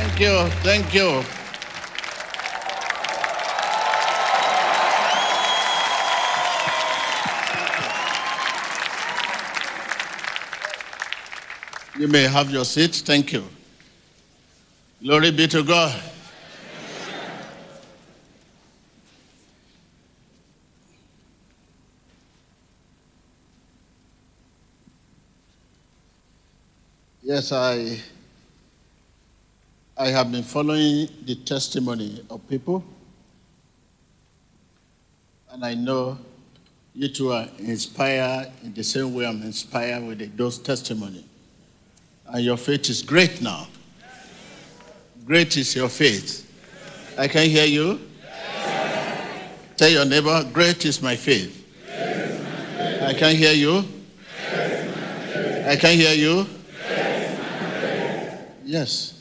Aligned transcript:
Thank 0.00 0.20
you. 0.20 0.48
Thank 0.62 0.94
you. 0.94 1.24
You 12.00 12.06
may 12.06 12.28
have 12.28 12.48
your 12.52 12.64
seat. 12.64 12.94
Thank 12.94 13.32
you. 13.32 13.44
Glory 15.02 15.32
be 15.32 15.48
to 15.48 15.64
God. 15.64 16.00
Yes, 27.20 27.50
I 27.50 27.98
I 30.00 30.10
have 30.10 30.30
been 30.30 30.44
following 30.44 31.08
the 31.24 31.34
testimony 31.44 32.24
of 32.30 32.48
people, 32.48 32.84
and 35.50 35.64
I 35.64 35.74
know 35.74 36.16
you 36.94 37.08
two 37.08 37.32
are 37.32 37.48
inspired 37.58 38.52
in 38.62 38.72
the 38.74 38.84
same 38.84 39.12
way 39.12 39.26
I'm 39.26 39.42
inspired 39.42 40.04
with 40.06 40.36
those 40.36 40.58
testimony. 40.58 41.24
And 42.26 42.44
your 42.44 42.56
faith 42.56 42.88
is 42.88 43.02
great 43.02 43.42
now. 43.42 43.66
Great 45.26 45.56
is 45.56 45.74
your 45.74 45.88
faith. 45.88 46.48
I 47.18 47.26
can 47.26 47.50
hear 47.50 47.66
you. 47.66 48.00
Tell 49.76 49.88
your 49.88 50.04
neighbor, 50.04 50.48
great 50.52 50.84
is 50.84 51.02
my 51.02 51.16
faith. 51.16 51.56
I 53.02 53.14
can 53.14 53.34
hear 53.34 53.52
you. 53.52 53.82
I 55.66 55.76
can 55.76 55.96
hear 55.96 56.14
you. 56.14 56.46
Yes. 58.64 59.17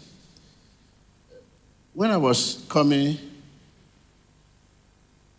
When 1.98 2.12
I 2.12 2.18
was 2.18 2.64
coming, 2.70 3.18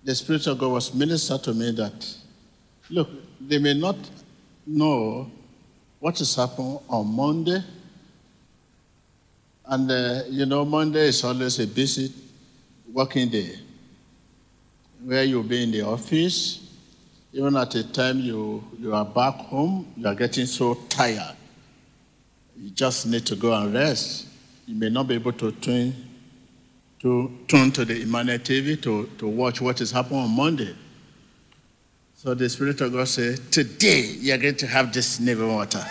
the 0.03 0.13
Spirit 0.13 0.45
of 0.49 0.59
God 0.59 0.73
was 0.73 0.93
ministered 0.93 1.45
to 1.45 1.55
me 1.55 1.71
that, 1.71 2.17
look, 2.91 3.09
they 3.41 3.59
may 3.59 3.75
not 3.75 3.95
know 4.67 5.31
what 6.01 6.21
is 6.21 6.35
happening 6.35 6.81
on 6.89 7.15
Monday. 7.15 7.63
And, 9.67 9.89
uh, 9.89 10.23
you 10.29 10.47
know, 10.47 10.65
Monday 10.65 11.07
is 11.07 11.23
always 11.23 11.61
a 11.61 11.67
busy 11.69 12.13
working 12.93 13.29
day 13.29 13.55
where 15.05 15.23
you'll 15.23 15.45
be 15.45 15.63
in 15.63 15.71
the 15.71 15.83
office. 15.83 16.59
Even 17.33 17.57
at 17.57 17.71
the 17.71 17.85
time 17.85 18.19
you, 18.19 18.65
you 18.81 18.93
are 18.97 19.05
back 19.05 19.35
home, 19.35 19.87
you 19.97 20.09
are 20.09 20.15
getting 20.17 20.47
so 20.47 20.75
tired. 20.89 21.37
You 22.61 22.71
just 22.71 23.07
need 23.07 23.25
to 23.27 23.37
go 23.37 23.55
and 23.55 23.73
rest. 23.73 24.27
You 24.67 24.75
may 24.75 24.91
not 24.91 25.07
be 25.07 25.15
able 25.15 25.35
to 25.35 25.53
tune 25.53 26.08
to 27.01 27.31
turn 27.47 27.71
to 27.73 27.85
the 27.85 28.03
Emmanuel 28.03 28.39
TV 28.39 28.81
to, 28.83 29.07
to 29.19 29.29
watch 29.29 29.61
what 29.61 29.81
is 29.81 29.91
happening 29.91 30.21
on 30.21 30.31
Monday. 30.31 30.75
So 32.17 32.35
the 32.35 32.49
Spirit 32.49 32.81
of 32.81 32.93
God 32.93 33.07
said, 33.07 33.53
Today 33.53 34.01
you're 34.19 34.39
going 34.39 34.57
to 34.57 34.67
have 34.67 34.93
this 34.93 35.21
living 35.21 35.53
water. 35.55 35.85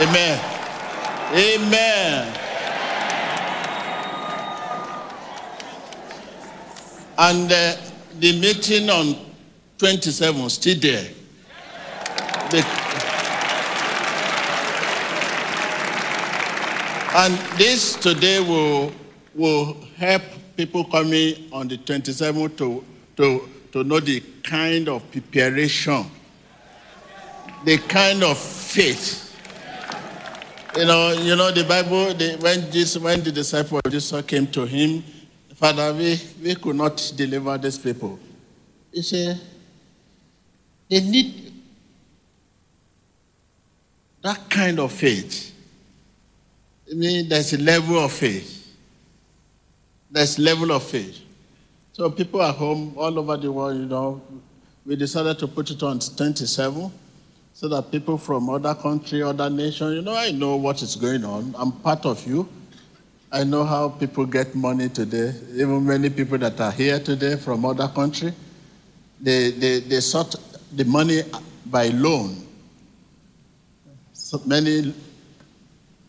Amen. 0.00 0.38
Amen. 1.34 1.87
And 7.18 7.50
uh, 7.50 7.76
the 8.20 8.40
meeting 8.40 8.88
on 8.88 9.16
27 9.78 10.48
still 10.50 10.78
there. 10.78 11.08
The, 12.50 12.64
and 17.16 17.34
this 17.58 17.96
today 17.96 18.38
will, 18.38 18.92
will 19.34 19.76
help 19.96 20.22
people 20.56 20.84
coming 20.84 21.48
on 21.52 21.66
the 21.66 21.78
27th 21.78 22.56
to, 22.58 22.84
to, 23.16 23.48
to 23.72 23.82
know 23.82 23.98
the 23.98 24.20
kind 24.44 24.88
of 24.88 25.10
preparation, 25.10 26.06
the 27.64 27.78
kind 27.78 28.22
of 28.22 28.38
faith. 28.38 29.24
You 30.76 30.84
know, 30.84 31.12
you 31.12 31.34
know 31.34 31.50
the 31.50 31.64
Bible, 31.64 32.14
the, 32.14 32.36
when, 32.40 32.70
Jesus, 32.70 33.02
when 33.02 33.24
the 33.24 33.32
disciple 33.32 33.80
of 33.84 33.90
Jesus 33.90 34.24
came 34.24 34.46
to 34.48 34.64
him, 34.64 35.02
Father, 35.58 35.92
we, 35.92 36.20
we 36.40 36.54
could 36.54 36.76
not 36.76 37.12
deliver 37.16 37.58
these 37.58 37.76
people. 37.76 38.16
He 38.92 39.02
said, 39.02 39.40
they 40.88 41.00
need 41.00 41.52
that 44.22 44.48
kind 44.48 44.78
of 44.78 44.92
faith. 44.92 45.52
I 46.88 46.94
mean, 46.94 47.28
there's 47.28 47.52
a 47.54 47.58
level 47.58 47.98
of 47.98 48.12
faith. 48.12 48.72
There's 50.08 50.38
level 50.38 50.70
of 50.70 50.84
faith. 50.84 51.18
So 51.92 52.08
people 52.08 52.40
at 52.40 52.54
home, 52.54 52.94
all 52.96 53.18
over 53.18 53.36
the 53.36 53.50
world, 53.50 53.76
you 53.78 53.86
know, 53.86 54.22
we 54.86 54.94
decided 54.94 55.40
to 55.40 55.48
put 55.48 55.72
it 55.72 55.82
on 55.82 55.98
27 55.98 56.92
so 57.52 57.68
that 57.68 57.90
people 57.90 58.16
from 58.16 58.48
other 58.48 58.76
country, 58.76 59.24
other 59.24 59.50
nation, 59.50 59.92
you 59.92 60.02
know, 60.02 60.14
I 60.14 60.30
know 60.30 60.54
what 60.54 60.80
is 60.82 60.94
going 60.94 61.24
on. 61.24 61.52
I'm 61.58 61.72
part 61.72 62.06
of 62.06 62.24
you. 62.24 62.48
I 63.30 63.44
know 63.44 63.64
how 63.64 63.90
people 63.90 64.24
get 64.24 64.54
money 64.54 64.88
today. 64.88 65.34
Even 65.54 65.84
many 65.84 66.08
people 66.08 66.38
that 66.38 66.58
are 66.60 66.72
here 66.72 66.98
today 66.98 67.36
from 67.36 67.64
other 67.64 67.88
country, 67.88 68.32
they, 69.20 69.50
they, 69.50 69.80
they 69.80 70.00
sought 70.00 70.34
the 70.74 70.84
money 70.84 71.22
by 71.66 71.88
loan. 71.88 72.46
So 74.14 74.40
many 74.46 74.94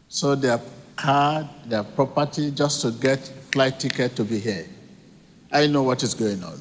sold 0.07 0.41
their 0.41 0.61
car, 0.95 1.49
their 1.65 1.83
property 1.83 2.51
just 2.51 2.81
to 2.81 2.91
get 2.91 3.19
flight 3.51 3.79
ticket 3.79 4.15
to 4.15 4.23
be 4.23 4.39
here. 4.39 4.65
I 5.51 5.67
know 5.67 5.83
what 5.83 6.03
is 6.03 6.13
going 6.13 6.41
on. 6.43 6.57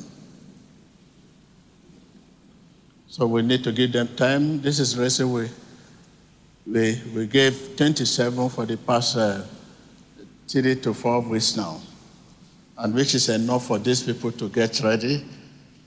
So 3.07 3.27
we 3.27 3.43
need 3.43 3.63
to 3.65 3.73
give 3.73 3.93
them 3.93 4.09
time. 4.17 4.61
This 4.61 4.81
is 4.81 4.99
reason 4.99 5.33
we, 5.33 5.49
we, 6.67 7.01
we 7.15 7.27
gave 7.27 7.77
27 7.77 8.49
for 8.49 8.67
the 8.67 8.77
past 8.77 9.17
uh, 9.17 9.43
three 10.49 10.75
to 10.77 10.95
four 10.95 11.21
weeks 11.21 11.57
now, 11.57 11.81
and 12.79 12.95
which 12.95 13.15
is 13.15 13.29
enough 13.29 13.67
for 13.67 13.79
these 13.79 14.03
people 14.03 14.33
to 14.33 14.49
get 14.49 14.81
ready, 14.81 15.25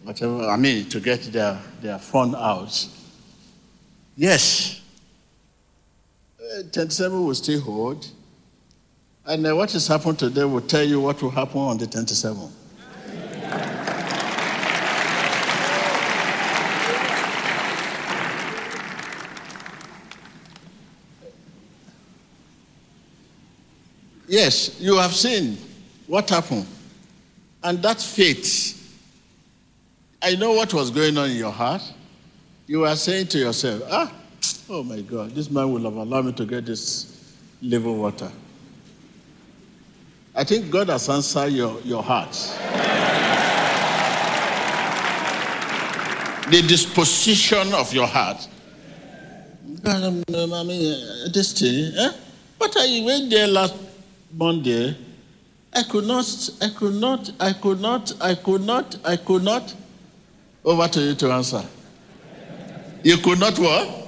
whatever, 0.04 0.48
I 0.48 0.56
mean, 0.56 0.88
to 0.90 1.00
get 1.00 1.22
their, 1.24 1.60
their 1.82 1.98
phone 1.98 2.36
out. 2.36 2.88
Yes, 4.16 4.82
uh, 6.40 6.64
27 6.72 7.26
will 7.26 7.34
still 7.34 7.62
hold, 7.62 8.08
and 9.26 9.46
uh, 9.48 9.56
has 9.58 9.88
happened 9.88 10.20
today 10.20 10.44
will 10.44 10.62
tell 10.62 10.84
you 10.84 11.00
what 11.02 11.22
will 11.22 11.32
happen 11.32 11.60
on 11.60 11.78
the 11.78 11.86
27th. 11.86 12.52
Yes, 24.32 24.80
you 24.80 24.96
have 24.96 25.14
seen 25.14 25.58
what 26.08 26.30
happened. 26.30 26.66
And 27.62 27.84
that 27.84 28.00
faith, 28.02 28.78
I 30.22 30.36
know 30.36 30.54
what 30.54 30.74
was 30.74 30.90
going 30.90 31.18
on 31.18 31.32
in 31.32 31.36
your 31.36 31.52
heart. 31.52 31.82
You 32.66 32.80
were 32.80 32.96
saying 32.96 33.28
to 33.28 33.40
yourself, 33.40 33.84
ah, 33.92 34.10
oh 34.70 34.84
my 34.84 35.02
God, 35.02 35.32
this 35.32 35.52
man 35.52 35.70
will 35.74 35.84
have 35.84 35.96
allowed 35.96 36.28
me 36.28 36.32
to 36.32 36.46
get 36.46 36.66
this 36.66 37.36
living 37.62 38.00
water. 38.00 38.32
I 40.34 40.46
think 40.46 40.72
God 40.72 40.88
has 40.88 41.10
answered 41.10 41.52
your, 41.52 41.82
your 41.82 42.02
heart. 42.02 42.32
the 46.50 46.62
disposition 46.62 47.74
of 47.74 47.94
your 47.94 48.08
heart. 48.08 48.48
God, 49.84 50.04
I 50.04 50.10
mean, 50.64 50.94
uh, 50.94 51.30
this 51.34 51.52
thing, 51.52 51.92
eh? 51.98 52.12
What 52.58 52.78
are 52.78 52.86
you 52.86 53.06
went 53.06 53.30
there 53.30 53.48
last 53.48 53.91
Monday? 54.34 54.96
I 55.74 55.84
could 55.84 56.06
not, 56.06 56.50
I 56.62 56.70
could 56.70 56.96
not, 56.96 57.32
I 57.40 57.54
could 57.54 57.80
not, 57.80 58.14
I 58.22 58.36
could 58.36 58.62
not, 58.64 58.98
I 59.06 59.16
could 59.16 59.44
not. 59.44 59.74
Over 60.64 60.88
to 60.90 61.00
you 61.02 61.16
to 61.16 61.32
answer. 61.32 61.64
You 63.04 63.18
could 63.18 63.40
not 63.40 63.58
what? 63.58 64.08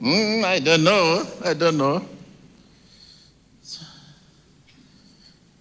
Mm, 0.00 0.44
I 0.44 0.58
don't 0.58 0.84
know. 0.84 1.26
I 1.44 1.54
don't 1.54 1.76
know. 1.76 2.04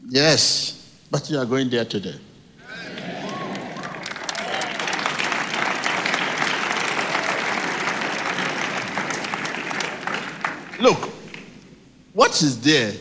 Yes, 0.10 0.96
but 1.12 1.30
you 1.30 1.38
are 1.38 1.46
going 1.46 1.70
there 1.70 1.86
today. 1.86 2.16
Look, 10.80 11.10
what 12.14 12.32
is 12.42 12.60
there 12.60 12.94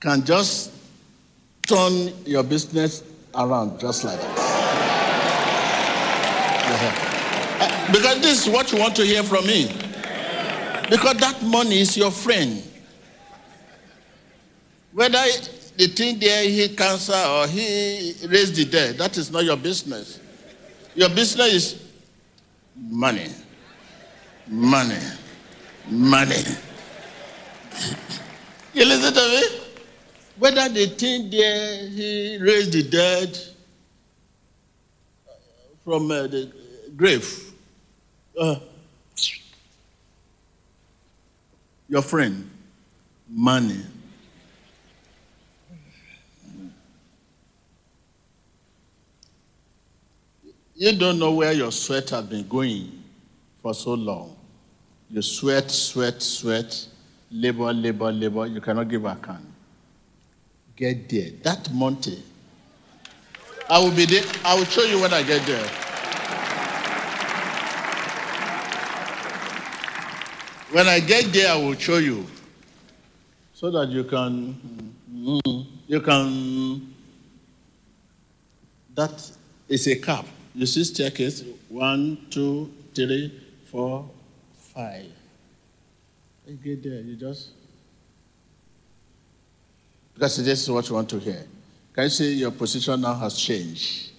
can 0.00 0.24
just 0.24 0.72
turn 1.66 2.12
your 2.24 2.42
business 2.42 3.02
around 3.34 3.78
just 3.80 4.04
like 4.04 4.18
that. 4.18 4.38
Uh, 7.60 7.92
because 7.92 8.20
this 8.20 8.46
is 8.46 8.52
what 8.52 8.70
you 8.72 8.78
want 8.78 8.94
to 8.96 9.04
hear 9.04 9.22
from 9.22 9.46
me. 9.46 9.66
Because 10.90 11.16
that 11.18 11.42
money 11.42 11.80
is 11.80 11.96
your 11.96 12.10
friend. 12.10 12.62
Whether 14.92 15.22
the 15.76 15.86
thing 15.88 16.18
there 16.18 16.48
he 16.48 16.68
cancer 16.74 17.12
or 17.12 17.46
he 17.46 18.14
raised 18.26 18.56
the 18.56 18.64
dead, 18.64 18.98
that 18.98 19.16
is 19.16 19.30
not 19.30 19.44
your 19.44 19.56
business. 19.56 20.20
Your 20.94 21.08
business 21.08 21.52
is 21.54 21.82
money, 22.76 23.28
money, 24.48 24.98
money. 25.88 26.42
you 28.74 28.84
listen 28.84 29.14
to 29.14 29.20
me? 29.20 29.67
Whether 30.38 30.68
they 30.68 30.86
think 30.86 31.32
there 31.32 31.88
he 31.88 32.38
raised 32.40 32.72
the 32.72 32.84
dead 32.84 33.36
from 35.84 36.10
uh, 36.10 36.28
the 36.28 36.52
grave, 36.96 37.52
uh, 38.40 38.56
your 41.88 42.02
friend, 42.02 42.48
money. 43.28 43.80
You 50.76 50.96
don't 50.96 51.18
know 51.18 51.32
where 51.32 51.50
your 51.52 51.72
sweat 51.72 52.10
has 52.10 52.24
been 52.26 52.46
going 52.46 53.02
for 53.60 53.74
so 53.74 53.94
long. 53.94 54.36
You 55.10 55.22
sweat, 55.22 55.72
sweat, 55.72 56.22
sweat, 56.22 56.86
labor, 57.32 57.72
labor, 57.72 58.12
labor. 58.12 58.46
You 58.46 58.60
cannot 58.60 58.88
give 58.88 59.04
account. 59.04 59.47
Get 60.78 61.08
there. 61.08 61.30
That 61.42 61.70
mountain. 61.74 62.22
I 63.68 63.80
will 63.80 63.90
be 63.90 64.06
there. 64.06 64.22
I 64.44 64.54
will 64.54 64.64
show 64.64 64.84
you 64.84 65.00
when 65.00 65.12
I 65.12 65.24
get 65.24 65.44
there. 65.44 65.68
When 70.70 70.86
I 70.86 71.00
get 71.00 71.32
there, 71.32 71.52
I 71.52 71.56
will 71.56 71.74
show 71.74 71.96
you 71.96 72.24
so 73.52 73.72
that 73.72 73.88
you 73.88 74.04
can, 74.04 74.94
you 75.88 76.00
can, 76.00 76.94
that 78.94 79.30
is 79.68 79.88
a 79.88 79.96
cap. 79.96 80.26
You 80.54 80.64
see 80.66 80.84
staircase, 80.84 81.42
one, 81.68 82.26
two, 82.30 82.72
three, 82.94 83.40
four, 83.68 84.08
five. 84.56 85.06
You 86.46 86.54
get 86.54 86.84
there, 86.84 87.00
you 87.00 87.16
just, 87.16 87.48
because 90.18 90.44
this 90.44 90.62
is 90.62 90.68
what 90.68 90.88
you 90.88 90.96
want 90.96 91.08
to 91.08 91.20
hear. 91.20 91.46
Can 91.94 92.04
you 92.04 92.10
see 92.10 92.34
your 92.34 92.50
position 92.50 93.00
now 93.00 93.14
has 93.14 93.38
changed? 93.38 94.10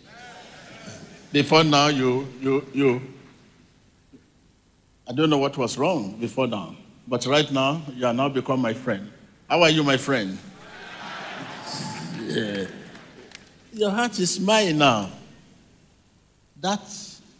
Before 1.30 1.62
now, 1.62 1.88
you, 1.88 2.25
you, 2.40 2.66
you, 2.74 3.01
I 5.06 5.12
don't 5.12 5.30
know 5.30 5.40
what 5.40 5.57
was 5.57 5.78
wrong 5.78 6.16
before 6.18 6.48
now, 6.48 6.74
but 7.06 7.25
right 7.25 7.51
now, 7.51 7.81
you 7.94 8.06
are 8.06 8.13
now 8.13 8.30
become 8.30 8.62
my 8.62 8.74
friend. 8.74 9.12
How 9.50 9.62
are 9.62 9.69
you, 9.69 9.84
my 9.84 9.98
friend? 9.98 10.38
Yeah. 12.22 12.66
Your 13.74 13.92
heart 13.92 14.18
is 14.19 14.40
mine 14.40 14.78
now. 14.78 15.10
That 16.62 16.81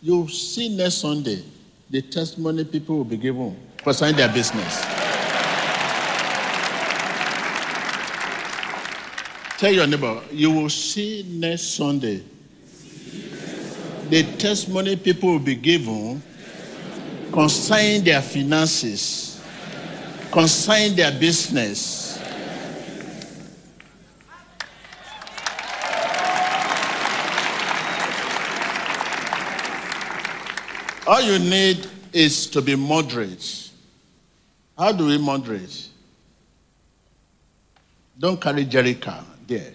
you'll 0.02 0.28
see 0.28 0.76
next 0.76 0.96
Sunday 0.96 1.46
the 1.90 2.02
testimony 2.02 2.66
people 2.66 2.98
will 2.98 3.06
be 3.06 3.18
given 3.18 3.58
concerning 3.78 4.18
their 4.18 4.34
business. 4.34 4.89
Tell 9.60 9.74
your 9.74 9.88
neighbor, 9.88 10.22
you 10.32 10.52
will 10.52 10.70
see 10.70 11.26
next 11.28 11.76
Sunday 11.76 12.24
the 14.10 14.24
testimony 14.38 14.96
people 14.96 15.32
will 15.32 15.40
be 15.40 15.56
given 15.56 16.24
concerning 17.34 18.06
their 18.06 18.22
finances, 18.22 19.44
concerning 20.32 20.96
their 20.96 21.12
business. 21.12 22.18
All 31.06 31.20
you 31.20 31.38
need 31.38 31.86
is 32.14 32.48
to 32.48 32.62
be 32.62 32.78
moderate. 32.78 33.72
How 34.78 34.94
do 34.94 35.08
we 35.08 35.18
moderate? 35.18 35.90
Don't 38.18 38.40
carry 38.40 38.64
Jericho 38.64 39.26
there. 39.50 39.74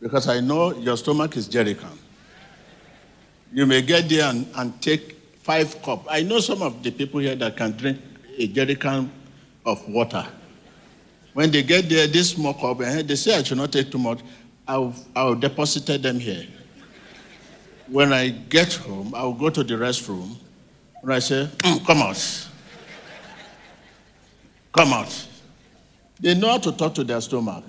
Because 0.00 0.28
I 0.28 0.40
know 0.40 0.74
your 0.74 0.96
stomach 0.96 1.36
is 1.36 1.48
Jericho. 1.48 1.88
You 3.52 3.66
may 3.66 3.82
get 3.82 4.08
there 4.08 4.30
and, 4.30 4.46
and 4.56 4.80
take 4.80 5.12
five 5.42 5.80
cups. 5.82 6.06
I 6.10 6.22
know 6.22 6.40
some 6.40 6.62
of 6.62 6.82
the 6.82 6.90
people 6.90 7.20
here 7.20 7.36
that 7.36 7.56
can 7.56 7.72
drink 7.72 8.00
a 8.36 8.48
jerrycan 8.48 9.08
of 9.66 9.86
water. 9.88 10.26
When 11.34 11.50
they 11.50 11.62
get 11.62 11.88
there, 11.88 12.06
this 12.06 12.30
small 12.30 12.54
cup, 12.54 12.80
and 12.80 13.08
they 13.08 13.16
say 13.16 13.36
I 13.36 13.42
should 13.42 13.58
not 13.58 13.72
take 13.72 13.90
too 13.90 13.98
much. 13.98 14.20
I'll, 14.66 14.94
I'll 15.14 15.34
deposit 15.34 16.02
them 16.02 16.18
here. 16.18 16.46
When 17.88 18.12
I 18.12 18.28
get 18.28 18.74
home, 18.74 19.12
I'll 19.14 19.32
go 19.32 19.50
to 19.50 19.62
the 19.62 19.74
restroom. 19.74 20.36
And 21.02 21.12
I 21.12 21.18
say, 21.18 21.48
mm, 21.58 21.84
come 21.84 21.98
out. 21.98 22.48
Come 24.72 24.92
out. 24.92 25.28
They 26.20 26.34
know 26.34 26.48
how 26.48 26.58
to 26.58 26.72
talk 26.72 26.94
to 26.94 27.04
their 27.04 27.20
stomach. 27.20 27.64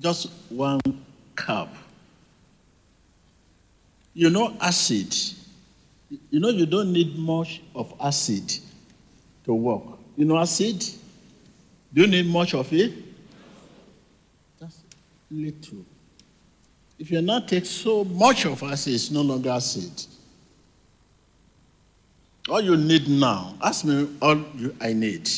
Just 0.00 0.30
one 0.48 0.80
cup. 1.34 1.74
You 4.14 4.30
know, 4.30 4.56
acid. 4.60 5.14
You 6.30 6.40
know, 6.40 6.48
you 6.48 6.66
don't 6.66 6.92
need 6.92 7.18
much 7.18 7.62
of 7.74 7.92
acid 8.00 8.58
to 9.44 9.54
work. 9.54 9.82
You 10.16 10.24
know, 10.24 10.38
acid? 10.38 10.84
Do 11.92 12.02
you 12.02 12.06
need 12.06 12.26
much 12.26 12.54
of 12.54 12.72
it? 12.72 12.92
Just 14.60 14.80
little. 15.30 15.84
If 16.98 17.10
you 17.10 17.22
not 17.22 17.48
take 17.48 17.64
so 17.64 18.04
much 18.04 18.44
of 18.44 18.62
acid, 18.62 18.94
it's 18.94 19.10
no 19.10 19.22
longer 19.22 19.50
acid. 19.50 19.92
All 22.48 22.60
you 22.60 22.76
need 22.76 23.08
now, 23.08 23.54
ask 23.62 23.84
me 23.84 24.08
all 24.20 24.36
you, 24.56 24.74
I 24.80 24.92
need. 24.92 25.28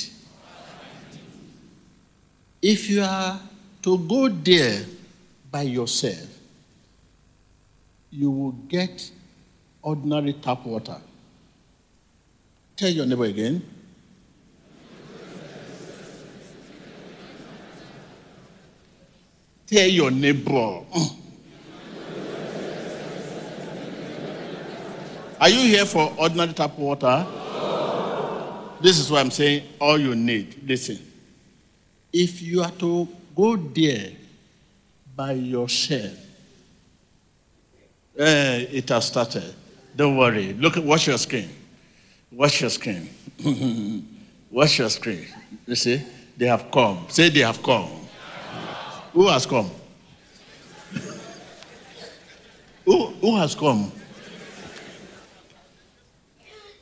If 2.62 2.90
you 2.90 3.02
are 3.02 3.40
to 3.82 3.98
go 3.98 4.28
there 4.28 4.84
by 5.50 5.62
yourself, 5.62 6.28
you 8.10 8.30
will 8.30 8.52
get 8.52 9.10
ordinary 9.82 10.34
tap 10.34 10.66
water. 10.66 10.98
Tell 12.76 12.90
your 12.90 13.06
neighbor 13.06 13.24
again. 13.24 13.62
Tell 19.66 19.88
your 19.88 20.10
neighbor. 20.10 20.82
Are 25.40 25.48
you 25.48 25.60
here 25.60 25.86
for 25.86 26.12
ordinary 26.18 26.52
tap 26.52 26.76
water? 26.76 27.26
This 28.82 28.98
is 28.98 29.10
what 29.10 29.20
I'm 29.20 29.30
saying. 29.30 29.62
All 29.80 29.98
you 29.98 30.14
need. 30.14 30.60
Listen. 30.66 31.09
If 32.12 32.42
you 32.42 32.62
are 32.62 32.70
to 32.72 33.08
go 33.36 33.56
there 33.56 34.10
by 35.14 35.32
yourself, 35.32 36.18
eh, 38.18 38.66
it 38.70 38.88
has 38.88 39.06
started. 39.06 39.54
Don't 39.94 40.16
worry. 40.16 40.52
Look 40.54 40.76
at 40.76 40.84
watch 40.84 41.06
your 41.06 41.18
screen. 41.18 41.48
Watch 42.32 42.60
your 42.60 42.70
screen. 42.70 43.08
watch 44.50 44.78
your 44.78 44.88
screen. 44.88 45.26
You 45.66 45.74
see, 45.74 46.02
they 46.36 46.46
have 46.46 46.70
come. 46.70 47.06
Say 47.08 47.28
they 47.28 47.40
have 47.40 47.62
come. 47.62 47.90
Who 49.12 49.28
has 49.28 49.46
come? 49.46 49.70
who, 52.84 53.06
who 53.06 53.36
has 53.36 53.54
come? 53.54 53.92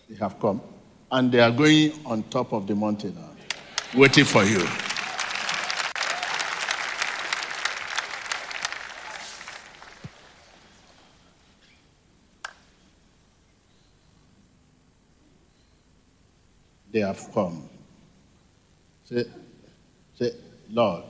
They 0.08 0.16
have 0.16 0.38
come. 0.38 0.60
And 1.10 1.32
they 1.32 1.40
are 1.40 1.50
going 1.50 1.92
on 2.04 2.22
top 2.24 2.52
of 2.52 2.66
the 2.66 2.74
mountain 2.74 3.14
now, 3.14 3.30
waiting 3.98 4.24
for 4.24 4.44
you. 4.44 4.66
They 16.98 17.04
have 17.04 17.32
come. 17.32 17.62
Say, 19.04 19.24
say, 20.18 20.32
Lord, 20.68 21.04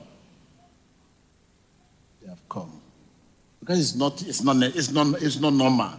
they 2.21 2.27
have 2.29 2.47
come. 2.47 2.79
Because 3.59 3.79
it's 3.79 3.95
not, 3.95 4.21
it's 4.21 4.43
not, 4.43 4.61
it's 4.61 4.91
not, 4.91 5.19
it's 5.19 5.39
not 5.39 5.51
normal. 5.51 5.93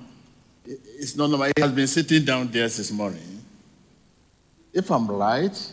It's 0.65 1.17
not 1.17 1.29
normal. 1.29 1.51
He 1.57 1.61
has 1.61 1.73
been 1.73 1.89
sitting 1.89 2.25
down 2.25 2.53
there 2.53 2.69
this 2.69 2.93
morning. 2.93 3.45
If 4.73 4.89
I'm 4.93 5.09
right, 5.09 5.73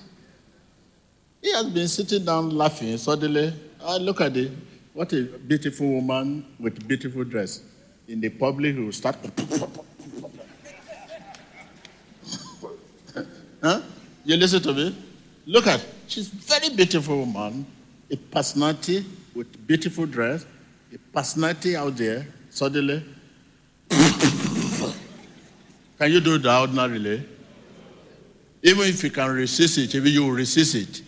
He 1.40 1.52
has 1.54 1.68
been 1.68 1.88
sitting 1.88 2.26
down 2.26 2.50
laughing. 2.58 2.98
Suddenly, 2.98 3.54
I 3.84 3.98
look 3.98 4.20
at 4.22 4.36
it. 4.36 4.52
What 4.94 5.14
a 5.14 5.26
beautiful 5.26 5.88
woman 5.94 6.44
with 6.60 6.88
beautiful 6.88 7.24
dress. 7.24 7.62
In 8.08 8.20
the 8.20 8.30
public, 8.30 8.74
he 8.74 8.82
will 8.82 8.92
start. 8.92 9.18
huh? 13.62 13.82
You 14.28 14.36
listen 14.36 14.62
to 14.64 14.74
me? 14.74 14.94
Look 15.46 15.68
at. 15.68 15.82
She's 16.10 16.28
very 16.28 16.68
beautiful 16.76 17.20
woman, 17.20 17.66
a 18.12 18.18
personality 18.18 19.06
with 19.34 19.66
beautiful 19.66 20.06
dress, 20.06 20.46
a 20.94 20.98
personality 20.98 21.78
out 21.78 21.96
there. 21.96 22.28
Suddenly, 22.50 23.06
can 25.98 26.12
you 26.12 26.20
do 26.20 26.38
that 26.40 26.60
ordinarily? 26.60 27.26
Even 28.62 28.88
if 28.88 29.02
you 29.02 29.12
can 29.12 29.32
resist 29.32 29.78
it, 29.78 29.96
even 29.96 30.12
you 30.12 30.30
resist 30.30 30.76
it 30.76 31.02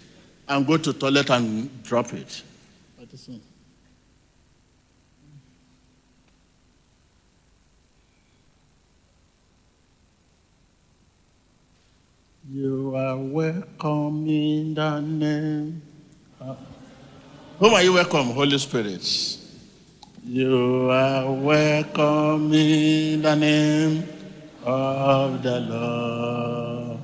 and 0.47 0.65
go 0.65 0.77
to 0.77 0.93
toilet 0.93 1.29
and 1.29 1.83
drop 1.83 2.13
it. 2.13 2.41
You 12.51 12.95
are 12.95 13.15
welcome 13.15 14.25
in 14.25 14.73
the 14.73 14.99
name. 15.01 15.83
Whom 17.59 17.73
are 17.75 17.83
you 17.83 17.93
welcome, 17.93 18.31
Holy 18.31 18.57
Spirit? 18.57 19.05
You 20.25 20.89
are 20.89 21.31
welcome 21.31 22.51
in 22.51 23.21
the 23.21 23.35
name 23.35 24.03
of 24.63 25.43
the 25.43 25.59
Lord. 25.59 26.97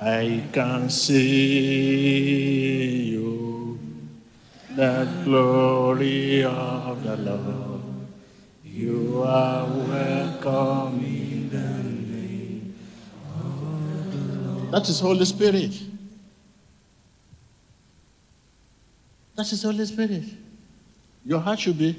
I 0.00 0.48
can 0.50 0.88
see 0.88 2.30
you, 3.12 3.78
the 4.74 5.06
glory 5.24 6.42
of 6.42 7.04
the 7.04 7.18
Lord. 7.18 7.82
You 8.64 9.22
are 9.26 9.66
welcome 9.66 11.04
in 11.04 11.50
the 11.50 11.93
That 14.74 14.88
is 14.88 14.98
Holy 14.98 15.24
Spirit. 15.24 15.70
That 19.36 19.52
is 19.52 19.62
Holy 19.62 19.86
Spirit. 19.86 20.24
Your 21.24 21.38
heart 21.38 21.60
should 21.60 21.78
be 21.78 21.96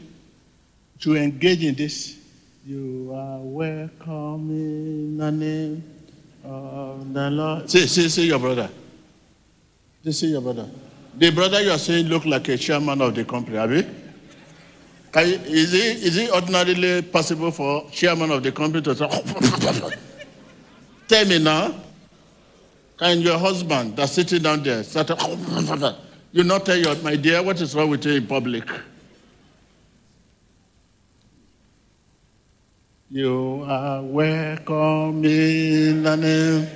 to 0.99 1.15
engage 1.15 1.63
in 1.63 1.75
this. 1.75 2.17
You 2.65 3.13
are 3.15 3.39
welcome 3.39 4.49
in 4.49 5.17
the 5.17 5.31
name 5.31 5.83
of 6.43 7.13
the 7.13 7.29
Lord. 7.29 7.69
See, 7.71 7.87
see, 7.87 8.09
see 8.09 8.27
your 8.27 8.39
brother. 8.39 8.69
See, 10.03 10.11
see 10.11 10.27
your 10.31 10.41
brother. 10.41 10.69
The 11.17 11.29
brother 11.31 11.61
you 11.61 11.71
are 11.71 11.77
saying 11.77 12.07
look 12.07 12.25
like 12.25 12.49
a 12.49 12.57
chairman 12.57 12.99
of 12.99 13.15
the 13.15 13.23
company, 13.23 13.57
Abi? 13.57 13.83
Can 15.13 15.29
you, 15.29 15.35
is, 15.45 15.73
it, 15.73 16.03
is 16.03 16.17
it 16.17 16.29
ordinarily 16.29 17.03
possible 17.03 17.51
for 17.51 17.89
chairman 17.89 18.31
of 18.31 18.43
the 18.43 18.51
company 18.51 18.81
to 18.81 18.93
say, 18.93 19.07
oh, 19.09 19.91
tell 21.07 21.25
me 21.25 21.39
now, 21.39 21.73
can 22.97 23.21
your 23.21 23.37
husband 23.37 23.95
that's 23.95 24.13
sitting 24.13 24.41
down 24.41 24.63
there 24.63 24.83
start, 24.83 25.11
you 26.31 26.43
not 26.43 26.65
tell 26.65 26.77
your, 26.77 26.95
my 26.97 27.15
dear, 27.15 27.43
what 27.43 27.59
is 27.61 27.75
wrong 27.75 27.89
with 27.89 28.05
you 28.05 28.13
in 28.13 28.27
public? 28.27 28.63
You 33.09 33.63
are 33.67 34.01
welcome 34.01 35.23
in 35.23 36.03
the 36.03 36.17
name 36.17 36.67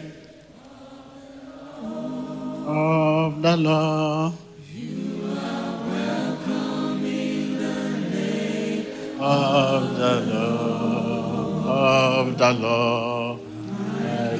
of 2.67 3.41
the 3.41 3.57
Lord. 3.57 4.33
You 4.73 5.25
are 5.25 5.87
welcome 5.89 7.05
in 7.05 7.57
the 7.57 7.89
name 8.15 8.85
of 9.19 9.97
the 9.97 10.21
Lord. 10.33 11.65
Of 11.65 12.37
the 12.37 12.53
Lord. 12.53 13.48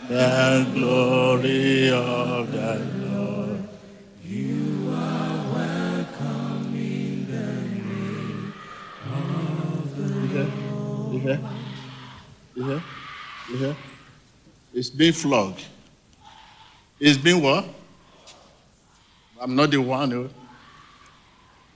the 0.09 0.67
glory 0.73 1.91
of 1.91 2.51
the 2.51 2.79
Lord. 3.03 3.69
You 4.25 4.89
are 4.91 5.53
welcome 5.53 6.75
in 6.75 7.27
the 7.31 7.53
name 7.85 8.55
of 9.13 9.95
the 9.99 10.09
Lord. 10.73 11.13
You 11.13 11.19
hear? 11.21 11.41
You 12.55 12.65
hear? 12.65 12.83
You 13.51 13.57
hear? 13.59 13.77
It's 14.73 14.89
being 14.89 15.13
flogged. 15.13 15.67
It's 16.99 17.19
been 17.19 17.43
what? 17.43 17.67
I'm 19.39 19.55
not 19.55 19.71
the 19.71 19.83
one 19.83 20.11
who. 20.11 20.31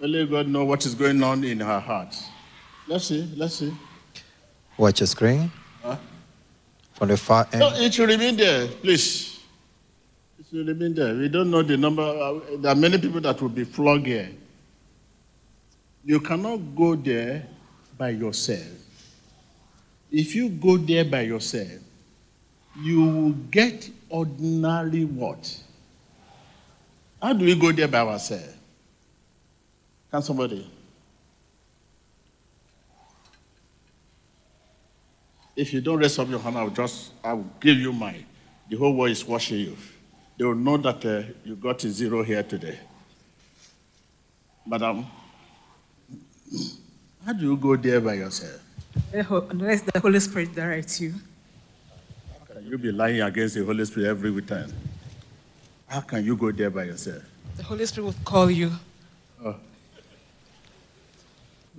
Only 0.00 0.26
God 0.26 0.48
know 0.48 0.64
what 0.64 0.86
is 0.86 0.94
going 0.94 1.22
on 1.22 1.44
in 1.44 1.60
her 1.60 1.80
heart. 1.80 2.16
Let's 2.86 3.04
see. 3.04 3.30
Let's 3.36 3.56
see. 3.56 3.74
Watch 4.78 5.00
your 5.00 5.06
screen. 5.08 5.50
Huh? 5.82 5.96
From 6.94 7.08
the 7.08 7.16
far 7.16 7.46
end. 7.52 7.60
No, 7.60 7.70
it 7.74 7.92
should 7.92 8.08
remain 8.08 8.36
there, 8.36 8.68
please. 8.68 9.40
It 10.38 10.46
should 10.50 10.66
remain 10.68 10.94
there. 10.94 11.14
We 11.14 11.28
don't 11.28 11.50
know 11.50 11.62
the 11.62 11.76
number. 11.76 12.02
uh, 12.02 12.56
There 12.58 12.70
are 12.72 12.74
many 12.76 12.98
people 12.98 13.20
that 13.22 13.40
will 13.42 13.48
be 13.48 13.64
flogged 13.64 14.06
here. 14.06 14.30
You 16.04 16.20
cannot 16.20 16.58
go 16.76 16.94
there 16.94 17.46
by 17.98 18.10
yourself. 18.10 18.66
If 20.10 20.34
you 20.34 20.48
go 20.48 20.76
there 20.78 21.04
by 21.04 21.22
yourself, 21.22 21.68
you 22.80 23.02
will 23.04 23.32
get 23.50 23.90
ordinary 24.08 25.04
what? 25.04 25.60
How 27.20 27.32
do 27.32 27.44
we 27.44 27.56
go 27.56 27.72
there 27.72 27.88
by 27.88 27.98
ourselves? 27.98 28.54
Can 30.10 30.22
somebody? 30.22 30.70
If 35.58 35.72
you 35.72 35.80
don't 35.80 35.98
raise 35.98 36.16
up 36.20 36.28
your 36.30 36.38
hand, 36.38 36.56
I'll 36.56 36.70
just 36.70 37.10
I'll 37.24 37.44
give 37.58 37.78
you 37.78 37.92
mine. 37.92 38.24
The 38.70 38.76
whole 38.76 38.94
world 38.94 39.10
is 39.10 39.26
watching 39.26 39.58
you. 39.58 39.76
They 40.38 40.44
will 40.44 40.54
know 40.54 40.76
that 40.76 41.04
uh, 41.04 41.32
you 41.44 41.56
got 41.56 41.82
a 41.82 41.90
zero 41.90 42.22
here 42.22 42.44
today. 42.44 42.78
Madam, 44.64 45.04
how 47.26 47.32
do 47.32 47.44
you 47.44 47.56
go 47.56 47.74
there 47.74 48.00
by 48.00 48.14
yourself? 48.14 48.60
Unless 49.12 49.82
the 49.82 49.98
Holy 49.98 50.20
Spirit 50.20 50.54
directs 50.54 51.00
you. 51.00 51.14
How 52.38 52.54
can 52.54 52.64
you 52.64 52.78
be 52.78 52.92
lying 52.92 53.20
against 53.20 53.56
the 53.56 53.64
Holy 53.64 53.84
Spirit 53.84 54.10
every 54.10 54.42
time? 54.42 54.72
How 55.88 56.02
can 56.02 56.24
you 56.24 56.36
go 56.36 56.52
there 56.52 56.70
by 56.70 56.84
yourself? 56.84 57.24
The 57.56 57.64
Holy 57.64 57.84
Spirit 57.84 58.06
will 58.06 58.24
call 58.24 58.48
you. 58.48 58.70
Oh, 59.44 59.56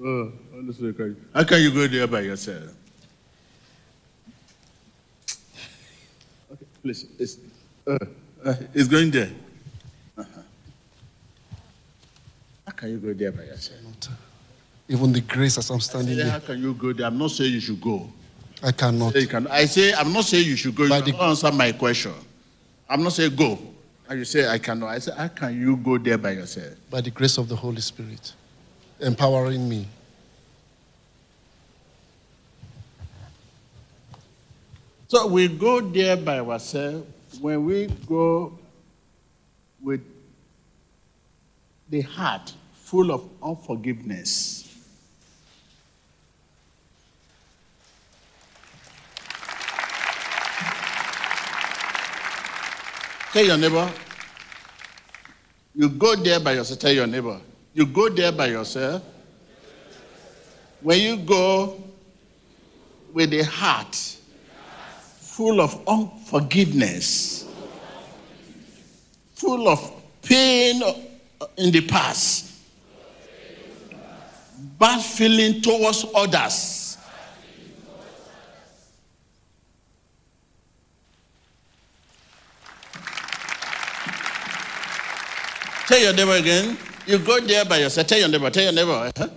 oh 0.03 0.33
Holy 0.51 0.73
Spirit, 0.73 1.15
how 1.33 1.45
can 1.45 1.61
you 1.61 1.71
go 1.71 1.87
there 1.87 2.07
by 2.07 2.21
yourself? 2.21 2.75
Okay, 6.51 6.65
please, 6.81 7.05
it's, 7.17 7.37
uh, 7.87 7.97
uh, 8.43 8.55
it's 8.73 8.87
going 8.87 9.11
there. 9.11 9.29
Uh-huh. 10.17 10.41
How 12.65 12.71
can 12.73 12.89
you 12.91 12.97
go 12.97 13.13
there 13.13 13.31
by 13.31 13.43
yourself? 13.43 13.79
Even 14.87 15.13
the 15.13 15.21
grace 15.21 15.57
as 15.57 15.69
I'm 15.69 15.79
standing 15.79 16.17
Say, 16.17 16.27
how 16.27 16.39
can 16.39 16.61
you 16.61 16.73
go 16.73 16.93
there? 16.93 17.05
I'm 17.07 17.17
not 17.17 17.31
saying 17.31 17.53
you 17.53 17.59
should 17.59 17.79
go. 17.81 18.09
I 18.63 18.71
cannot. 18.71 19.13
Say 19.13 19.21
you 19.21 19.27
can, 19.27 19.47
I 19.47 19.65
say, 19.65 19.93
I'm 19.93 20.11
not 20.11 20.25
saying 20.25 20.47
you 20.47 20.55
should 20.55 20.75
go. 20.75 20.83
You 20.83 20.89
By 20.89 21.01
the- 21.01 21.11
cannot 21.11 21.29
answer 21.29 21.51
my 21.51 21.71
question. 21.73 22.13
I'm 22.89 23.03
not 23.03 23.13
saying 23.13 23.35
go. 23.35 23.59
And 24.09 24.17
you 24.19 24.25
say, 24.25 24.47
I 24.49 24.57
cannot. 24.57 24.87
I 24.87 24.99
say, 24.99 25.11
how 25.15 25.27
can 25.27 25.59
you 25.59 25.77
go 25.77 25.97
there 25.99 26.17
by 26.17 26.31
yourself? 26.31 26.73
By 26.89 27.01
the 27.01 27.11
grace 27.11 27.37
of 27.37 27.47
the 27.47 27.55
Holy 27.55 27.81
Spirit, 27.81 28.33
empowering 28.99 29.69
me. 29.69 29.87
So 35.09 35.25
we 35.25 35.47
go 35.47 35.81
there 35.81 36.15
by 36.15 36.37
ourselves 36.39 37.03
when 37.41 37.65
we 37.65 37.87
go 38.07 38.59
with 39.81 40.01
the 41.89 42.01
heart 42.01 42.53
full 42.75 43.11
of 43.11 43.27
unforgiveness. 43.41 44.67
Tell 53.33 53.43
your 53.43 53.57
neighbor, 53.57 53.91
you 55.73 55.89
go 55.89 56.15
there 56.17 56.39
by 56.39 56.53
yourself. 56.53 56.79
Tell 56.81 56.91
your 56.91 57.07
neighbor, 57.07 57.41
you 57.73 57.87
go 57.87 58.09
there 58.09 58.31
by 58.31 58.45
yourself. 58.45 59.01
When 60.81 60.99
you 60.99 61.17
go 61.17 61.83
with 63.11 63.31
the 63.31 63.41
heart 63.41 64.17
full 65.39 65.61
of 65.61 65.87
unforgiveness, 65.87 67.47
full 69.35 69.69
of 69.69 69.79
pain 70.21 70.81
in 71.55 71.71
the 71.71 71.79
past, 71.87 72.51
bad 74.77 75.01
feeling 75.01 75.61
towards 75.61 76.05
others. 76.13 76.97
Tell 85.87 85.99
your 85.99 86.13
neighbor 86.13 86.33
again. 86.33 86.77
You 87.07 87.17
go 87.17 87.39
there 87.39 87.63
by 87.63 87.77
yourself. 87.77 88.07
Tell 88.07 88.19
your 88.19 88.27
neighbor. 88.27 88.49
Tell 88.49 88.63
your 88.63 88.73
neighbor. 88.73 89.09
Huh? 89.15 89.27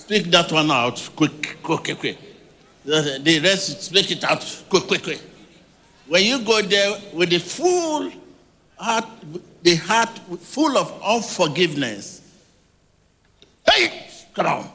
Speak 0.00 0.24
that 0.30 0.50
one 0.50 0.70
out 0.70 1.10
quick, 1.14 1.58
quick, 1.62 1.84
quick, 1.84 1.98
quick. 1.98 2.18
The 2.84 3.20
the 3.22 3.38
rest, 3.40 3.82
speak 3.82 4.10
it 4.10 4.24
out 4.24 4.40
quick, 4.68 4.84
quick, 4.88 5.02
quick. 5.02 5.20
When 6.08 6.24
you 6.24 6.42
go 6.42 6.62
there 6.62 6.98
with 7.12 7.28
the 7.28 7.38
full 7.38 8.10
heart, 8.76 9.04
the 9.62 9.76
heart 9.76 10.08
full 10.40 10.76
of 10.78 10.90
unforgiveness, 11.02 12.22
hey, 13.70 14.08
come 14.34 14.46
on. 14.46 14.70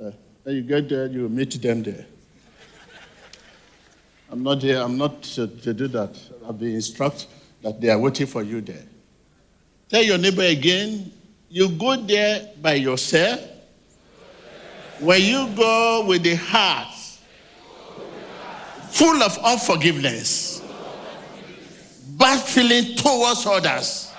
Uh, 0.00 0.12
when 0.44 0.54
you 0.54 0.62
get 0.62 0.88
there, 0.88 1.06
you 1.08 1.28
meet 1.28 1.60
them 1.60 1.82
there. 1.82 2.06
I'm 4.30 4.44
not 4.44 4.62
here, 4.62 4.80
I'm 4.80 4.96
not 4.96 5.22
to, 5.34 5.48
to 5.48 5.74
do 5.74 5.88
that. 5.88 6.16
I've 6.48 6.58
been 6.58 6.76
instructed 6.76 7.26
that 7.62 7.80
they 7.80 7.90
are 7.90 7.98
waiting 7.98 8.28
for 8.28 8.44
you 8.44 8.60
there. 8.60 8.86
Tell 9.88 10.02
your 10.02 10.18
neighbor 10.18 10.44
again, 10.44 11.12
you 11.48 11.68
go 11.70 11.96
there 11.96 12.50
by 12.60 12.74
yourself. 12.74 13.40
When 15.00 15.22
you 15.22 15.48
go 15.54 16.04
with 16.06 16.22
the 16.24 16.34
heart 16.34 16.94
full 18.90 19.22
of 19.22 19.38
unforgiveness, 19.38 20.60
bad 22.18 22.40
feeling 22.40 22.96
towards 22.96 23.46
others, 23.46 24.12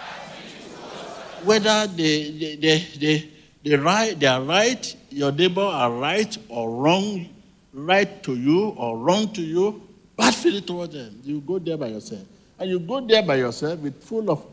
whether 1.44 1.88
they, 1.88 2.32
they, 2.32 2.56
they, 2.56 2.88
they, 2.98 3.30
they, 3.64 3.76
right, 3.76 4.18
they 4.18 4.28
are 4.28 4.42
right, 4.42 4.96
your 5.10 5.32
neighbor 5.32 5.62
are 5.62 5.92
right 5.92 6.38
or 6.48 6.70
wrong, 6.70 7.28
right 7.74 8.24
to 8.24 8.36
you 8.36 8.70
or 8.70 8.98
wrong 8.98 9.32
to 9.34 9.42
you, 9.42 9.82
bad 10.16 10.34
feeling 10.34 10.64
towards 10.64 10.94
them. 10.94 11.20
You 11.24 11.42
go 11.42 11.60
there 11.60 11.78
by 11.78 11.88
yourself. 11.88 12.24
And 12.58 12.70
you 12.70 12.80
go 12.80 13.02
there 13.02 13.24
by 13.24 13.36
yourself 13.36 13.80
with 13.80 14.02
full 14.02 14.32
of 14.32 14.46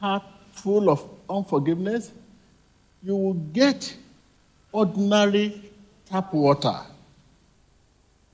heart, 0.00 0.22
full 0.52 0.90
of 0.90 1.08
unforgiveness, 1.36 2.12
you 3.02 3.16
will 3.16 3.34
get 3.34 3.96
ordinary 4.70 5.70
tap 6.08 6.32
water. 6.32 6.78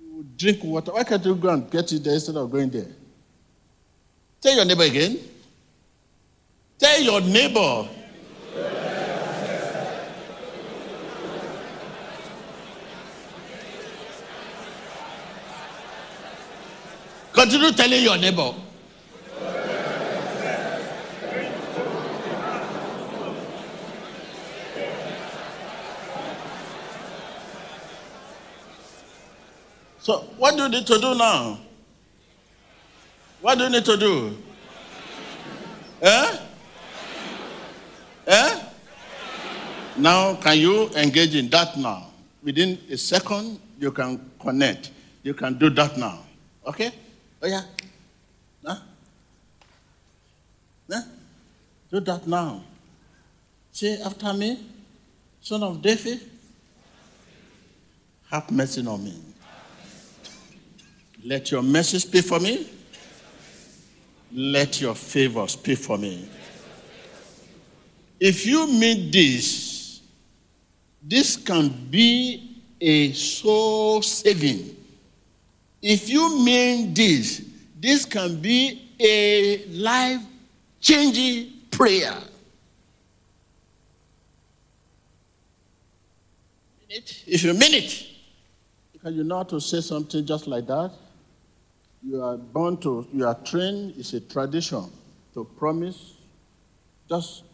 You 0.00 0.16
will 0.16 0.26
drink 0.36 0.62
water. 0.64 0.92
Why 0.92 1.04
can't 1.04 1.24
you 1.24 1.34
go 1.34 1.48
and 1.50 1.70
get 1.70 1.92
it 1.92 2.04
there 2.04 2.14
instead 2.14 2.36
of 2.36 2.50
going 2.50 2.70
there? 2.70 2.88
Tell 4.40 4.54
your 4.54 4.64
neighbor 4.64 4.84
again. 4.84 5.18
Tell 6.78 7.00
your 7.00 7.20
neighbor. 7.20 7.88
Continue 17.32 17.70
telling 17.72 18.02
your 18.02 18.16
neighbor. 18.18 18.52
So, 30.08 30.20
what 30.38 30.56
do 30.56 30.62
you 30.62 30.68
need 30.70 30.86
to 30.86 30.98
do 30.98 31.14
now? 31.14 31.58
What 33.42 33.58
do 33.58 33.64
you 33.64 33.70
need 33.70 33.84
to 33.84 33.94
do? 33.98 34.38
Eh? 36.00 36.36
Eh? 38.26 38.60
Now, 39.98 40.34
can 40.36 40.56
you 40.56 40.88
engage 40.96 41.34
in 41.34 41.50
that 41.50 41.76
now? 41.76 42.06
Within 42.42 42.78
a 42.90 42.96
second, 42.96 43.60
you 43.78 43.92
can 43.92 44.30
connect. 44.40 44.92
You 45.22 45.34
can 45.34 45.58
do 45.58 45.68
that 45.68 45.98
now. 45.98 46.20
Okay? 46.66 46.90
Oh, 47.42 47.46
yeah. 47.46 47.64
Huh? 48.64 48.76
Huh? 50.90 51.02
Do 51.90 52.00
that 52.00 52.26
now. 52.26 52.62
Say 53.72 54.00
after 54.00 54.32
me, 54.32 54.58
son 55.42 55.62
of 55.62 55.82
David, 55.82 56.22
have 58.30 58.50
mercy 58.50 58.86
on 58.86 59.04
me. 59.04 59.27
Let 61.28 61.50
your 61.50 61.62
mercy 61.62 61.98
speak 61.98 62.24
for 62.24 62.40
me. 62.40 62.66
Let 64.32 64.80
your 64.80 64.94
favor 64.94 65.46
speak 65.46 65.76
for 65.76 65.98
me. 65.98 66.26
If 68.18 68.46
you 68.46 68.66
mean 68.66 69.10
this, 69.10 70.00
this 71.02 71.36
can 71.36 71.68
be 71.90 72.62
a 72.80 73.12
soul 73.12 74.00
saving. 74.00 74.74
If 75.82 76.08
you 76.08 76.42
mean 76.42 76.94
this, 76.94 77.44
this 77.78 78.06
can 78.06 78.40
be 78.40 78.90
a 78.98 79.66
life 79.66 80.22
changing 80.80 81.52
prayer. 81.70 82.16
If 86.88 87.44
you 87.44 87.52
mean 87.52 87.74
it, 87.74 88.06
because 88.94 89.14
you 89.14 89.28
how 89.28 89.42
to 89.42 89.60
say 89.60 89.82
something 89.82 90.24
just 90.24 90.46
like 90.46 90.66
that, 90.66 90.90
you 92.02 92.22
are 92.22 92.36
born 92.36 92.76
to, 92.78 93.06
you 93.12 93.26
are 93.26 93.34
trained, 93.34 93.94
it's 93.96 94.12
a 94.12 94.20
tradition 94.20 94.84
to 95.34 95.44
promise. 95.44 96.14
Just, 97.08 97.44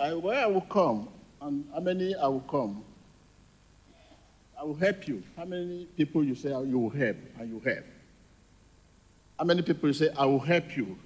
I, 0.00 0.14
where 0.14 0.42
I 0.42 0.46
will 0.46 0.60
come, 0.62 1.08
and 1.40 1.64
how 1.72 1.80
many 1.80 2.14
I 2.14 2.26
will 2.26 2.40
come. 2.40 2.84
I 4.58 4.64
will 4.64 4.74
help 4.74 5.08
you. 5.08 5.22
How 5.36 5.44
many 5.46 5.86
people 5.96 6.22
you 6.22 6.34
say 6.34 6.50
you 6.50 6.78
will 6.78 6.90
help, 6.90 7.16
and 7.38 7.48
you 7.48 7.60
help? 7.60 7.84
How 9.38 9.44
many 9.44 9.62
people 9.62 9.88
you 9.88 9.94
say, 9.94 10.10
I 10.18 10.26
will 10.26 10.38
help 10.38 10.76
you? 10.76 10.98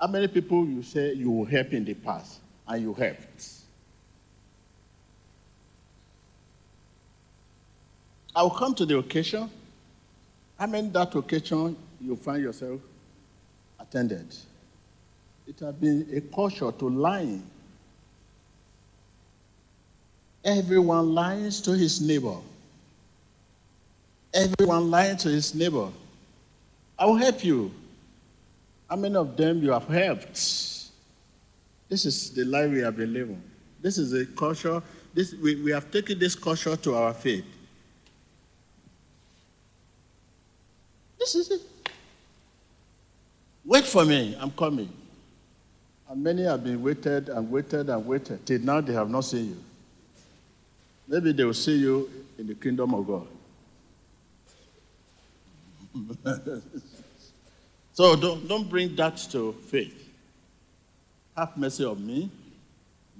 How 0.00 0.06
many 0.06 0.28
people 0.28 0.66
you 0.66 0.82
say 0.82 1.12
you 1.12 1.30
will 1.30 1.44
help 1.44 1.72
in 1.72 1.84
the 1.84 1.94
past, 1.94 2.40
and 2.66 2.82
you 2.82 2.94
helped? 2.94 3.61
I 8.34 8.42
will 8.42 8.50
come 8.50 8.74
to 8.74 8.86
the 8.86 8.98
occasion. 8.98 9.50
How 10.58 10.66
many 10.66 10.88
that 10.88 11.14
occasion 11.14 11.76
you 12.00 12.16
find 12.16 12.42
yourself 12.42 12.80
attended? 13.78 14.34
It 15.46 15.58
has 15.60 15.74
been 15.74 16.06
a 16.14 16.20
culture 16.34 16.70
to 16.72 16.88
lying. 16.88 17.42
Everyone 20.44 21.14
lies 21.14 21.60
to 21.62 21.72
his 21.72 22.00
neighbor. 22.00 22.36
Everyone 24.32 24.90
lying 24.90 25.16
to 25.18 25.28
his 25.28 25.54
neighbor. 25.54 25.88
I 26.98 27.06
will 27.06 27.16
help 27.16 27.44
you. 27.44 27.72
How 28.88 28.96
many 28.96 29.14
of 29.16 29.36
them 29.36 29.62
you 29.62 29.72
have 29.72 29.86
helped? 29.88 30.32
This 31.88 32.06
is 32.06 32.30
the 32.30 32.44
life 32.44 32.70
we 32.70 32.80
have 32.80 32.96
been 32.96 33.12
living. 33.12 33.42
This 33.80 33.98
is 33.98 34.12
a 34.14 34.24
culture. 34.24 34.82
This, 35.12 35.34
we, 35.34 35.56
we 35.56 35.70
have 35.72 35.90
taken 35.90 36.18
this 36.18 36.34
culture 36.34 36.76
to 36.76 36.94
our 36.94 37.12
faith. 37.12 37.44
This 41.22 41.36
is 41.36 41.50
it. 41.52 41.60
Wait 43.64 43.84
for 43.84 44.04
me, 44.04 44.36
I'm 44.40 44.50
coming. 44.50 44.92
And 46.10 46.20
many 46.20 46.42
have 46.42 46.64
been 46.64 46.82
waited 46.82 47.28
and 47.28 47.48
waited 47.48 47.88
and 47.90 48.04
waited 48.04 48.44
till 48.44 48.60
now 48.60 48.80
they 48.80 48.92
have 48.92 49.08
not 49.08 49.20
seen 49.20 49.50
you. 49.50 49.64
Maybe 51.06 51.30
they 51.30 51.44
will 51.44 51.54
see 51.54 51.76
you 51.76 52.10
in 52.36 52.48
the 52.48 52.56
kingdom 52.56 52.92
of 52.92 53.06
God. 53.06 53.26
so 57.92 58.16
don't, 58.16 58.48
don't 58.48 58.68
bring 58.68 58.96
that 58.96 59.16
to 59.30 59.52
faith. 59.68 60.12
Have 61.36 61.56
mercy 61.56 61.84
on 61.84 62.04
me. 62.04 62.32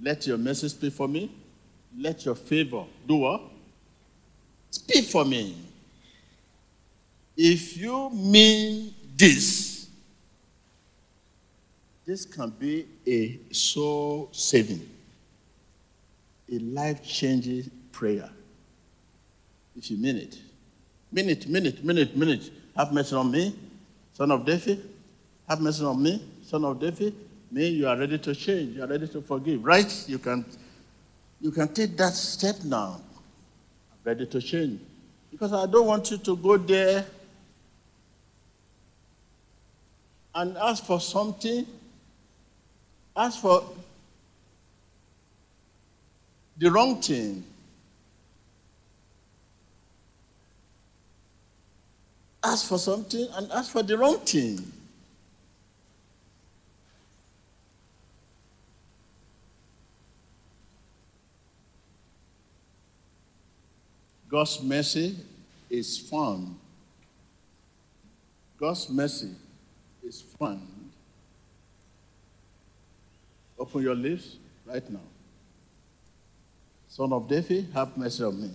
Let 0.01 0.27
your 0.27 0.37
mercy 0.37 0.67
speak 0.67 0.91
for 0.91 1.07
me. 1.07 1.31
Let 1.97 2.25
your 2.25 2.35
favor 2.35 2.83
do 3.07 3.15
what? 3.15 3.43
Speak 4.71 5.05
for 5.05 5.23
me. 5.23 5.55
If 7.35 7.77
you 7.77 8.09
mean 8.11 8.93
this, 9.15 9.87
this 12.05 12.25
can 12.25 12.49
be 12.49 12.85
a 13.07 13.39
soul 13.51 14.29
saving, 14.31 14.87
a 16.51 16.59
life 16.59 17.03
changing 17.03 17.71
prayer. 17.91 18.29
If 19.75 19.89
you 19.89 19.97
mean 19.97 20.17
it. 20.17 20.37
Mean 21.11 21.29
it, 21.29 21.47
mean 21.49 21.65
it. 22.29 22.51
Have 22.75 22.91
mercy 22.91 23.15
on 23.15 23.31
me, 23.31 23.55
son 24.13 24.31
of 24.31 24.45
David. 24.45 24.89
Have 25.47 25.61
mercy 25.61 25.83
on 25.83 26.01
me, 26.01 26.23
son 26.43 26.65
of 26.65 26.79
David. 26.79 27.15
Me, 27.51 27.67
you 27.67 27.87
are 27.87 27.97
ready 27.97 28.17
to 28.17 28.33
change. 28.33 28.75
You 28.75 28.83
are 28.83 28.87
ready 28.87 29.07
to 29.07 29.21
forgive. 29.21 29.63
Right? 29.63 30.05
You 30.07 30.17
can, 30.17 30.45
you 31.39 31.51
can 31.51 31.71
take 31.73 31.95
that 31.97 32.13
step 32.13 32.63
now. 32.63 32.99
I'm 33.91 33.97
Ready 34.03 34.25
to 34.25 34.41
change. 34.41 34.79
Because 35.31 35.53
I 35.53 35.65
don't 35.65 35.85
want 35.87 36.09
you 36.11 36.17
to 36.17 36.35
go 36.35 36.57
there 36.57 37.05
and 40.35 40.57
ask 40.57 40.83
for 40.85 40.99
something, 40.99 41.65
ask 43.15 43.39
for 43.39 43.63
the 46.57 46.71
wrong 46.71 47.01
thing. 47.01 47.43
ask 52.43 52.67
for 52.67 52.77
something 52.77 53.27
and 53.35 53.51
ask 53.51 53.71
for 53.71 53.83
the 53.83 53.97
wrong 53.97 54.19
thing. 54.19 54.59
God's 64.29 64.61
mercy 64.63 65.15
is 65.69 65.97
found. 65.97 66.57
God's 68.59 68.89
mercy 68.89 69.29
is. 70.21 70.59
Open 73.57 73.81
your 73.81 73.95
lips 73.95 74.37
right 74.65 74.87
now. 74.89 74.99
Son 76.87 77.11
of 77.13 77.27
David, 77.27 77.67
have 77.73 77.97
mercy 77.97 78.23
on 78.23 78.41
me. 78.41 78.51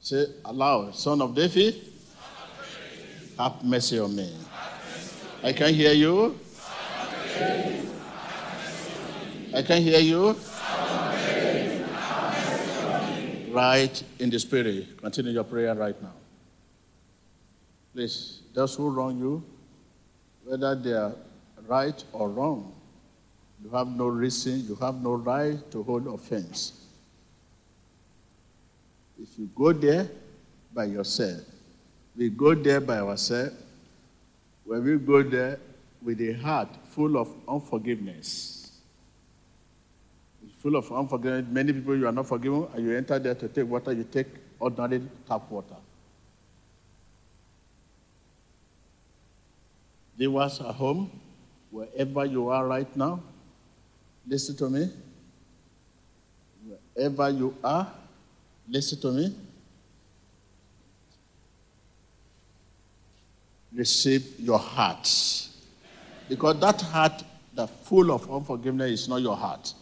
Say 0.00 0.26
aloud, 0.44 0.94
Son 0.94 1.20
of 1.22 1.34
David, 1.34 1.74
have 3.38 3.64
mercy 3.64 3.98
on 3.98 4.14
me. 4.14 4.30
I 5.42 5.52
can 5.52 5.72
hear 5.72 5.92
you. 5.92 6.38
I 9.54 9.62
can 9.62 9.82
hear 9.82 10.00
you. 10.00 10.36
Right 13.52 14.02
in 14.18 14.28
the 14.28 14.38
spirit. 14.38 15.00
Continue 15.00 15.32
your 15.32 15.44
prayer 15.44 15.74
right 15.74 16.00
now. 16.02 16.12
Please, 17.94 18.42
those 18.52 18.74
who 18.74 18.90
wrong 18.90 19.18
you, 19.18 19.42
whether 20.46 20.76
they 20.76 20.92
are 20.92 21.12
right 21.66 22.02
or 22.12 22.28
wrong, 22.30 22.72
you 23.62 23.70
have 23.70 23.88
no 23.88 24.06
reason, 24.06 24.64
you 24.68 24.76
have 24.76 24.94
no 24.94 25.14
right 25.14 25.58
to 25.72 25.82
hold 25.82 26.06
offense. 26.06 26.84
If 29.20 29.38
you 29.38 29.50
go 29.54 29.72
there 29.72 30.08
by 30.72 30.84
yourself, 30.84 31.40
we 32.16 32.30
go 32.30 32.54
there 32.54 32.80
by 32.80 32.98
ourselves, 32.98 33.54
when 34.64 34.84
we 34.84 34.98
go 34.98 35.22
there 35.22 35.58
with 36.02 36.20
a 36.20 36.32
heart 36.34 36.68
full 36.90 37.16
of 37.16 37.28
unforgiveness, 37.48 38.70
full 40.58 40.76
of 40.76 40.90
unforgiveness, 40.92 41.46
many 41.50 41.72
people 41.72 41.96
you 41.96 42.06
are 42.06 42.12
not 42.12 42.26
forgiven, 42.26 42.68
and 42.74 42.84
you 42.84 42.96
enter 42.96 43.18
there 43.18 43.34
to 43.34 43.48
take 43.48 43.68
water, 43.68 43.92
you 43.92 44.04
take 44.04 44.28
ordinary 44.60 45.02
tap 45.28 45.50
water. 45.50 45.76
Viewers 50.16 50.60
at 50.60 50.74
home, 50.74 51.10
wherever 51.70 52.24
you 52.24 52.48
are 52.48 52.66
right 52.66 52.96
now, 52.96 53.20
listen 54.26 54.56
to 54.56 54.70
me. 54.70 54.90
Wherever 56.94 57.30
you 57.30 57.54
are, 57.62 57.92
listen 58.68 59.00
to 59.00 59.12
me. 59.12 59.34
Receive 63.74 64.40
your 64.40 64.58
heart. 64.58 65.06
Because 66.28 66.58
that 66.60 66.80
heart 66.80 67.22
that 67.54 67.68
full 67.84 68.10
of 68.12 68.30
unforgiveness 68.30 69.02
is 69.02 69.08
not 69.08 69.20
your 69.22 69.36
heart. 69.36 69.72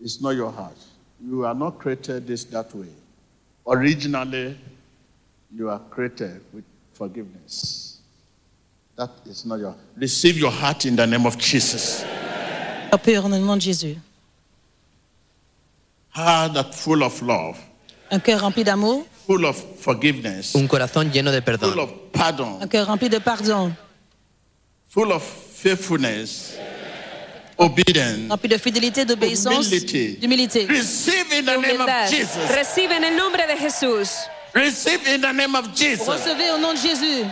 It's 0.00 0.20
not 0.20 0.30
your 0.30 0.52
heart. 0.52 0.76
You 1.22 1.44
are 1.44 1.54
not 1.54 1.78
created 1.78 2.26
this 2.26 2.44
that 2.44 2.74
way. 2.74 2.88
Originally, 3.66 4.58
you 5.54 5.68
are 5.68 5.80
created 5.90 6.40
with 6.52 6.64
forgiveness. 6.92 7.89
That 9.00 9.12
is 9.24 9.46
not 9.46 9.58
your. 9.58 9.74
Receive 9.96 10.36
your 10.36 10.50
heart 10.50 10.84
in 10.84 10.94
the 10.94 11.06
name 11.06 11.24
of 11.24 11.38
Jesus. 11.38 12.04
Pur 13.02 13.24
en 13.24 13.30
le 13.30 13.38
nom 13.38 13.56
de 13.56 13.62
Jésus. 13.62 13.96
Heart 16.14 16.52
that 16.52 16.74
full 16.74 17.02
of 17.02 17.22
love, 17.22 17.56
Un 18.10 18.18
cœur 18.18 18.42
rempli 18.42 18.62
d'amour, 18.62 19.06
full 19.26 19.46
of 19.46 19.56
forgiveness, 19.80 20.54
Un 20.54 20.66
corazón 20.66 21.10
lleno 21.10 21.30
de 21.32 21.40
full 21.40 21.78
of 21.78 21.90
pardon, 22.12 22.58
un 22.60 22.66
cœur 22.66 22.88
rempli 22.88 23.08
de 23.08 23.20
pardon, 23.20 23.74
full 24.90 25.10
of 25.12 25.22
faithfulness, 25.22 26.58
obedience, 27.56 28.28
rempli 28.28 28.50
de 28.50 28.58
fidélité, 28.58 29.06
d'obéissance, 29.06 29.66
Humility. 29.66 30.18
d'humilité. 30.20 30.66
Receive 30.66 31.32
in 31.32 31.46
the 31.46 31.56
name 31.56 31.80
of. 31.80 31.88
Jesus. 32.10 32.36
Recibe 32.54 32.92
en 32.92 33.04
el 33.04 33.16
nombre 33.16 33.46
de 33.48 33.56
Jesús. 33.56 34.10
Receive 34.54 35.00
in 35.06 35.22
the 35.22 35.32
name 35.32 35.54
of 35.54 35.74
Jesus. 35.74 36.06
Recevez 36.06 36.50
au 36.50 36.58
nom 36.58 36.74
de 36.74 36.78
Jésus. 36.78 37.24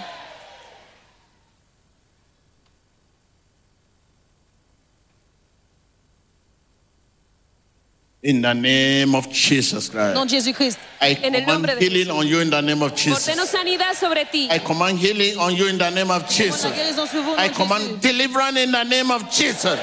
In 8.20 8.42
the 8.42 8.52
name 8.52 9.14
of 9.14 9.30
Jesus 9.30 9.88
Christ. 9.88 10.16
de 10.16 10.28
Jésus-Christ. 10.28 10.76
I 11.00 11.16
En 11.22 11.34
el 11.36 11.46
nombre 11.46 11.70
command 11.70 11.78
de 11.78 11.86
healing 11.88 12.10
on 12.10 12.26
you 12.26 12.40
in 12.40 12.50
the 12.50 12.60
name 12.60 12.82
of 12.82 12.90
Ordeno 12.92 13.14
Jesus. 13.14 13.48
sanidad 13.48 13.94
sobre 13.94 14.24
ti. 14.24 14.48
I 14.50 14.58
command 14.58 14.98
healing 14.98 15.38
on 15.38 15.54
you 15.54 15.68
in 15.68 15.78
the 15.78 15.88
name 15.90 16.10
of 16.10 16.28
Jesus. 16.28 16.64
la 16.64 16.70
guérison 16.70 17.06
sur 17.06 17.22
vous 17.22 17.30
au 17.30 17.36
nom 17.36 17.42
I 17.44 17.48
command 17.50 18.00
deliverance 18.00 18.56
in 18.58 18.72
the 18.72 18.82
name 18.82 19.12
of 19.12 19.22
Jesus. 19.30 19.78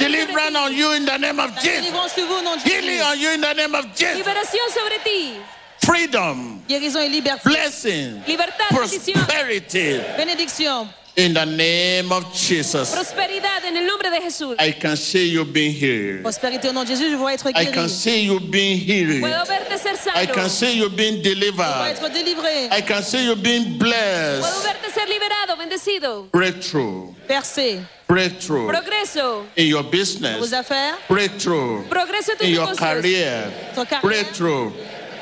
Deliverance 0.00 0.56
on 0.56 0.72
you 0.74 0.90
in 0.92 1.04
the 1.04 1.18
name 1.18 1.38
of 1.38 1.54
Jesus. 1.54 1.80
délivrance 1.82 2.12
sur 2.14 2.26
vous 2.26 2.34
au 2.34 2.42
nom 2.42 2.56
de 2.56 2.68
Healing 2.68 3.00
on 3.00 3.16
you 3.20 3.28
in 3.30 3.40
the 3.40 3.54
name 3.54 3.74
of 3.76 3.86
Jesus. 3.94 4.16
Liberación 4.16 4.68
sobre 4.74 4.98
ti. 5.04 5.34
Freedom, 5.80 6.60
Guérison 6.68 6.98
et 7.00 7.08
liberté. 7.08 7.42
blessing, 7.44 8.20
Libertad, 8.26 8.70
prosperity 8.70 10.00
Bénédiction. 10.16 10.88
In 11.18 11.34
the 11.34 11.44
name 11.44 12.12
of 12.12 12.32
Jesus. 12.32 12.94
Prosperidad 12.94 13.64
en 13.64 13.76
el 13.76 13.84
nombre 13.86 14.08
de 14.10 14.20
Jesús. 14.20 14.54
I 14.60 14.70
can 14.72 14.96
see 14.96 15.28
you 15.28 15.44
being 15.44 15.72
healed. 15.74 16.22
Prospérité 16.22 16.68
au 16.68 16.72
nom 16.72 16.84
de 16.84 16.88
Jésus, 16.88 17.10
je 17.10 17.16
vois 17.16 17.34
être 17.34 17.48
I 17.54 17.66
can 17.72 17.88
see 17.88 18.24
you 18.24 18.38
being 18.38 18.78
healed. 18.78 19.20
Puedo 19.20 19.44
verte 19.46 19.76
ser 19.78 20.12
I 20.14 20.26
can 20.26 20.48
see 20.48 20.78
you 20.78 20.88
being 20.88 21.20
Je 21.22 21.34
vois 21.34 21.34
delivered. 21.34 21.90
être 21.90 22.08
délivré. 22.12 22.68
I 22.70 22.80
can 22.82 23.02
see 23.02 23.24
you 23.26 23.34
being 23.34 23.64
Puedo 23.64 23.78
blessed. 23.78 24.62
verte 24.64 24.92
ser 24.94 25.06
liberado, 25.08 25.56
bendecido. 25.58 26.28
Breakthrough, 26.30 27.12
Percé. 27.26 27.80
breakthrough 28.06 28.68
Progreso. 28.68 29.44
in 29.56 29.66
your 29.66 29.82
Vos 29.82 29.90
business. 29.90 30.52
affaires. 30.52 30.96
Breakthrough 31.08 31.84
Progreso 31.88 32.32
en 32.32 32.38
tus 32.38 32.46
in 32.46 32.54
your 32.54 32.74
career. 32.76 33.50
Ton 33.74 33.84
carrière. 33.84 34.02
Breakthrough 34.02 34.72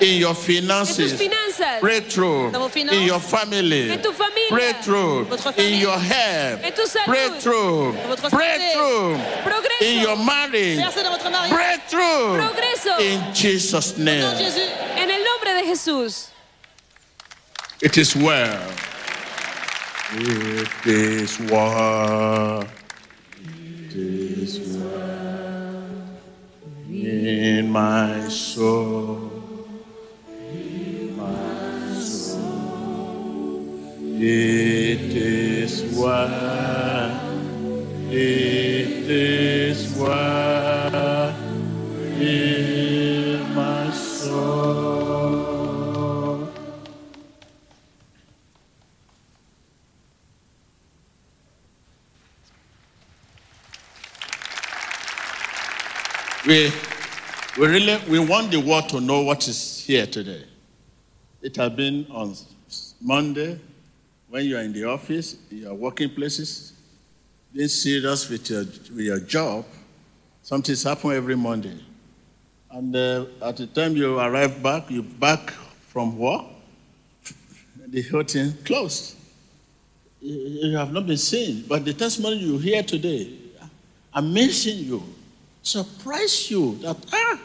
in 0.01 0.19
your 0.21 0.35
finances. 0.35 1.13
finanzas. 1.15 1.81
Breakthrough 1.81 2.51
Dans 2.53 2.59
vos 2.61 2.69
finances. 2.69 2.99
in 3.01 3.07
your 3.07 3.21
family. 3.21 3.91
En 3.91 4.01
tu 4.03 4.13
familia. 4.13 4.51
Breakthrough 4.51 5.27
in 5.57 5.81
your 5.81 5.99
health. 5.99 6.61
Salud. 6.87 7.07
Breakthrough. 7.07 7.93
Breakthrough 8.31 9.17
Progreso. 9.43 9.83
in 9.83 10.03
your 10.03 10.17
marriage. 10.17 10.79
Percé 10.79 11.03
dans 11.03 11.11
votre 11.11 11.31
mariage. 11.31 11.51
Breakthrough 11.51 12.39
Progreso. 12.39 12.99
in 13.01 13.35
Jesus' 13.35 13.95
Au 13.95 13.99
nom 13.99 14.05
de 14.05 14.05
name. 14.05 14.39
Jésus. 14.39 14.71
En 14.97 15.11
el 15.11 15.25
nombre 15.25 15.63
de 15.63 15.67
Jesús. 15.67 16.29
It 17.83 17.97
is 17.99 18.15
well. 18.17 18.61
It 20.13 20.87
is 20.87 21.39
well. 21.41 22.65
It 23.43 23.95
is 23.95 24.59
well 24.79 25.85
in 26.89 27.71
my 27.71 28.29
soul. 28.29 29.36
It 34.19 35.15
is 35.15 35.83
well. 35.95 37.21
It 38.11 39.11
is 39.11 39.95
well 39.99 41.35
in 42.19 43.55
my 43.55 43.91
soul. 43.91 44.97
We, 56.47 56.73
we 57.59 57.67
really 57.67 57.99
we 58.09 58.19
want 58.19 58.51
the 58.51 58.61
world 58.61 58.89
to 58.89 59.01
know 59.01 59.21
what 59.23 59.47
is 59.47 59.85
here 59.87 60.07
today. 60.07 60.45
It 61.47 61.55
has 61.55 61.71
been 61.71 62.09
on 62.11 62.35
Monday 63.01 63.61
when 64.29 64.47
you 64.47 64.57
are 64.57 64.63
in 64.63 64.73
the 64.73 64.83
office, 64.83 65.37
your 65.49 65.75
working 65.75 66.11
places, 66.11 66.73
being 67.55 67.69
serious 67.69 68.29
with 68.29 68.51
your, 68.51 68.65
with 68.65 68.99
your 68.99 69.21
job. 69.21 69.65
Something's 70.43 70.83
happened 70.83 71.13
every 71.13 71.37
Monday. 71.37 71.79
And 72.69 72.97
uh, 72.97 73.27
at 73.41 73.59
the 73.59 73.69
time 73.69 73.95
you 73.95 74.19
arrive 74.19 74.61
back, 74.61 74.91
you 74.91 75.05
back 75.05 75.51
from 75.87 76.19
work, 76.19 76.47
the 77.87 78.03
thing 78.03 78.53
closed. 78.65 79.15
You 80.21 80.77
have 80.77 80.93
not 80.93 81.07
been 81.07 81.17
seen, 81.17 81.65
but 81.69 81.85
the 81.85 81.95
testimony 81.95 82.39
you 82.39 82.59
hear 82.59 82.83
today 82.83 83.39
amazing 84.13 84.79
you, 84.79 85.01
surprise 85.63 86.51
you 86.51 86.75
that 86.79 86.97
ah, 87.13 87.39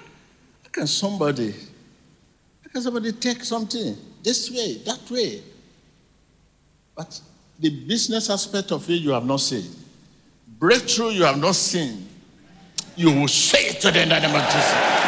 how 0.64 0.70
can 0.72 0.88
somebody, 0.88 1.54
can 2.72 2.82
somebody 2.82 3.12
take 3.12 3.44
something 3.44 3.98
this 4.24 4.50
way, 4.50 4.76
that 4.86 5.10
way? 5.12 5.42
But 6.96 7.20
the 7.60 7.70
business 7.70 8.30
aspect 8.30 8.72
of 8.72 8.90
it 8.90 8.96
you 8.96 9.12
have 9.12 9.26
not 9.26 9.42
seen. 9.42 9.66
Breakthrough 10.60 11.10
you 11.10 11.24
have 11.24 11.38
not 11.38 11.56
seen. 11.56 12.08
You 12.96 13.12
will 13.12 13.28
say 13.28 13.68
it 13.68 13.82
to 13.82 13.92
the 13.92 14.06
name 14.06 14.36
of 14.36 14.44
Jesus. 14.44 15.02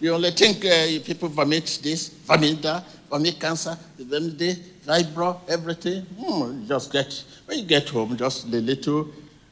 You 0.00 0.12
only 0.12 0.30
think 0.32 0.64
uh, 0.64 1.02
people 1.04 1.28
vomit 1.28 1.78
this, 1.82 2.08
vomit 2.08 2.60
that, 2.62 2.84
vomit 3.08 3.40
cancer, 3.40 3.76
vomit 3.98 4.38
this, 4.38 4.58
fibro, 4.86 5.40
everything. 5.48 6.02
Hmm, 6.02 6.66
just 6.66 6.92
get, 6.92 7.24
when 7.46 7.58
you 7.58 7.64
get 7.64 7.88
home, 7.88 8.16
just 8.16 8.50
the 8.50 8.60
little 8.60 9.08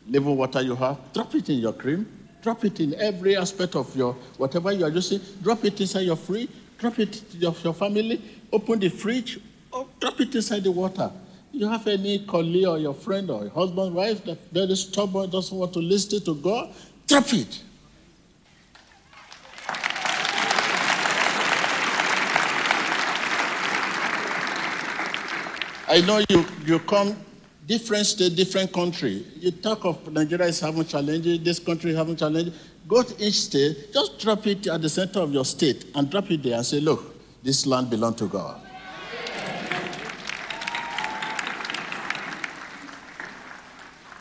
living 0.06 0.36
water 0.36 0.60
you 0.60 0.74
have, 0.76 0.98
drop 1.14 1.34
it 1.34 1.48
in 1.48 1.58
your 1.58 1.72
cream, 1.72 2.06
drop 2.42 2.64
it 2.64 2.80
in 2.80 2.94
every 2.94 3.36
aspect 3.36 3.76
of 3.76 3.94
your, 3.96 4.14
whatever 4.36 4.72
you 4.72 4.84
are 4.84 4.90
using, 4.90 5.20
drop 5.42 5.64
it 5.64 5.80
inside 5.80 6.00
your 6.00 6.16
fridge, 6.16 6.50
drop 6.76 6.98
it 6.98 7.12
to 7.12 7.38
your, 7.38 7.54
your 7.62 7.72
family, 7.72 8.20
open 8.52 8.80
the 8.80 8.88
fridge, 8.88 9.38
oh, 9.72 9.88
drop 10.00 10.20
it 10.20 10.34
inside 10.34 10.64
the 10.64 10.70
water. 10.70 11.10
You 11.52 11.68
have 11.68 11.86
any 11.86 12.26
colleague 12.26 12.66
or 12.66 12.78
your 12.78 12.94
friend 12.94 13.30
or 13.30 13.42
your 13.42 13.50
husband, 13.50 13.94
wife 13.94 14.24
that 14.24 14.38
very 14.50 14.74
stubborn, 14.74 15.30
doesn't 15.30 15.56
want 15.56 15.72
to 15.74 15.78
listen 15.78 16.24
to 16.24 16.34
God, 16.34 16.74
drop 17.06 17.32
it. 17.32 17.62
I 25.88 26.00
know 26.00 26.24
you, 26.30 26.46
you 26.64 26.78
come 26.80 27.14
different 27.66 28.06
state, 28.06 28.34
different 28.34 28.72
country. 28.72 29.24
You 29.38 29.50
talk 29.50 29.84
of 29.84 30.12
Nigeria 30.12 30.46
is 30.46 30.60
having 30.60 30.84
challenges, 30.84 31.40
this 31.40 31.58
country 31.58 31.94
having 31.94 32.16
challenges. 32.16 32.54
Go 32.88 33.02
to 33.02 33.24
each 33.24 33.42
state, 33.42 33.92
just 33.92 34.18
drop 34.18 34.46
it 34.46 34.66
at 34.66 34.82
the 34.82 34.88
center 34.88 35.20
of 35.20 35.32
your 35.32 35.44
state 35.44 35.86
and 35.94 36.10
drop 36.10 36.30
it 36.30 36.42
there 36.42 36.56
and 36.56 36.66
say, 36.66 36.80
look, 36.80 37.14
this 37.42 37.66
land 37.66 37.90
belongs 37.90 38.16
to 38.16 38.26
God. 38.26 38.60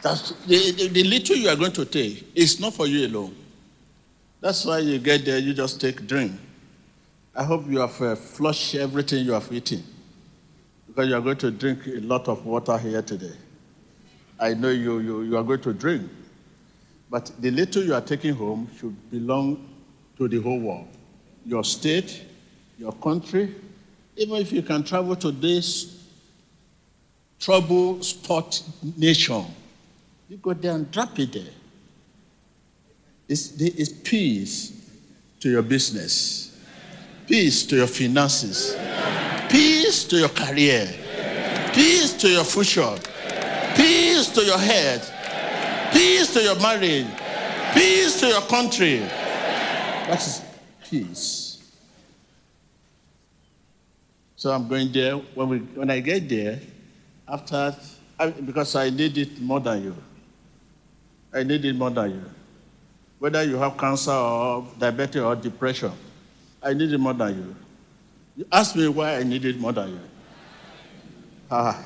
That's, 0.03 0.31
the, 0.45 0.71
the, 0.71 0.87
the 0.87 1.03
little 1.03 1.35
you 1.35 1.49
are 1.49 1.55
going 1.55 1.73
to 1.73 1.85
take 1.85 2.31
is 2.35 2.59
not 2.59 2.73
for 2.73 2.87
you 2.87 3.05
alone. 3.05 3.35
That's 4.39 4.65
why 4.65 4.79
you 4.79 4.97
get 4.97 5.25
there, 5.25 5.37
you 5.37 5.53
just 5.53 5.79
take 5.79 6.07
drink. 6.07 6.31
I 7.35 7.43
hope 7.43 7.67
you 7.67 7.79
have 7.79 8.01
uh, 8.01 8.15
flushed 8.15 8.73
everything 8.75 9.25
you 9.25 9.33
have 9.33 9.51
eaten 9.51 9.83
because 10.91 11.07
you 11.07 11.15
are 11.15 11.21
going 11.21 11.37
to 11.37 11.51
drink 11.51 11.87
a 11.87 12.01
lot 12.01 12.27
of 12.27 12.45
water 12.45 12.77
here 12.77 13.01
today. 13.01 13.31
I 14.37 14.53
know 14.53 14.67
you, 14.67 14.99
you, 14.99 15.21
you 15.21 15.37
are 15.37 15.43
going 15.43 15.61
to 15.61 15.73
drink, 15.73 16.09
but 17.09 17.31
the 17.39 17.49
little 17.49 17.81
you 17.81 17.93
are 17.93 18.01
taking 18.01 18.33
home 18.33 18.69
should 18.77 19.09
belong 19.09 19.69
to 20.17 20.27
the 20.27 20.41
whole 20.41 20.59
world 20.59 20.87
your 21.45 21.63
state, 21.63 22.23
your 22.77 22.91
country. 22.91 23.55
Even 24.17 24.35
if 24.35 24.51
you 24.51 24.61
can 24.61 24.83
travel 24.83 25.15
to 25.15 25.31
this 25.31 26.05
trouble 27.39 28.03
spot 28.03 28.61
nation, 28.97 29.45
you 30.27 30.37
go 30.37 30.53
there 30.53 30.75
and 30.75 30.91
drop 30.91 31.17
it 31.17 31.31
there. 31.31 31.53
It's, 33.29 33.59
it's 33.61 33.93
peace 33.93 34.73
to 35.39 35.49
your 35.49 35.61
business, 35.61 36.50
peace 37.31 37.65
to 37.65 37.77
your 37.77 37.87
finances, 37.87 38.75
peace 39.49 40.03
to 40.03 40.17
your 40.17 40.27
career, 40.27 40.85
peace 41.71 42.11
to 42.11 42.27
your 42.27 42.43
future, 42.43 42.93
peace 43.73 44.27
to 44.27 44.43
your 44.43 44.57
head, 44.57 44.99
peace 45.93 46.33
to 46.33 46.41
your 46.43 46.59
marriage, 46.59 47.07
peace 47.73 48.19
to 48.19 48.27
your 48.27 48.41
country. 48.41 48.97
That 48.97 50.19
is 50.19 50.41
peace. 50.89 51.71
So 54.35 54.51
I'm 54.51 54.67
going 54.67 54.91
there. 54.91 55.15
When, 55.15 55.47
we, 55.47 55.59
when 55.59 55.89
I 55.89 56.01
get 56.01 56.27
there, 56.27 56.59
after, 57.29 57.73
I, 58.19 58.31
because 58.31 58.75
I 58.75 58.89
need 58.89 59.17
it 59.17 59.39
more 59.39 59.61
than 59.61 59.83
you. 59.85 59.95
I 61.33 61.43
need 61.43 61.63
it 61.63 61.77
more 61.77 61.91
than 61.91 62.11
you. 62.11 62.25
Whether 63.19 63.41
you 63.45 63.55
have 63.55 63.77
cancer 63.77 64.11
or 64.11 64.67
diabetes 64.77 65.21
or 65.21 65.33
depression, 65.37 65.93
I 66.63 66.73
need 66.73 66.93
it 66.93 66.97
more 66.99 67.13
than 67.13 67.35
you. 67.35 67.55
You 68.37 68.45
ask 68.51 68.75
me 68.75 68.87
why 68.87 69.15
I 69.17 69.23
need 69.23 69.45
it 69.45 69.59
more 69.59 69.73
than 69.73 69.89
you. 69.89 69.99
Ah. 71.49 71.83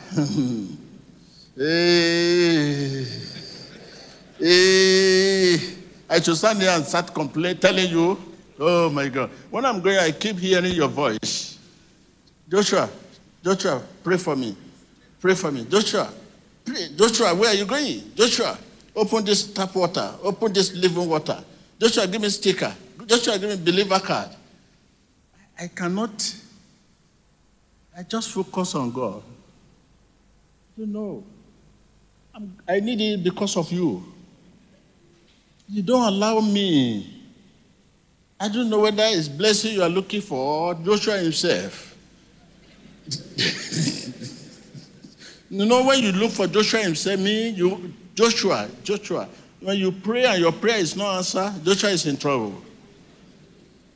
hey. 1.58 3.06
Hey. 4.38 5.58
I 6.10 6.20
should 6.22 6.36
stand 6.36 6.62
here 6.62 6.72
and 6.72 6.86
start 6.86 7.14
complaining, 7.14 7.60
telling 7.60 7.90
you, 7.90 8.18
oh 8.60 8.90
my 8.90 9.08
God. 9.08 9.30
When 9.50 9.66
I'm 9.66 9.82
going, 9.82 9.98
I 9.98 10.12
keep 10.12 10.38
hearing 10.38 10.74
your 10.74 10.90
voice. 10.90 11.58
Joshua, 12.50 12.90
Joshua, 13.44 13.82
pray 14.04 14.18
for 14.18 14.36
me. 14.36 14.56
Pray 15.20 15.34
for 15.34 15.52
me. 15.52 15.66
Joshua, 15.66 16.10
pray. 16.64 16.90
Joshua, 16.96 17.34
where 17.34 17.50
are 17.50 17.56
you 17.56 17.66
going? 17.66 18.02
Joshua, 18.14 18.58
open 18.96 19.26
this 19.26 19.52
tap 19.52 19.74
water. 19.76 20.14
Open 20.22 20.54
this 20.54 20.74
living 20.76 21.10
water. 21.10 21.44
Joshua, 21.80 22.06
give 22.06 22.22
me 22.22 22.30
sticker. 22.30 22.74
Joshua, 23.08 23.40
give 23.40 23.50
me 23.50 23.72
believer 23.72 24.00
card. 24.00 24.30
I 25.60 25.68
cannot. 25.68 26.36
I 27.98 28.04
just 28.04 28.32
focus 28.32 28.76
on 28.76 28.92
God. 28.92 29.24
You 30.78 30.86
know, 30.86 31.24
I'm, 32.34 32.58
I 32.68 32.82
need 32.82 33.00
it 33.00 33.24
because 33.24 33.56
of 33.56 33.72
you. 33.72 34.04
You 35.70 35.82
don't 35.82 36.04
allow 36.04 36.42
me. 36.42 37.24
I 38.40 38.50
don't 38.50 38.70
know 38.70 38.82
whether 38.82 39.04
it's 39.06 39.30
blessing 39.30 39.74
you 39.76 39.84
are 39.84 39.90
looking 39.90 40.22
for 40.22 40.38
or 40.38 40.76
Joshua 40.76 41.18
himself. 41.18 41.96
you 45.50 45.66
know, 45.66 45.86
when 45.86 46.04
you 46.04 46.12
look 46.12 46.32
for 46.32 46.48
Joshua 46.48 46.82
himself, 46.82 47.20
me, 47.20 47.50
you, 47.50 47.94
Joshua, 48.14 48.68
Joshua, 48.84 49.30
when 49.62 49.78
you 49.78 49.94
pray 49.94 50.26
and 50.26 50.42
your 50.42 50.52
prayer 50.52 50.80
is 50.80 50.98
not 50.98 51.16
answered, 51.18 51.54
Joshua 51.64 51.92
is 51.92 52.06
in 52.06 52.18
trouble. 52.18 52.62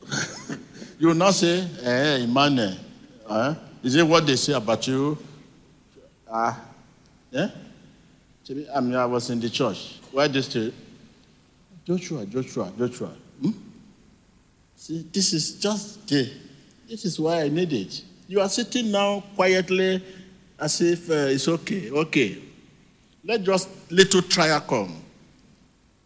you 0.99 1.07
will 1.07 1.15
not 1.15 1.33
say, 1.33 1.65
eh, 1.81 2.17
Emmanuel, 2.17 2.75
eh? 3.29 3.55
is 3.81 3.95
it 3.95 4.05
what 4.05 4.27
they 4.27 4.35
say 4.35 4.53
about 4.53 4.85
you? 4.85 5.17
Ah, 6.29 6.59
yeah? 7.31 7.49
I 8.75 8.81
mean, 8.81 8.95
I 8.95 9.05
was 9.05 9.29
in 9.29 9.39
the 9.39 9.49
church. 9.49 9.99
Why 10.11 10.27
this 10.27 10.47
to 10.49 10.73
Joshua, 11.85 12.25
Joshua, 12.25 12.71
Joshua. 12.77 13.11
Hmm? 13.41 13.51
See, 14.75 15.07
this 15.13 15.33
is 15.33 15.53
just 15.53 16.07
the, 16.07 16.31
this 16.87 17.05
is 17.05 17.19
why 17.19 17.43
I 17.43 17.49
need 17.49 17.71
it. 17.71 18.01
You 18.27 18.41
are 18.41 18.49
sitting 18.49 18.91
now 18.91 19.23
quietly 19.35 20.03
as 20.59 20.81
if 20.81 21.09
uh, 21.09 21.13
it's 21.13 21.47
okay, 21.47 21.89
okay. 21.91 22.37
Let 23.23 23.43
just 23.43 23.69
little 23.91 24.21
trial 24.23 24.59
come. 24.61 25.01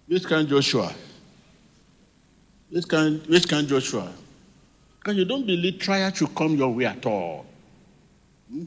Which 0.08 0.26
kind 0.26 0.48
Joshua? 0.48 0.94
Which 2.70 2.88
kind, 2.88 3.26
which 3.28 3.48
kind 3.48 3.68
Joshua? 3.68 4.12
Because 5.04 5.18
you 5.18 5.26
don't 5.26 5.46
believe 5.46 5.80
trial 5.80 6.14
should 6.14 6.34
come 6.34 6.56
your 6.56 6.74
way 6.74 6.86
at 6.86 7.06
all. 7.06 7.46
Hmm? 8.50 8.64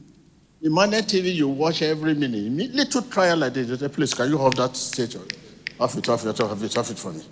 In 0.61 0.71
Emmanuel 0.71 1.01
TV, 1.01 1.33
you 1.33 1.47
watch 1.47 1.81
every 1.81 2.13
minute. 2.13 2.75
Little 2.75 3.01
trial 3.01 3.37
like 3.37 3.53
this, 3.53 3.67
you 3.67 3.75
say, 3.75 3.87
please, 3.87 4.13
can 4.13 4.29
you 4.29 4.37
hold 4.37 4.55
that 4.57 4.75
stage? 4.75 5.15
Off 5.79 5.97
it, 5.97 6.07
off 6.07 6.25
it, 6.27 6.39
off 6.39 6.63
it, 6.63 6.77
off 6.77 6.91
it 6.91 6.99
for 6.99 7.11
me. 7.11 7.23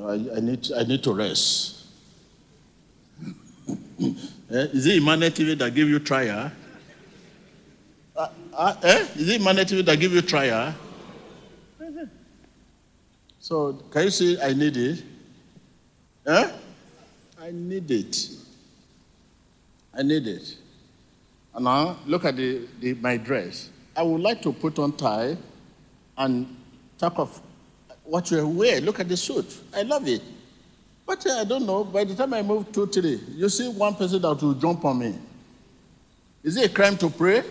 I, 0.00 0.36
I, 0.36 0.40
need, 0.40 0.72
I 0.76 0.82
need 0.82 1.04
to 1.04 1.14
rest. 1.14 1.86
eh? 3.68 4.66
Is 4.72 4.86
it 4.86 4.96
Emmanuel 4.96 5.30
TV 5.30 5.56
that 5.58 5.72
give 5.72 5.88
you 5.88 6.00
trial? 6.00 6.50
Uh, 8.16 8.28
uh, 8.54 8.74
eh? 8.82 9.06
Is 9.14 9.28
it 9.28 9.40
Emmanuel 9.40 9.66
TV 9.66 9.84
that 9.84 10.00
give 10.00 10.12
you 10.12 10.22
trial? 10.22 10.74
So, 13.38 13.74
can 13.90 14.04
you 14.04 14.10
see 14.10 14.40
I 14.40 14.54
need 14.54 14.74
it? 14.74 15.02
Eh? 16.26 16.50
I 17.44 17.50
need 17.50 17.90
it. 17.90 18.30
I 19.92 20.02
need 20.02 20.26
it. 20.26 20.56
And 21.54 21.66
now, 21.66 21.98
look 22.06 22.24
at 22.24 22.36
the, 22.36 22.66
the, 22.80 22.94
my 22.94 23.18
dress. 23.18 23.68
I 23.94 24.02
would 24.02 24.22
like 24.22 24.40
to 24.42 24.52
put 24.52 24.78
on 24.78 24.96
tie 24.96 25.36
and 26.16 26.56
talk 26.96 27.18
of 27.18 27.38
what 28.02 28.30
you 28.30 28.48
wear. 28.48 28.80
Look 28.80 28.98
at 28.98 29.10
the 29.10 29.16
suit. 29.18 29.60
I 29.76 29.82
love 29.82 30.08
it. 30.08 30.22
But 31.06 31.26
uh, 31.26 31.40
I 31.40 31.44
don't 31.44 31.66
know. 31.66 31.84
By 31.84 32.04
the 32.04 32.14
time 32.14 32.32
I 32.32 32.40
move 32.40 32.72
two, 32.72 32.86
three, 32.86 33.20
you 33.34 33.50
see 33.50 33.68
one 33.68 33.94
person 33.94 34.22
that 34.22 34.40
will 34.40 34.54
jump 34.54 34.82
on 34.86 35.00
me. 35.00 35.14
Is 36.42 36.56
it 36.56 36.70
a 36.70 36.74
crime 36.74 36.96
to 36.96 37.10
pray? 37.10 37.42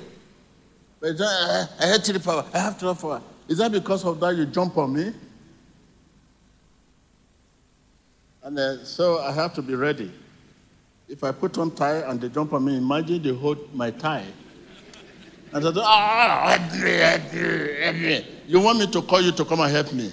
But 0.99 1.21
uh, 1.21 1.67
I 1.79 1.85
had 1.85 2.03
three 2.03 2.17
power. 2.17 2.43
I 2.51 2.57
have 2.57 2.79
twelve 2.79 2.99
power. 2.99 3.21
Is 3.47 3.59
that 3.59 3.71
because 3.71 4.03
of 4.05 4.19
that 4.21 4.35
you 4.35 4.47
jump 4.47 4.75
on 4.75 4.91
me? 4.93 5.13
And 8.43 8.59
uh, 8.59 8.83
so 8.83 9.19
I 9.19 9.31
have 9.31 9.53
to 9.53 9.61
be 9.61 9.73
ready. 9.73 10.11
If 11.07 11.23
I 11.23 11.31
put 11.31 11.57
on 11.57 11.71
tie 11.71 11.99
and 11.99 12.19
they 12.19 12.27
jump 12.27 12.51
on 12.51 12.65
me, 12.65 12.75
imagine 12.77 13.23
they 13.23 13.33
hold 13.33 13.73
my 13.73 13.91
tie. 13.91 14.25
And 15.53 15.65
I 15.65 15.71
said, 15.71 15.77
ah, 15.77 16.69
you 18.47 18.59
want 18.59 18.79
me 18.79 18.87
to 18.87 19.01
call 19.01 19.21
you 19.21 19.31
to 19.31 19.45
come 19.45 19.61
and 19.61 19.71
help 19.71 19.93
me? 19.93 20.11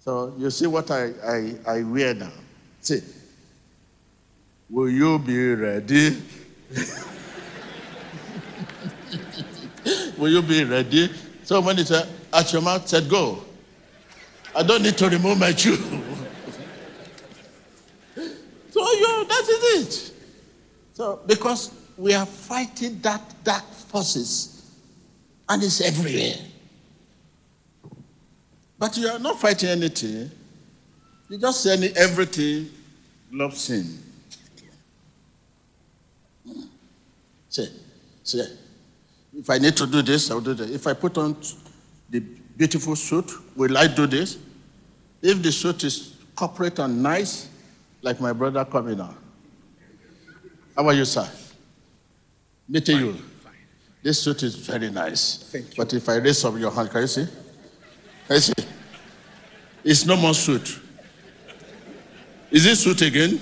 So 0.00 0.34
you 0.36 0.50
see 0.50 0.66
what 0.66 0.90
I, 0.90 1.12
I, 1.24 1.54
I 1.66 1.82
wear 1.82 2.12
now. 2.14 2.32
See, 2.80 3.00
will 4.68 4.90
you 4.90 5.18
be 5.18 5.54
ready? 5.54 6.22
will 10.18 10.30
you 10.30 10.42
be 10.42 10.64
ready? 10.64 11.10
So 11.44 11.60
when 11.60 11.76
he 11.76 11.84
said, 11.84 12.08
at 12.32 12.52
your 12.52 12.62
mouth, 12.62 12.88
said 12.88 13.08
go. 13.08 13.44
I 14.54 14.62
don't 14.62 14.82
need 14.82 14.98
to 14.98 15.08
remove 15.08 15.38
my 15.38 15.54
shoe. 15.54 15.76
so 15.76 15.84
you, 18.92 19.24
that 19.28 19.46
is 19.48 19.86
it. 19.86 20.12
So 20.94 21.20
because 21.26 21.72
we 21.96 22.14
are 22.14 22.26
fighting 22.26 23.00
that 23.00 23.22
dark 23.44 23.64
forces, 23.72 24.70
and 25.48 25.62
it's 25.62 25.80
everywhere. 25.80 26.34
But 28.78 28.96
you 28.96 29.08
are 29.08 29.18
not 29.18 29.38
fighting 29.38 29.68
anything. 29.68 30.30
You 31.28 31.38
just 31.38 31.62
saying 31.62 31.92
everything 31.96 32.70
love 33.30 33.56
sin. 33.56 33.98
Hmm. 36.46 36.62
Say, 37.48 37.68
say, 38.22 38.46
if 39.36 39.50
I 39.50 39.58
need 39.58 39.76
to 39.76 39.86
do 39.86 40.02
this, 40.02 40.30
I'll 40.30 40.40
do 40.40 40.54
that. 40.54 40.70
If 40.70 40.86
I 40.86 40.94
put 40.94 41.18
on 41.18 41.36
the 42.10 42.20
beautiful 42.56 42.96
suit, 42.96 43.30
will 43.56 43.78
I 43.78 43.86
do 43.86 44.06
this? 44.06 44.36
If 45.22 45.42
the 45.42 45.52
suit 45.52 45.84
is 45.84 46.16
corporate 46.34 46.78
and 46.78 47.02
nice, 47.02 47.48
like 48.02 48.20
my 48.20 48.32
brother 48.32 48.64
coming 48.64 48.98
now. 48.98 49.14
How 50.76 50.86
are 50.86 50.94
you, 50.94 51.04
sir? 51.04 51.28
Meeting 52.68 52.98
you. 52.98 53.16
This 54.02 54.22
suit 54.22 54.42
is 54.42 54.54
very 54.54 54.90
nice. 54.90 55.44
Thank 55.50 55.68
you. 55.68 55.74
But 55.76 55.92
if 55.92 56.08
I 56.08 56.16
raise 56.16 56.44
up 56.44 56.58
your 56.58 56.70
hand, 56.70 56.90
can 56.90 57.02
you 57.02 57.06
see? 57.06 57.26
Can 58.26 58.36
you 58.36 58.40
see? 58.40 58.52
It's 59.84 60.06
no 60.06 60.16
more 60.16 60.34
suit. 60.34 60.80
Is 62.50 62.66
it 62.66 62.76
suit 62.76 63.02
again? 63.02 63.38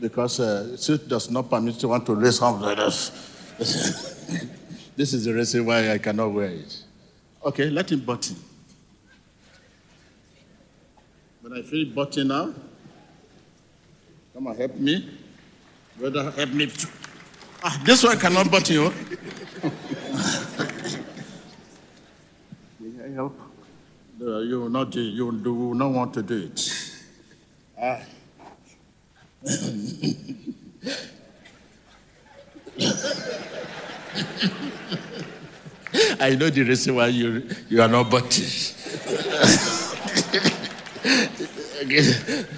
Because 0.00 0.40
uh, 0.40 0.76
suit 0.76 1.08
does 1.08 1.30
not 1.30 1.50
permit 1.50 1.82
you 1.82 1.88
want 1.88 2.06
to 2.06 2.14
raise 2.14 2.38
hand 2.38 2.60
like 2.62 2.76
this. 2.76 3.10
this 4.96 5.12
is 5.12 5.24
the 5.24 5.34
reason 5.34 5.64
why 5.66 5.90
I 5.90 5.98
cannot 5.98 6.32
wear 6.32 6.50
it. 6.50 6.84
Okay, 7.44 7.70
let 7.70 7.90
him 7.90 8.00
button. 8.00 8.36
When 11.40 11.52
I 11.54 11.62
feel 11.62 11.86
button 11.92 12.28
now, 12.28 12.54
come 14.32 14.46
on, 14.46 14.56
help 14.56 14.76
me. 14.76 15.08
Brother, 15.98 16.30
help 16.30 16.50
me. 16.50 16.70
Ah, 17.64 17.82
this 17.84 18.04
one 18.04 18.16
cannot 18.18 18.48
button 18.48 18.74
you. 18.76 18.92
May 22.78 23.04
I 23.04 23.08
help? 23.14 23.36
No, 24.20 24.40
you 24.40 24.60
will 24.60 24.70
not 24.70 24.90
do. 24.90 25.00
You 25.00 25.26
will 25.26 25.74
not 25.74 25.90
want 25.90 26.14
to 26.14 26.22
do 26.22 26.44
it. 26.44 26.98
Ah. 27.76 28.02
I 36.20 36.34
know 36.34 36.50
the 36.50 36.62
reason 36.62 36.94
why 36.94 37.08
you 37.08 37.48
you 37.68 37.82
are 37.82 37.88
not 37.88 38.10
button. 38.10 38.44
Okay. 41.82 42.44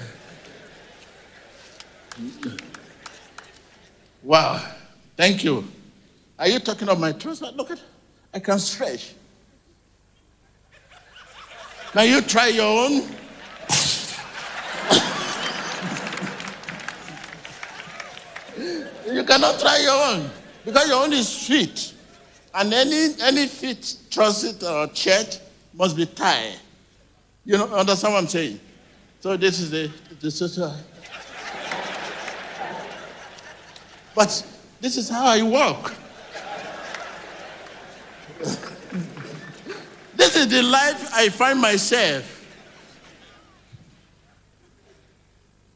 Wow, 4.24 4.64
thank 5.18 5.44
you. 5.44 5.68
Are 6.38 6.48
you 6.48 6.58
talking 6.58 6.88
of 6.88 6.98
my 6.98 7.12
trouser? 7.12 7.50
Look 7.54 7.70
at, 7.70 7.78
I 8.32 8.38
can 8.40 8.58
stretch. 8.58 9.12
Now 11.94 12.02
you 12.02 12.22
try 12.22 12.48
your 12.48 12.86
own. 12.86 12.92
you 19.14 19.24
cannot 19.24 19.60
try 19.60 19.78
your 19.78 20.14
own 20.14 20.30
because 20.64 20.88
your 20.88 21.04
own 21.04 21.12
is 21.12 21.46
fit, 21.46 21.92
and 22.54 22.72
any 22.72 23.14
any 23.20 23.46
fit 23.46 23.96
trouser 24.10 24.54
or 24.66 24.94
shirt 24.94 25.40
must 25.74 25.96
be 25.96 26.06
tied. 26.06 26.54
You 27.44 27.58
know, 27.58 27.74
understand 27.74 28.14
what 28.14 28.22
I'm 28.22 28.28
saying? 28.28 28.60
So 29.20 29.36
this 29.36 29.60
is 29.60 29.70
the 29.70 29.90
this 30.20 30.40
is. 30.40 30.58
uh, 30.58 30.76
but 34.14 34.46
this 34.80 34.96
is 34.96 35.08
how 35.08 35.26
I 35.26 35.42
walk. 35.42 35.92
this 40.14 40.36
is 40.36 40.48
the 40.48 40.62
life 40.62 41.10
I 41.12 41.28
find 41.30 41.60
myself. 41.60 42.30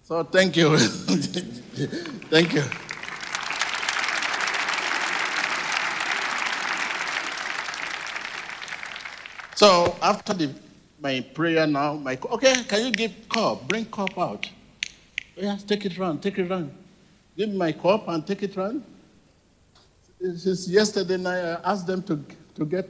So 0.05 0.23
thank 0.23 0.57
you. 0.57 0.79
thank 2.31 2.55
you. 2.55 2.62
So 9.59 9.97
after 10.01 10.35
the, 10.35 10.55
my 11.01 11.18
prayer 11.35 11.66
now, 11.66 11.94
my 11.94 12.16
okay, 12.31 12.62
can 12.62 12.87
you 12.87 12.92
give 12.92 13.29
cup? 13.29 13.66
Bring 13.66 13.87
cup 13.87 14.16
out. 14.16 14.49
Oh, 15.37 15.40
yes, 15.42 15.64
take 15.64 15.85
it 15.85 15.99
round, 15.99 16.23
take 16.23 16.38
it 16.38 16.49
round. 16.49 16.71
Give 17.37 17.49
me 17.49 17.57
my 17.57 17.73
cup 17.73 18.07
and 18.07 18.25
take 18.25 18.44
it 18.44 18.55
round. 18.55 18.85
Since 20.21 20.68
yesterday 20.68 21.16
night, 21.16 21.40
I 21.40 21.73
asked 21.73 21.88
them 21.88 22.05
to, 22.05 22.25
to 22.55 22.64
get 22.64 22.88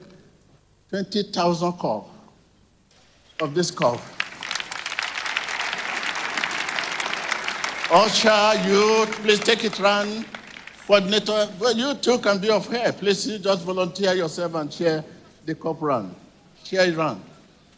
20,000 0.91 1.73
cup 1.73 2.07
of 3.41 3.55
this 3.55 3.71
cup. 3.71 3.99
Usher, 7.91 8.69
you, 8.69 9.07
please 9.23 9.41
take 9.41 9.65
it 9.65 9.79
round. 9.79 10.27
Coordinator, 10.87 11.49
well, 11.59 11.75
you 11.75 11.95
too 11.95 12.19
can 12.19 12.39
be 12.39 12.51
of 12.51 12.69
help. 12.69 12.99
Please 12.99 13.25
just 13.39 13.65
volunteer 13.65 14.13
yourself 14.13 14.55
and 14.55 14.71
share 14.71 15.03
the 15.47 15.55
cup 15.55 15.81
round. 15.81 16.15
Share 16.69 16.87
it 16.87 16.97
round. 16.99 17.23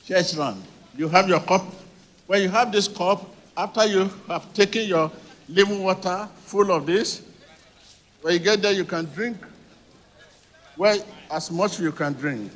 Share 0.04 0.18
it 0.18 0.34
round. 0.36 0.60
You 0.96 1.08
have 1.08 1.28
your 1.28 1.38
cup. 1.38 1.62
When 2.26 2.42
you 2.42 2.48
have 2.48 2.72
this 2.72 2.88
cup, 2.88 3.24
after 3.56 3.86
you 3.86 4.10
have 4.26 4.52
taken 4.52 4.82
your 4.88 5.12
living 5.48 5.84
water 5.84 6.28
full 6.40 6.72
of 6.72 6.86
this, 6.86 7.22
when 8.20 8.34
you 8.34 8.40
get 8.40 8.60
there, 8.60 8.72
you 8.72 8.84
can 8.84 9.04
drink. 9.04 9.36
Well, 10.76 10.98
as 11.30 11.52
much 11.52 11.78
you 11.78 11.92
can 11.92 12.14
drink. 12.14 12.50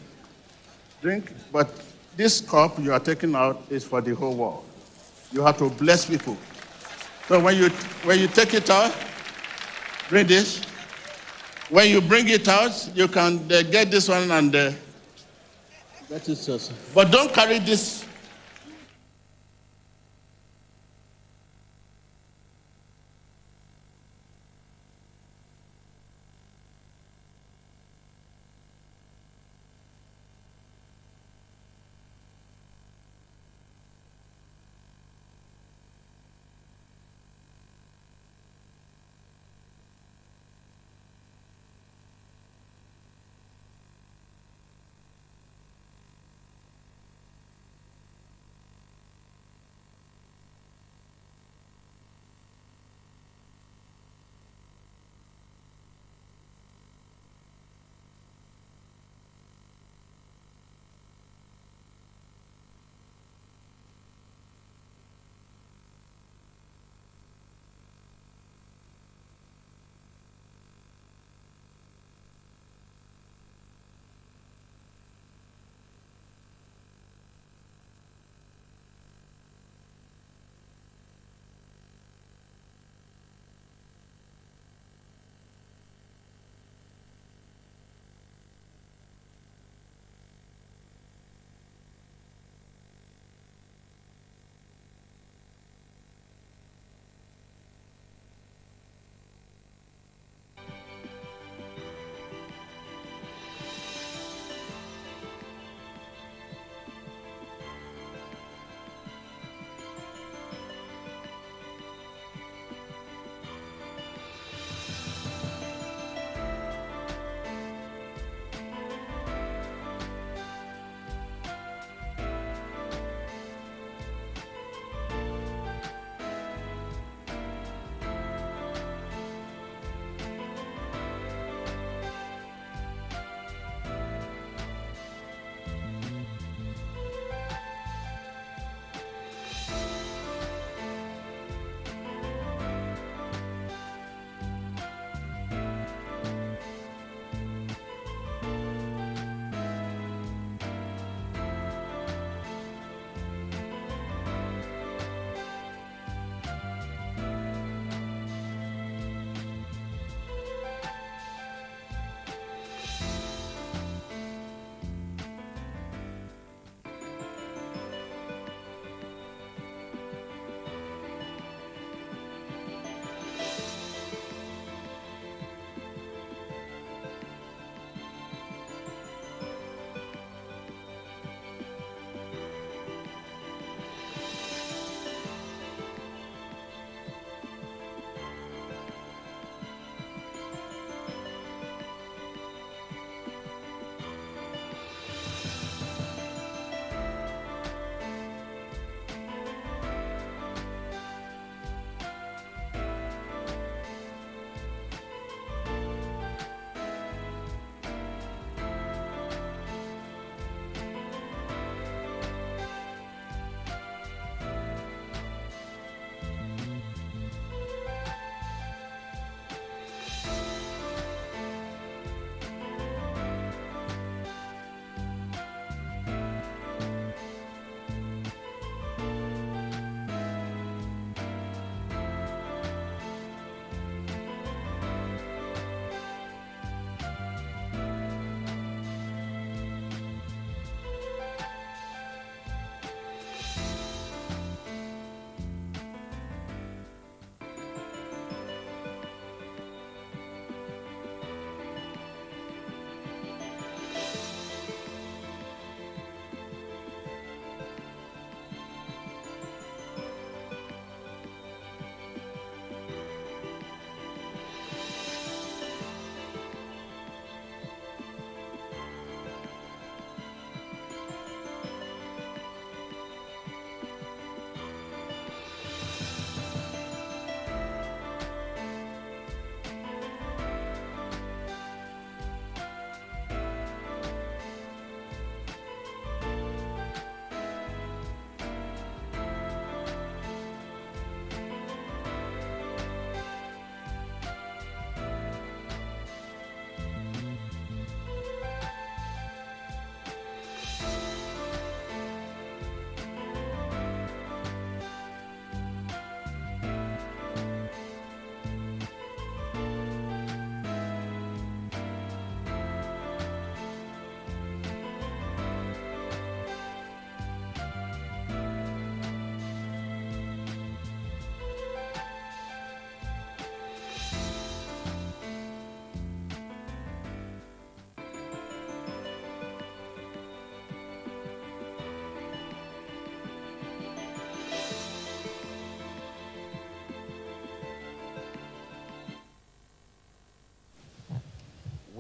Drink, 1.00 1.30
but 1.52 1.70
this 2.16 2.40
cup 2.40 2.80
you 2.80 2.92
are 2.92 2.98
taking 2.98 3.36
out 3.36 3.62
is 3.70 3.84
for 3.84 4.00
the 4.00 4.16
whole 4.16 4.34
world. 4.34 4.64
You 5.30 5.42
have 5.42 5.56
to 5.58 5.70
bless 5.70 6.04
people. 6.04 6.36
So 7.28 7.38
when 7.38 7.56
you 7.56 7.68
when 8.02 8.18
you 8.18 8.26
take 8.26 8.54
it 8.54 8.70
out, 8.70 8.92
bring 10.08 10.26
this. 10.26 10.64
When 11.70 11.88
you 11.90 12.00
bring 12.00 12.28
it 12.28 12.48
out, 12.48 12.90
you 12.92 13.06
can 13.06 13.38
uh, 13.52 13.62
get 13.62 13.92
this 13.92 14.08
one 14.08 14.32
and 14.32 14.54
uh, 14.54 14.72
But 16.94 17.10
don't 17.10 17.32
carry 17.32 17.58
this. 17.58 18.04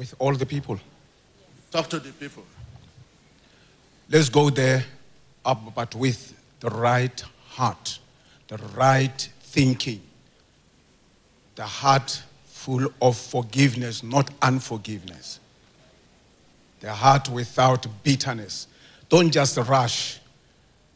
With 0.04 0.14
all 0.18 0.34
the 0.34 0.44
people. 0.44 0.78
Talk 1.70 1.88
to 1.88 1.98
the 1.98 2.12
people. 2.12 2.44
Let's 4.10 4.28
go 4.28 4.50
there, 4.50 4.84
up, 5.46 5.74
but 5.74 5.94
with 5.94 6.34
the 6.60 6.68
right 6.68 7.24
heart, 7.48 7.98
the 8.48 8.58
right 8.76 9.28
thinking, 9.40 10.02
the 11.54 11.64
heart 11.64 12.22
full 12.44 12.92
of 13.00 13.16
forgiveness, 13.16 14.02
not 14.02 14.28
unforgiveness, 14.42 15.40
the 16.80 16.92
heart 16.92 17.30
without 17.30 17.86
bitterness. 18.02 18.66
Don't 19.08 19.30
just 19.30 19.56
rush. 19.56 20.20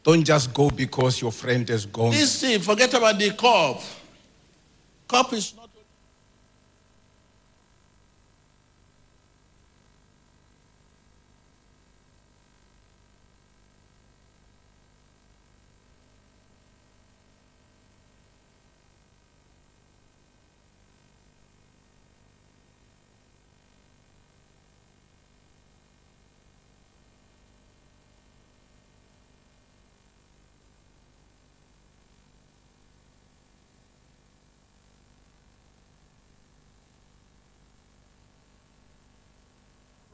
Don't 0.02 0.24
just 0.24 0.52
go 0.52 0.68
because 0.68 1.22
your 1.22 1.32
friend 1.32 1.68
is 1.70 1.86
gone. 1.86 2.10
Listen, 2.10 2.60
forget 2.60 2.92
about 2.92 3.18
the 3.18 3.30
cup. 3.30 3.80
Cup 5.08 5.32
is 5.32 5.54
not. 5.56 5.68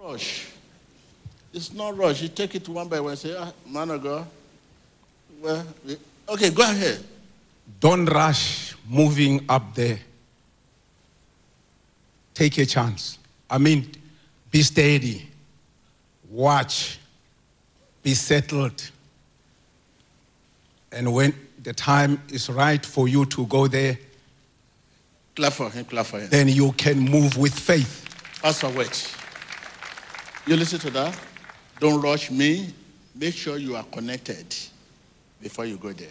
Rush. 0.04 0.46
It's 1.52 1.72
not 1.72 1.96
rush. 1.96 2.22
You 2.22 2.28
take 2.28 2.54
it 2.54 2.68
one 2.68 2.88
by 2.88 3.00
one. 3.00 3.16
Say, 3.16 3.34
ah, 3.38 3.52
man 3.66 3.90
of 3.90 4.02
God. 4.02 4.26
Well, 5.40 5.66
we- 5.86 5.96
okay, 6.28 6.50
go 6.50 6.62
ahead. 6.62 7.04
Don't 7.80 8.06
rush 8.06 8.74
moving 8.88 9.44
up 9.48 9.74
there. 9.74 9.98
Take 12.34 12.58
a 12.58 12.66
chance. 12.66 13.18
I 13.48 13.58
mean, 13.58 13.90
be 14.50 14.62
steady. 14.62 15.28
Watch. 16.30 16.98
Be 18.02 18.14
settled. 18.14 18.90
And 20.92 21.12
when 21.12 21.34
the 21.62 21.72
time 21.72 22.20
is 22.30 22.50
right 22.50 22.84
for 22.84 23.08
you 23.08 23.24
to 23.26 23.46
go 23.46 23.66
there, 23.68 23.98
Clap 25.36 25.52
for 25.52 25.68
him. 25.68 25.84
Clap 25.84 26.06
for 26.06 26.20
him. 26.20 26.28
then 26.30 26.48
you 26.48 26.70
can 26.72 26.98
move 26.98 27.36
with 27.36 27.52
faith. 27.58 28.04
Pastor, 28.40 28.68
wait. 28.68 29.16
You 30.46 30.56
listen 30.56 30.78
to 30.80 30.90
that? 30.90 31.18
Don't 31.80 32.02
rush 32.02 32.30
me. 32.30 32.68
Make 33.14 33.34
sure 33.34 33.56
you 33.56 33.76
are 33.76 33.84
connected 33.84 34.54
before 35.40 35.64
you 35.64 35.78
go 35.78 35.92
there. 35.92 36.08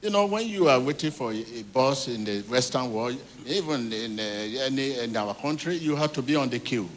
You 0.00 0.10
know, 0.10 0.26
when 0.26 0.46
you 0.46 0.68
are 0.68 0.80
waiting 0.80 1.10
for 1.10 1.32
a 1.32 1.62
bus 1.72 2.08
in 2.08 2.24
the 2.24 2.40
Western 2.42 2.92
world, 2.92 3.20
even 3.46 3.92
in, 3.92 4.18
uh, 4.18 4.22
any, 4.64 4.98
in 5.00 5.16
our 5.16 5.34
country, 5.34 5.74
you 5.76 5.96
have 5.96 6.12
to 6.14 6.22
be 6.22 6.36
on 6.36 6.48
the 6.48 6.60
queue. 6.60 6.88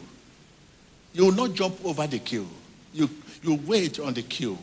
You 1.12 1.26
will 1.26 1.32
not 1.32 1.52
jump 1.52 1.84
over 1.84 2.06
the 2.06 2.20
queue. 2.20 2.48
You, 2.94 3.10
you 3.42 3.60
wait 3.66 3.98
on 3.98 4.14
the 4.14 4.22
queue 4.22 4.56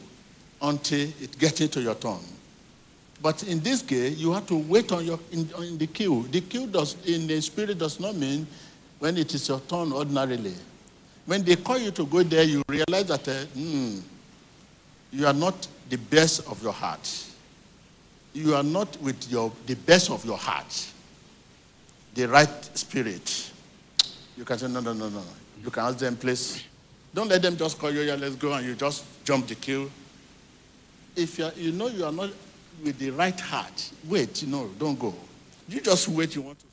until 0.61 1.09
it 1.21 1.37
gets 1.37 1.61
into 1.61 1.81
your 1.81 1.95
turn. 1.95 2.19
But 3.21 3.43
in 3.43 3.59
this 3.59 3.81
case, 3.81 4.17
you 4.17 4.31
have 4.33 4.47
to 4.47 4.55
wait 4.55 4.91
on 4.91 5.05
your 5.05 5.19
in, 5.31 5.49
in 5.59 5.77
the 5.77 5.87
queue. 5.87 6.25
The 6.31 6.41
queue 6.41 6.65
does 6.67 6.95
in 7.05 7.27
the 7.27 7.41
spirit 7.41 7.77
does 7.77 7.99
not 7.99 8.15
mean 8.15 8.47
when 8.99 9.17
it 9.17 9.33
is 9.35 9.47
your 9.47 9.59
turn 9.59 9.91
ordinarily. 9.91 10.55
When 11.29 11.43
they 11.43 11.55
call 11.57 11.77
you 11.77 11.91
to 11.91 12.05
go 12.07 12.23
there, 12.23 12.43
you 12.43 12.63
realize 12.67 13.05
that 13.05 13.27
uh, 13.27 13.45
hmm, 13.53 13.99
you 15.11 15.27
are 15.27 15.33
not 15.33 15.67
the 15.87 15.97
best 15.97 16.47
of 16.47 16.63
your 16.63 16.73
heart. 16.73 17.07
You 18.33 18.55
are 18.55 18.63
not 18.63 18.99
with 18.99 19.31
your 19.31 19.51
the 19.67 19.75
best 19.75 20.09
of 20.09 20.25
your 20.25 20.37
heart, 20.37 20.87
the 22.15 22.27
right 22.27 22.49
spirit. 22.75 23.51
You 24.35 24.43
can 24.43 24.57
say 24.57 24.67
no, 24.69 24.79
no, 24.79 24.93
no, 24.93 25.07
no. 25.09 25.21
You 25.63 25.69
can 25.69 25.83
ask 25.83 25.99
them, 25.99 26.15
please. 26.15 26.63
Don't 27.13 27.27
let 27.27 27.43
them 27.43 27.55
just 27.55 27.77
call 27.77 27.91
you. 27.91 28.01
Yeah, 28.01 28.15
let's 28.15 28.33
go, 28.35 28.51
and 28.53 28.65
you 28.65 28.73
just 28.73 29.05
jump 29.23 29.45
the 29.47 29.53
queue 29.53 29.91
if 31.15 31.37
you, 31.37 31.51
you 31.55 31.71
know 31.71 31.87
you 31.87 32.05
are 32.05 32.11
not 32.11 32.31
with 32.83 32.97
the 32.97 33.11
right 33.11 33.39
heart, 33.39 33.91
wait, 34.05 34.41
you 34.41 34.47
know, 34.47 34.67
don't 34.79 34.97
go. 34.97 35.13
You 35.67 35.79
just 35.81 36.07
wait, 36.07 36.35
you 36.35 36.41
want 36.41 36.57
to. 36.59 36.68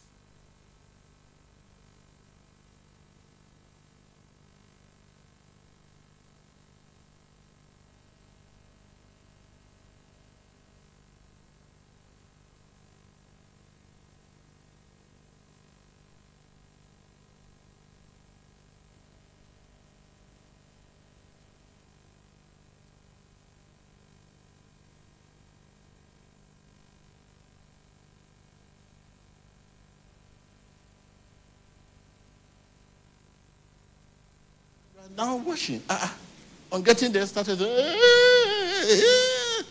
Now 35.17 35.37
washing. 35.37 35.83
Ah, 35.89 35.99
ah. 36.03 36.15
on 36.75 36.83
getting 36.83 37.13
there, 37.13 37.27
started. 37.27 37.61
"Eh, 37.61 39.63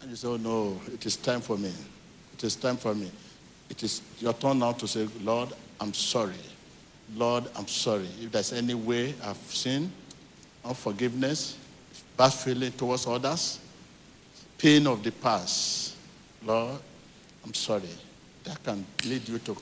And 0.00 0.10
you 0.10 0.16
say, 0.16 0.28
oh 0.28 0.36
no, 0.36 0.80
it 0.92 1.04
is 1.06 1.16
time 1.16 1.40
for 1.40 1.56
me. 1.56 1.72
It 2.34 2.44
is 2.44 2.56
time 2.56 2.76
for 2.76 2.94
me. 2.94 3.10
It 3.70 3.82
is 3.82 4.02
your 4.20 4.34
turn 4.34 4.58
now 4.60 4.72
to 4.72 4.86
say, 4.86 5.08
Lord, 5.22 5.48
I'm 5.80 5.92
sorry. 5.94 6.34
Lord, 7.14 7.44
I'm 7.56 7.66
sorry. 7.66 8.08
If 8.20 8.32
there's 8.32 8.52
any 8.52 8.74
way 8.74 9.14
I've 9.24 9.36
sinned, 9.36 9.90
unforgiveness, 10.64 11.56
bad 12.16 12.32
feeling 12.32 12.72
towards 12.72 13.06
others, 13.06 13.58
pain 14.58 14.86
of 14.86 15.02
the 15.02 15.12
past, 15.12 15.94
Lord, 16.44 16.78
I'm 17.44 17.54
sorry. 17.54 17.88
That 18.44 18.62
can 18.62 18.84
lead 19.04 19.28
you 19.28 19.38
to, 19.38 19.56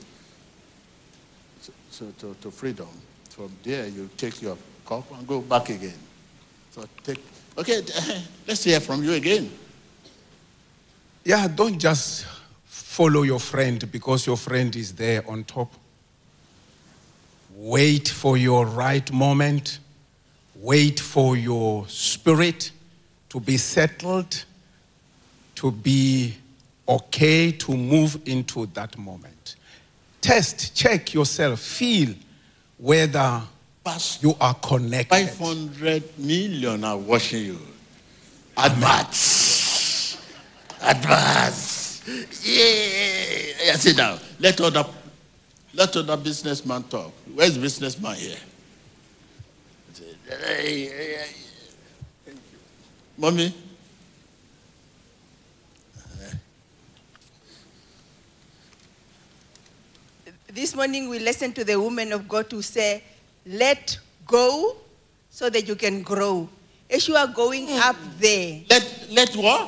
to, 1.97 2.11
to, 2.19 2.35
to 2.41 2.51
freedom. 2.51 2.87
From 3.35 3.51
there, 3.63 3.85
you 3.87 4.09
take 4.15 4.41
your 4.41 4.57
cup 4.85 5.11
and 5.11 5.27
go 5.27 5.41
back 5.41 5.67
again. 5.67 5.97
So 6.71 6.85
take, 7.03 7.21
okay, 7.57 7.81
let's 8.47 8.63
hear 8.63 8.79
from 8.79 9.03
you 9.03 9.11
again. 9.11 9.51
Yeah, 11.25 11.45
don't 11.49 11.77
just 11.77 12.25
follow 12.63 13.23
your 13.23 13.41
friend 13.41 13.91
because 13.91 14.25
your 14.25 14.37
friend 14.37 14.73
is 14.77 14.93
there 14.93 15.29
on 15.29 15.43
top. 15.43 15.73
Wait 17.57 18.07
for 18.07 18.37
your 18.37 18.67
right 18.67 19.11
moment. 19.11 19.79
Wait 20.55 21.01
for 21.01 21.35
your 21.35 21.85
spirit 21.89 22.71
to 23.27 23.41
be 23.41 23.57
settled, 23.57 24.45
to 25.55 25.71
be 25.71 26.33
okay 26.87 27.51
to 27.51 27.75
move 27.75 28.17
into 28.27 28.65
that 28.67 28.97
moment. 28.97 29.57
Test, 30.21 30.73
check 30.73 31.13
yourself, 31.13 31.59
feel 31.59 32.15
whether 32.85 33.41
Past 33.83 34.21
you 34.21 34.35
are 34.39 34.53
connected. 34.55 35.09
500 35.09 36.19
million 36.19 36.83
are 36.83 36.97
watching 36.97 37.45
you. 37.45 37.59
Advance. 38.57 40.17
Advance. 40.81 42.03
Yeah. 42.43 43.65
yeah. 43.65 43.73
Sit 43.73 43.97
down. 43.97 44.19
Let 44.39 44.61
other, 44.61 44.85
let 45.73 45.95
other 45.97 46.17
businessman 46.17 46.83
talk. 46.83 47.11
Where's 47.33 47.57
businessman 47.57 48.15
here? 48.17 48.37
Mommy? 53.17 53.53
This 60.55 60.73
morning 60.73 61.09
we 61.09 61.19
listened 61.19 61.53
to 61.57 61.65
the 61.65 61.75
woman 61.75 62.13
of 62.13 62.29
God 62.29 62.47
who 62.49 62.61
say, 62.61 63.03
let 63.45 63.99
go 64.25 64.77
so 65.29 65.49
that 65.49 65.67
you 65.67 65.75
can 65.75 66.01
grow. 66.01 66.47
As 66.89 67.09
you 67.09 67.15
are 67.17 67.27
going 67.27 67.67
hmm. 67.67 67.79
up 67.83 67.97
there, 68.17 68.61
Let, 68.69 69.07
let 69.11 69.35
what? 69.35 69.67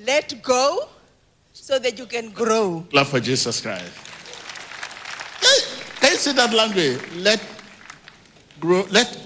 let 0.00 0.42
go 0.42 0.88
so 1.52 1.78
that 1.78 1.98
you 1.98 2.06
can 2.06 2.30
grow. 2.30 2.86
Clap 2.88 3.08
for 3.08 3.20
Jesus 3.20 3.60
Christ. 3.60 3.92
Can- 6.00 6.12
you 6.12 6.16
say 6.16 6.32
that 6.32 6.54
language? 6.54 6.98
Let 7.16 7.42
grow. 8.58 8.86
Let 8.88 9.20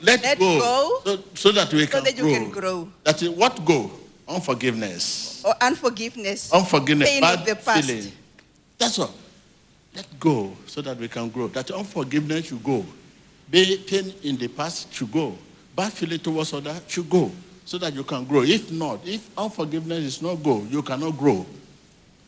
let, 0.00 0.22
Let 0.22 0.38
go, 0.38 0.58
go 0.58 1.00
so, 1.04 1.24
so 1.34 1.52
that 1.52 1.70
we 1.70 1.84
so 1.84 2.00
can 2.00 2.04
that 2.04 2.16
you 2.16 2.22
grow. 2.22 2.32
can 2.32 2.50
grow. 2.50 2.88
That 3.04 3.20
is 3.20 3.28
what 3.28 3.62
go? 3.62 3.90
Unforgiveness. 4.26 5.44
Or 5.44 5.54
unforgiveness. 5.60 6.50
Unforgiveness. 6.50 7.10
Pain 7.10 7.20
bad 7.20 7.40
of 7.40 7.44
the 7.44 7.56
past. 7.56 7.86
feeling. 7.86 8.10
That's 8.78 8.98
all. 9.00 9.12
Let 9.98 10.20
go 10.20 10.52
so 10.66 10.80
that 10.82 10.96
we 10.96 11.08
can 11.08 11.28
grow. 11.28 11.48
That 11.48 11.72
unforgiveness 11.72 12.46
should 12.46 12.62
go. 12.62 12.86
Pain 13.50 14.14
in 14.22 14.36
the 14.36 14.46
past 14.46 14.94
should 14.94 15.10
go. 15.10 15.36
Bad 15.74 15.92
feeling 15.92 16.20
towards 16.20 16.52
others 16.52 16.80
should 16.86 17.10
go 17.10 17.32
so 17.64 17.78
that 17.78 17.92
you 17.92 18.04
can 18.04 18.24
grow. 18.24 18.42
If 18.42 18.70
not, 18.70 19.00
if 19.04 19.28
unforgiveness 19.36 20.04
is 20.04 20.22
not 20.22 20.36
go, 20.36 20.62
you 20.70 20.82
cannot 20.82 21.18
grow. 21.18 21.44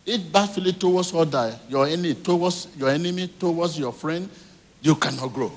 If 0.04 0.32
bad 0.32 0.50
feeling 0.50 0.74
towards 0.74 1.14
other, 1.14 1.56
your 1.68 1.86
enemy, 1.86 2.14
towards 2.14 2.66
your 2.76 2.88
enemy, 2.88 3.28
towards 3.38 3.78
your 3.78 3.92
friend, 3.92 4.28
you 4.82 4.96
cannot 4.96 5.32
grow. 5.32 5.52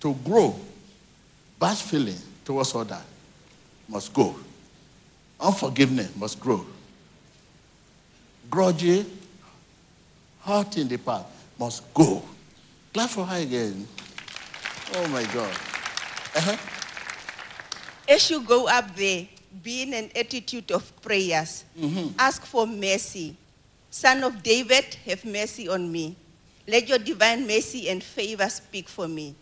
To 0.00 0.14
grow, 0.22 0.54
bad 1.58 1.78
feeling 1.78 2.18
towards 2.44 2.74
other 2.74 3.00
must 3.88 4.12
go. 4.12 4.36
Unforgiveness 5.40 6.14
must 6.16 6.38
grow. 6.38 6.66
Grudgy, 8.50 9.06
hurt 10.42 10.76
in 10.76 10.88
the 10.88 10.98
past 10.98 11.26
must 11.58 11.92
go. 11.94 12.22
Clap 12.92 13.10
for 13.10 13.24
her 13.24 13.40
again. 13.40 13.86
Oh 14.94 15.08
my 15.08 15.22
God. 15.32 15.52
Uh-huh. 16.36 16.56
As 18.08 18.30
you 18.30 18.42
go 18.42 18.68
up 18.68 18.94
there, 18.96 19.26
be 19.62 19.82
in 19.82 19.94
an 19.94 20.10
attitude 20.16 20.70
of 20.72 20.90
prayers. 21.02 21.64
Mm-hmm. 21.78 22.14
Ask 22.18 22.44
for 22.44 22.66
mercy. 22.66 23.36
Son 23.90 24.24
of 24.24 24.42
David, 24.42 24.96
have 25.06 25.24
mercy 25.24 25.68
on 25.68 25.90
me. 25.90 26.16
Let 26.66 26.88
your 26.88 26.98
divine 26.98 27.46
mercy 27.46 27.88
and 27.88 28.02
favor 28.02 28.48
speak 28.48 28.88
for 28.88 29.08
me. 29.08 29.34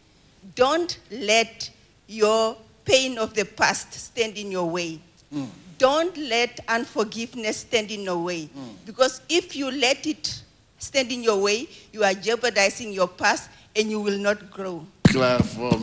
Don't 0.55 0.98
let 1.11 1.70
your 2.07 2.57
pain 2.84 3.18
of 3.18 3.34
the 3.34 3.44
past 3.44 3.92
stand 3.92 4.36
in 4.36 4.51
your 4.51 4.68
way. 4.68 5.01
Mm. 5.32 5.48
Don't 5.78 6.16
let 6.16 6.61
unforgiveness 6.68 7.59
stand 7.59 7.90
in 7.90 8.03
your 8.03 8.18
way. 8.18 8.51
Mm. 8.57 8.74
Because 8.86 9.20
if 9.28 9.55
you 9.55 9.70
let 9.70 10.07
it 10.07 10.42
stand 10.81 11.12
in 11.12 11.22
your 11.22 11.41
way, 11.41 11.68
you 11.93 12.03
are 12.03 12.14
jeopardizing 12.14 12.93
your 12.93 13.07
past 13.07 13.49
and 13.76 13.89
you 13.89 14.01
will 14.01 14.18
not 14.18 14.51
grow. 14.51 14.85
Clap 15.05 15.45
for 15.45 15.78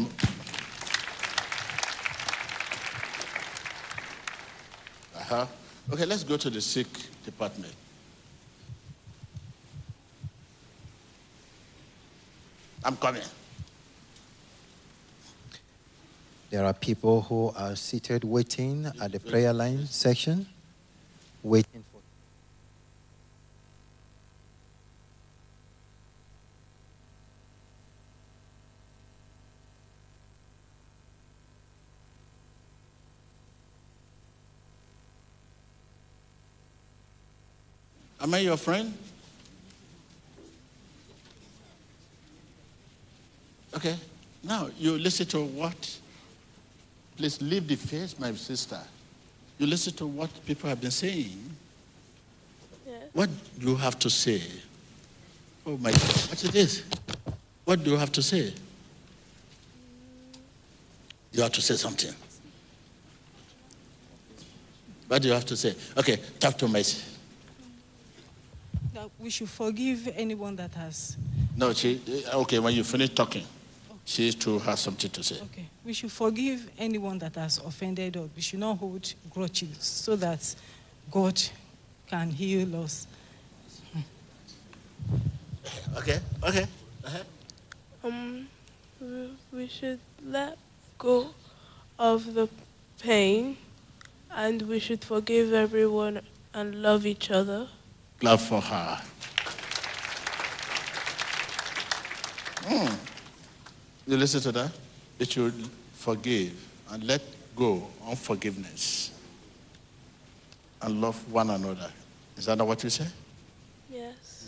Uh-huh. 5.15 5.45
Okay, 5.91 6.05
let's 6.05 6.23
go 6.23 6.37
to 6.37 6.49
the 6.49 6.61
sick 6.61 6.87
department. 7.25 7.73
I'm 12.83 12.95
coming. 12.95 13.21
There 16.49 16.63
are 16.63 16.73
people 16.73 17.23
who 17.23 17.51
are 17.57 17.75
seated 17.75 18.23
waiting 18.23 18.85
at 19.01 19.11
the 19.11 19.19
prayer 19.19 19.51
line 19.51 19.85
section, 19.85 20.47
waiting 21.43 21.83
for. 21.91 21.96
Am 38.19 38.33
I 38.33 38.39
your 38.39 38.57
friend? 38.57 38.93
Okay. 43.75 43.95
Now 44.43 44.69
you 44.77 44.97
listen 44.97 45.25
to 45.27 45.41
what? 45.41 45.99
Please 47.15 47.41
leave 47.41 47.67
the 47.67 47.75
face, 47.75 48.17
my 48.19 48.31
sister. 48.33 48.79
You 49.57 49.67
listen 49.67 49.93
to 49.93 50.07
what 50.07 50.29
people 50.45 50.69
have 50.69 50.79
been 50.79 50.91
saying. 50.91 51.55
What 53.13 53.29
do 53.59 53.69
you 53.69 53.75
have 53.75 53.97
to 53.99 54.09
say? 54.09 54.41
Oh 55.65 55.77
my 55.77 55.91
God. 55.91 56.01
What 56.01 56.43
is 56.43 56.51
this? 56.51 56.83
What 57.65 57.83
do 57.83 57.91
you 57.91 57.97
have 57.97 58.11
to 58.13 58.21
say? 58.21 58.53
You 61.31 61.41
have 61.41 61.51
to 61.51 61.61
say 61.61 61.75
something. 61.75 62.13
What 65.07 65.21
do 65.21 65.27
you 65.27 65.33
have 65.33 65.45
to 65.45 65.57
say? 65.57 65.75
Okay, 65.97 66.17
talk 66.39 66.57
to 66.59 66.67
Mercy. 66.67 67.03
That 69.07 69.23
we 69.23 69.29
should 69.29 69.49
forgive 69.49 70.09
anyone 70.15 70.55
that 70.57 70.73
has. 70.75 71.15
No, 71.55 71.73
she, 71.73 72.01
okay, 72.33 72.59
when 72.59 72.73
you 72.75 72.83
finish 72.83 73.09
talking, 73.09 73.45
she 74.05 74.31
too 74.33 74.59
has 74.59 74.79
something 74.81 75.09
to 75.11 75.23
say. 75.23 75.35
Okay. 75.43 75.65
We 75.85 75.93
should 75.93 76.11
forgive 76.11 76.69
anyone 76.77 77.17
that 77.19 77.35
has 77.35 77.57
offended 77.59 78.17
us. 78.17 78.29
We 78.35 78.41
should 78.41 78.59
not 78.59 78.77
hold 78.77 79.13
grudges 79.29 79.77
so 79.79 80.15
that 80.17 80.55
God 81.11 81.41
can 82.07 82.29
heal 82.31 82.83
us. 82.83 83.07
Okay, 85.97 86.19
okay. 86.43 86.65
Uh-huh. 87.05 87.23
Um, 88.03 88.47
we- 88.99 89.37
we 89.53 89.67
should 89.67 89.99
let 90.25 90.57
go 90.97 91.33
of 91.97 92.33
the 92.33 92.49
pain 92.99 93.57
and 94.31 94.61
we 94.63 94.79
should 94.79 95.03
forgive 95.03 95.53
everyone 95.53 96.21
and 96.53 96.81
love 96.81 97.05
each 97.05 97.31
other. 97.31 97.69
Clap 98.19 98.39
for 98.39 98.61
her. 98.61 99.01
Hmm. 102.65 102.93
You 104.07 104.17
listen 104.17 104.41
to 104.41 104.51
that? 104.53 104.71
It 105.19 105.31
should 105.31 105.53
forgive 105.93 106.53
and 106.91 107.03
let 107.03 107.21
go 107.55 107.87
of 108.01 108.09
unforgiveness 108.09 109.11
and 110.81 111.01
love 111.01 111.31
one 111.31 111.49
another. 111.49 111.91
Is 112.37 112.45
that 112.45 112.57
not 112.57 112.67
what 112.67 112.83
you 112.83 112.89
say? 112.89 113.07
Yes. 113.91 114.47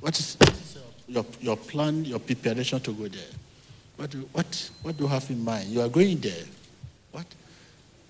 What 0.00 0.18
is 0.18 0.36
your, 1.08 1.24
your 1.40 1.56
plan, 1.56 2.04
your 2.04 2.18
preparation 2.18 2.80
to 2.80 2.92
go 2.92 3.08
there? 3.08 3.22
What 3.96 4.10
do, 4.10 4.28
what, 4.32 4.70
what 4.82 4.96
do 4.96 5.04
you 5.04 5.08
have 5.08 5.28
in 5.30 5.42
mind? 5.44 5.68
You 5.68 5.80
are 5.80 5.88
going 5.88 6.18
there. 6.18 6.44
What? 7.10 7.26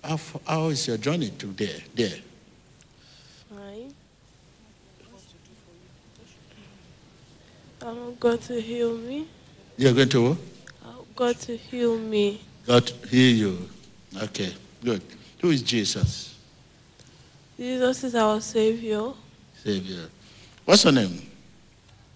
How, 0.05 0.15
f- 0.15 0.37
how 0.47 0.69
is 0.69 0.87
your 0.87 0.97
journey 0.99 1.31
to 1.31 1.47
there? 1.47 1.81
there? 1.95 2.19
Fine. 3.49 3.95
I 7.81 7.93
want 7.93 8.21
God 8.21 8.41
to 8.43 8.61
heal 8.61 8.97
me. 8.97 9.29
You 9.77 9.91
are 9.91 9.93
going 9.93 10.09
to 10.09 10.23
want 10.23 10.41
God 11.19 11.37
to 11.41 11.57
heal 11.57 11.99
me. 11.99 12.41
God 12.65 12.89
heal 13.11 13.37
you. 13.37 13.69
Okay, 14.23 14.55
good. 14.85 15.03
Who 15.41 15.51
is 15.51 15.63
Jesus? 15.63 16.37
Jesus 17.57 18.05
is 18.05 18.15
our 18.15 18.41
Savior. 18.41 19.13
Savior. 19.65 20.07
What's 20.65 20.85
your 20.85 20.93
name? 20.93 21.29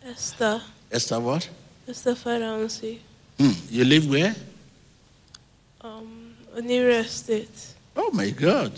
Esther. 0.05 0.63
Esther 0.91 1.19
what? 1.19 1.49
Esther 1.89 2.15
Faransi. 2.15 2.99
Hmm. 3.39 3.51
You 3.71 3.85
live 3.85 4.09
where? 4.09 4.37
Um, 5.81 6.35
Onira 6.57 7.01
Estate. 7.01 7.75
Oh 7.97 8.11
my 8.13 8.31
God. 8.31 8.73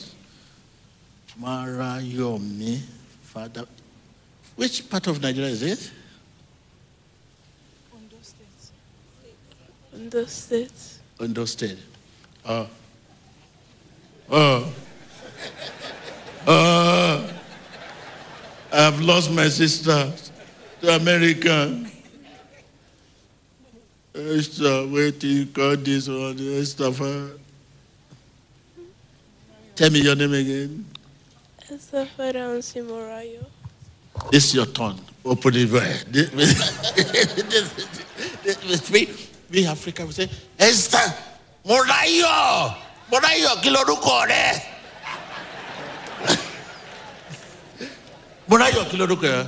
Marayomi, 1.38 2.80
Father. 3.24 3.66
Which 4.56 4.88
part 4.88 5.06
of 5.08 5.20
Nigeria 5.20 5.50
is 5.50 5.62
it? 5.62 5.90
Understood. 9.94 10.70
State. 11.46 11.78
Oh. 12.44 12.68
Oh. 14.30 14.72
Oh. 16.46 17.30
I've 18.72 19.00
lost 19.00 19.30
my 19.30 19.48
sister 19.48 20.12
to 20.80 20.96
America. 20.96 21.86
Esther, 24.14 24.86
wait 24.88 25.20
till 25.20 25.30
you 25.30 25.46
call 25.46 25.76
this 25.76 26.08
one, 26.08 26.38
Esther. 26.38 27.30
Tell 29.76 29.90
me 29.90 30.00
your 30.00 30.16
name 30.16 30.34
again. 30.34 30.84
Esther 31.70 32.08
Morayo. 32.18 33.46
This 34.30 34.44
is 34.46 34.54
your 34.54 34.66
turn. 34.66 34.98
Open 35.24 35.54
it 35.56 35.70
wide. 35.72 36.14
We, 39.54 39.66
Africa, 39.68 40.04
we 40.04 40.10
say, 40.10 40.28
Esther, 40.58 40.98
Morayo, 41.64 42.74
Morayo, 43.08 43.54
kí 43.62 43.70
lorúkọ 43.70 44.26
rẹ? 44.26 44.62
Morayo, 48.48 48.84
kí 48.90 48.96
lorúkọ 48.98 49.22
rẹ? 49.22 49.46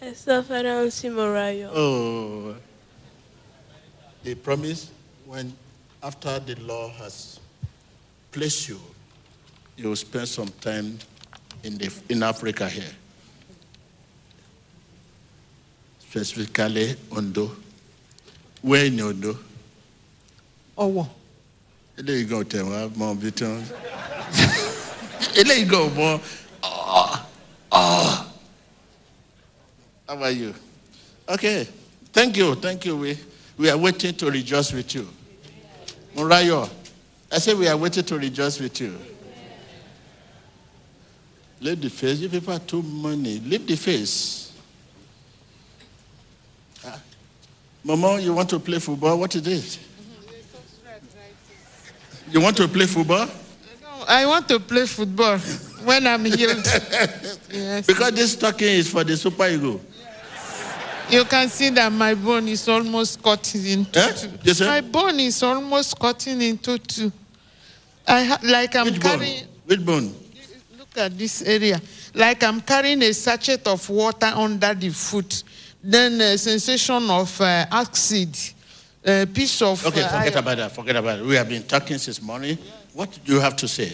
Esther 0.00 0.42
Faransi 0.42 1.10
Morayo. 1.10 1.70
Oh. 1.72 2.56
They 4.24 4.34
promise 4.34 4.90
when, 5.26 5.52
after 6.02 6.40
the 6.40 6.56
law 6.56 6.88
has 6.98 7.38
placed 8.32 8.68
you, 8.68 8.80
you 9.76 9.90
will 9.90 9.96
spend 9.96 10.26
some 10.26 10.48
time 10.60 10.98
in, 11.62 11.78
the, 11.78 11.88
in 12.08 12.24
Africa 12.24 12.68
here. 12.68 12.90
Specifically, 16.00 16.96
Ondo. 17.12 17.52
Where 18.66 18.86
in 18.86 19.00
Ondo? 19.00 19.38
Owo. 20.76 21.08
eléyìí 21.96 22.24
gan 22.28 22.44
tẹ̀ 22.44 22.62
wọ́n 22.68 22.90
mọ 22.98 23.14
bí 23.20 23.30
tí 23.30 23.44
wọ́n 23.44 23.62
eléyìí 25.40 25.64
gan 25.70 25.86
mọ 25.96 26.20
ọ̀ 26.62 27.20
ọ̀ 27.70 28.26
How 30.08 30.22
are 30.22 30.30
you? 30.32 30.54
Okay. 31.28 31.68
Thank 32.12 32.36
you. 32.36 32.54
Thank 32.56 32.84
you. 32.86 32.96
We, 32.96 33.18
we 33.56 33.70
are 33.70 33.76
waiting 33.78 34.14
to 34.14 34.30
rejoice 34.30 34.72
with 34.72 34.94
you. 34.94 35.08
Morayo, 36.16 36.68
I 37.30 37.38
say 37.38 37.54
we 37.54 37.66
are 37.68 37.76
waiting 37.76 38.04
to 38.04 38.18
rejoice 38.18 38.58
with 38.60 38.80
you. 38.80 38.96
Leave 41.60 41.80
the 41.80 41.90
face. 41.90 42.18
You 42.18 42.28
people 42.28 42.52
are 42.54 42.58
too 42.60 42.82
money. 42.82 43.38
Leave 43.40 43.66
the 43.66 43.76
face. 43.76 44.52
Ah. 46.84 47.00
Mama, 47.86 48.18
you 48.20 48.34
want 48.34 48.50
to 48.50 48.58
play 48.58 48.80
football? 48.80 49.16
What 49.16 49.32
is 49.36 49.46
it? 49.46 49.78
You 52.32 52.40
want 52.40 52.56
to 52.56 52.66
play 52.66 52.86
football? 52.86 53.28
I 54.08 54.26
want 54.26 54.48
to 54.48 54.58
play 54.58 54.86
football 54.86 55.38
when 55.84 56.04
I'm 56.04 56.24
healed. 56.24 56.64
yes. 57.52 57.86
Because 57.86 58.10
this 58.12 58.32
stocking 58.32 58.66
is 58.66 58.90
for 58.90 59.04
the 59.04 59.16
super 59.16 59.46
ego. 59.46 59.80
You 61.08 61.24
can 61.26 61.48
see 61.48 61.70
that 61.70 61.92
my 61.92 62.14
bone 62.14 62.48
is 62.48 62.68
almost 62.68 63.22
cutting 63.22 63.64
into 63.64 64.00
Eh? 64.00 64.12
two. 64.12 64.30
Yes, 64.42 64.58
sir? 64.58 64.66
My 64.66 64.80
bone 64.80 65.20
is 65.20 65.40
almost 65.44 65.96
cutting 65.96 66.42
into 66.42 66.78
two. 66.78 67.12
I 68.04 68.24
ha- 68.24 68.40
like 68.42 68.74
I'm 68.74 68.86
Which 68.86 69.00
bone? 69.00 69.20
Which 69.66 69.84
bone? 69.86 70.12
Look 70.76 70.98
at 70.98 71.16
this 71.16 71.42
area. 71.42 71.80
Like 72.14 72.42
I'm 72.42 72.60
carrying 72.60 73.00
a 73.02 73.12
sachet 73.14 73.62
of 73.66 73.88
water 73.88 74.26
under 74.34 74.74
the 74.74 74.88
foot. 74.88 75.44
Then 75.88 76.20
a 76.20 76.36
sensation 76.36 77.08
of 77.10 77.40
uh, 77.40 77.66
acid. 77.70 78.36
A 79.04 79.24
piece 79.26 79.62
of. 79.62 79.86
Okay, 79.86 80.02
uh, 80.02 80.08
forget 80.08 80.36
about 80.36 80.56
that. 80.56 80.72
Forget 80.72 80.96
about 80.96 81.20
it. 81.20 81.24
We 81.24 81.36
have 81.36 81.48
been 81.48 81.62
talking 81.62 81.98
since 81.98 82.20
morning. 82.20 82.58
What 82.92 83.16
do 83.24 83.34
you 83.34 83.40
have 83.40 83.54
to 83.56 83.68
say? 83.68 83.92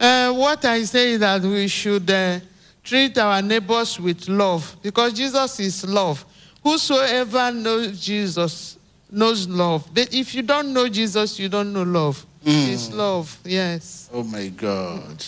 Uh, 0.00 0.32
what 0.32 0.64
I 0.64 0.82
say 0.84 1.12
is 1.12 1.20
that 1.20 1.42
we 1.42 1.68
should 1.68 2.10
uh, 2.10 2.40
treat 2.82 3.18
our 3.18 3.42
neighbors 3.42 4.00
with 4.00 4.28
love 4.28 4.76
because 4.82 5.12
Jesus 5.12 5.60
is 5.60 5.86
love. 5.86 6.24
Whosoever 6.62 7.52
knows 7.52 8.00
Jesus 8.00 8.78
knows 9.10 9.46
love. 9.46 9.86
But 9.92 10.14
if 10.14 10.34
you 10.34 10.40
don't 10.40 10.72
know 10.72 10.88
Jesus, 10.88 11.38
you 11.38 11.50
don't 11.50 11.72
know 11.72 11.82
love. 11.82 12.24
It's 12.42 12.90
love, 12.92 13.38
yes. 13.44 14.08
Oh 14.12 14.22
my 14.22 14.48
God. 14.48 15.22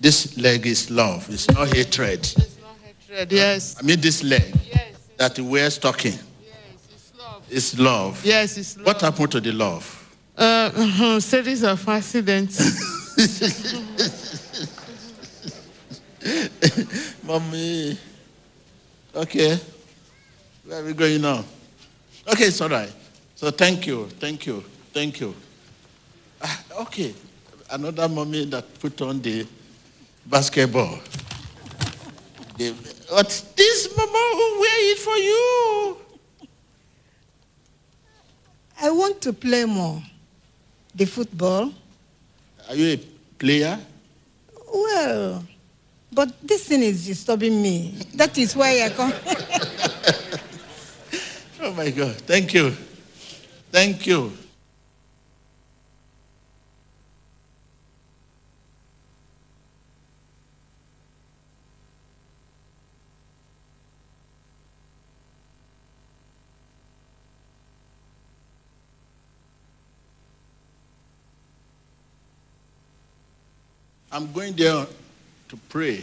This 0.00 0.36
leg 0.36 0.66
is 0.66 0.90
love. 0.90 1.28
It's 1.30 1.48
not 1.50 1.72
hatred. 1.72 2.20
It's 2.20 2.56
not 2.60 2.76
hatred, 2.84 3.32
Yes, 3.32 3.76
I 3.78 3.82
mean, 3.82 4.00
this 4.00 4.22
leg 4.24 4.54
yes, 4.72 4.87
that 5.18 5.38
wears 5.38 5.74
stocking 5.74 6.12
Yes, 6.12 6.22
it's 6.90 7.12
love. 7.18 7.42
It's 7.50 7.78
love. 7.78 8.24
Yes, 8.24 8.56
it's 8.56 8.76
love. 8.76 8.86
What 8.86 9.00
happened 9.02 9.32
to 9.32 9.40
the 9.40 9.52
love? 9.52 9.94
Uh, 10.36 11.20
series 11.20 11.62
of 11.64 11.86
accidents. 11.88 12.58
Mommy. 17.24 17.98
Okay. 19.14 19.58
Where 20.64 20.80
are 20.80 20.84
we 20.84 20.92
going 20.94 21.20
now? 21.20 21.44
Okay, 22.26 22.44
it's 22.44 22.60
all 22.60 22.68
right. 22.68 22.92
So 23.34 23.50
thank 23.50 23.86
you, 23.86 24.06
thank 24.20 24.46
you, 24.46 24.62
thank 24.92 25.20
you. 25.20 25.34
Ah, 26.42 26.62
okay. 26.82 27.14
Another 27.70 28.08
mommy 28.08 28.44
that 28.46 28.78
put 28.80 29.00
on 29.02 29.20
the 29.20 29.46
basketball. 30.26 30.98
The, 32.56 32.74
what's 33.10 33.40
this, 33.40 33.96
mama? 33.96 34.12
Who 34.12 34.60
wear 34.60 34.92
it 34.92 34.98
for 34.98 35.16
you? 35.16 35.96
I 38.80 38.90
want 38.90 39.20
to 39.22 39.32
play 39.32 39.64
more. 39.64 40.02
The 40.94 41.04
football. 41.04 41.72
Are 42.68 42.74
you 42.74 42.94
a 42.94 42.96
player? 43.38 43.78
Well, 44.72 45.44
but 46.12 46.32
this 46.42 46.68
thing 46.68 46.82
is 46.82 47.06
disturbing 47.06 47.60
me. 47.62 47.94
That 48.14 48.36
is 48.38 48.54
why 48.56 48.82
I 48.84 48.90
come. 48.90 49.12
Oh 51.60 51.72
my 51.72 51.90
God. 51.90 52.14
Thank 52.14 52.54
you. 52.54 52.70
Thank 53.72 54.06
you. 54.06 54.32
I'm 74.10 74.32
going 74.32 74.54
there 74.54 74.86
to 75.48 75.56
pray 75.68 76.02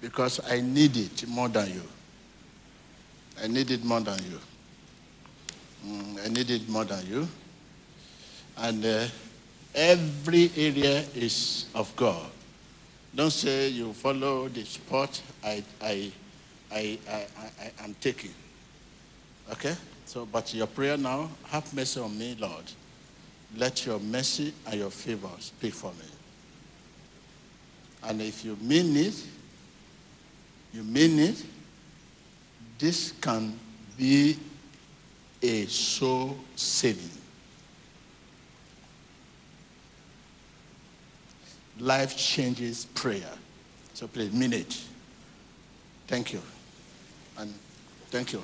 because 0.00 0.40
I 0.50 0.60
need 0.60 0.96
it 0.96 1.26
more 1.26 1.48
than 1.48 1.72
you. 1.72 1.82
I 3.42 3.46
need 3.46 3.70
it 3.70 3.84
more 3.84 4.00
than 4.00 4.18
you. 4.18 4.38
Mm, 5.86 6.26
I 6.26 6.28
need 6.28 6.50
it 6.50 6.68
more 6.68 6.84
than 6.84 7.06
you. 7.06 7.28
And 8.58 8.84
uh, 8.84 9.06
every 9.74 10.50
area 10.56 11.04
is 11.14 11.66
of 11.74 11.94
God. 11.96 12.30
Don't 13.14 13.30
say 13.30 13.68
you 13.68 13.92
follow 13.94 14.48
the 14.48 14.64
spot 14.64 15.20
I, 15.42 15.64
I, 15.80 16.12
I, 16.70 16.98
I, 17.08 17.26
I, 17.80 17.84
am 17.84 17.96
taking. 18.00 18.34
Okay? 19.50 19.74
So, 20.06 20.26
but 20.26 20.52
your 20.54 20.66
prayer 20.66 20.96
now, 20.96 21.30
have 21.48 21.72
mercy 21.74 21.98
on 22.00 22.16
me, 22.16 22.36
Lord. 22.38 22.64
Let 23.56 23.86
your 23.86 23.98
mercy 23.98 24.52
and 24.66 24.74
your 24.74 24.90
favor 24.90 25.30
speak 25.40 25.74
for 25.74 25.92
me. 25.92 26.19
And 28.02 28.22
if 28.22 28.44
you 28.44 28.56
mean 28.60 28.96
it, 28.96 29.14
you 30.72 30.82
mean 30.82 31.18
it, 31.18 31.44
this 32.78 33.12
can 33.20 33.58
be 33.96 34.36
a 35.42 35.66
soul 35.66 36.36
saving. 36.56 37.10
Life 41.78 42.16
changes 42.16 42.86
prayer. 42.94 43.32
So 43.94 44.06
please 44.06 44.32
mean 44.32 44.52
it. 44.52 44.82
Thank 46.06 46.32
you. 46.32 46.40
And 47.38 47.52
thank 48.10 48.32
you. 48.32 48.42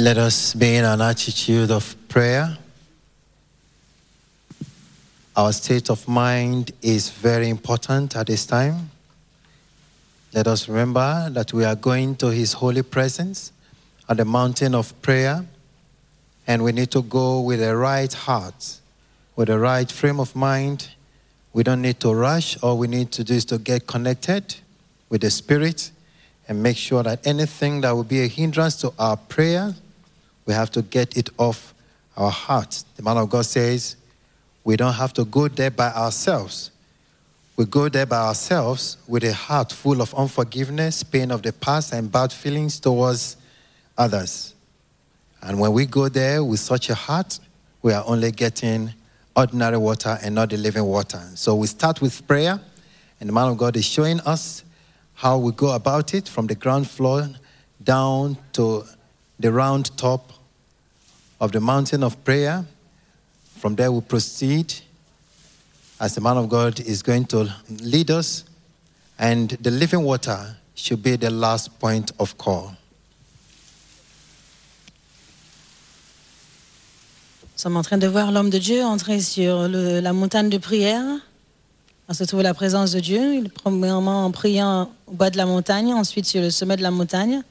Let 0.00 0.16
us 0.16 0.54
be 0.54 0.76
in 0.76 0.84
an 0.84 1.00
attitude 1.00 1.72
of 1.72 1.96
prayer. 2.06 2.56
Our 5.34 5.52
state 5.52 5.90
of 5.90 6.06
mind 6.06 6.70
is 6.80 7.10
very 7.10 7.48
important 7.48 8.14
at 8.14 8.28
this 8.28 8.46
time. 8.46 8.90
Let 10.32 10.46
us 10.46 10.68
remember 10.68 11.28
that 11.30 11.52
we 11.52 11.64
are 11.64 11.74
going 11.74 12.14
to 12.18 12.28
His 12.28 12.52
holy 12.52 12.84
presence 12.84 13.50
at 14.08 14.18
the 14.18 14.24
mountain 14.24 14.72
of 14.72 14.94
prayer, 15.02 15.44
and 16.46 16.62
we 16.62 16.70
need 16.70 16.92
to 16.92 17.02
go 17.02 17.40
with 17.40 17.58
the 17.58 17.76
right 17.76 18.12
heart, 18.12 18.78
with 19.34 19.48
the 19.48 19.58
right 19.58 19.90
frame 19.90 20.20
of 20.20 20.36
mind. 20.36 20.90
We 21.52 21.64
don't 21.64 21.82
need 21.82 21.98
to 22.02 22.14
rush. 22.14 22.56
All 22.62 22.78
we 22.78 22.86
need 22.86 23.10
to 23.10 23.24
do 23.24 23.34
is 23.34 23.44
to 23.46 23.58
get 23.58 23.88
connected 23.88 24.54
with 25.08 25.22
the 25.22 25.30
Spirit 25.32 25.90
and 26.46 26.62
make 26.62 26.76
sure 26.76 27.02
that 27.02 27.26
anything 27.26 27.80
that 27.80 27.90
will 27.90 28.04
be 28.04 28.22
a 28.22 28.28
hindrance 28.28 28.76
to 28.76 28.92
our 28.96 29.16
prayer, 29.16 29.74
we 30.48 30.54
have 30.54 30.70
to 30.70 30.80
get 30.80 31.14
it 31.14 31.28
off 31.36 31.74
our 32.16 32.30
hearts. 32.30 32.86
The 32.96 33.02
man 33.02 33.18
of 33.18 33.28
God 33.28 33.44
says, 33.44 33.96
we 34.64 34.76
don't 34.76 34.94
have 34.94 35.12
to 35.12 35.26
go 35.26 35.46
there 35.46 35.70
by 35.70 35.92
ourselves. 35.92 36.70
We 37.56 37.66
go 37.66 37.90
there 37.90 38.06
by 38.06 38.16
ourselves 38.16 38.96
with 39.06 39.24
a 39.24 39.34
heart 39.34 39.72
full 39.72 40.00
of 40.00 40.14
unforgiveness, 40.14 41.02
pain 41.02 41.30
of 41.30 41.42
the 41.42 41.52
past, 41.52 41.92
and 41.92 42.10
bad 42.10 42.32
feelings 42.32 42.80
towards 42.80 43.36
others. 43.98 44.54
And 45.42 45.60
when 45.60 45.74
we 45.74 45.84
go 45.84 46.08
there 46.08 46.42
with 46.42 46.60
such 46.60 46.88
a 46.88 46.94
heart, 46.94 47.38
we 47.82 47.92
are 47.92 48.04
only 48.06 48.32
getting 48.32 48.94
ordinary 49.36 49.76
water 49.76 50.18
and 50.22 50.34
not 50.34 50.48
the 50.48 50.56
living 50.56 50.84
water. 50.84 51.20
So 51.34 51.56
we 51.56 51.66
start 51.66 52.00
with 52.00 52.26
prayer, 52.26 52.58
and 53.20 53.28
the 53.28 53.34
man 53.34 53.50
of 53.50 53.58
God 53.58 53.76
is 53.76 53.84
showing 53.84 54.18
us 54.20 54.64
how 55.12 55.36
we 55.36 55.52
go 55.52 55.74
about 55.74 56.14
it 56.14 56.26
from 56.26 56.46
the 56.46 56.54
ground 56.54 56.88
floor 56.88 57.28
down 57.84 58.38
to 58.54 58.84
the 59.38 59.52
round 59.52 59.94
top 59.98 60.32
of 61.40 61.52
the 61.52 61.60
mountain 61.60 62.02
of 62.02 62.16
prayer. 62.24 62.64
From 63.60 63.74
there, 63.76 63.90
we 63.90 64.00
proceed 64.00 64.72
as 66.00 66.14
the 66.14 66.20
man 66.20 66.36
of 66.36 66.48
God 66.48 66.80
is 66.80 67.02
going 67.02 67.24
to 67.26 67.48
lead 67.82 68.10
us, 68.10 68.44
and 69.18 69.50
the 69.60 69.70
living 69.70 70.02
water 70.04 70.56
should 70.74 71.02
be 71.02 71.16
the 71.16 71.30
last 71.30 71.78
point 71.80 72.12
of 72.20 72.36
call. 72.38 72.70
Nous 77.54 77.62
sommes 77.62 77.76
en 77.76 77.82
train 77.82 77.98
de 77.98 78.06
voir 78.06 78.30
l'homme 78.30 78.50
de 78.50 78.58
Dieu 78.58 78.84
entrer 78.84 79.20
sur 79.20 79.66
le- 79.68 79.98
la 80.00 80.12
montagne 80.12 80.48
de 80.48 80.58
prière. 80.58 81.04
On 82.08 82.14
se 82.14 82.22
trouve 82.22 82.42
la 82.42 82.54
présence 82.54 82.92
de 82.92 83.00
Dieu. 83.00 83.44
Premièrement 83.52 84.24
en 84.26 84.30
priant 84.30 84.92
au 85.08 85.12
bas 85.12 85.30
de 85.30 85.36
la 85.36 85.44
montagne, 85.46 85.92
ensuite 85.92 86.24
sur 86.26 86.40
le 86.40 86.50
sommet 86.50 86.76
de 86.76 86.82
la 86.82 86.92
montagne. 86.92 87.42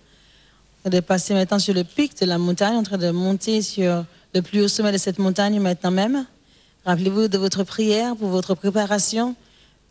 De 0.90 1.00
passer 1.00 1.34
maintenant 1.34 1.60
sur 1.60 1.74
le 1.74 1.84
pic 1.84 2.20
de 2.20 2.26
la 2.26 2.38
montagne, 2.38 2.76
en 2.76 2.84
train 2.84 2.98
de 2.98 3.10
monter 3.12 3.62
sur 3.62 4.06
le 4.34 4.42
plus 4.42 4.62
haut 4.62 4.68
sommet 4.68 4.92
de 4.92 4.98
cette 4.98 5.20
montagne 5.20 5.60
maintenant 5.60 5.92
même. 5.92 6.26
Rappelez-vous 6.86 7.28
de 7.28 7.38
votre 7.38 7.64
prière 7.64 8.16
pour 8.16 8.30
votre 8.30 8.56
préparation. 8.56 9.36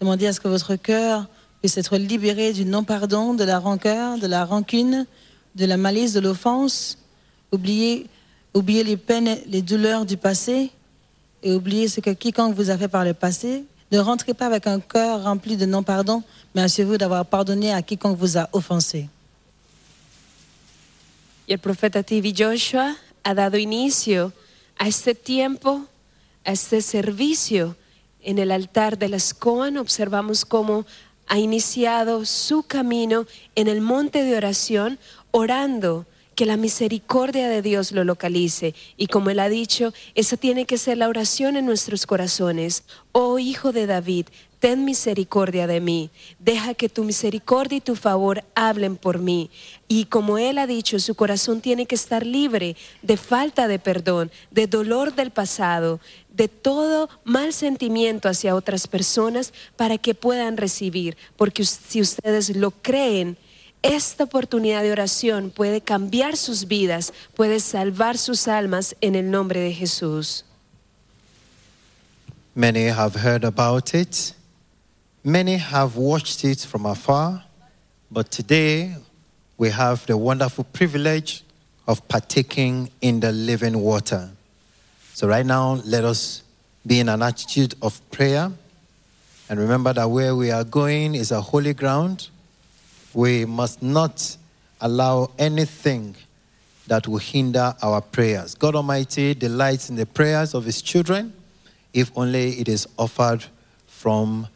Demandez 0.00 0.26
à 0.26 0.32
ce 0.32 0.40
que 0.40 0.48
votre 0.48 0.76
cœur 0.76 1.26
puisse 1.60 1.76
être 1.76 1.96
libéré 1.96 2.52
du 2.52 2.64
non-pardon, 2.64 3.34
de 3.34 3.44
la 3.44 3.58
rancœur, 3.58 4.18
de 4.18 4.26
la 4.26 4.44
rancune, 4.44 5.06
de 5.54 5.64
la 5.66 5.76
malice, 5.76 6.12
de 6.12 6.20
l'offense. 6.20 6.98
Oubliez, 7.52 8.06
oubliez 8.54 8.84
les 8.84 8.96
peines, 8.96 9.36
les 9.48 9.62
douleurs 9.62 10.06
du 10.06 10.16
passé 10.16 10.70
et 11.42 11.52
oubliez 11.52 11.88
ce 11.88 12.00
que 12.00 12.10
quiconque 12.10 12.54
vous 12.54 12.70
a 12.70 12.78
fait 12.78 12.88
par 12.88 13.04
le 13.04 13.14
passé. 13.14 13.64
Ne 13.92 13.98
rentrez 13.98 14.34
pas 14.34 14.46
avec 14.46 14.66
un 14.66 14.80
cœur 14.80 15.22
rempli 15.22 15.56
de 15.56 15.66
non-pardon, 15.66 16.22
mais 16.54 16.62
assurez-vous 16.62 16.98
d'avoir 16.98 17.24
pardonné 17.24 17.72
à 17.72 17.82
quiconque 17.82 18.18
vous 18.18 18.36
a 18.36 18.48
offensé. 18.52 19.08
Y 21.46 21.52
el 21.52 21.60
profeta 21.60 22.02
TV 22.02 22.34
Joshua 22.36 22.96
ha 23.22 23.34
dado 23.34 23.56
inicio 23.56 24.32
a 24.78 24.88
este 24.88 25.14
tiempo, 25.14 25.86
a 26.44 26.52
este 26.52 26.82
servicio 26.82 27.76
en 28.20 28.38
el 28.38 28.50
altar 28.50 28.98
de 28.98 29.08
las 29.08 29.32
Coan. 29.32 29.76
Observamos 29.76 30.44
cómo 30.44 30.86
ha 31.28 31.38
iniciado 31.38 32.24
su 32.24 32.64
camino 32.64 33.26
en 33.54 33.68
el 33.68 33.80
monte 33.80 34.24
de 34.24 34.36
oración, 34.36 34.98
orando 35.30 36.06
que 36.34 36.46
la 36.46 36.56
misericordia 36.56 37.48
de 37.48 37.62
Dios 37.62 37.92
lo 37.92 38.04
localice. 38.04 38.74
Y 38.96 39.06
como 39.06 39.30
él 39.30 39.38
ha 39.38 39.48
dicho, 39.48 39.94
esa 40.14 40.36
tiene 40.36 40.66
que 40.66 40.78
ser 40.78 40.98
la 40.98 41.08
oración 41.08 41.56
en 41.56 41.64
nuestros 41.64 42.06
corazones. 42.06 42.84
Oh 43.12 43.38
Hijo 43.38 43.72
de 43.72 43.86
David, 43.86 44.26
ten 44.58 44.84
misericordia 44.84 45.66
de 45.66 45.80
mí. 45.80 46.10
Deja 46.38 46.74
que 46.74 46.88
tu 46.88 47.04
misericordia 47.04 47.78
y 47.78 47.80
tu 47.80 47.96
favor 47.96 48.44
hablen 48.54 48.96
por 48.96 49.18
mí. 49.18 49.50
Y 49.88 50.06
como 50.06 50.38
él 50.38 50.58
ha 50.58 50.66
dicho, 50.66 50.98
su 50.98 51.14
corazón 51.14 51.60
tiene 51.60 51.86
que 51.86 51.94
estar 51.94 52.24
libre 52.24 52.76
de 53.02 53.16
falta 53.16 53.68
de 53.68 53.78
perdón, 53.78 54.30
de 54.50 54.66
dolor 54.66 55.14
del 55.14 55.30
pasado, 55.30 56.00
de 56.30 56.48
todo 56.48 57.08
mal 57.24 57.52
sentimiento 57.52 58.28
hacia 58.28 58.54
otras 58.54 58.86
personas 58.86 59.52
para 59.76 59.98
que 59.98 60.14
puedan 60.14 60.56
recibir. 60.56 61.16
Porque 61.36 61.64
si 61.64 62.00
ustedes 62.00 62.54
lo 62.56 62.70
creen, 62.70 63.36
esta 63.82 64.24
oportunidad 64.24 64.82
de 64.82 64.92
oración 64.92 65.50
puede 65.50 65.80
cambiar 65.80 66.36
sus 66.36 66.66
vidas, 66.66 67.12
puede 67.34 67.60
salvar 67.60 68.18
sus 68.18 68.48
almas 68.48 68.96
en 69.00 69.14
el 69.14 69.30
nombre 69.30 69.60
de 69.60 69.72
Jesús. 69.72 70.44
Many 72.54 72.88
have 72.88 73.14
heard 73.14 73.44
about 73.44 73.94
it. 73.94 74.34
Many 75.26 75.56
have 75.56 75.96
watched 75.96 76.44
it 76.44 76.60
from 76.60 76.86
afar. 76.86 77.42
But 78.12 78.30
today, 78.30 78.94
we 79.58 79.70
have 79.70 80.06
the 80.06 80.16
wonderful 80.16 80.62
privilege 80.62 81.42
of 81.88 82.06
partaking 82.06 82.92
in 83.00 83.18
the 83.18 83.32
living 83.32 83.80
water. 83.80 84.30
So, 85.14 85.26
right 85.26 85.44
now, 85.44 85.80
let 85.84 86.04
us 86.04 86.44
be 86.86 87.00
in 87.00 87.08
an 87.08 87.22
attitude 87.22 87.74
of 87.82 88.00
prayer. 88.12 88.52
And 89.48 89.58
remember 89.58 89.92
that 89.94 90.08
where 90.08 90.36
we 90.36 90.52
are 90.52 90.62
going 90.62 91.16
is 91.16 91.32
a 91.32 91.40
holy 91.40 91.74
ground. 91.74 92.28
We 93.12 93.46
must 93.46 93.82
not 93.82 94.36
allow 94.80 95.32
anything 95.40 96.14
that 96.86 97.08
will 97.08 97.18
hinder 97.18 97.74
our 97.82 98.00
prayers. 98.00 98.54
God 98.54 98.76
Almighty 98.76 99.34
delights 99.34 99.90
in 99.90 99.96
the 99.96 100.06
prayers 100.06 100.54
of 100.54 100.64
His 100.64 100.80
children 100.80 101.32
if 101.92 102.12
only 102.14 102.60
it 102.60 102.68
is 102.68 102.86
offered 102.96 103.44
from 103.88 104.46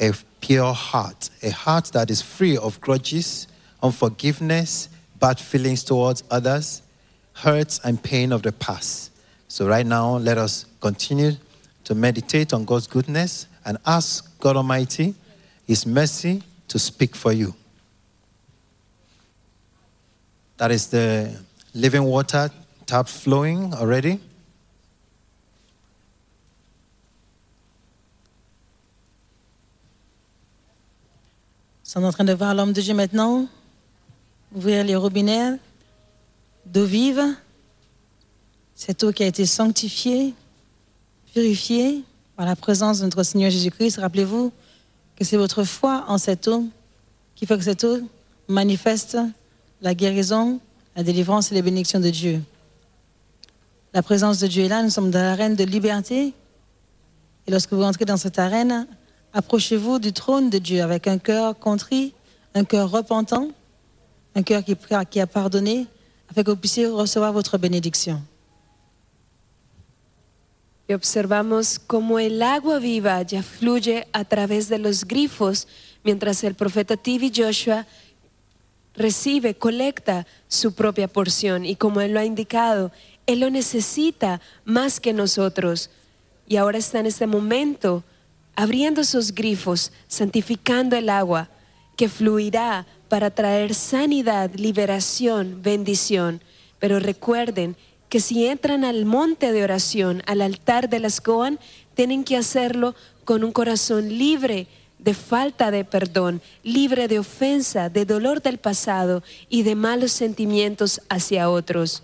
a 0.00 0.12
pure 0.40 0.72
heart, 0.72 1.30
a 1.42 1.50
heart 1.50 1.86
that 1.92 2.10
is 2.10 2.20
free 2.20 2.56
of 2.56 2.80
grudges, 2.80 3.46
unforgiveness, 3.82 4.88
bad 5.18 5.38
feelings 5.38 5.84
towards 5.84 6.24
others, 6.30 6.82
hurts 7.34 7.80
and 7.84 8.02
pain 8.02 8.32
of 8.32 8.42
the 8.42 8.52
past. 8.52 9.10
So, 9.48 9.68
right 9.68 9.86
now, 9.86 10.16
let 10.16 10.38
us 10.38 10.66
continue 10.80 11.32
to 11.84 11.94
meditate 11.94 12.52
on 12.52 12.64
God's 12.64 12.86
goodness 12.86 13.46
and 13.64 13.78
ask 13.86 14.38
God 14.40 14.56
Almighty, 14.56 15.14
His 15.66 15.86
mercy, 15.86 16.42
to 16.68 16.78
speak 16.78 17.14
for 17.14 17.32
you. 17.32 17.54
That 20.56 20.70
is 20.70 20.86
the 20.86 21.38
living 21.74 22.04
water 22.04 22.50
tap 22.86 23.08
flowing 23.08 23.74
already. 23.74 24.20
Sommes 31.92 32.04
en 32.06 32.12
train 32.12 32.24
de 32.24 32.32
voir 32.32 32.54
l'homme 32.54 32.72
de 32.72 32.80
Dieu 32.80 32.94
maintenant 32.94 33.46
ouvrir 34.54 34.82
les 34.82 34.96
robinets 34.96 35.58
d'eau 36.64 36.86
vive. 36.86 37.22
Cette 38.74 39.04
eau 39.04 39.12
qui 39.12 39.22
a 39.22 39.26
été 39.26 39.44
sanctifiée, 39.44 40.32
purifiée 41.34 42.02
par 42.34 42.46
la 42.46 42.56
présence 42.56 43.00
de 43.00 43.04
notre 43.04 43.22
Seigneur 43.24 43.50
Jésus-Christ. 43.50 43.98
Rappelez-vous 43.98 44.52
que 45.16 45.24
c'est 45.26 45.36
votre 45.36 45.64
foi 45.64 46.06
en 46.08 46.16
cette 46.16 46.48
eau 46.48 46.64
qui 47.34 47.44
fait 47.44 47.58
que 47.58 47.64
cette 47.64 47.84
eau 47.84 47.98
manifeste 48.48 49.18
la 49.82 49.94
guérison, 49.94 50.60
la 50.96 51.02
délivrance 51.02 51.52
et 51.52 51.54
les 51.54 51.62
bénédictions 51.62 52.00
de 52.00 52.08
Dieu. 52.08 52.40
La 53.92 54.02
présence 54.02 54.38
de 54.38 54.46
Dieu 54.46 54.64
est 54.64 54.68
là, 54.68 54.82
nous 54.82 54.88
sommes 54.88 55.10
dans 55.10 55.20
l'arène 55.20 55.56
de 55.56 55.64
liberté. 55.64 56.32
Et 57.46 57.50
lorsque 57.50 57.74
vous 57.74 57.82
entrez 57.82 58.06
dans 58.06 58.16
cette 58.16 58.38
arène, 58.38 58.86
approchez-vous 59.32 59.98
du 59.98 60.12
trône 60.12 60.50
de 60.50 60.58
Dieu 60.58 60.82
avec 60.82 61.06
un 61.06 61.18
cœur 61.18 61.58
contrit, 61.58 62.14
un 62.54 62.64
cœur 62.64 62.90
repentant, 62.90 63.48
un 64.34 64.42
cœur 64.42 64.62
qui, 64.64 64.76
qui 65.10 65.20
a 65.20 65.26
pardonné, 65.26 65.86
afin 66.30 66.42
que 66.42 66.50
vous 66.50 66.56
puissiez 66.56 66.86
recevoir 66.86 67.32
votre 67.32 67.58
bénédiction. 67.58 68.22
Y 70.88 70.94
observamos 70.94 71.78
cómo 71.78 72.18
el 72.18 72.42
agua 72.42 72.78
viva 72.78 73.22
ya 73.22 73.42
fluye 73.42 74.06
a 74.12 74.24
través 74.24 74.68
de 74.68 74.78
los 74.78 75.04
grifos, 75.04 75.66
mientras 76.04 76.42
el 76.44 76.54
profeta 76.54 76.96
TV 76.96 77.30
Joshua 77.34 77.86
recibe, 78.94 79.54
colecta 79.54 80.26
su 80.48 80.74
propia 80.74 81.08
porción. 81.08 81.64
Y 81.64 81.76
como 81.76 82.00
él 82.00 82.12
lo 82.12 82.20
ha 82.20 82.24
indicado, 82.24 82.90
él 83.26 83.40
lo 83.40 83.48
necesita 83.48 84.40
más 84.64 85.00
que 85.00 85.12
nosotros. 85.12 85.88
Y 86.46 86.56
ahora 86.56 86.78
está 86.78 87.00
en 87.00 87.06
este 87.06 87.26
momento 87.26 88.02
abriendo 88.56 89.00
esos 89.00 89.34
grifos, 89.34 89.92
santificando 90.08 90.96
el 90.96 91.08
agua 91.08 91.48
que 91.96 92.08
fluirá 92.08 92.86
para 93.08 93.30
traer 93.30 93.74
sanidad, 93.74 94.50
liberación, 94.54 95.60
bendición. 95.62 96.40
Pero 96.78 96.98
recuerden 96.98 97.76
que 98.08 98.20
si 98.20 98.46
entran 98.46 98.84
al 98.84 99.04
monte 99.04 99.52
de 99.52 99.64
oración, 99.64 100.22
al 100.26 100.42
altar 100.42 100.88
de 100.88 100.98
las 100.98 101.20
Coan, 101.20 101.58
tienen 101.94 102.24
que 102.24 102.36
hacerlo 102.36 102.94
con 103.24 103.44
un 103.44 103.52
corazón 103.52 104.08
libre 104.08 104.66
de 104.98 105.14
falta 105.14 105.70
de 105.70 105.84
perdón, 105.84 106.40
libre 106.62 107.08
de 107.08 107.18
ofensa, 107.18 107.88
de 107.88 108.04
dolor 108.04 108.40
del 108.40 108.58
pasado 108.58 109.22
y 109.48 109.62
de 109.62 109.74
malos 109.74 110.12
sentimientos 110.12 111.00
hacia 111.08 111.50
otros. 111.50 112.02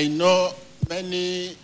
I 0.00 0.06
know 0.06 0.54
many, 0.88 1.54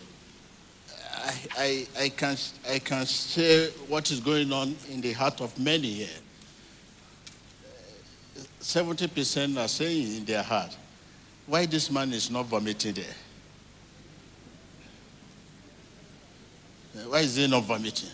I, 1.24 1.34
I, 1.56 1.86
I, 1.98 2.08
can, 2.10 2.36
I 2.70 2.78
can 2.80 3.06
say 3.06 3.70
what 3.88 4.10
is 4.10 4.20
going 4.20 4.52
on 4.52 4.76
in 4.90 5.00
the 5.00 5.12
heart 5.12 5.40
of 5.40 5.58
many 5.58 5.90
here. 5.90 6.08
70% 8.60 9.58
are 9.58 9.68
saying 9.68 10.18
in 10.18 10.24
their 10.26 10.42
heart, 10.42 10.76
why 11.46 11.64
this 11.64 11.90
man 11.90 12.12
is 12.12 12.30
not 12.30 12.44
vomiting 12.44 12.92
there? 12.92 13.04
Why 17.08 17.20
is 17.20 17.36
he 17.36 17.46
not 17.46 17.64
vomiting? 17.64 18.10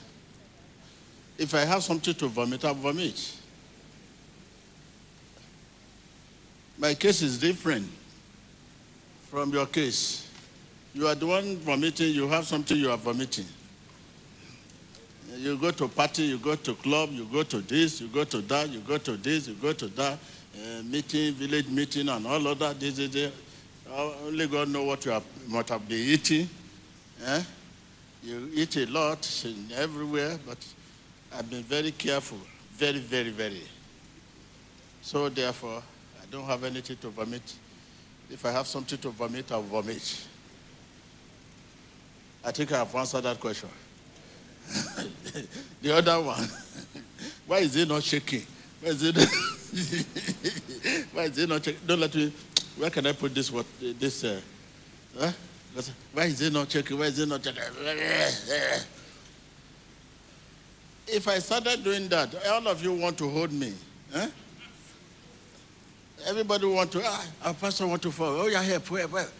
If 1.36 1.52
I 1.52 1.64
have 1.64 1.82
something 1.82 2.14
to 2.14 2.28
vomit, 2.28 2.64
I'll 2.64 2.74
vomit. 2.74 3.38
My 6.78 6.94
case 6.94 7.22
is 7.22 7.40
different 7.40 7.88
from 9.32 9.50
your 9.50 9.64
case. 9.64 10.28
You 10.92 11.08
are 11.08 11.14
the 11.14 11.26
one 11.26 11.56
vomiting, 11.56 12.12
you 12.12 12.28
have 12.28 12.46
something 12.46 12.76
you 12.76 12.90
are 12.90 12.98
vomiting. 12.98 13.46
You 15.38 15.56
go 15.56 15.70
to 15.70 15.88
party, 15.88 16.24
you 16.24 16.36
go 16.36 16.54
to 16.54 16.74
club, 16.74 17.08
you 17.12 17.24
go 17.24 17.42
to 17.42 17.62
this, 17.62 18.02
you 18.02 18.08
go 18.08 18.24
to 18.24 18.42
that, 18.42 18.68
you 18.68 18.80
go 18.80 18.98
to 18.98 19.16
this, 19.16 19.48
you 19.48 19.54
go 19.54 19.72
to 19.72 19.86
that, 19.86 20.18
uh, 20.54 20.82
meeting, 20.84 21.32
village 21.32 21.66
meeting, 21.68 22.10
and 22.10 22.26
all 22.26 22.46
of 22.46 22.58
that. 22.58 22.78
This, 22.78 22.96
this, 22.96 23.08
this. 23.08 23.32
Only 23.90 24.46
God 24.48 24.68
know 24.68 24.84
what 24.84 25.02
you 25.06 25.12
have, 25.12 25.24
might 25.48 25.70
have 25.70 25.88
been 25.88 25.98
eating. 25.98 26.46
Eh? 27.24 27.42
You 28.22 28.50
eat 28.52 28.76
a 28.76 28.84
lot 28.84 29.46
everywhere, 29.74 30.38
but 30.46 30.58
I've 31.34 31.48
been 31.48 31.62
very 31.62 31.92
careful, 31.92 32.38
very, 32.74 32.98
very, 32.98 33.30
very. 33.30 33.62
So 35.00 35.30
therefore, 35.30 35.82
I 36.20 36.26
don't 36.30 36.44
have 36.44 36.64
anything 36.64 36.98
to 36.98 37.08
vomit. 37.08 37.54
If 38.32 38.46
I 38.46 38.50
have 38.50 38.66
something 38.66 38.98
to 38.98 39.10
vomit, 39.10 39.52
I'll 39.52 39.62
vomit. 39.62 40.26
I 42.42 42.50
think 42.50 42.72
I 42.72 42.78
have 42.78 42.94
answered 42.94 43.24
that 43.24 43.38
question. 43.38 43.68
the 45.82 45.94
other 45.94 46.18
one, 46.20 46.48
why 47.46 47.58
is 47.58 47.76
it 47.76 47.86
not 47.88 48.02
shaking? 48.02 48.46
Why 48.80 48.88
is 48.88 49.02
it? 49.02 49.16
why 51.12 51.24
is 51.24 51.36
it 51.38 51.48
not 51.48 51.62
shaking? 51.62 51.80
Don't 51.86 52.00
let 52.00 52.14
me. 52.14 52.32
Where 52.78 52.88
can 52.88 53.06
I 53.06 53.12
put 53.12 53.34
this? 53.34 53.52
What 53.52 53.66
this? 53.80 54.24
Uh, 54.24 54.40
huh? 55.18 55.30
Why 56.12 56.24
is 56.24 56.40
it 56.40 56.52
not 56.54 56.70
shaking? 56.70 56.98
Why 56.98 57.06
is 57.06 57.18
it 57.18 57.28
not 57.28 57.44
shaking? 57.44 57.62
If 61.06 61.28
I 61.28 61.38
started 61.38 61.84
doing 61.84 62.08
that, 62.08 62.34
all 62.48 62.66
of 62.66 62.82
you 62.82 62.94
want 62.94 63.18
to 63.18 63.28
hold 63.28 63.52
me. 63.52 63.74
Huh? 64.10 64.28
Everybody 66.26 66.66
want 66.66 66.92
to, 66.92 67.02
ah, 67.04 67.26
our 67.44 67.54
pastor 67.54 67.86
want 67.86 68.02
to 68.02 68.12
follow. 68.12 68.42
Oh, 68.42 68.46
yeah, 68.46 68.62
help, 68.62 68.86
help, 68.86 69.10
help. 69.10 69.30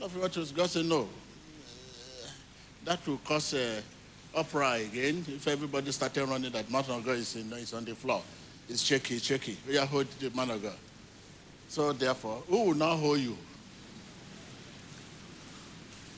Want 0.00 0.32
to, 0.34 0.44
God 0.54 0.68
say 0.68 0.82
no. 0.82 1.02
Uh, 1.02 2.28
that 2.84 3.06
will 3.06 3.18
cause 3.18 3.54
uh, 3.54 3.80
uproar 4.34 4.74
again 4.74 5.24
if 5.28 5.48
everybody 5.48 5.90
started 5.92 6.26
running 6.26 6.52
that 6.52 6.70
man 6.70 6.84
of 6.88 7.04
God 7.04 7.16
is, 7.16 7.36
in, 7.36 7.50
is 7.54 7.72
on 7.72 7.84
the 7.84 7.94
floor. 7.94 8.22
It's 8.68 8.82
shaky, 8.82 9.18
shaky. 9.18 9.56
We 9.66 9.78
are 9.78 9.86
hold 9.86 10.06
the 10.18 10.30
man 10.30 10.50
of 10.50 10.62
God. 10.62 10.74
So 11.68 11.92
therefore, 11.92 12.42
who 12.48 12.64
will 12.64 12.74
now 12.74 12.96
hold 12.96 13.20
you? 13.20 13.36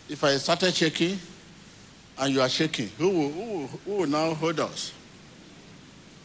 If 0.08 0.24
I 0.24 0.36
started 0.38 0.74
shaking 0.74 1.18
and 2.18 2.34
you 2.34 2.40
are 2.40 2.48
shaking, 2.48 2.88
who 2.98 3.08
will, 3.08 3.30
who 3.30 3.42
will, 3.42 3.66
who 3.66 3.92
will 3.92 4.06
now 4.06 4.34
hold 4.34 4.58
us? 4.60 4.92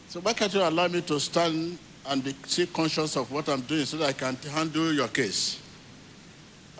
So 0.08 0.20
why 0.20 0.32
can't 0.32 0.52
you 0.52 0.62
allow 0.62 0.88
me 0.88 1.00
to 1.02 1.20
stand 1.20 1.78
and 2.06 2.22
be 2.22 2.34
still 2.46 2.66
conscious 2.66 3.16
of 3.16 3.30
what 3.30 3.48
I'm 3.48 3.62
doing 3.62 3.84
so 3.84 3.96
that 3.98 4.08
I 4.08 4.12
can 4.12 4.36
handle 4.50 4.92
your 4.92 5.08
case? 5.08 5.60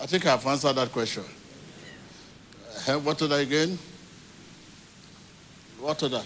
I 0.00 0.06
think 0.06 0.26
I've 0.26 0.44
answered 0.46 0.74
that 0.74 0.92
question. 0.92 1.24
Uh, 2.88 2.98
what 2.98 3.18
did 3.18 3.32
I 3.32 3.40
again? 3.40 3.78
What 5.80 6.02
I? 6.02 6.22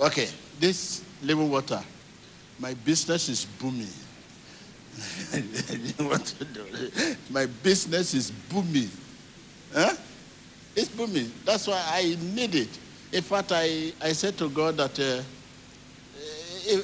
Okay, 0.00 0.28
this 0.58 1.02
living 1.22 1.50
water, 1.50 1.82
my 2.58 2.74
business 2.74 3.28
is 3.28 3.44
booming. 3.44 3.88
My 7.30 7.46
business 7.46 8.14
is 8.14 8.30
booming. 8.30 8.90
Huh? 9.72 9.94
It's 10.74 10.88
booming. 10.88 11.30
That's 11.44 11.66
why 11.68 11.80
I 11.86 12.16
need 12.34 12.54
it. 12.54 12.68
In 13.12 13.22
fact, 13.22 13.52
I, 13.52 13.92
I 14.00 14.12
said 14.12 14.36
to 14.38 14.48
God 14.48 14.76
that 14.78 14.98
uh, 14.98 15.22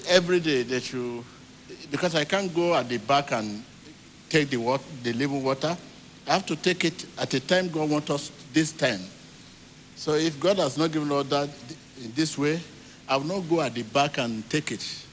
every 0.09 0.41
day 0.41 0.63
they 0.63 0.81
should, 0.81 1.23
because 1.91 2.15
I 2.15 2.25
can't 2.25 2.55
go 2.55 2.75
at 2.75 2.89
the 2.89 2.99
back 2.99 3.33
and 3.33 3.63
take 4.29 4.51
the, 4.51 4.57
water, 4.57 4.85
the 5.03 5.13
living 5.13 5.43
water. 5.43 5.77
I 6.27 6.33
have 6.33 6.47
to 6.47 6.57
take 6.57 6.85
it 6.85 7.07
at 7.19 7.31
the 7.31 7.41
time 7.41 7.69
God 7.69 7.91
wants 7.91 8.11
us 8.11 8.31
this 8.53 8.73
time. 8.73 9.01
So 9.97 10.15
if 10.15 10.41
God 10.41 10.59
has 10.59 10.77
not 10.77 10.91
given 10.91 11.09
that 11.09 11.51
in 12.03 12.13
this 12.15 12.37
way, 12.37 12.61
I 13.09 13.17
will 13.17 13.25
not 13.25 13.49
go 13.49 13.61
at 13.61 13.75
the 13.75 13.83
back 13.83 14.19
and 14.19 14.49
take 14.49 14.73
it. 14.73 15.05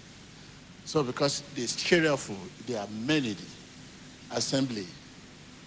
So 0.86 1.04
because 1.04 1.42
the 1.56 1.68
cheerful, 1.68 2.38
there 2.66 2.80
are 2.80 2.88
many 3.06 3.36
assembly. 4.32 4.86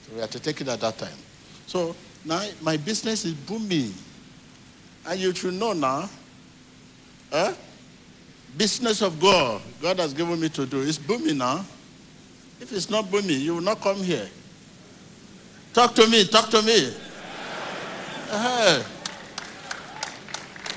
So 0.07 0.15
we 0.15 0.21
have 0.21 0.31
to 0.31 0.41
take 0.41 0.61
it 0.61 0.69
at 0.69 0.81
that 0.81 0.99
time. 0.99 1.17
So 1.67 1.95
now 2.25 2.47
my 2.63 2.77
business 2.77 3.25
is 3.25 3.35
booming. 3.35 3.95
And 5.07 5.21
you 5.21 5.35
should 5.35 5.55
know 5.55 5.75
now, 5.75 6.09
eh? 7.33 7.55
Business 8.57 9.03
of 9.03 9.21
God, 9.21 9.61
God 9.81 9.99
has 9.99 10.15
given 10.15 10.41
me 10.41 10.49
to 10.51 10.67
do, 10.67 10.83
It's 10.83 10.99
booming 10.99 11.39
now. 11.39 11.65
If 12.61 12.73
it's 12.73 12.89
not 12.89 13.11
booming, 13.11 13.41
you 13.41 13.55
will 13.55 13.61
not 13.61 13.81
come 13.81 13.97
here. 13.97 14.29
Talk 15.73 15.95
to 15.97 16.09
me, 16.09 16.25
talk 16.25 16.51
to 16.51 16.63
me. 16.63 16.95
Uh-huh. 18.31 18.83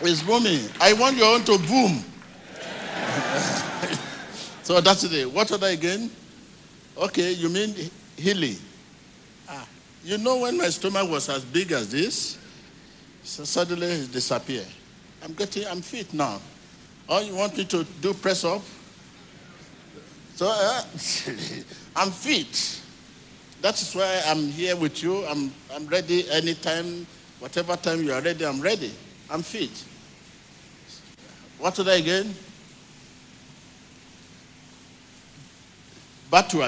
It's 0.01 0.21
booming. 0.21 0.69
I 0.81 0.93
want 0.93 1.17
your 1.17 1.33
own 1.33 1.43
to 1.45 1.57
boom. 1.57 2.03
so 4.63 4.81
that's 4.81 5.03
it. 5.03 5.31
What 5.31 5.51
other 5.51 5.67
again? 5.67 6.09
Okay, 6.97 7.33
you 7.33 7.49
mean 7.49 7.75
healing. 8.15 8.57
Ah, 9.47 9.67
you 10.03 10.17
know 10.17 10.39
when 10.39 10.57
my 10.57 10.69
stomach 10.69 11.09
was 11.09 11.29
as 11.29 11.45
big 11.45 11.71
as 11.71 11.91
this, 11.91 12.37
so 13.23 13.43
suddenly 13.43 13.87
it 13.87 14.11
disappeared. 14.11 14.67
I'm 15.23 15.33
getting, 15.33 15.67
I'm 15.67 15.81
fit 15.81 16.13
now. 16.13 16.39
Oh, 17.09 17.21
you 17.21 17.35
want 17.35 17.57
me 17.57 17.65
to 17.65 17.83
do 18.01 18.13
press 18.13 18.43
up? 18.43 18.61
So 20.35 20.47
uh, 20.49 20.81
I'm 21.95 22.11
fit. 22.11 22.81
That 23.61 23.81
is 23.81 23.95
why 23.95 24.21
I'm 24.25 24.47
here 24.49 24.75
with 24.75 25.01
you. 25.01 25.25
I'm, 25.25 25.51
I'm 25.73 25.87
ready 25.87 26.29
anytime, 26.29 27.07
whatever 27.39 27.75
time 27.75 28.03
you 28.03 28.13
are 28.13 28.21
ready, 28.21 28.45
I'm 28.45 28.61
ready. 28.61 28.91
I'm 29.29 29.41
fit. 29.41 29.83
What 31.57 31.75
did 31.75 31.87
I 31.87 31.95
again? 31.95 32.33
Batu. 36.29 36.61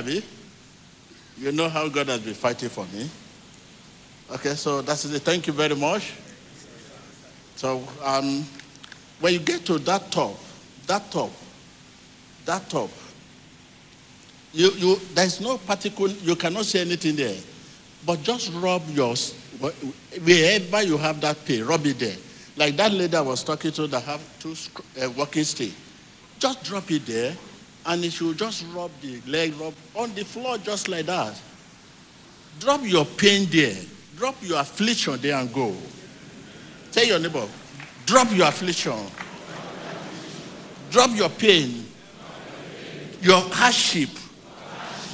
You 1.37 1.51
know 1.51 1.69
how 1.69 1.87
God 1.89 2.07
has 2.07 2.21
been 2.21 2.33
fighting 2.33 2.69
for 2.69 2.85
me. 2.85 3.09
Okay, 4.31 4.55
so 4.55 4.81
that's 4.81 5.05
it. 5.05 5.21
Thank 5.21 5.47
you 5.47 5.53
very 5.53 5.75
much. 5.75 6.13
So 7.55 7.83
um, 8.03 8.45
when 9.19 9.33
you 9.33 9.39
get 9.39 9.65
to 9.65 9.77
that 9.79 10.11
top, 10.11 10.35
that 10.87 11.11
top, 11.11 11.31
that 12.45 12.69
top, 12.69 12.89
you, 14.53 14.71
you, 14.71 14.95
there's 15.13 15.39
no 15.39 15.57
particle, 15.57 16.07
you 16.07 16.35
cannot 16.35 16.65
see 16.65 16.79
anything 16.79 17.15
there. 17.15 17.37
But 18.05 18.23
just 18.23 18.51
rub 18.53 18.81
yours, 18.89 19.33
wherever 19.59 20.83
you 20.83 20.97
have 20.97 21.21
that 21.21 21.45
pain, 21.45 21.65
rub 21.65 21.85
it 21.85 21.99
there. 21.99 22.15
Like 22.55 22.75
that 22.77 22.91
lady 22.91 23.15
I 23.15 23.21
was 23.21 23.43
talking 23.43 23.71
to 23.71 23.87
that 23.87 24.03
have 24.03 24.21
two 24.39 24.55
uh, 25.01 25.09
walking 25.11 25.43
stick. 25.43 25.71
Just 26.39 26.63
drop 26.63 26.89
it 26.91 27.05
there, 27.05 27.35
and 27.85 28.03
it 28.03 28.19
will 28.21 28.33
just 28.33 28.65
rub 28.73 28.91
the 29.01 29.21
leg 29.27 29.53
rub 29.59 29.73
on 29.95 30.13
the 30.15 30.23
floor 30.25 30.57
just 30.57 30.87
like 30.87 31.05
that. 31.05 31.39
Drop 32.59 32.81
your 32.83 33.05
pain 33.05 33.47
there. 33.49 33.75
Drop 34.17 34.35
your 34.41 34.59
affliction 34.59 35.17
there 35.21 35.37
and 35.37 35.53
go. 35.53 35.73
Tell 36.91 37.05
your 37.05 37.19
neighbor, 37.19 37.47
drop 38.09 38.35
your 38.35 38.47
affliction. 38.47 38.99
Drop 40.89 41.15
your 41.15 41.29
pain, 41.29 41.85
your 43.21 43.39
hardship, 43.39 44.09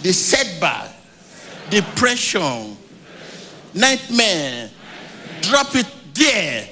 the 0.02 0.14
setback, 0.14 0.96
depression, 1.70 2.78
nightmare. 3.74 4.70
Drop 5.41 5.76
it 5.76 5.88
there 6.14 6.70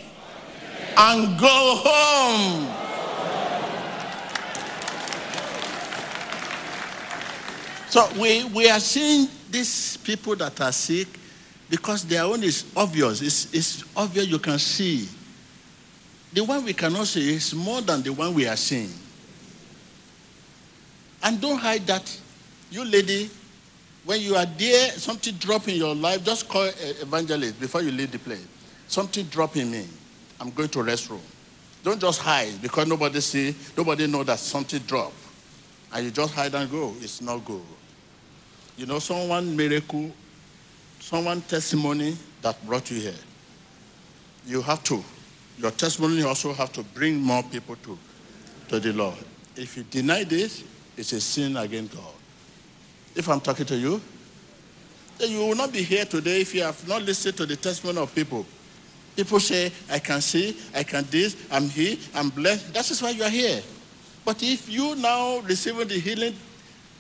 and 0.98 1.38
go 1.38 1.82
home. 1.84 2.74
So 7.90 8.08
we, 8.18 8.46
we 8.46 8.70
are 8.70 8.80
seeing 8.80 9.28
these 9.52 9.98
people 9.98 10.38
that 10.38 10.62
are 10.62 10.72
sick 10.72 11.10
because 11.70 12.06
their 12.06 12.24
own 12.24 12.44
is 12.44 12.72
obvious. 12.78 13.22
It's, 13.22 13.54
it's 13.54 13.84
obvious 13.98 14.28
you 14.28 14.40
can 14.40 14.58
see. 14.58 15.10
The 16.34 16.44
one 16.44 16.66
we 16.66 16.74
cannot 16.74 17.08
see 17.08 17.36
is 17.36 17.54
more 17.54 17.82
than 17.82 18.02
the 18.02 18.12
one 18.12 18.34
we 18.34 18.48
are 18.48 18.56
seeing. 18.56 18.92
And 21.22 21.40
don't 21.40 21.58
hide 21.58 21.86
that. 21.88 22.20
You 22.72 22.84
lady, 22.84 23.30
When 24.06 24.20
you 24.20 24.36
are 24.36 24.46
there, 24.46 24.92
something 24.92 25.34
drop 25.36 25.68
in 25.68 25.76
your 25.76 25.96
life, 25.96 26.24
just 26.26 26.50
call 26.50 26.70
evangelist 27.02 27.60
before 27.60 27.82
you 27.82 27.92
leave 27.92 28.12
the 28.12 28.20
place. 28.20 28.46
Something 28.88 29.26
drop 29.28 29.56
in 29.56 29.72
me. 29.72 29.86
I'm 30.40 30.52
going 30.52 30.70
to 30.70 30.80
restroom. 30.80 31.22
Don't 31.84 32.00
just 32.00 32.20
hide 32.22 32.62
because 32.62 32.88
nobody 32.88 33.22
see, 33.22 33.56
nobody 33.78 34.08
know 34.08 34.24
that 34.24 34.40
something 34.40 34.80
drop. 34.80 35.14
And 35.94 36.06
you 36.06 36.12
just 36.12 36.34
hide 36.34 36.54
and 36.56 36.70
go. 36.70 36.94
It's 37.00 37.22
not 37.22 37.46
good. 37.46 37.62
You 38.76 38.88
know, 38.88 39.00
someone 39.00 39.56
miracle, 39.56 40.12
someone 41.00 41.42
testimony 41.42 42.18
that 42.42 42.66
brought 42.66 42.90
you 42.92 43.00
here. 43.00 43.14
You 44.46 44.62
have 44.62 44.84
to. 44.86 45.04
Your 45.58 45.72
testimony 45.72 46.24
also 46.24 46.54
have 46.54 46.72
to 46.74 46.84
bring 46.84 47.22
more 47.22 47.44
people 47.44 47.76
to, 47.78 47.98
to 48.70 48.80
the 48.80 48.94
Lord. 48.94 49.18
If 49.56 49.78
you 49.78 49.84
deny 49.84 50.24
this, 50.24 50.64
it's 50.98 51.14
a 51.14 51.22
sin 51.22 51.58
against 51.58 51.96
God. 51.96 52.14
If 53.16 53.30
I'm 53.30 53.40
talking 53.40 53.66
to 53.68 53.76
you, 53.76 54.02
you 55.20 55.40
will 55.40 55.56
not 55.56 55.72
be 55.72 55.84
here 55.84 56.06
today 56.06 56.42
if 56.42 56.54
you 56.56 56.64
have 56.64 56.88
not 56.88 57.04
listened 57.04 57.38
to 57.38 57.46
the 57.46 57.56
testimony 57.56 58.00
of 58.00 58.14
people. 58.16 58.46
People 59.16 59.40
say, 59.40 59.72
I 59.92 60.00
can 60.00 60.22
see, 60.22 60.58
I 60.74 60.84
can 60.84 61.06
this, 61.10 61.38
I'm 61.52 61.70
here, 61.70 61.98
I'm 62.16 62.30
blessed. 62.30 62.74
That 62.74 62.90
is 62.90 63.02
why 63.02 63.12
you 63.12 63.24
are 63.24 63.30
here. 63.30 63.62
But 64.26 64.42
if 64.42 64.68
you 64.70 64.96
now 64.96 65.40
receiving 65.40 65.88
the 65.88 66.00
healing, 66.00 66.36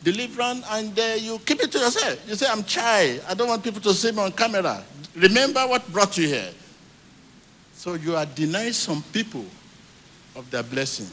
deliverance, 0.03 0.65
and 0.69 0.97
uh, 0.97 1.03
you 1.17 1.39
keep 1.39 1.61
it 1.61 1.71
to 1.71 1.79
yourself, 1.79 2.29
you 2.29 2.35
say, 2.35 2.47
I'm 2.47 2.63
shy. 2.65 3.19
I 3.27 3.33
don't 3.33 3.47
want 3.47 3.63
people 3.63 3.81
to 3.81 3.93
see 3.93 4.11
me 4.11 4.19
on 4.19 4.31
camera. 4.31 4.83
Remember 5.15 5.61
what 5.61 5.91
brought 5.91 6.17
you 6.17 6.27
here. 6.27 6.51
So 7.83 7.95
you 7.95 8.15
are 8.15 8.25
denying 8.25 8.71
some 8.71 9.03
people 9.11 9.43
of 10.37 10.49
their 10.49 10.63
blessing. 10.63 11.09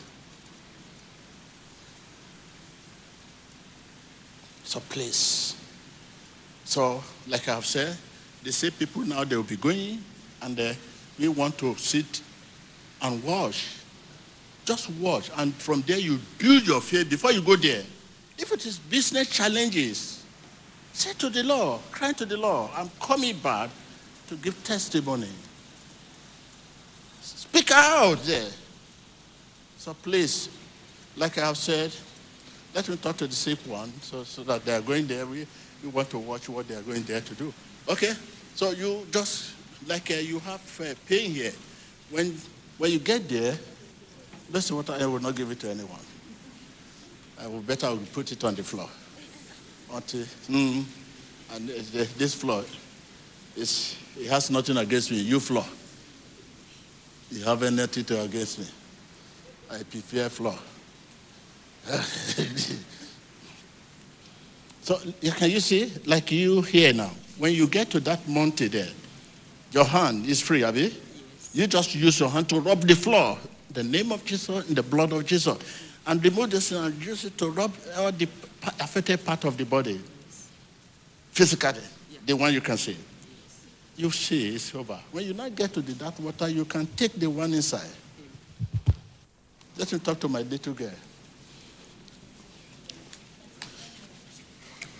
So 4.62 4.78
please. 4.88 5.56
So, 6.64 7.02
like 7.26 7.48
I've 7.48 7.66
said, 7.66 7.96
they 8.44 8.52
say 8.52 8.70
people 8.70 9.02
now 9.02 9.24
they 9.24 9.34
will 9.34 9.42
be 9.42 9.56
going 9.56 10.00
and 10.42 10.60
uh, 10.60 10.74
we 11.18 11.26
want 11.26 11.58
to 11.58 11.74
sit 11.74 12.22
and 13.02 13.20
watch. 13.24 13.66
Just 14.64 14.90
watch. 14.90 15.28
And 15.38 15.52
from 15.52 15.80
there 15.80 15.98
you 15.98 16.20
build 16.38 16.68
your 16.68 16.80
faith 16.80 17.10
before 17.10 17.32
you 17.32 17.42
go 17.42 17.56
there. 17.56 17.82
If 18.38 18.52
it 18.52 18.64
is 18.64 18.78
business 18.78 19.28
challenges, 19.28 20.24
say 20.92 21.14
to 21.14 21.30
the 21.30 21.42
Lord, 21.42 21.80
cry 21.90 22.12
to 22.12 22.24
the 22.24 22.36
Lord, 22.36 22.70
I'm 22.76 22.92
coming 23.00 23.36
back 23.38 23.70
to 24.28 24.36
give 24.36 24.62
testimony. 24.62 25.26
Speak 27.50 27.72
out 27.72 28.22
there. 28.22 28.48
So 29.76 29.92
please, 29.94 30.48
like 31.16 31.36
I 31.36 31.46
have 31.46 31.56
said, 31.56 31.92
let 32.72 32.88
me 32.88 32.96
talk 32.96 33.16
to 33.16 33.26
the 33.26 33.34
sick 33.34 33.58
one 33.66 33.92
so, 34.02 34.22
so 34.22 34.44
that 34.44 34.64
they 34.64 34.72
are 34.72 34.80
going 34.80 35.08
there. 35.08 35.26
We, 35.26 35.46
we 35.82 35.88
want 35.88 36.08
to 36.10 36.18
watch 36.18 36.48
what 36.48 36.68
they 36.68 36.76
are 36.76 36.82
going 36.82 37.02
there 37.02 37.20
to 37.20 37.34
do. 37.34 37.52
Okay? 37.88 38.12
So 38.54 38.70
you 38.70 39.04
just, 39.10 39.52
like 39.88 40.12
uh, 40.12 40.14
you 40.14 40.38
have 40.38 40.80
uh, 40.80 40.94
pain 41.08 41.32
here. 41.32 41.52
When, 42.10 42.38
when 42.78 42.92
you 42.92 43.00
get 43.00 43.28
there, 43.28 43.58
listen 44.52 44.76
what 44.76 44.88
I 44.88 45.04
will 45.06 45.18
not 45.18 45.34
give 45.34 45.50
it 45.50 45.58
to 45.60 45.70
anyone. 45.70 45.98
I 47.40 47.48
will 47.48 47.62
better 47.62 47.88
I 47.88 47.90
will 47.90 47.98
put 48.12 48.30
it 48.30 48.44
on 48.44 48.54
the 48.54 48.62
floor. 48.62 48.88
Until, 49.92 50.20
mm, 50.20 50.84
and 51.52 51.70
uh, 51.70 52.04
this 52.16 52.32
floor, 52.32 52.62
is, 53.56 53.96
it 54.16 54.28
has 54.28 54.50
nothing 54.50 54.76
against 54.76 55.10
me. 55.10 55.16
You 55.18 55.40
floor. 55.40 55.64
You 57.30 57.44
have 57.44 57.62
anything 57.62 58.04
to 58.04 58.22
against 58.22 58.58
me. 58.58 58.66
I 59.70 59.82
prefer 59.84 60.28
floor. 60.28 60.58
so 64.82 64.98
you- 65.20 65.32
can 65.32 65.50
you 65.50 65.60
see, 65.60 65.92
like 66.06 66.30
you 66.32 66.62
here 66.62 66.92
now, 66.92 67.10
when 67.38 67.52
you 67.54 67.66
get 67.66 67.90
to 67.90 68.00
that 68.00 68.26
mountain 68.28 68.68
there, 68.70 68.88
your 69.72 69.84
hand 69.84 70.26
is 70.26 70.40
free, 70.40 70.64
Abby. 70.64 70.94
You 71.52 71.66
just 71.66 71.94
use 71.94 72.18
your 72.20 72.28
hand 72.28 72.48
to 72.50 72.60
rub 72.60 72.82
the 72.82 72.96
floor, 72.96 73.38
the 73.70 73.82
name 73.82 74.12
of 74.12 74.24
Jesus, 74.24 74.68
in 74.68 74.74
the 74.74 74.82
blood 74.82 75.12
of 75.12 75.24
Jesus, 75.24 75.56
and 76.06 76.22
remove 76.24 76.50
this 76.50 76.72
and 76.72 76.94
use 77.04 77.24
it 77.24 77.38
to 77.38 77.50
rub 77.50 77.72
all 77.96 78.10
the 78.12 78.28
affected 78.80 79.24
part 79.24 79.44
of 79.44 79.56
the 79.56 79.64
body, 79.64 80.00
physically, 81.30 81.80
the 82.26 82.34
one 82.34 82.52
you 82.52 82.60
can 82.60 82.76
see. 82.76 82.96
You 84.00 84.10
see, 84.10 84.54
it's 84.54 84.74
over. 84.74 84.98
When 85.12 85.26
you 85.26 85.34
now 85.34 85.50
get 85.50 85.74
to 85.74 85.82
the 85.82 85.92
dark 85.92 86.18
water, 86.20 86.48
you 86.48 86.64
can 86.64 86.86
take 86.96 87.12
the 87.20 87.28
one 87.28 87.52
inside. 87.52 87.90
Let 89.76 89.92
me 89.92 89.98
talk 89.98 90.18
to 90.20 90.28
my 90.28 90.40
little 90.40 90.72
girl. 90.72 90.88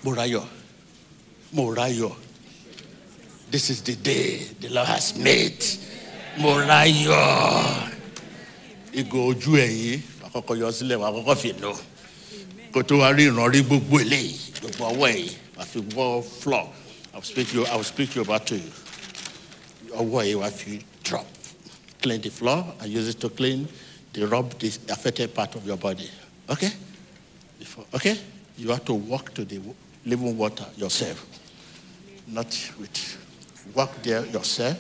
Morayo. 0.05 0.47
Morayo. 1.55 2.15
This 3.51 3.71
is 3.71 3.81
the 3.83 3.97
day 3.97 4.37
the 4.61 4.69
Lord 4.69 4.87
has 4.89 5.17
made. 5.17 5.61
Morayo. 6.37 7.89
Ìgò 8.93 9.33
ojú 9.33 9.57
ẹ̀ 9.57 9.69
yìí, 9.71 10.01
àkọ́kọ́ 10.27 10.59
yọ 10.61 10.69
sílẹ̀ 10.77 10.99
wà 11.01 11.09
àkọ́kọ́ 11.11 11.37
fi 11.37 11.53
nù. 11.61 11.73
Kò 12.73 12.83
tó 12.83 12.99
wá 13.01 13.09
rí 13.17 13.25
ìrànrí 13.31 13.61
gbogbo 13.65 13.97
eléyìí, 14.05 14.37
gbogbo 14.61 14.85
ọwọ́ 14.93 15.09
ẹ̀ 15.09 15.17
yìí, 15.25 15.33
wà 15.57 15.65
fi 15.65 15.79
wọ́ 15.97 16.23
floor. 16.41 16.69
I 17.13 17.17
will 17.17 17.23
speak 17.25 17.55
you, 17.55 17.65
I 17.67 17.77
will 17.77 17.85
speak 17.85 18.15
you 18.15 18.23
about 18.23 18.47
to 18.49 18.57
you. 18.57 18.71
Ọwọ́ 19.95 20.25
yìí 20.25 20.67
you 20.67 20.81
drop. 21.03 21.27
Clean 22.03 22.21
the 22.21 22.31
floor 22.31 22.65
and 22.81 22.91
use 22.91 23.09
it 23.09 23.21
to 23.21 23.29
clean 23.29 23.69
the 24.13 24.27
rub 24.27 24.59
the 24.59 24.69
affected 24.89 25.35
part 25.35 25.55
of 25.55 25.67
your 25.67 25.77
body. 25.77 26.09
Okay? 26.49 26.71
Before, 27.59 27.85
okay? 27.95 28.17
You 28.57 28.69
have 28.71 28.85
to 28.87 28.95
walk 28.95 29.35
to 29.35 29.45
the 29.45 29.61
living 30.07 30.37
water 30.37 30.65
yourself. 30.77 31.27
Not 32.27 32.47
with 32.79 33.19
walk 33.75 34.03
there 34.03 34.25
yourself, 34.27 34.79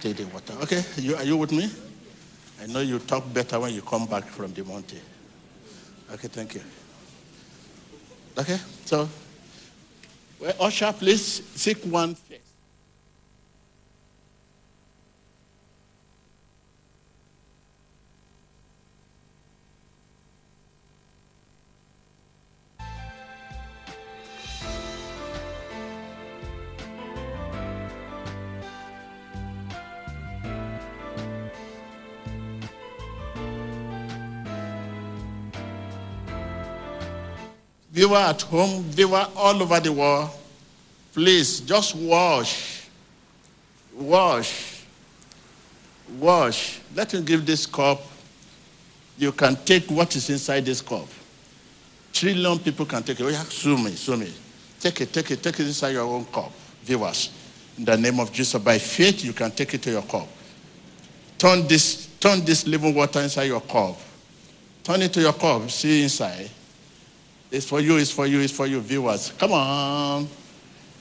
take 0.00 0.16
the 0.16 0.24
water. 0.26 0.54
Okay? 0.62 0.82
You, 0.96 1.16
are 1.16 1.24
you 1.24 1.36
with 1.36 1.52
me? 1.52 1.70
I 2.62 2.66
know 2.66 2.80
you 2.80 2.98
talk 2.98 3.32
better 3.32 3.60
when 3.60 3.72
you 3.74 3.82
come 3.82 4.06
back 4.06 4.24
from 4.24 4.52
the 4.52 4.64
mountain. 4.64 5.00
Okay, 6.12 6.28
thank 6.28 6.54
you. 6.54 6.62
Okay, 8.36 8.58
so 8.84 9.08
well, 10.40 10.70
please 10.92 11.42
seek 11.54 11.78
one 11.84 12.16
Viewer 37.98 38.16
at 38.16 38.42
home, 38.42 38.84
viewer 38.84 39.26
all 39.34 39.60
over 39.60 39.80
the 39.80 39.90
world, 39.90 40.30
please 41.12 41.58
just 41.62 41.96
wash. 41.96 42.86
Wash. 43.92 44.84
Wash. 46.16 46.78
Let 46.94 47.12
me 47.12 47.22
give 47.22 47.44
this 47.44 47.66
cup. 47.66 48.00
You 49.18 49.32
can 49.32 49.56
take 49.56 49.90
what 49.90 50.14
is 50.14 50.30
inside 50.30 50.64
this 50.64 50.80
cup. 50.80 51.08
Trillion 52.12 52.60
people 52.60 52.86
can 52.86 53.02
take 53.02 53.18
it. 53.18 53.24
Oh, 53.24 53.30
yeah, 53.30 53.42
sue 53.42 53.76
me, 53.76 53.90
sue 53.90 54.16
me. 54.16 54.32
Take 54.78 55.00
it, 55.00 55.12
take 55.12 55.32
it, 55.32 55.42
take 55.42 55.58
it 55.58 55.66
inside 55.66 55.90
your 55.90 56.04
own 56.04 56.24
cup. 56.26 56.52
Viewers, 56.84 57.32
in 57.76 57.84
the 57.84 57.96
name 57.96 58.20
of 58.20 58.32
Jesus, 58.32 58.62
by 58.62 58.78
faith, 58.78 59.24
you 59.24 59.32
can 59.32 59.50
take 59.50 59.74
it 59.74 59.82
to 59.82 59.90
your 59.90 60.02
cup. 60.02 60.28
Turn 61.36 61.66
this, 61.66 62.06
turn 62.20 62.44
this 62.44 62.64
living 62.64 62.94
water 62.94 63.20
inside 63.22 63.46
your 63.46 63.62
cup. 63.62 63.96
Turn 64.84 65.02
it 65.02 65.12
to 65.14 65.20
your 65.20 65.32
cup. 65.32 65.68
See 65.68 66.04
inside. 66.04 66.48
It's 67.50 67.66
for 67.66 67.80
you, 67.80 67.96
it's 67.96 68.10
for 68.10 68.26
you, 68.26 68.40
it's 68.40 68.52
for 68.52 68.66
you, 68.66 68.80
viewers. 68.80 69.32
Come 69.38 69.52
on. 69.52 70.28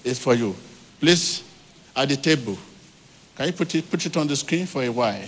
It's 0.03 0.19
for 0.19 0.33
you. 0.33 0.55
Please, 0.99 1.43
at 1.95 2.07
the 2.07 2.15
table. 2.15 2.57
Can 3.35 3.47
you 3.47 3.53
put 3.53 3.75
it, 3.75 3.89
put 3.89 4.05
it 4.05 4.15
on 4.17 4.27
the 4.27 4.35
screen 4.35 4.65
for 4.65 4.83
a 4.83 4.89
while? 4.89 5.27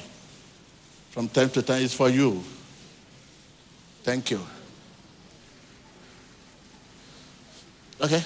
From 1.11 1.27
time 1.27 1.49
to 1.49 1.61
time, 1.61 1.83
it's 1.83 1.93
for 1.93 2.09
you. 2.09 2.41
Thank 4.03 4.31
you. 4.31 4.39
Okay? 8.01 8.23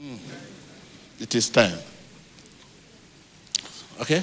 Mm. 0.00 0.18
It 1.20 1.34
is 1.34 1.50
time. 1.50 1.78
Okay? 4.00 4.22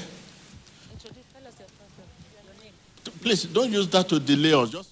Please 3.21 3.43
don't 3.43 3.71
use 3.71 3.87
that 3.89 4.07
to 4.07 4.19
delay 4.19 4.53
us. 4.53 4.69
Just 4.69 4.91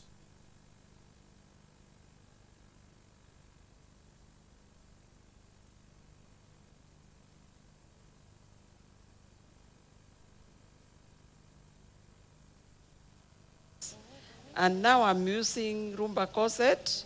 and 14.56 14.82
now 14.82 15.04
I'm 15.04 15.28
using 15.28 15.96
lumbar 15.96 16.28
corset. 16.28 17.06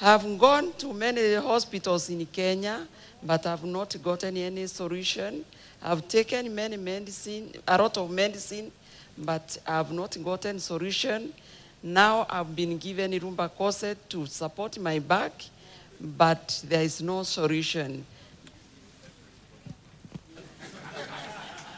I've 0.00 0.38
gone 0.38 0.72
to 0.78 0.92
many 0.92 1.34
hospitals 1.34 2.10
in 2.10 2.24
Kenya 2.26 2.86
but 3.26 3.46
I've 3.46 3.64
not 3.64 3.96
gotten 4.02 4.36
any 4.36 4.66
solution. 4.66 5.44
I've 5.82 6.06
taken 6.08 6.54
many 6.54 6.76
medicine, 6.76 7.52
a 7.66 7.76
lot 7.76 7.96
of 7.98 8.10
medicine, 8.10 8.70
but 9.18 9.58
I've 9.66 9.92
not 9.92 10.16
gotten 10.22 10.60
solution. 10.60 11.32
Now 11.82 12.26
I've 12.30 12.54
been 12.54 12.78
given 12.78 13.18
lumbar 13.18 13.48
corset 13.48 13.98
to 14.10 14.26
support 14.26 14.78
my 14.78 14.98
back, 15.00 15.32
but 16.00 16.62
there 16.68 16.82
is 16.82 17.02
no 17.02 17.22
solution. 17.24 18.04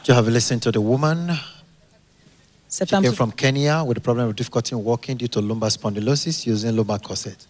Do 0.05 0.13
you 0.13 0.15
have 0.15 0.29
listened 0.29 0.63
to 0.63 0.73
the 0.73 0.81
woman. 0.81 1.31
Cette 2.69 2.89
She 2.89 3.01
came 3.01 3.13
from 3.13 3.33
Kenya 3.33 3.83
with 3.85 3.97
a 3.97 4.01
problem 4.01 4.29
of 4.29 4.37
difficulty 4.37 4.75
in 4.75 4.85
walking 4.85 5.17
due 5.17 5.29
to 5.29 5.41
lumbar 5.41 5.71
spondylosis 5.71 6.47
using 6.47 6.77
lumbar 6.77 6.99
corset. 6.99 7.47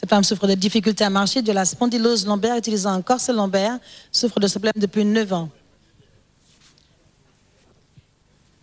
Cette 0.00 0.10
femme 0.10 0.22
souffre 0.22 0.46
de 0.46 0.54
difficultés 0.54 1.02
à 1.02 1.10
marcher, 1.10 1.42
de 1.42 1.50
la 1.50 1.64
spondylose 1.64 2.24
lombaire, 2.24 2.56
utilisant 2.56 2.92
un 2.92 3.02
corset 3.02 3.32
lombaire, 3.32 3.80
souffre 4.12 4.38
de 4.38 4.46
ce 4.46 4.60
problème 4.60 4.74
depuis 4.76 5.04
9 5.04 5.32
ans. 5.32 5.50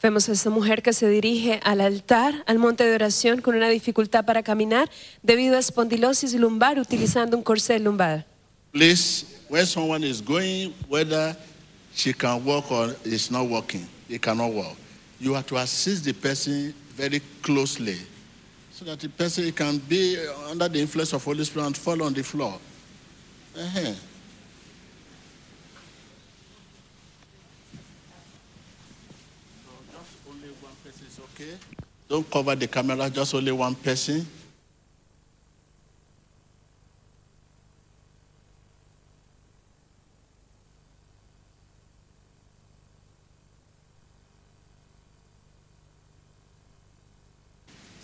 Vemos 0.01 0.29
a 0.29 0.31
esta 0.31 0.49
mujer 0.49 0.81
que 0.81 0.93
se 0.93 1.09
dirige 1.09 1.59
al 1.65 1.81
altar, 1.81 2.33
al 2.47 2.57
monte 2.57 2.85
de 2.85 2.95
oración, 2.95 3.41
con 3.41 3.53
una 3.53 3.67
dificultad 3.67 4.23
para 4.23 4.43
caminar 4.43 4.89
debido 5.23 5.57
a 5.57 5.59
espondilosis 5.59 6.33
lumbar 6.35 6.79
utilizando 6.79 7.35
un 7.35 7.43
corsé 7.43 7.79
lumbar. 7.79 8.25
Please, 8.71 9.25
when 9.49 9.65
someone 9.65 10.05
is 10.05 10.21
going, 10.21 10.73
whether 10.87 11.35
she 11.93 12.13
can 12.13 12.45
walk 12.45 12.71
or 12.71 12.95
is 13.03 13.29
not 13.29 13.45
walking, 13.49 13.85
they 14.07 14.19
cannot 14.19 14.53
walk. 14.53 14.77
You 15.19 15.35
have 15.35 15.47
to 15.47 15.57
assist 15.57 16.05
the 16.05 16.13
person 16.13 16.73
very 16.95 17.21
closely 17.41 17.97
so 18.75 18.83
that 18.83 18.99
the 18.99 19.07
person 19.07 19.49
can 19.53 19.77
be 19.77 20.17
under 20.49 20.67
the 20.67 20.81
influence 20.81 21.13
of 21.13 21.23
Holy 21.23 21.45
Spirit 21.45 21.67
and 21.67 21.77
fall 21.77 22.03
on 22.03 22.13
the 22.13 22.21
floor. 22.21 22.59
Uh-huh. 23.57 23.79
So 23.79 23.93
just 29.93 30.17
only 30.27 30.49
one 30.59 30.73
person 30.83 31.07
is 31.07 31.19
okay. 31.33 31.57
Don't 32.09 32.29
cover 32.29 32.53
the 32.53 32.67
camera, 32.67 33.09
just 33.09 33.33
only 33.33 33.53
one 33.53 33.75
person. 33.75 34.27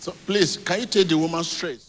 So 0.02 0.10
please, 0.26 0.56
can 0.56 0.80
you 0.80 0.86
take 0.86 1.06
the 1.06 1.16
woman 1.16 1.44
straight? 1.44 1.80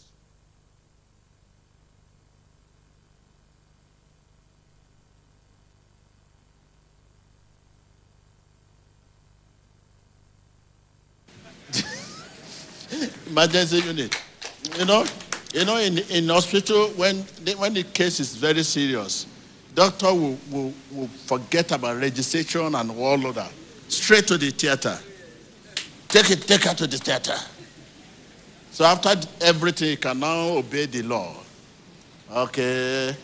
Emergency 13.28 13.78
unit. 13.80 14.16
You 14.78 14.86
know, 14.86 15.06
you 15.52 15.66
know, 15.66 15.78
in, 15.78 15.98
in 15.98 16.30
hospital, 16.30 16.90
when 16.90 17.26
the, 17.44 17.56
when 17.58 17.74
the 17.74 17.82
case 17.82 18.20
is 18.20 18.36
very 18.36 18.62
serious, 18.62 19.26
doctor 19.74 20.14
will, 20.14 20.38
will, 20.52 20.72
will 20.92 21.08
forget 21.08 21.72
about 21.72 21.98
registration 21.98 22.76
and 22.76 22.92
all 22.92 23.26
of 23.26 23.34
that. 23.34 23.52
Straight 23.88 24.28
to 24.28 24.38
the 24.38 24.52
theater. 24.52 25.00
Take 26.10 26.30
it, 26.30 26.42
take 26.44 26.62
her 26.66 26.76
to 26.76 26.86
the 26.86 27.00
theater. 27.00 27.34
So 28.74 28.86
after 28.86 29.14
everything, 29.42 29.90
you 29.90 29.98
can 29.98 30.20
now 30.20 30.58
obey 30.58 30.88
the 30.88 31.04
law. 31.04 31.32
Okay. 32.32 33.16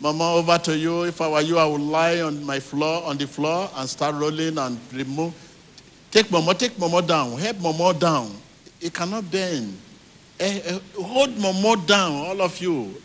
Mama, 0.00 0.34
over 0.34 0.58
to 0.58 0.76
you. 0.76 1.04
If 1.04 1.20
I 1.20 1.28
were 1.28 1.40
you, 1.40 1.56
I 1.56 1.66
would 1.66 1.80
lie 1.80 2.20
on 2.20 2.42
my 2.44 2.58
floor, 2.58 3.04
on 3.04 3.16
the 3.16 3.28
floor, 3.28 3.70
and 3.76 3.88
start 3.88 4.16
rolling 4.16 4.58
and 4.58 4.76
remove. 4.92 5.32
Take 6.10 6.32
Mama, 6.32 6.52
take 6.52 6.76
Mama 6.80 7.00
down. 7.00 7.38
Help 7.38 7.60
Mama 7.60 7.94
down. 7.94 8.34
It 8.80 8.92
cannot 8.92 9.30
bend. 9.30 9.78
Eh, 10.40 10.62
eh, 10.64 10.78
hold 11.00 11.36
Mama 11.38 11.76
down, 11.86 12.12
all 12.26 12.42
of 12.42 12.60
you. 12.60 13.00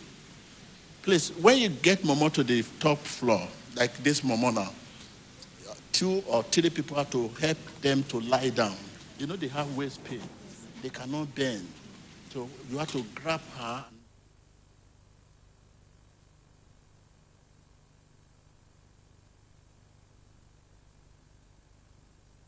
Please, 1.04 1.30
when 1.42 1.60
you 1.60 1.70
get 1.70 2.04
Mama 2.04 2.32
to 2.32 2.44
the 2.44 2.64
top 2.80 2.98
floor, 2.98 3.48
like 3.76 3.96
this 3.98 4.24
Mama 4.24 4.52
now, 4.52 4.72
two 5.92 6.24
or 6.28 6.42
three 6.42 6.72
people 6.72 6.98
have 6.98 7.12
to 7.12 7.28
help 7.40 7.58
them 7.82 8.02
to 8.06 8.20
lie 8.22 8.50
down. 8.50 8.76
You 9.20 9.28
know 9.28 9.36
they 9.36 9.50
have 9.50 9.78
waist 9.78 10.04
pain. 10.04 10.22
They 10.82 10.90
cannot 10.90 11.34
bend. 11.36 11.68
So 12.34 12.50
you 12.68 12.80
have 12.80 12.92
to 12.94 13.06
grab 13.14 13.42
her. 13.60 13.86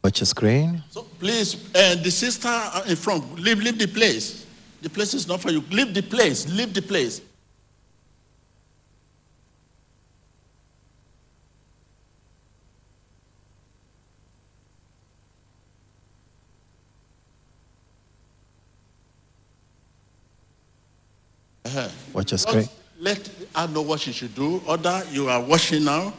Watch 0.03 0.21
your 0.21 0.25
screen. 0.25 0.83
So 0.89 1.03
please, 1.19 1.69
uh, 1.75 1.95
the 2.01 2.09
sister 2.09 2.47
uh, 2.49 2.83
in 2.87 2.95
front, 2.95 3.39
leave, 3.39 3.59
leave 3.59 3.77
the 3.77 3.87
place. 3.87 4.47
The 4.81 4.89
place 4.89 5.13
is 5.13 5.27
not 5.27 5.41
for 5.41 5.51
you. 5.51 5.63
Leave 5.69 5.93
the 5.93 6.01
place. 6.01 6.49
Leave 6.49 6.73
the 6.73 6.81
place. 6.81 7.21
Uh-huh. 21.65 21.89
Watch 22.15 22.31
your 22.31 22.37
screen. 22.37 22.69
Let 22.97 23.29
her 23.53 23.67
know 23.67 23.81
what 23.81 23.99
she 23.99 24.13
should 24.13 24.33
do. 24.33 24.61
Other, 24.65 25.03
you 25.11 25.27
are 25.27 25.41
washing 25.41 25.83
now. 25.83 26.13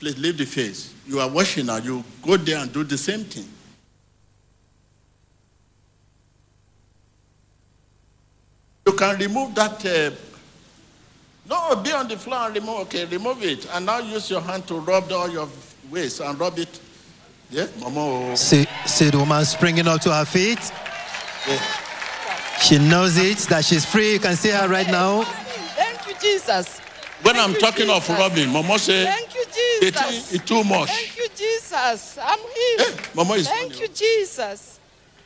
Please 0.00 0.16
leave 0.18 0.38
the 0.38 0.46
face. 0.46 0.94
You 1.06 1.20
are 1.20 1.28
washing 1.28 1.66
now. 1.66 1.76
You 1.76 2.02
go 2.22 2.38
there 2.38 2.56
and 2.56 2.72
do 2.72 2.82
the 2.82 2.96
same 2.96 3.24
thing. 3.24 3.46
You 8.86 8.94
can 8.94 9.18
remove 9.18 9.54
that. 9.54 9.84
Uh, 9.84 10.16
no, 11.46 11.76
be 11.76 11.92
on 11.92 12.08
the 12.08 12.16
floor 12.16 12.46
and 12.46 12.54
remove. 12.54 12.80
Okay, 12.80 13.04
remove 13.04 13.42
it. 13.42 13.68
And 13.74 13.84
now 13.84 13.98
use 13.98 14.30
your 14.30 14.40
hand 14.40 14.66
to 14.68 14.76
rub 14.80 15.12
all 15.12 15.28
your 15.28 15.48
waist 15.90 16.20
and 16.20 16.40
rub 16.40 16.58
it. 16.58 16.80
Yeah, 17.50 17.66
Mama. 17.80 18.34
See, 18.34 18.66
see 18.86 19.10
the 19.10 19.18
woman 19.18 19.44
springing 19.44 19.88
up 19.88 20.00
to 20.02 20.14
her 20.14 20.24
feet. 20.24 20.72
She 22.60 22.78
knows 22.78 23.16
it, 23.16 23.38
that 23.48 23.64
she's 23.64 23.84
free. 23.84 24.14
You 24.14 24.18
can 24.20 24.36
see 24.36 24.50
her 24.50 24.68
right 24.68 24.86
now. 24.90 25.22
Thank 25.22 26.06
you, 26.06 26.14
Jesus. 26.20 26.80
When 27.22 27.36
I'm 27.36 27.54
talking 27.54 27.90
of 27.90 28.08
rubbing, 28.08 28.48
Mama 28.50 28.78
say 28.78 29.04
Thank 29.04 29.34
you, 29.34 29.44
it, 29.48 29.94
Jesus. 29.94 30.32
it's 30.34 30.44
too 30.44 30.62
much. 30.64 30.88
Thank 30.88 31.16
you, 31.16 31.28
Jesus. 31.36 32.18
I'm 32.22 32.38
healed. 32.38 33.00
Mama 33.14 33.34
is 33.34 33.48
Thank 33.48 33.80
you, 33.80 33.88
Jesus. 33.88 34.78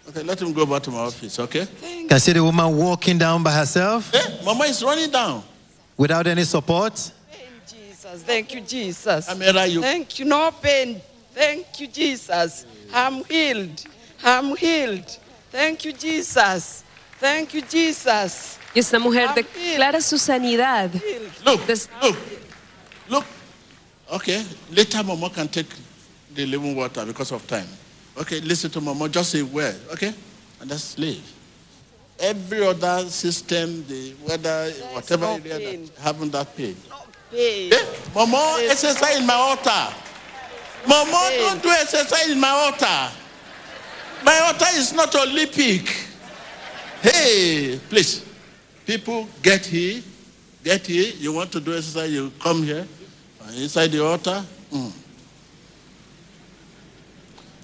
Okay, 0.09 0.22
let 0.22 0.40
him 0.40 0.52
go 0.52 0.66
back 0.66 0.82
to 0.82 0.90
my 0.90 0.98
office, 0.98 1.38
okay? 1.38 1.66
You 2.00 2.09
can 2.09 2.18
see 2.18 2.32
the 2.32 2.42
woman 2.42 2.76
walking 2.76 3.18
down 3.18 3.42
by 3.42 3.52
herself 3.52 4.12
Mama 4.44 4.64
is 4.64 4.82
running 4.82 5.10
down. 5.10 5.42
without 5.96 6.26
any 6.26 6.44
support. 6.44 6.94
Jesus. 7.68 8.22
Thank 8.22 8.54
you, 8.54 8.60
Jesus. 8.62 9.28
Amira, 9.28 9.70
you- 9.70 9.80
Thank 9.80 10.18
you. 10.18 10.24
No 10.24 10.50
pain. 10.50 11.00
Thank 11.34 11.80
you, 11.80 11.86
Jesus. 11.86 12.66
I'm 12.92 13.24
healed. 13.24 13.84
I'm 14.24 14.56
healed. 14.56 15.18
Thank 15.50 15.84
you, 15.84 15.92
Jesus. 15.92 16.84
Thank 17.23 17.55
you, 17.55 17.62
Jesus. 17.62 18.59
Y 18.74 18.81
esta 18.81 18.99
mujer 18.99 19.28
declara 19.32 20.01
su 20.01 20.19
sanidad. 20.19 20.90
Look, 21.44 21.61
look, 22.03 22.16
look. 23.09 23.24
Okay, 24.11 24.44
later 24.73 25.05
Mama 25.05 25.31
can 25.31 25.47
take 25.47 25.69
the 26.35 26.44
living 26.47 26.74
water 26.74 27.07
because 27.07 27.31
of 27.31 27.47
time. 27.47 27.69
Okay, 28.19 28.40
listen 28.40 28.73
to 28.73 28.81
Mama, 28.81 29.09
just 29.09 29.31
say 29.31 29.43
where, 29.43 29.77
okay? 29.93 30.12
And 30.61 30.69
just 30.69 30.99
leave. 30.99 31.23
Every 32.19 32.66
other 32.66 33.09
system, 33.09 33.85
the 33.86 34.15
whether 34.24 34.73
whatever 34.93 35.27
no 35.27 35.35
area 35.35 35.59
pain. 35.59 35.85
that 35.85 35.99
having 36.03 36.31
that 36.31 36.57
pain. 36.57 36.77
Pain. 37.31 37.73
Eh, 37.73 37.86
Mama, 38.16 38.59
exercise 38.69 39.19
in 39.19 39.27
my 39.27 39.35
altar. 39.35 39.94
Mama, 40.89 41.31
don't 41.36 41.62
do 41.62 41.69
exercise 41.70 42.31
in 42.31 42.40
my 42.40 42.49
altar. 42.51 43.12
My 44.24 44.39
altar 44.40 44.66
is 44.74 44.93
not 44.93 45.15
Olympic. 45.15 46.01
Hey, 47.02 47.80
please, 47.90 48.24
people 48.86 49.26
get 49.42 49.66
here, 49.66 50.02
get 50.62 50.86
here. 50.86 51.12
You 51.18 51.32
want 51.32 51.50
to 51.52 51.60
do 51.60 51.72
exercise, 51.76 52.12
you 52.12 52.30
come 52.38 52.62
here. 52.62 52.86
Uh, 53.44 53.50
Inside 53.56 53.88
the 53.88 54.04
altar. 54.04 54.44
Mm. 54.70 54.92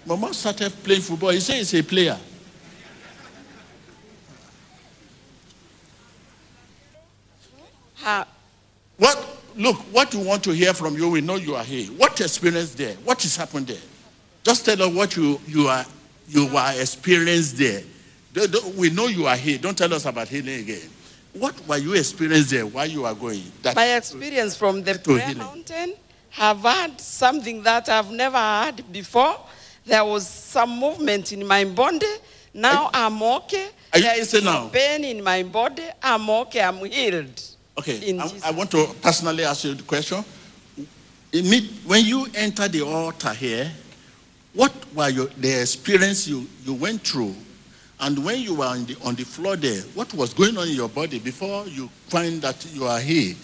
Mama 0.06 0.35
started 0.35 0.73
playing 0.82 1.02
football. 1.02 1.31
He 1.31 1.39
said 1.40 1.56
he's 1.59 1.73
a 1.74 1.82
player. 1.82 2.19
Ha- 7.97 8.27
What? 8.97 9.24
Look, 9.56 9.77
what 9.93 10.15
you 10.15 10.20
want 10.20 10.44
to 10.44 10.52
hear 10.52 10.73
from 10.73 10.97
you, 10.97 11.10
we 11.10 11.20
know 11.20 11.35
you 11.35 11.56
are 11.56 11.65
here. 11.65 11.86
What 11.89 12.20
experience 12.20 12.74
there? 12.74 12.94
What 13.05 13.24
is 13.24 13.36
happened 13.36 13.66
there? 13.66 13.81
Just 14.44 14.65
tell 14.65 14.81
us 14.81 14.94
what 14.94 15.16
you, 15.16 15.40
you 15.48 15.66
are 15.66 15.85
you 16.28 16.47
are 16.56 16.73
experienced 16.81 17.56
there. 17.59 17.82
We 18.77 18.90
know 18.90 19.06
you 19.06 19.27
are 19.27 19.36
here. 19.36 19.59
Don't 19.59 19.77
tell 19.77 19.93
us 19.93 20.05
about 20.06 20.28
healing 20.28 20.60
again. 20.60 20.89
What 21.32 21.55
were 21.66 21.77
you 21.77 21.94
experiencing 21.94 22.59
there 22.59 22.66
while 22.66 22.86
you 22.86 23.02
were 23.02 23.15
going? 23.15 23.43
That 23.62 23.77
My 23.77 23.97
experience 23.97 24.56
from 24.56 24.82
the 24.82 24.98
prayer 24.98 25.20
healing. 25.20 25.39
mountain 25.39 25.94
have 26.31 26.60
had 26.60 27.01
something 27.01 27.62
that 27.62 27.89
I've 27.89 28.10
never 28.10 28.36
had 28.36 28.90
before. 28.93 29.36
There 29.85 30.05
was 30.05 30.27
some 30.27 30.78
movement 30.78 31.32
in 31.32 31.47
my 31.47 31.65
body. 31.65 32.06
Now 32.55 32.90
I'm 32.93 33.23
okay. 33.23 33.69
Are 33.93 33.98
you 33.98 34.05
There 34.05 34.20
is 34.20 34.44
no 34.44 34.69
pain 34.73 35.05
in 35.05 35.23
my 35.23 35.43
body. 35.43 35.85
I'm 36.02 36.28
okay. 36.28 36.60
I'm 36.62 36.85
healed. 36.85 37.43
Okay, 37.78 38.19
I, 38.19 38.32
I 38.47 38.51
want 38.51 38.70
to 38.73 38.89
personally 39.01 39.44
ask 39.44 39.62
you 39.65 39.74
the 39.74 39.85
question. 39.85 40.24
When 41.32 42.05
you 42.05 42.27
enter 42.35 42.66
the 42.66 42.82
altar 42.82 43.32
here, 43.32 43.70
what 44.52 44.73
were 44.94 45.09
your, 45.09 45.27
the 45.27 45.60
experience 45.62 46.27
you, 46.27 46.47
you 46.65 46.74
went 46.74 47.02
through? 47.02 47.35
And 48.01 48.25
when 48.25 48.41
you 48.41 48.55
were 48.55 48.66
on 48.66 48.85
the, 48.85 48.97
on 49.05 49.15
the 49.16 49.25
floor 49.25 49.57
there, 49.57 49.81
what 49.95 50.12
was 50.15 50.33
going 50.33 50.57
on 50.57 50.69
in 50.69 50.75
your 50.75 50.89
body 50.89 51.19
before 51.19 51.66
you 51.66 51.89
find 52.07 52.41
that 52.43 52.65
you 52.73 52.85
are 52.85 53.01
here? 53.01 53.35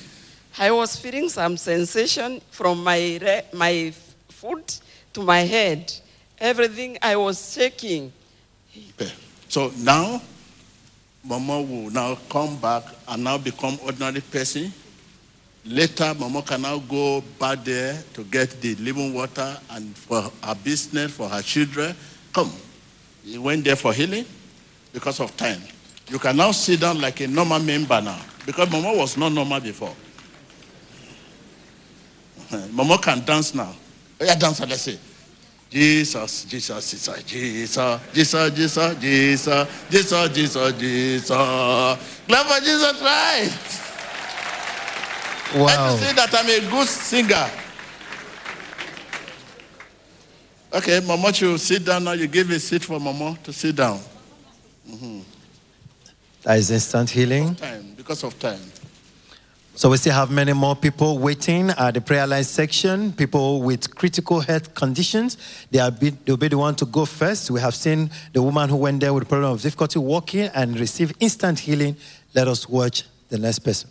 I 0.58 0.70
was 0.70 0.96
feeling 0.96 1.28
some 1.28 1.56
sensation 1.56 2.40
from 2.50 2.84
my, 2.84 3.18
re- 3.20 3.42
my 3.52 3.92
foot 4.28 4.80
to 5.14 5.22
my 5.22 5.40
head. 5.40 5.92
Everything 6.38 6.98
I 7.02 7.16
was 7.16 7.52
shaking. 7.52 8.12
Okay. 9.00 9.10
So 9.48 9.72
now, 9.78 10.22
Mama 11.24 11.60
will 11.60 11.90
now 11.90 12.16
come 12.28 12.56
back 12.56 12.84
and 13.08 13.24
now 13.24 13.38
become 13.38 13.76
ordinary 13.82 14.20
person. 14.20 14.72
Later, 15.64 16.14
Mama 16.14 16.42
can 16.42 16.62
now 16.62 16.78
go 16.78 17.22
back 17.40 17.64
there 17.64 18.00
to 18.12 18.22
get 18.22 18.50
the 18.60 18.76
living 18.76 19.14
water 19.14 19.56
and 19.70 19.96
for 19.96 20.22
her 20.42 20.54
business, 20.62 21.10
for 21.12 21.28
her 21.28 21.42
children. 21.42 21.96
Come. 22.32 22.52
He 23.24 23.38
went 23.38 23.64
there 23.64 23.74
for 23.74 23.92
healing 23.92 24.26
because 24.94 25.20
of 25.20 25.36
time. 25.36 25.60
You 26.08 26.18
can 26.18 26.36
now 26.36 26.52
sit 26.52 26.80
down 26.80 27.00
like 27.00 27.20
a 27.20 27.26
normal 27.26 27.58
member 27.58 28.00
now 28.00 28.18
because 28.46 28.70
Mama 28.70 28.94
was 28.94 29.16
not 29.16 29.32
normal 29.32 29.60
before. 29.60 29.94
Mama 32.72 32.96
can 32.98 33.22
dance 33.24 33.54
now. 33.54 33.74
Oh, 34.20 34.24
yeah, 34.24 34.36
dance, 34.36 34.60
let's 34.60 34.82
say. 34.82 34.98
Jesus, 35.68 36.44
Jesus, 36.44 36.90
Jesus, 36.90 37.22
Jesus, 37.24 38.00
Jesus, 38.12 38.50
Jesus, 38.54 38.94
Jesus, 39.00 39.68
Jesus, 39.90 40.28
Jesus, 40.32 40.72
Jesus. 40.78 41.28
Clap 42.28 42.46
for 42.46 42.60
Jesus 42.60 43.00
Christ. 43.00 43.80
Wow. 45.56 45.66
Let 45.66 45.92
me 45.92 45.98
say 45.98 46.12
that 46.14 46.30
I'm 46.32 46.46
a 46.46 46.70
good 46.70 46.86
singer. 46.86 47.50
Okay, 50.72 51.00
Mama, 51.00 51.32
you 51.34 51.58
sit 51.58 51.84
down 51.84 52.04
now. 52.04 52.12
You 52.12 52.28
give 52.28 52.50
a 52.50 52.60
seat 52.60 52.84
for 52.84 53.00
Mama 53.00 53.36
to 53.42 53.52
sit 53.52 53.74
down. 53.74 54.00
Mhm. 54.88 55.22
That 56.42 56.58
is 56.58 56.70
instant 56.70 57.10
healing. 57.10 57.54
Time, 57.54 57.94
because 57.96 58.22
of 58.24 58.38
time. 58.38 58.60
So 59.76 59.90
we 59.90 59.96
still 59.96 60.12
have 60.12 60.30
many 60.30 60.52
more 60.52 60.76
people 60.76 61.18
waiting 61.18 61.70
at 61.70 61.94
the 61.94 62.00
prayer 62.00 62.26
line 62.28 62.44
section. 62.44 63.12
People 63.12 63.60
with 63.60 63.92
critical 63.96 64.40
health 64.40 64.72
conditions, 64.74 65.36
they 65.72 65.80
are 65.80 65.90
be, 65.90 66.10
they'll 66.10 66.36
be 66.36 66.46
the 66.46 66.58
one 66.58 66.76
to 66.76 66.84
go 66.86 67.04
first. 67.04 67.50
We 67.50 67.60
have 67.60 67.74
seen 67.74 68.08
the 68.32 68.40
woman 68.40 68.68
who 68.68 68.76
went 68.76 69.00
there 69.00 69.12
with 69.12 69.24
a 69.24 69.26
problem 69.26 69.50
of 69.50 69.62
difficulty 69.62 69.98
walking 69.98 70.48
and 70.54 70.78
received 70.78 71.16
instant 71.18 71.58
healing. 71.58 71.96
Let 72.34 72.46
us 72.46 72.68
watch 72.68 73.02
the 73.30 73.38
next 73.38 73.60
person. 73.60 73.90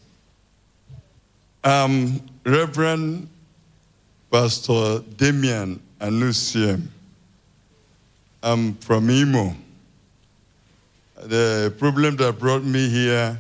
Um, 1.65 2.21
Reverend 2.45 3.27
Pastor 4.31 4.99
Damian 5.17 5.81
Anusiam. 5.99 6.87
I'm 8.41 8.75
from 8.75 9.09
Imo. 9.09 9.55
The 11.25 11.73
problem 11.79 12.17
that 12.17 12.37
brought 12.37 12.65
me 12.65 12.89
here 12.89 13.39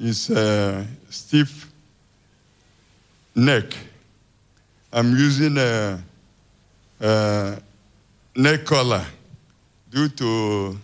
is 0.00 0.30
uh, 0.30 0.84
stiff 1.10 1.68
neck. 3.34 3.76
I'm 4.92 5.10
using 5.10 5.58
a, 5.58 6.00
a 7.00 7.58
neck 8.36 8.64
collar 8.64 9.04
due 9.90 10.08
to 10.08 10.78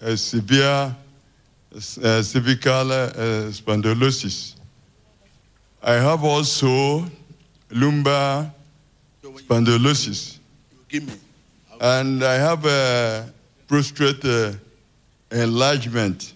a 0.00 0.16
severe 0.16 0.96
uh, 1.74 2.22
cervical 2.22 2.92
uh, 2.92 3.10
spondylosis. 3.52 4.54
I 5.82 5.92
have 5.92 6.24
also 6.24 7.04
lumbar 7.70 8.50
spondylosis. 9.22 10.38
Give 10.88 11.06
me. 11.06 11.12
And 11.78 12.24
I 12.24 12.34
have 12.36 12.64
a 12.64 13.30
prostate 13.68 14.24
uh, 14.24 14.52
enlargement. 15.30 16.34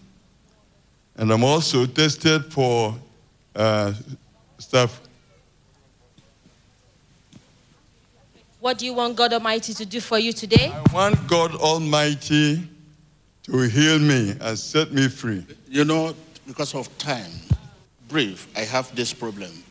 And 1.16 1.32
I'm 1.32 1.44
also 1.44 1.86
tested 1.86 2.52
for 2.52 2.94
uh, 3.54 3.92
stuff. 4.58 5.00
What 8.60 8.78
do 8.78 8.86
you 8.86 8.94
want 8.94 9.16
God 9.16 9.32
Almighty 9.32 9.74
to 9.74 9.84
do 9.84 10.00
for 10.00 10.18
you 10.18 10.32
today? 10.32 10.72
I 10.72 10.92
want 10.92 11.26
God 11.28 11.54
Almighty 11.54 12.66
to 13.42 13.58
heal 13.60 13.98
me 13.98 14.34
and 14.40 14.58
set 14.58 14.90
me 14.90 15.08
free. 15.08 15.44
You 15.68 15.84
know, 15.84 16.14
because 16.46 16.74
of 16.74 16.96
time, 16.96 17.30
brief, 18.08 18.48
I 18.56 18.60
have 18.60 18.94
this 18.96 19.12
problem. 19.12 19.63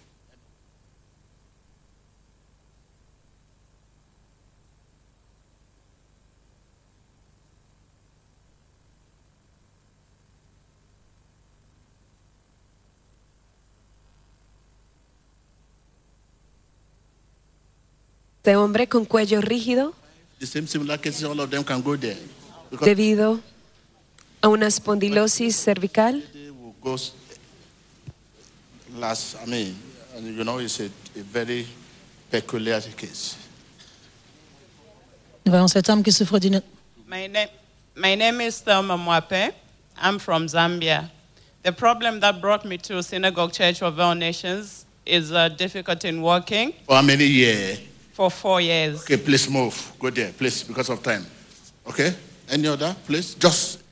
Este 18.45 18.57
hombre 18.57 18.87
con 18.89 19.05
cuello 19.05 19.39
rígido 19.39 19.93
The 20.39 20.45
same 20.45 20.67
similar 20.67 20.99
cases, 20.99 21.23
all 21.23 21.39
of 21.39 21.49
them 21.49 21.63
can 21.63 21.81
go 21.81 21.95
there. 21.95 22.17
Because 22.69 22.85
debido 22.89 23.39
a 24.41 24.49
una 24.49 24.67
espondilosis 24.67 25.55
cervical. 25.55 26.21
will 26.59 26.75
go 26.83 26.95
s- 26.95 27.13
last, 28.97 29.37
I 29.41 29.45
mean, 29.49 29.75
and 30.17 30.35
you 30.37 30.43
know, 30.43 30.57
it's 30.59 30.81
a, 30.81 30.87
a 31.17 31.23
very 31.23 31.65
peculiar 32.29 32.81
case. 32.97 33.37
Nous 35.45 35.51
voyons 35.53 35.69
cet 35.71 35.87
homme 35.89 36.03
qui 36.03 36.11
souffre 36.11 36.37
d'une 36.37 36.61
My 37.07 37.27
name, 37.27 37.47
my 37.95 38.13
name 38.15 38.41
is 38.41 38.59
Thelma 38.59 38.97
Mwape. 38.97 39.53
I'm 40.01 40.19
from 40.19 40.47
Zambia. 40.47 41.09
The 41.63 41.71
problem 41.71 42.19
that 42.19 42.41
brought 42.41 42.65
me 42.65 42.77
to 42.79 43.01
Synagogue 43.03 43.53
Church 43.53 43.81
of 43.81 43.97
All 44.01 44.15
Nations 44.15 44.83
is 45.05 45.31
uh, 45.31 45.47
difficulty 45.47 46.09
in 46.09 46.21
walking 46.21 46.73
For 46.85 46.97
how 46.97 47.01
many 47.01 47.23
years? 47.25 47.79
For 48.13 48.29
four 48.29 48.61
years. 48.61 49.01
Okay, 49.03 49.17
please 49.17 49.49
move. 49.49 49.91
Go 49.99 50.09
there, 50.09 50.31
please, 50.31 50.63
because 50.63 50.89
of 50.89 51.01
time. 51.01 51.25
Okay? 51.87 52.13
Any 52.49 52.67
other, 52.67 52.95
please? 53.05 53.33
Just 53.35 53.83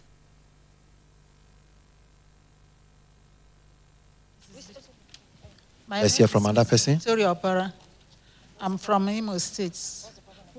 My 5.91 6.02
Let's 6.03 6.14
name 6.14 6.19
hear 6.19 6.27
from 6.30 6.43
is 6.43 6.49
another 6.49 6.69
person. 6.69 6.95
Victoria 6.95 7.35
Opara. 7.35 7.73
I'm 8.61 8.77
from 8.77 9.10
Imo 9.10 9.38
State. 9.39 9.77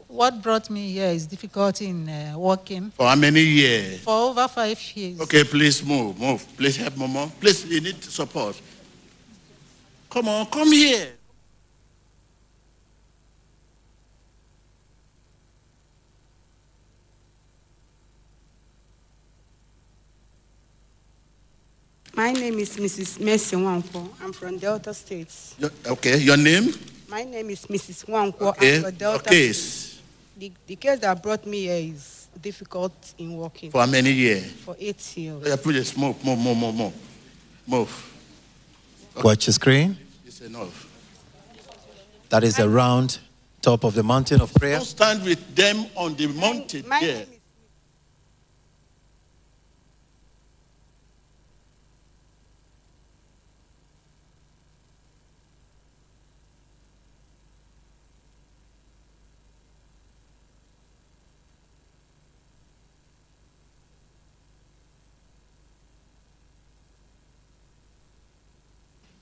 What 0.07 0.43
brought 0.43 0.69
me 0.69 0.93
here 0.93 1.07
is 1.09 1.25
difficulty 1.25 1.87
in 1.87 2.07
uh, 2.07 2.35
walking 2.37 2.91
for 2.91 3.07
how 3.09 3.17
many 3.17 3.41
years? 3.41 4.01
for 4.01 4.13
over 4.29 4.47
five 4.47 4.79
years. 4.95 5.19
Okay, 5.23 5.43
please 5.45 5.83
move, 5.83 6.21
move. 6.21 6.47
Please 6.55 6.77
help 6.77 6.99
Mama. 6.99 7.33
Please, 7.41 7.65
you 7.65 7.81
need 7.81 8.05
support. 8.05 8.61
Come 10.11 10.29
on, 10.29 10.45
come 10.47 10.71
here. 10.71 11.13
My 22.15 22.33
name 22.33 22.59
is 22.59 22.77
Mrs. 22.77 23.21
Mercy 23.21 23.57
Nwankwo. 23.57 24.09
I'm 24.23 24.33
from 24.33 24.59
Delta 24.59 24.93
State. 24.93 25.33
Your- 25.59 25.71
Okay, 25.87 26.19
your 26.19 26.37
name? 26.37 26.73
My 27.09 27.25
name 27.25 27.51
is 27.51 27.67
Mrs. 27.67 28.05
Nwankwo. 28.07 28.49
Okay, 28.49 28.77
I'm 28.77 28.83
from 28.83 28.95
Delta 28.95 29.29
okay. 29.31 29.53
State. 29.53 30.01
The, 30.37 30.53
the 30.67 30.77
case 30.77 30.99
that 31.01 31.23
brought 31.23 31.47
me 31.47 31.63
here 31.63 31.95
is 31.95 32.29
difficult 32.41 32.93
in 33.19 33.37
walking. 33.37 33.71
For 33.71 33.81
how 33.81 33.87
many 33.87 34.13
years? 34.13 34.51
For 34.53 34.77
eight 34.79 35.17
years. 35.17 35.43
Yeah, 35.47 35.57
please 35.57 35.97
move, 35.97 36.23
move, 36.25 36.39
move, 36.39 36.57
move, 36.59 36.75
move. 36.75 36.93
Move. 37.67 38.13
Watch 39.23 39.47
the 39.47 39.53
screen. 39.53 39.97
It's 40.27 40.41
enough. 40.41 40.89
That 42.29 42.45
is 42.45 42.57
the 42.57 42.69
round 42.69 43.19
top 43.61 43.85
of 43.85 43.95
the 43.95 44.03
mountain 44.03 44.41
of 44.41 44.53
prayer. 44.55 44.79
Don't 44.79 44.85
stand 44.87 45.23
with 45.25 45.55
them 45.55 45.87
on 45.95 46.15
the 46.17 46.27
mountain 46.29 46.89
my 46.89 46.99
there. 47.01 47.27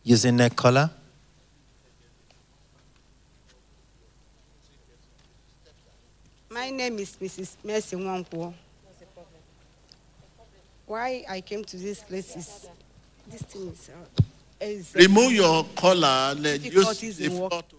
Using 0.02 0.36
neck 0.36 0.56
collar. 0.56 0.90
My 6.50 6.70
name 6.70 6.98
is 6.98 7.16
Mrs. 7.20 7.56
Mercy 7.64 7.96
Nwankwo. 7.96 8.52
Why 10.86 11.24
I 11.28 11.40
came 11.40 11.64
to 11.64 11.76
this 11.76 12.02
place 12.02 12.36
is 12.36 12.68
this 13.30 13.42
thing 13.42 13.68
is, 13.68 13.88
uh, 13.90 14.22
is 14.60 14.96
uh, 14.96 14.98
Remove 14.98 15.32
your 15.32 15.64
collar. 15.76 16.34
Let 16.36 16.60
use 16.64 16.98
the 17.18 17.24
in 17.26 17.30
floor 17.30 17.48
walking. 17.50 17.68
to 17.70 17.76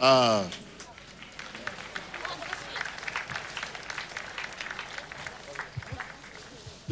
Ah. 0.00 0.33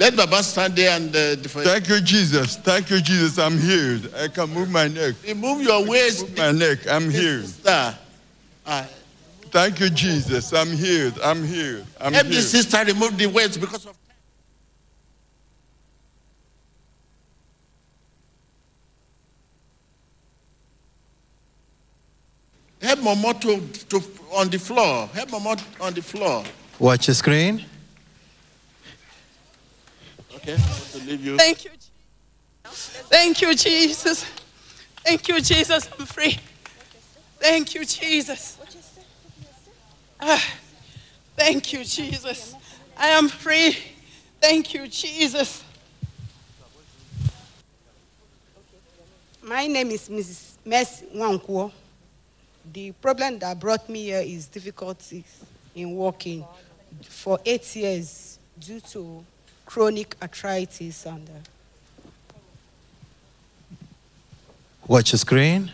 Let 0.02 0.16
Baba 0.16 0.42
stand 0.42 0.74
there 0.74 0.96
and 0.96 1.14
uh, 1.14 1.36
defend. 1.36 1.64
Thank 1.64 1.88
you, 1.88 2.00
Jesus. 2.00 2.56
Thank 2.56 2.90
you, 2.90 3.00
Jesus. 3.00 3.38
I'm 3.38 3.56
healed. 3.56 4.12
I 4.16 4.26
can 4.26 4.50
move 4.50 4.68
my 4.68 4.88
neck. 4.88 5.14
Remove 5.24 5.62
your 5.62 5.86
waist. 5.86 6.22
Move 6.22 6.38
my 6.38 6.50
neck. 6.50 6.78
I'm 6.90 7.08
healed. 7.08 7.44
Sister. 7.46 7.96
Ah. 8.66 8.88
Thank 9.52 9.78
you, 9.78 9.90
Jesus. 9.90 10.52
I'm 10.52 10.72
healed. 10.72 11.20
I'm 11.22 11.44
healed. 11.44 11.86
I'm 12.00 12.12
Help 12.14 12.26
the 12.26 12.42
sister 12.42 12.84
remove 12.84 13.16
the 13.16 13.26
weight 13.26 13.56
because 13.60 13.86
of. 13.86 13.96
Help 22.80 22.98
Momo 22.98 23.40
to, 23.40 23.60
to 24.00 24.02
on 24.34 24.48
the 24.48 24.58
floor. 24.58 25.06
Help 25.14 25.28
Momo 25.28 25.80
on 25.80 25.94
the 25.94 26.02
floor. 26.02 26.42
Watch 26.80 27.06
the 27.06 27.14
screen. 27.14 27.64
Okay, 30.36 30.54
I 30.54 30.56
want 30.56 30.90
to 30.92 30.98
leave 30.98 31.24
you. 31.24 31.36
Thank 31.36 31.64
you. 31.64 31.70
Thank 32.64 33.42
you, 33.42 33.54
Jesus. 33.54 34.24
Thank 35.04 35.28
you, 35.28 35.40
Jesus. 35.40 35.88
I'm 35.98 36.06
free. 36.06 36.38
Thank 37.38 37.74
you, 37.74 37.84
Jesus. 37.84 38.58
Ah, 40.20 40.42
thank 41.36 41.72
you, 41.72 41.84
Jesus. 41.84 42.54
I 42.96 43.08
am 43.08 43.28
free. 43.28 43.76
Thank 44.40 44.74
you, 44.74 44.86
Jesus. 44.86 45.64
My 49.42 49.66
name 49.66 49.90
is 49.90 50.08
Mrs. 50.08 50.56
Mercy 50.64 51.06
Nwankwo. 51.14 51.72
The 52.72 52.92
problem 52.92 53.40
that 53.40 53.58
brought 53.58 53.88
me 53.88 54.04
here 54.04 54.20
is 54.20 54.46
difficulties 54.46 55.44
in 55.74 55.90
walking 55.96 56.44
for 57.02 57.40
eight 57.44 57.74
years 57.74 58.38
due 58.58 58.78
to 58.80 59.24
chronic 59.72 60.16
arthritis 60.20 61.06
and 61.06 61.26
uh, 61.30 61.32
Watch 64.86 65.12
your 65.12 65.18
screen. 65.18 65.70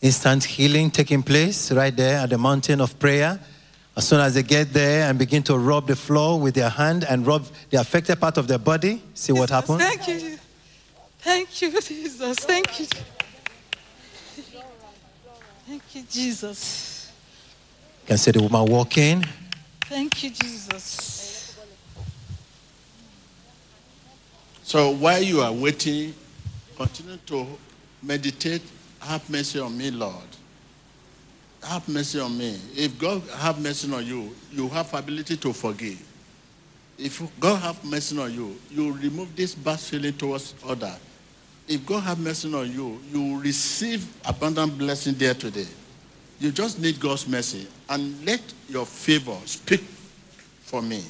Instant 0.00 0.42
healing 0.42 0.90
taking 0.90 1.22
place 1.22 1.70
right 1.70 1.94
there 1.94 2.18
at 2.18 2.30
the 2.30 2.38
mountain 2.38 2.80
of 2.80 2.98
prayer. 2.98 3.38
As 3.96 4.08
soon 4.08 4.18
as 4.18 4.34
they 4.34 4.42
get 4.42 4.72
there 4.72 5.08
and 5.08 5.16
begin 5.16 5.44
to 5.44 5.56
rub 5.56 5.86
the 5.86 5.94
floor 5.94 6.40
with 6.40 6.54
their 6.54 6.70
hand 6.70 7.04
and 7.04 7.24
rub 7.24 7.46
the 7.70 7.78
affected 7.78 8.18
part 8.18 8.36
of 8.36 8.48
their 8.48 8.58
body, 8.58 9.00
see 9.14 9.32
what 9.32 9.50
happens. 9.50 9.80
Thank 9.80 10.08
you. 10.08 10.38
Thank 11.20 11.62
you, 11.62 11.80
Jesus. 11.80 12.36
Thank 12.38 12.80
you. 12.80 12.86
Thank 15.68 15.82
you, 15.94 16.02
Jesus. 16.10 17.12
You 18.02 18.08
can 18.08 18.18
see 18.18 18.32
the 18.32 18.42
woman 18.42 18.64
walking. 18.64 19.24
Thank 19.82 20.24
you, 20.24 20.30
Jesus. 20.30 21.11
So 24.72 24.88
while 24.88 25.22
you 25.22 25.42
are 25.42 25.52
waiting, 25.52 26.14
continue 26.76 27.18
to 27.26 27.46
meditate. 28.02 28.62
Have 29.00 29.28
mercy 29.28 29.60
on 29.60 29.76
me, 29.76 29.90
Lord. 29.90 30.14
Have 31.62 31.86
mercy 31.90 32.18
on 32.18 32.38
me. 32.38 32.58
If 32.74 32.98
God 32.98 33.20
have 33.36 33.60
mercy 33.60 33.92
on 33.92 34.06
you, 34.06 34.34
you 34.50 34.70
have 34.70 34.94
ability 34.94 35.36
to 35.36 35.52
forgive. 35.52 36.02
If 36.96 37.20
God 37.38 37.60
have 37.60 37.84
mercy 37.84 38.18
on 38.18 38.32
you, 38.32 38.58
you 38.70 38.94
remove 38.94 39.36
this 39.36 39.54
bad 39.54 39.78
feeling 39.78 40.14
towards 40.14 40.54
other. 40.66 40.96
If 41.68 41.84
God 41.84 42.04
have 42.04 42.18
mercy 42.18 42.54
on 42.54 42.72
you, 42.72 42.98
you 43.12 43.38
receive 43.42 44.08
abundant 44.24 44.78
blessing 44.78 45.16
there 45.18 45.34
today. 45.34 45.68
You 46.40 46.50
just 46.50 46.80
need 46.80 46.98
God's 46.98 47.28
mercy 47.28 47.68
and 47.90 48.24
let 48.24 48.40
your 48.70 48.86
favor 48.86 49.36
speak 49.44 49.82
for 50.62 50.80
me. 50.80 51.04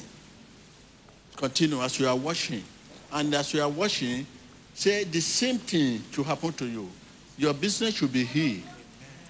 Continue 1.37 1.81
as 1.81 1.97
you 1.97 2.09
are 2.09 2.17
washing. 2.17 2.65
And 3.13 3.33
as 3.35 3.53
you 3.53 3.61
are 3.61 3.69
watching, 3.69 4.25
say 4.73 5.03
the 5.03 5.21
same 5.21 5.59
thing 5.59 6.01
to 6.13 6.23
happen 6.23 6.51
to 6.53 6.65
you. 6.65 6.89
Your 7.37 7.53
business 7.53 7.95
should 7.95 8.11
be 8.11 8.25
healed. 8.25 8.63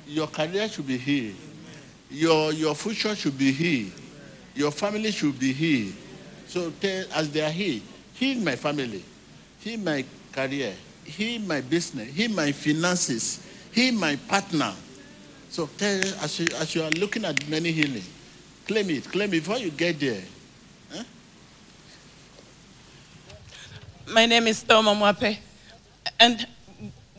Your 0.07 0.27
career 0.27 0.67
should 0.69 0.87
be 0.87 0.97
healed. 0.97 1.35
Your, 2.09 2.53
your 2.53 2.75
future 2.75 3.15
should 3.15 3.37
be 3.37 3.51
healed. 3.51 3.91
Your 4.55 4.71
family 4.71 5.11
should 5.11 5.37
be 5.39 5.51
healed. 5.51 5.93
So 6.47 6.71
tell, 6.79 7.05
as 7.15 7.29
they 7.31 7.41
are 7.41 7.49
healed, 7.49 7.81
heal 8.13 8.39
my 8.39 8.55
family, 8.55 9.03
heal 9.59 9.79
my 9.79 10.05
career, 10.31 10.73
heal 11.03 11.41
my 11.41 11.61
business, 11.61 12.13
heal 12.13 12.31
my 12.31 12.51
finances, 12.51 13.45
heal 13.71 13.93
my 13.93 14.15
partner. 14.27 14.73
So 15.49 15.67
tell, 15.77 16.01
as 16.21 16.39
you, 16.39 16.47
as 16.57 16.75
you 16.75 16.83
are 16.83 16.91
looking 16.91 17.25
at 17.25 17.47
many 17.49 17.71
healing, 17.71 18.03
claim 18.67 18.89
it, 18.91 19.11
claim 19.11 19.29
it 19.29 19.31
before 19.31 19.57
you 19.57 19.71
get 19.71 19.99
there. 19.99 20.21
My 24.07 24.25
name 24.25 24.47
is 24.47 24.61
Thelma 24.63 24.93
Mwape. 24.93 25.37
And 26.19 26.45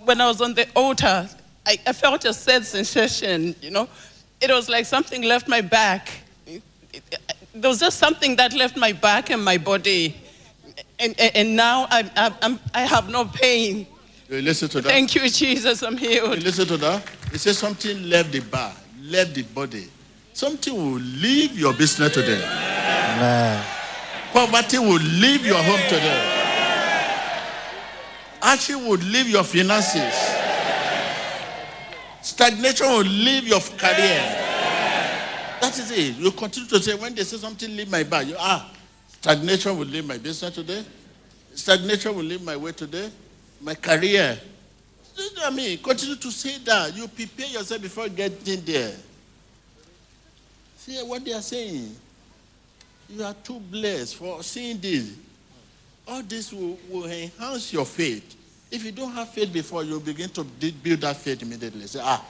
when 0.04 0.20
I 0.20 0.26
was 0.26 0.40
on 0.40 0.54
the 0.54 0.66
altar, 0.74 1.28
I, 1.66 1.78
I 1.86 1.92
felt 1.92 2.24
a 2.24 2.34
sad 2.34 2.64
sensation, 2.66 3.54
you 3.60 3.70
know. 3.70 3.88
It 4.40 4.50
was 4.50 4.68
like 4.68 4.84
something 4.86 5.22
left 5.22 5.48
my 5.48 5.60
back. 5.60 6.10
It- 6.46 6.62
it- 6.92 7.18
there 7.54 7.68
was 7.70 7.78
just 7.80 7.98
something 7.98 8.34
that 8.36 8.52
left 8.52 8.76
my 8.76 8.92
back 8.92 9.30
and 9.30 9.42
my 9.44 9.58
body. 9.58 10.16
And, 10.98 11.14
and, 11.20 11.36
and 11.36 11.56
now 11.56 11.86
I'm, 11.88 12.10
I'm, 12.16 12.58
I'm, 12.74 12.86
have 12.88 13.08
no 13.08 13.24
pain. 13.26 13.86
You 14.28 14.42
listen 14.42 14.68
to 14.70 14.80
that. 14.80 14.88
Thank 14.88 15.14
you, 15.14 15.28
Jesus. 15.28 15.82
I'm 15.82 15.94
You 15.98 16.08
healed. 16.10 16.42
listen 16.42 16.66
to 16.66 16.76
that. 16.78 17.02
It 17.32 17.38
says 17.38 17.56
something 17.58 18.08
left 18.08 18.32
the 18.32 18.40
back, 18.40 18.74
left 19.04 19.34
the 19.34 19.42
body. 19.42 19.88
Something 20.32 20.74
will 20.74 21.00
leave 21.00 21.56
your 21.58 21.72
business 21.74 22.12
today. 22.12 22.42
Amen. 22.44 23.64
Poverty 24.32 24.78
will 24.78 24.98
leave 25.00 25.46
your 25.46 25.62
home 25.62 25.80
today. 25.88 26.40
Hardship 28.44 28.76
will 28.76 28.98
leave 28.98 29.30
your 29.30 29.42
finances. 29.42 30.12
Stagnation 32.20 32.86
will 32.88 33.00
leave 33.00 33.48
your 33.48 33.60
career. 33.60 34.20
That 35.62 35.72
is 35.78 35.90
it. 35.90 36.16
You 36.16 36.30
continue 36.30 36.68
to 36.68 36.78
say, 36.78 36.94
when 36.94 37.14
they 37.14 37.24
say 37.24 37.38
something, 37.38 37.74
leave 37.74 37.90
my 37.90 38.02
bar. 38.04 38.22
You 38.22 38.36
ah, 38.38 38.70
stagnation 39.08 39.78
will 39.78 39.86
leave 39.86 40.06
my 40.06 40.18
business 40.18 40.54
today. 40.54 40.84
Stagnation 41.54 42.14
will 42.14 42.22
leave 42.22 42.42
my 42.42 42.54
way 42.54 42.72
today. 42.72 43.08
My 43.62 43.74
career. 43.76 44.38
You 45.16 45.24
know 45.24 45.30
what 45.44 45.52
I 45.52 45.56
mean? 45.56 45.78
Continue 45.78 46.16
to 46.16 46.30
say 46.30 46.58
that. 46.66 46.94
You 46.94 47.08
prepare 47.08 47.46
yourself 47.46 47.80
before 47.80 48.10
getting 48.10 48.60
there. 48.60 48.92
See 50.76 50.98
what 51.02 51.24
they 51.24 51.32
are 51.32 51.40
saying. 51.40 51.96
You 53.08 53.24
are 53.24 53.32
too 53.42 53.58
blessed 53.58 54.16
for 54.16 54.42
seeing 54.42 54.78
this. 54.78 55.14
All 56.06 56.22
this 56.22 56.52
will, 56.52 56.78
will 56.90 57.06
enhance 57.06 57.72
your 57.72 57.84
faith. 57.86 58.36
If 58.70 58.84
you 58.84 58.92
don't 58.92 59.12
have 59.12 59.30
faith 59.30 59.52
before, 59.52 59.84
you 59.84 60.00
begin 60.00 60.28
to 60.30 60.44
build 60.44 61.00
that 61.00 61.16
faith 61.16 61.42
immediately. 61.42 61.86
Say, 61.86 62.00
ah, 62.02 62.24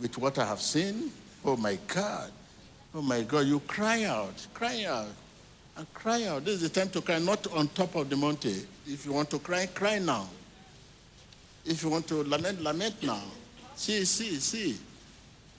with 0.00 0.16
what 0.18 0.38
I 0.38 0.46
have 0.46 0.60
seen, 0.60 1.10
oh 1.44 1.56
my 1.56 1.78
God, 1.86 2.30
oh 2.94 3.02
my 3.02 3.22
God, 3.22 3.46
you 3.46 3.60
cry 3.60 4.04
out, 4.04 4.46
cry 4.54 4.84
out, 4.84 5.08
and 5.76 5.94
cry 5.94 6.24
out. 6.24 6.44
This 6.44 6.62
is 6.62 6.70
the 6.70 6.80
time 6.80 6.88
to 6.90 7.00
cry, 7.00 7.18
not 7.18 7.46
on 7.52 7.68
top 7.68 7.94
of 7.96 8.08
the 8.08 8.16
mountain. 8.16 8.66
If 8.86 9.04
you 9.04 9.12
want 9.12 9.30
to 9.30 9.38
cry, 9.38 9.66
cry 9.66 9.98
now. 9.98 10.28
If 11.64 11.82
you 11.82 11.90
want 11.90 12.06
to 12.08 12.22
lament, 12.22 12.62
lament 12.62 13.02
now. 13.02 13.22
See, 13.74 14.04
see, 14.04 14.36
see. 14.36 14.76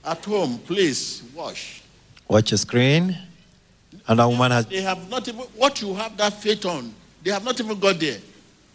At 0.03 0.23
home, 0.25 0.59
please 0.59 1.23
wash. 1.35 1.81
Watch 2.27 2.51
your 2.51 2.57
screen. 2.57 3.17
Another 4.07 4.29
woman 4.29 4.51
has 4.51 4.65
They 4.65 4.81
have 4.81 5.09
not 5.09 5.27
even, 5.27 5.41
what 5.55 5.81
you 5.81 5.93
have 5.93 6.15
that 6.17 6.33
faith 6.33 6.65
on, 6.65 6.93
they 7.23 7.31
have 7.31 7.43
not 7.43 7.59
even 7.59 7.79
got 7.79 7.99
there. 7.99 8.17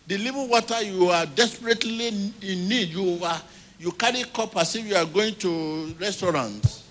The 0.06 0.18
living 0.18 0.48
water 0.48 0.82
you 0.82 1.08
are 1.08 1.26
desperately 1.26 2.08
in 2.08 2.68
need, 2.68 2.88
you 2.88 3.24
are, 3.24 3.40
you 3.78 3.90
carry 3.92 4.22
cup 4.24 4.56
as 4.56 4.76
if 4.76 4.86
you 4.86 4.94
are 4.94 5.06
going 5.06 5.34
to 5.36 5.94
restaurants, 5.98 6.84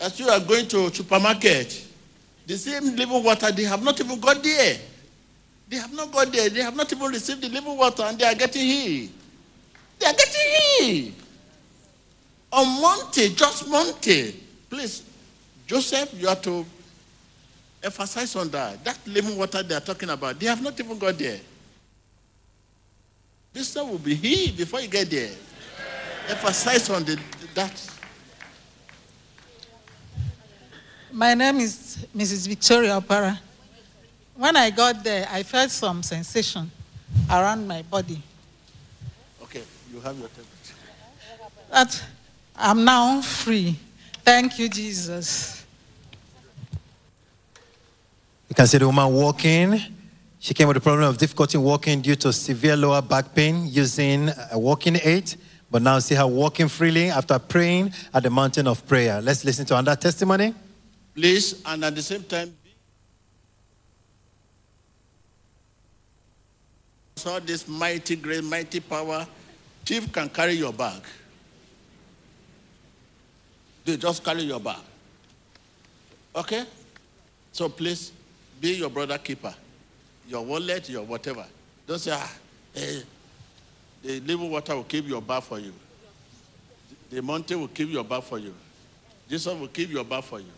as 0.00 0.18
you 0.20 0.28
are 0.28 0.40
going 0.40 0.68
to 0.68 0.94
supermarket. 0.94 1.86
The 2.46 2.56
same 2.56 2.96
living 2.96 3.22
water, 3.22 3.50
they 3.50 3.64
have 3.64 3.82
not 3.82 4.00
even 4.00 4.20
got 4.20 4.42
there. 4.42 4.78
They 5.68 5.76
have 5.76 5.92
not 5.92 6.10
got 6.10 6.32
there. 6.32 6.48
They 6.48 6.62
have 6.62 6.74
not 6.74 6.90
even 6.90 7.08
received 7.08 7.42
the 7.42 7.48
living 7.48 7.76
water 7.76 8.04
and 8.04 8.18
they 8.18 8.24
are 8.24 8.34
getting 8.34 8.62
healed. 8.62 9.10
They 9.98 10.06
are 10.06 10.14
getting 10.14 10.40
healed. 10.80 11.14
On 12.52 12.80
Monday, 12.80 13.28
just 13.34 13.68
Monday. 13.68 14.34
Please, 14.70 15.02
Joseph, 15.66 16.14
you 16.18 16.26
have 16.28 16.40
to 16.42 16.64
Emphasize 17.82 18.34
on 18.36 18.48
that. 18.50 18.84
That 18.84 18.98
living 19.06 19.36
water 19.36 19.62
they 19.62 19.74
are 19.74 19.80
talking 19.80 20.10
about, 20.10 20.38
they 20.38 20.46
have 20.46 20.62
not 20.62 20.78
even 20.78 20.98
got 20.98 21.16
there. 21.16 21.38
This 23.52 23.68
stuff 23.68 23.88
will 23.88 23.98
be 23.98 24.14
here 24.14 24.52
before 24.56 24.80
you 24.80 24.88
get 24.88 25.10
there. 25.10 25.30
Emphasize 26.28 26.90
on 26.90 27.04
the, 27.04 27.18
that. 27.54 27.94
My 31.12 31.34
name 31.34 31.60
is 31.60 32.06
Mrs. 32.14 32.46
Victoria 32.48 33.00
Opara. 33.00 33.38
When 34.34 34.56
I 34.56 34.70
got 34.70 35.02
there, 35.02 35.26
I 35.30 35.42
felt 35.42 35.70
some 35.70 36.02
sensation 36.02 36.70
around 37.30 37.66
my 37.66 37.82
body. 37.82 38.22
Okay, 39.42 39.62
you 39.92 40.00
have 40.00 40.18
your 40.18 40.28
temperature. 40.28 40.74
That 41.70 42.04
I'm 42.54 42.84
now 42.84 43.20
free. 43.20 43.76
Thank 44.24 44.58
you, 44.58 44.68
Jesus. 44.68 45.57
You 48.48 48.54
can 48.54 48.66
see 48.66 48.78
the 48.78 48.86
woman 48.86 49.12
walking. 49.12 49.80
She 50.40 50.54
came 50.54 50.68
with 50.68 50.76
a 50.76 50.80
problem 50.80 51.08
of 51.08 51.18
difficulty 51.18 51.58
walking 51.58 52.00
due 52.00 52.16
to 52.16 52.32
severe 52.32 52.76
lower 52.76 53.02
back 53.02 53.34
pain 53.34 53.66
using 53.66 54.30
a 54.50 54.58
walking 54.58 54.96
aid. 55.02 55.34
But 55.70 55.82
now 55.82 55.98
see 55.98 56.14
her 56.14 56.26
walking 56.26 56.68
freely 56.68 57.10
after 57.10 57.38
praying 57.38 57.92
at 58.14 58.22
the 58.22 58.30
mountain 58.30 58.66
of 58.66 58.86
prayer. 58.86 59.20
Let's 59.20 59.44
listen 59.44 59.66
to 59.66 59.76
another 59.76 60.00
testimony. 60.00 60.54
Please, 61.14 61.62
and 61.66 61.84
at 61.84 61.94
the 61.94 62.00
same 62.00 62.22
time, 62.22 62.56
saw 67.16 67.38
this 67.40 67.68
mighty 67.68 68.16
great, 68.16 68.44
mighty 68.44 68.80
power. 68.80 69.26
Thief 69.84 70.10
can 70.12 70.28
carry 70.30 70.52
your 70.52 70.72
bag. 70.72 71.02
They 73.84 73.96
just 73.96 74.24
carry 74.24 74.42
your 74.42 74.60
bag. 74.60 74.80
Okay? 76.34 76.64
So 77.52 77.68
please 77.68 78.12
be 78.60 78.74
your 78.74 78.90
brother 78.90 79.18
keeper. 79.18 79.54
Your 80.28 80.44
wallet, 80.44 80.88
your 80.88 81.04
whatever. 81.04 81.46
Don't 81.86 81.98
say, 81.98 82.12
ah, 82.14 82.32
eh, 82.76 83.00
the 84.02 84.20
living 84.20 84.50
water 84.50 84.74
will 84.74 84.84
keep 84.84 85.06
your 85.08 85.22
bag 85.22 85.42
for 85.42 85.58
you. 85.58 85.72
The 87.10 87.22
mountain 87.22 87.60
will 87.60 87.68
keep 87.68 87.88
your 87.88 88.04
bag 88.04 88.22
for 88.22 88.38
you. 88.38 88.54
Jesus 89.28 89.54
will 89.58 89.68
keep 89.68 89.90
your 89.90 90.04
bag 90.04 90.24
for 90.24 90.40
you. 90.40 90.52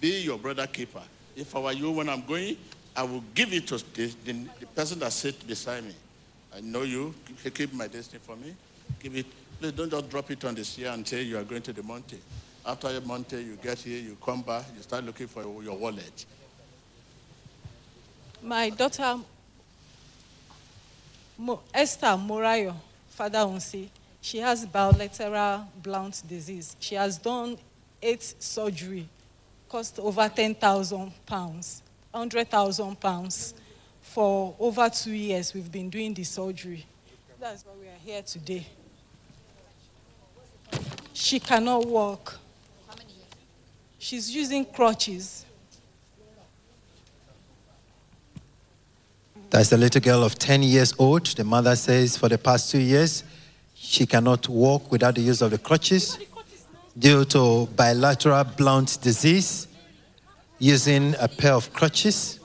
Be 0.00 0.22
your 0.22 0.38
brother 0.38 0.66
keeper. 0.66 1.02
If 1.34 1.54
I 1.54 1.60
were 1.60 1.72
you 1.72 1.90
when 1.90 2.08
I'm 2.08 2.24
going, 2.24 2.56
I 2.96 3.02
will 3.02 3.22
give 3.34 3.52
it 3.52 3.66
to 3.68 3.78
the, 3.94 4.06
the, 4.24 4.32
the 4.60 4.66
person 4.66 4.98
that 5.00 5.12
sits 5.12 5.42
beside 5.42 5.84
me. 5.84 5.94
I 6.54 6.60
know 6.60 6.82
you. 6.82 7.14
Keep 7.54 7.74
my 7.74 7.86
destiny 7.86 8.20
for 8.24 8.36
me. 8.36 8.54
Give 9.00 9.16
it. 9.16 9.26
Please 9.60 9.72
don't 9.72 9.90
just 9.90 10.10
drop 10.10 10.30
it 10.30 10.44
on 10.44 10.54
the 10.54 10.64
sea 10.64 10.86
say 11.04 11.22
you 11.22 11.38
are 11.38 11.44
going 11.44 11.62
to 11.62 11.72
the 11.72 11.82
mountain. 11.82 12.20
After 12.64 12.92
the 12.92 13.00
mountain, 13.06 13.46
you 13.46 13.56
get 13.62 13.78
here, 13.78 14.00
you 14.00 14.16
come 14.24 14.42
back, 14.42 14.64
you 14.76 14.82
start 14.82 15.04
looking 15.04 15.28
for 15.28 15.42
your 15.62 15.76
wallet. 15.76 16.26
My 18.42 18.70
daughter, 18.70 19.16
Mo- 21.38 21.60
Esther 21.72 22.16
Morayo, 22.18 22.74
Father 23.10 23.38
Unsi, 23.38 23.88
she 24.20 24.38
has 24.38 24.66
bilateral 24.66 25.66
blunt 25.82 26.22
disease. 26.28 26.76
She 26.80 26.94
has 26.94 27.18
done 27.18 27.56
eight 28.02 28.22
surgery, 28.38 29.08
cost 29.68 29.98
over 29.98 30.28
10,000 30.28 31.12
pounds, 31.24 31.82
100,000 32.12 33.00
pounds. 33.00 33.54
For 34.02 34.54
over 34.58 34.88
two 34.88 35.12
years, 35.12 35.52
we've 35.54 35.70
been 35.70 35.90
doing 35.90 36.14
the 36.14 36.24
surgery. 36.24 36.84
That's 37.40 37.64
why 37.64 37.72
we 37.80 37.86
are 37.86 37.98
here 38.04 38.22
today. 38.22 38.66
She 41.12 41.40
cannot 41.40 41.86
walk. 41.86 42.38
She's 43.98 44.30
using 44.34 44.64
crutches. 44.64 45.45
That's 49.50 49.72
a 49.72 49.76
little 49.76 50.00
girl 50.00 50.24
of 50.24 50.38
10 50.38 50.62
years 50.64 50.92
old. 50.98 51.26
The 51.26 51.44
mother 51.44 51.76
says 51.76 52.16
for 52.16 52.28
the 52.28 52.38
past 52.38 52.70
two 52.70 52.80
years, 52.80 53.22
she 53.74 54.04
cannot 54.04 54.48
walk 54.48 54.90
without 54.90 55.14
the 55.14 55.20
use 55.20 55.40
of 55.40 55.52
the 55.52 55.58
crutches 55.58 56.18
due 56.98 57.24
to 57.26 57.66
bilateral 57.76 58.42
Blount 58.44 58.98
disease, 59.02 59.68
using 60.58 61.14
a 61.20 61.28
pair 61.28 61.52
of 61.52 61.72
crutches. 61.72 62.40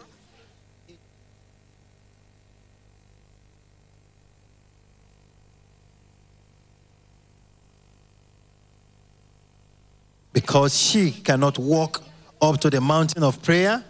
Because 10.34 10.78
she 10.78 11.12
cannot 11.12 11.58
walk 11.58 12.04
up 12.42 12.60
to 12.62 12.70
the 12.70 12.82
mountain 12.82 13.24
of 13.24 13.42
prayer, 13.42 13.84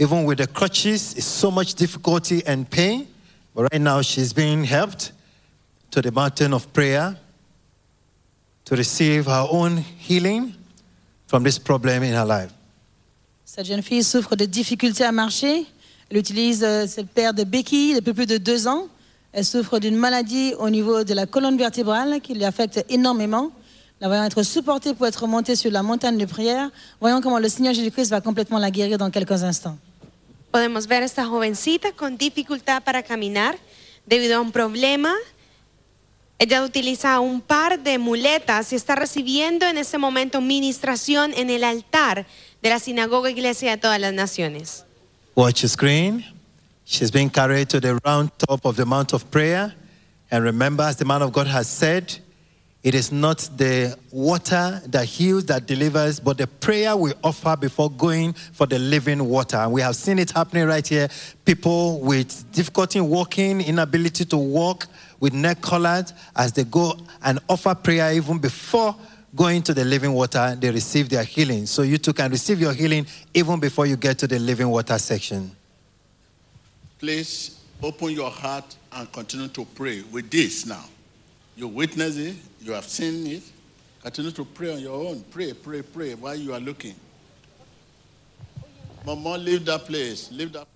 even 0.00 0.24
with 0.24 0.38
the 0.38 0.46
crutches, 0.46 1.14
it's 1.14 1.26
so 1.26 1.50
much 1.50 1.74
difficulty 1.74 2.42
and 2.46 2.68
pain. 2.68 3.06
But 3.54 3.70
right 3.70 3.80
now, 3.80 4.00
she's 4.00 4.32
being 4.32 4.64
helped 4.64 5.12
to 5.90 6.00
the 6.00 6.10
mountain 6.10 6.54
of 6.54 6.72
prayer 6.72 7.16
to 8.64 8.76
receive 8.76 9.26
her 9.26 9.46
own 9.50 9.76
healing 9.76 10.54
from 11.26 11.44
this 11.44 11.58
problem 11.58 12.02
in 12.02 12.14
her 12.14 12.24
life. 12.24 12.50
Cette 13.44 13.66
jeune 13.66 13.82
fille 13.82 14.02
souffre 14.02 14.36
de 14.36 14.46
difficultés 14.46 15.04
à 15.04 15.12
marcher. 15.12 15.66
Elle 16.08 16.16
utilise 16.16 16.64
euh, 16.64 16.86
cette 16.86 17.08
paire 17.10 17.34
de 17.34 17.44
béquilles 17.44 17.94
depuis 17.96 18.14
plus 18.14 18.26
de 18.26 18.38
deux 18.38 18.68
ans. 18.68 18.86
Elle 19.32 19.44
souffre 19.44 19.78
d'une 19.80 19.96
maladie 19.96 20.54
au 20.58 20.70
niveau 20.70 21.04
de 21.04 21.12
la 21.12 21.26
colonne 21.26 21.58
vertébrale 21.58 22.20
qui 22.22 22.34
l'affecte 22.34 22.84
énormément. 22.88 23.50
La 24.00 24.08
voyant 24.08 24.24
être 24.24 24.42
supportée 24.44 24.94
pour 24.94 25.06
être 25.06 25.26
montée 25.26 25.56
sur 25.56 25.70
la 25.70 25.82
montagne 25.82 26.16
de 26.16 26.24
prière. 26.24 26.70
Voyons 27.00 27.20
comment 27.20 27.38
le 27.38 27.48
Seigneur 27.48 27.74
Jésus-Christ 27.74 28.08
va 28.08 28.22
complètement 28.22 28.58
la 28.58 28.70
guérir 28.70 28.96
dans 28.96 29.10
quelques 29.10 29.42
instants. 29.42 29.76
Podemos 30.50 30.86
ver 30.86 31.02
a 31.02 31.06
esta 31.06 31.26
jovencita 31.26 31.92
con 31.92 32.16
dificultad 32.16 32.82
para 32.82 33.02
caminar 33.02 33.58
debido 34.06 34.36
a 34.36 34.40
un 34.40 34.50
problema. 34.50 35.14
Ella 36.38 36.64
utiliza 36.64 37.20
un 37.20 37.40
par 37.40 37.80
de 37.80 37.98
muletas 37.98 38.72
y 38.72 38.76
está 38.76 38.96
recibiendo 38.96 39.66
en 39.66 39.78
este 39.78 39.98
momento 39.98 40.40
ministración 40.40 41.32
en 41.36 41.50
el 41.50 41.64
altar 41.64 42.26
de 42.62 42.68
la 42.68 42.78
sinagoga 42.78 43.30
iglesia 43.30 43.70
de 43.70 43.76
todas 43.76 44.00
las 44.00 44.12
naciones. 44.12 44.84
Watch 45.36 45.60
the 45.60 45.68
screen. 45.68 46.24
She's 46.84 47.12
being 47.12 47.30
carried 47.30 47.68
to 47.68 47.80
the 47.80 47.94
round 48.04 48.30
top 48.38 48.64
of 48.64 48.76
the 48.76 48.84
Mount 48.84 49.12
of 49.12 49.24
Prayer. 49.30 49.76
And 50.30 50.44
remember, 50.44 50.82
as 50.82 50.96
the 50.96 51.04
man 51.04 51.22
of 51.22 51.32
God 51.32 51.46
has 51.46 51.68
said, 51.68 52.20
it 52.82 52.94
is 52.94 53.12
not 53.12 53.48
the 53.58 53.94
water 54.10 54.80
that 54.86 55.04
heals, 55.04 55.44
that 55.46 55.66
delivers, 55.66 56.18
but 56.18 56.38
the 56.38 56.46
prayer 56.46 56.96
we 56.96 57.12
offer 57.22 57.54
before 57.54 57.90
going 57.90 58.32
for 58.32 58.66
the 58.66 58.78
living 58.78 59.22
water. 59.28 59.58
And 59.58 59.72
we 59.72 59.82
have 59.82 59.96
seen 59.96 60.18
it 60.18 60.30
happening 60.30 60.66
right 60.66 60.86
here. 60.86 61.08
People 61.44 62.00
with 62.00 62.50
difficulty 62.52 62.98
in 62.98 63.08
walking, 63.08 63.60
inability 63.60 64.24
to 64.26 64.38
walk, 64.38 64.86
with 65.20 65.34
neck 65.34 65.60
collars, 65.60 66.14
as 66.34 66.54
they 66.54 66.64
go 66.64 66.94
and 67.22 67.38
offer 67.50 67.74
prayer 67.74 68.14
even 68.14 68.38
before 68.38 68.96
going 69.36 69.62
to 69.62 69.74
the 69.74 69.84
living 69.84 70.14
water, 70.14 70.56
they 70.58 70.70
receive 70.70 71.10
their 71.10 71.22
healing. 71.22 71.66
So 71.66 71.82
you 71.82 71.98
too 71.98 72.14
can 72.14 72.30
receive 72.30 72.60
your 72.60 72.72
healing 72.72 73.06
even 73.34 73.60
before 73.60 73.84
you 73.84 73.96
get 73.96 74.18
to 74.20 74.26
the 74.26 74.38
living 74.38 74.68
water 74.68 74.98
section. 74.98 75.50
Please 76.98 77.60
open 77.82 78.10
your 78.10 78.30
heart 78.30 78.74
and 78.92 79.12
continue 79.12 79.48
to 79.48 79.66
pray 79.66 80.02
with 80.10 80.30
this 80.30 80.64
now. 80.64 80.84
You 81.60 81.68
witness 81.68 82.16
it, 82.16 82.36
you 82.62 82.72
have 82.72 82.86
seen 82.86 83.26
it. 83.26 83.42
Continue 84.02 84.30
to 84.30 84.46
pray 84.46 84.72
on 84.72 84.80
your 84.80 84.94
own. 84.94 85.22
Pray, 85.30 85.52
pray, 85.52 85.82
pray 85.82 86.14
while 86.14 86.34
you 86.34 86.54
are 86.54 86.58
looking. 86.58 86.94
Mama, 89.04 89.36
leave 89.36 89.66
that 89.66 89.84
place. 89.84 90.32
Leave 90.32 90.54
that. 90.54 90.66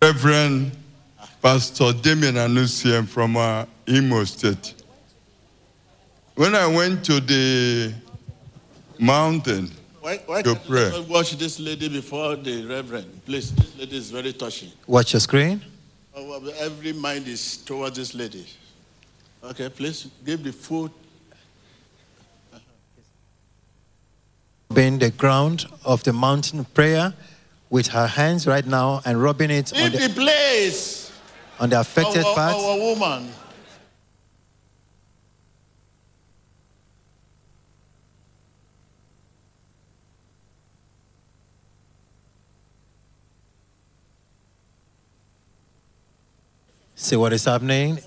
Reverend 0.00 0.70
Pastor 1.42 1.92
Damien 1.92 2.36
Anusian 2.36 3.08
from 3.08 3.36
uh, 3.36 3.66
Imo 3.88 4.22
State. 4.22 4.74
When 6.36 6.54
I 6.54 6.68
went 6.68 7.04
to 7.06 7.18
the 7.18 7.92
mountain 9.00 9.72
Why, 10.02 10.16
why 10.26 10.42
to 10.42 10.54
can't 10.54 10.68
you 10.68 10.90
pray, 10.90 11.00
watch 11.08 11.30
this 11.38 11.60
lady 11.60 11.88
before 11.88 12.34
the 12.34 12.66
reverend? 12.66 13.24
Please, 13.24 13.54
this 13.54 13.78
lady 13.78 13.96
is 13.96 14.10
very 14.10 14.32
touching. 14.32 14.72
Watch 14.88 15.12
your 15.12 15.20
screen. 15.20 15.62
Oh, 16.12 16.44
Every 16.58 16.92
mind 16.92 17.28
is 17.28 17.58
towards 17.58 17.96
this 17.96 18.12
lady. 18.12 18.44
Okay, 19.44 19.68
please 19.68 20.08
give 20.24 20.42
the 20.42 20.52
food. 20.52 20.90
Uh-huh. 22.52 22.58
Rubbing 24.70 24.98
the 24.98 25.10
ground 25.10 25.66
of 25.84 26.02
the 26.02 26.12
mountain 26.12 26.64
prayer 26.64 27.14
with 27.70 27.86
her 27.86 28.08
hands 28.08 28.44
right 28.44 28.66
now 28.66 29.02
and 29.04 29.22
rubbing 29.22 29.52
it 29.52 29.72
on 29.72 29.92
the 29.92 29.98
the, 29.98 30.08
place. 30.08 31.12
on 31.60 31.70
the 31.70 31.78
affected 31.78 32.24
our, 32.24 32.34
parts. 32.34 32.58
Our 32.58 32.76
woman. 32.76 33.28
See 47.02 47.16
what 47.16 47.32
is 47.32 47.44
happening. 47.46 47.98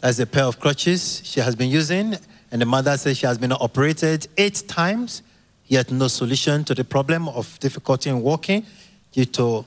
That's 0.00 0.20
a 0.20 0.26
pair 0.26 0.44
of 0.44 0.60
crutches 0.60 1.20
she 1.24 1.40
has 1.40 1.56
been 1.56 1.68
using, 1.68 2.16
and 2.52 2.62
the 2.62 2.64
mother 2.64 2.96
says 2.96 3.18
she 3.18 3.26
has 3.26 3.38
been 3.38 3.50
operated 3.50 4.28
eight 4.38 4.62
times, 4.68 5.22
yet 5.66 5.90
no 5.90 6.06
solution 6.06 6.62
to 6.62 6.74
the 6.76 6.84
problem 6.84 7.28
of 7.28 7.58
difficulty 7.58 8.08
in 8.08 8.22
walking 8.22 8.64
due 9.10 9.24
to 9.24 9.64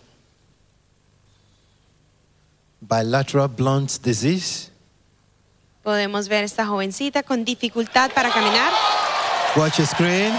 bilateral 2.82 3.50
Blount 3.50 4.02
disease. 4.02 4.72
Podemos 5.84 6.30
ver 6.30 6.46
esta 6.46 6.66
jovencita 6.66 7.22
con 7.24 7.44
dificultad 7.44 8.14
para 8.14 8.30
caminar. 8.32 8.72
Watch 9.58 9.78
your 9.78 9.88
screen. 9.88 10.32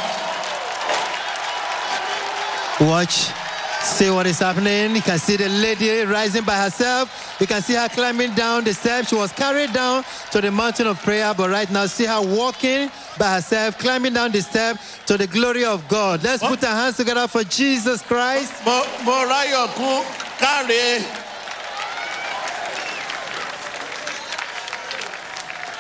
Watch. 2.81 3.44
See 3.85 4.11
what 4.11 4.27
is 4.27 4.39
happening. 4.39 4.97
You 4.97 5.03
can 5.03 5.19
see 5.19 5.37
the 5.37 5.49
lady 5.49 6.01
rising 6.03 6.43
by 6.43 6.57
herself. 6.57 7.37
You 7.39 7.47
can 7.47 7.61
see 7.63 7.75
her 7.75 7.89
climbing 7.89 8.35
down 8.35 8.65
the 8.65 8.73
steps. 8.73 9.11
She 9.11 9.15
was 9.15 9.31
carried 9.31 9.73
down 9.73 10.05
to 10.33 10.41
the 10.41 10.51
mountain 10.51 10.87
of 10.87 11.01
prayer, 11.03 11.33
but 11.35 11.51
right 11.51 11.71
now, 11.71 11.87
see 11.87 12.07
her 12.07 12.21
walking 12.21 12.91
by 13.19 13.35
herself, 13.35 13.79
climbing 13.79 14.15
down 14.15 14.33
the 14.33 14.41
step 14.41 14.79
to 15.07 15.17
the 15.17 15.27
glory 15.27 15.65
of 15.65 15.87
God. 15.89 16.25
Let's 16.25 16.43
put 16.43 16.65
our 16.65 16.75
hands 16.75 16.97
together 16.97 17.29
for 17.29 17.45
Jesus 17.45 18.01
Christ. 18.03 18.55
Morayo 18.65 19.69
ku 19.77 20.03
carry. 20.39 21.05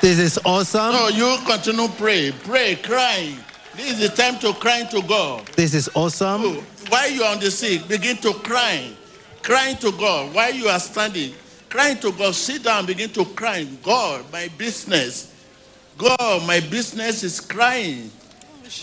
This 0.01 0.18
is 0.18 0.39
awesome. 0.44 0.93
No, 0.93 1.09
you 1.09 1.39
continue 1.47 1.89
pray, 1.89 2.32
pray, 2.44 2.76
crying. 2.76 3.39
This 3.74 3.98
is 3.98 3.98
the 3.98 4.14
time 4.14 4.39
to 4.40 4.52
cry 4.52 4.85
to 4.85 5.02
God. 5.02 5.47
This 5.56 5.74
is 5.74 5.90
awesome. 5.94 6.64
While 6.95 7.11
you 7.11 7.25
are 7.25 7.33
on 7.33 7.41
the 7.41 7.51
sick, 7.51 7.89
begin 7.89 8.19
to 8.19 8.33
cry, 8.35 8.89
crying 9.43 9.77
to 9.79 9.91
God. 9.91 10.33
While 10.33 10.55
you 10.55 10.69
are 10.69 10.79
standing, 10.79 11.35
crying 11.69 11.99
to 11.99 12.12
God. 12.12 12.37
Sit 12.37 12.62
down, 12.62 12.87
begin 12.87 13.11
to 13.11 13.25
cry. 13.25 13.65
God, 13.83 14.25
my 14.31 14.47
business. 14.57 15.35
God, 15.99 16.47
my 16.47 16.61
business 16.61 17.25
is 17.25 17.41
crying. 17.41 18.12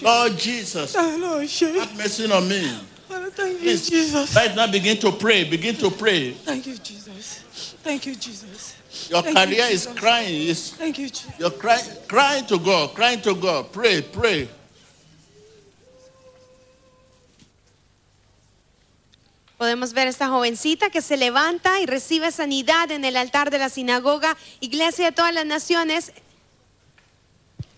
Lord 0.02 0.38
Jesus, 0.38 0.94
have 0.94 1.98
mercy 1.98 2.30
on 2.30 2.50
me. 2.50 2.78
Thank 3.08 3.54
you, 3.54 3.58
Please, 3.60 3.90
Jesus. 3.90 4.36
right 4.36 4.54
now, 4.58 4.70
begin 4.70 4.98
to 4.98 5.14
pray. 5.14 5.46
Begin 5.46 5.76
to 5.76 5.90
pray. 5.90 6.32
Thank 6.32 6.68
you, 6.68 6.76
Jesus. 6.76 7.76
Thank 7.82 8.08
you, 8.08 8.16
Jesus. 8.16 8.76
Your 9.10 9.22
Thank 9.22 9.40
you, 9.40 9.56
career 9.56 9.68
is 9.72 9.88
crying. 9.88 10.50
It's, 10.50 10.72
Thank 10.72 11.00
you, 11.00 11.08
Jesus. 11.08 11.40
you're 11.40 11.50
crying, 11.50 11.90
crying 12.10 12.46
to 12.48 12.60
God, 12.60 12.94
crying 12.94 13.22
to 13.22 13.34
God. 13.36 13.72
Pray, 13.72 14.02
pray. 14.02 14.50
Podemos 19.62 19.94
ver 19.94 20.08
esta 20.08 20.28
jovencita 20.28 20.90
que 20.90 21.04
se 21.04 21.18
levanta 21.18 21.80
y 21.82 21.86
recibe 21.86 22.32
sanidad 22.32 22.90
en 22.90 23.06
el 23.06 23.16
altar 23.16 23.52
de 23.52 23.60
la 23.60 23.70
sinagoga, 23.70 24.36
iglesia 24.60 25.06
de 25.06 25.12
todas 25.12 25.36
las 25.36 25.46
naciones. 25.46 26.12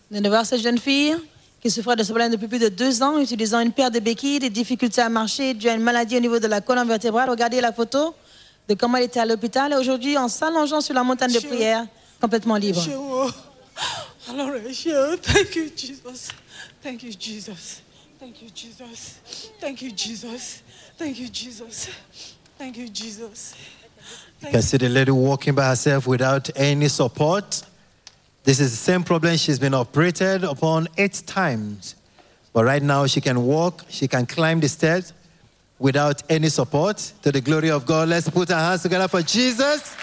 Nous 0.10 0.16
venons 0.16 0.24
de 0.24 0.30
voir 0.30 0.46
cette 0.46 0.62
jeune 0.62 0.78
fille 0.78 1.14
qui 1.62 1.70
souffrait 1.70 1.98
de 1.98 2.04
ce 2.04 2.14
problème 2.14 2.32
depuis 2.32 2.48
plus 2.48 2.60
de 2.60 2.70
deux 2.70 3.04
ans, 3.04 3.20
utilisant 3.20 3.60
une 3.60 3.74
paire 3.74 3.92
de 3.92 4.00
béquilles, 4.00 4.40
des 4.40 4.50
difficultés 4.50 5.02
à 5.02 5.10
marcher 5.10 5.54
dû 5.54 5.68
à 5.68 5.74
une 5.74 5.84
maladie 5.84 6.16
au 6.16 6.22
niveau 6.22 6.40
de 6.40 6.48
la 6.48 6.62
colonne 6.62 6.88
vertébrale. 6.88 7.30
Regardez 7.30 7.60
la 7.60 7.74
photo 7.74 8.16
de 8.70 8.76
comment 8.76 8.96
elle 8.96 9.04
était 9.04 9.20
à 9.20 9.26
l'hôpital 9.26 9.74
et 9.74 9.76
aujourd'hui 9.76 10.18
en 10.18 10.30
s'allongeant 10.30 10.80
sur 10.80 10.94
la 10.94 11.04
montagne 11.04 11.34
de 11.34 11.40
prière, 11.40 11.86
complètement 12.22 12.56
libre. 12.56 12.82
Thank 14.26 15.56
you, 15.58 15.70
Jesus. 15.76 16.32
Thank 16.82 17.04
you, 17.04 17.12
Jesus. 17.12 17.83
Thank 18.24 18.42
you, 18.42 18.50
Jesus. 18.52 19.20
Thank 19.60 19.82
you, 19.82 19.92
Jesus. 19.92 20.64
Thank 20.98 21.20
you, 21.20 21.28
Jesus. 21.28 21.90
Thank 22.58 22.78
you, 22.78 22.88
Jesus. 22.88 23.54
You 24.40 24.48
can 24.50 24.62
see 24.62 24.78
the 24.78 24.88
lady 24.88 25.12
walking 25.12 25.54
by 25.54 25.68
herself 25.68 26.08
without 26.08 26.50
any 26.56 26.88
support. 26.88 27.64
This 28.46 28.62
is 28.62 28.72
the 28.72 28.78
same 28.78 29.04
problem 29.04 29.36
she's 29.36 29.60
been 29.60 29.74
operated 29.74 30.46
upon 30.46 30.88
eight 30.98 31.22
times. 31.26 31.96
But 32.54 32.64
right 32.64 32.82
now 32.82 33.08
she 33.08 33.20
can 33.20 33.44
walk, 33.44 33.84
she 33.90 34.08
can 34.08 34.26
climb 34.26 34.62
the 34.62 34.70
stairs 34.70 35.12
without 35.78 36.24
any 36.30 36.48
support. 36.48 37.00
To 37.24 37.32
the 37.34 37.42
glory 37.42 37.72
of 37.72 37.86
God, 37.86 38.08
let's 38.08 38.30
put 38.30 38.50
our 38.52 38.70
hands 38.70 38.84
together 38.84 39.10
for 39.10 39.22
Jesus. 39.22 39.98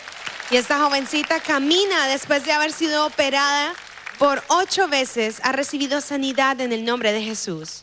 Y 0.51 0.59
esta 0.59 0.79
jovencita 0.79 1.41
camina 1.41 2.07
después 2.09 2.45
de 2.45 2.53
haber 2.53 2.73
sido 2.73 3.07
operada 3.07 3.73
por 4.19 4.43
ocho 4.51 4.89
veces. 4.89 5.41
Ha 5.43 5.53
recibido 5.53 6.03
sanidad 6.03 6.61
en 6.61 6.75
el 6.75 6.85
nombre 6.85 7.15
de 7.15 7.23
Jesús. 7.23 7.83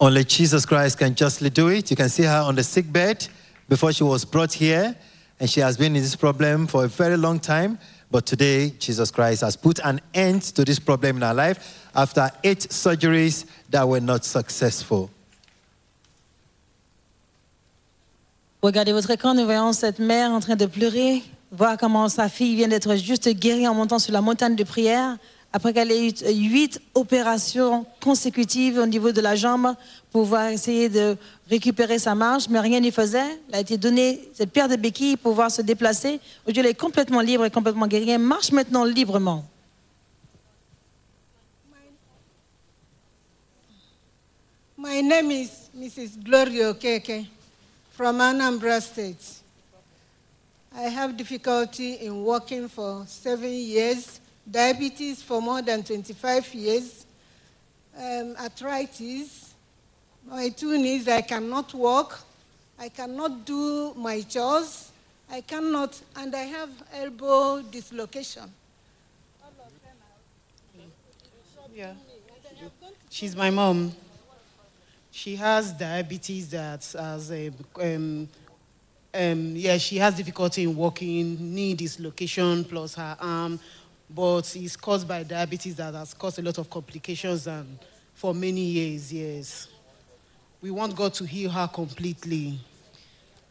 Only 0.00 0.24
Jesus 0.24 0.64
Christ 0.64 0.98
can 0.98 1.14
justly 1.14 1.50
do 1.50 1.68
it. 1.68 1.90
You 1.90 1.96
can 1.96 2.08
see 2.08 2.22
her 2.22 2.42
on 2.42 2.54
the 2.54 2.62
sick 2.62 2.92
bed 2.92 3.26
before 3.68 3.92
she 3.92 4.04
was 4.04 4.24
brought 4.24 4.52
here, 4.52 4.94
and 5.40 5.50
she 5.50 5.60
has 5.60 5.76
been 5.76 5.96
in 5.96 6.02
this 6.02 6.14
problem 6.14 6.66
for 6.68 6.84
a 6.84 6.88
very 6.88 7.16
long 7.16 7.40
time. 7.40 7.78
But 8.10 8.24
today, 8.24 8.70
Jesus 8.78 9.10
Christ 9.10 9.42
has 9.42 9.56
put 9.56 9.80
an 9.84 10.00
end 10.14 10.42
to 10.54 10.64
this 10.64 10.78
problem 10.78 11.16
in 11.16 11.22
her 11.22 11.34
life 11.34 11.88
after 11.94 12.30
eight 12.44 12.60
surgeries 12.70 13.44
that 13.70 13.86
were 13.86 14.00
not 14.00 14.24
successful. 14.24 15.10
Regardez 18.62 18.92
votre 18.92 19.10
écran, 19.10 19.34
nous 19.34 19.44
voyons 19.44 19.72
cette 19.72 20.00
mère 20.00 20.30
en 20.30 20.40
train 20.40 20.56
de 20.56 20.66
pleurer, 20.66 21.22
voir 21.52 21.76
comment 21.76 22.08
sa 22.08 22.28
fille 22.28 22.56
vient 22.56 22.68
d'être 22.68 22.96
juste 22.96 23.28
guérie 23.28 23.68
en 23.68 23.74
montant 23.74 23.98
sur 23.98 24.12
la 24.12 24.20
montagne 24.20 24.56
de 24.56 24.64
prière, 24.64 25.16
après 25.52 25.72
qu'elle 25.72 25.90
ait 25.90 26.08
eu 26.08 26.48
huit 26.48 26.80
opérations 26.94 27.86
consécutives 28.02 28.78
au 28.78 28.86
niveau 28.86 29.12
de 29.12 29.20
la 29.20 29.34
jambe 29.34 29.74
pour 30.12 30.38
essayer 30.38 30.88
de 30.88 31.16
récupérer 31.48 31.98
sa 31.98 32.14
marche, 32.14 32.48
mais 32.48 32.60
rien 32.60 32.80
n'y 32.80 32.90
faisait. 32.90 33.40
Elle 33.48 33.54
a 33.54 33.60
été 33.60 33.78
donnée 33.78 34.28
cette 34.34 34.50
paire 34.50 34.68
de 34.68 34.76
béquilles 34.76 35.16
pour 35.16 35.32
pouvoir 35.32 35.50
se 35.50 35.62
déplacer. 35.62 36.20
Aujourd'hui, 36.44 36.60
elle 36.60 36.66
est 36.66 36.74
complètement 36.74 37.20
libre 37.20 37.44
et 37.44 37.50
complètement 37.50 37.86
guérie. 37.86 38.10
Elle 38.10 38.20
marche 38.20 38.52
maintenant 38.52 38.84
librement. 38.84 39.44
My 44.76 45.02
name 45.02 45.32
is 45.32 45.70
Mrs. 45.74 46.22
Gloria 46.22 46.70
Okeke 46.70 47.26
from 47.90 48.20
Anambra 48.20 48.80
State. 48.80 49.42
I 50.72 50.82
have 50.82 51.16
difficulty 51.16 51.94
in 52.06 52.22
walking 52.22 52.68
for 52.68 53.04
seven 53.08 53.50
years, 53.50 54.20
diabetes 54.50 55.22
for 55.22 55.42
more 55.42 55.62
than 55.62 55.82
25 55.82 56.54
years, 56.54 57.06
um, 57.96 58.36
arthritis. 58.40 59.54
My 60.26 60.48
two 60.50 60.76
knees, 60.78 61.08
I 61.08 61.22
cannot 61.22 61.72
walk. 61.74 62.20
I 62.78 62.88
cannot 62.88 63.44
do 63.44 63.94
my 63.94 64.20
chores. 64.22 64.92
I 65.30 65.40
cannot, 65.42 66.00
and 66.16 66.34
I 66.34 66.44
have 66.44 66.70
elbow 66.94 67.62
dislocation. 67.62 68.50
Yeah. 71.74 71.92
She's 73.10 73.36
my 73.36 73.50
mom. 73.50 73.92
She 75.10 75.36
has 75.36 75.72
diabetes 75.72 76.50
that 76.50 76.84
has 76.98 77.30
a, 77.30 77.50
um, 77.80 78.28
um, 79.14 79.56
yeah, 79.56 79.78
she 79.78 79.96
has 79.96 80.14
difficulty 80.14 80.62
in 80.62 80.76
walking, 80.76 81.54
knee 81.54 81.74
dislocation 81.74 82.64
plus 82.64 82.94
her 82.94 83.16
arm, 83.20 83.58
but 84.08 84.56
it's 84.56 84.76
caused 84.76 85.06
by 85.06 85.22
diabetes 85.22 85.76
that 85.76 85.94
has 85.94 86.14
caused 86.14 86.38
a 86.38 86.42
lot 86.42 86.56
of 86.58 86.70
complications 86.70 87.46
and 87.46 87.78
for 88.14 88.34
many 88.34 88.62
years, 88.62 89.12
yes. 89.12 89.68
We 90.60 90.72
want 90.72 90.96
God 90.96 91.14
to 91.14 91.24
heal 91.24 91.50
her 91.50 91.68
completely. 91.68 92.58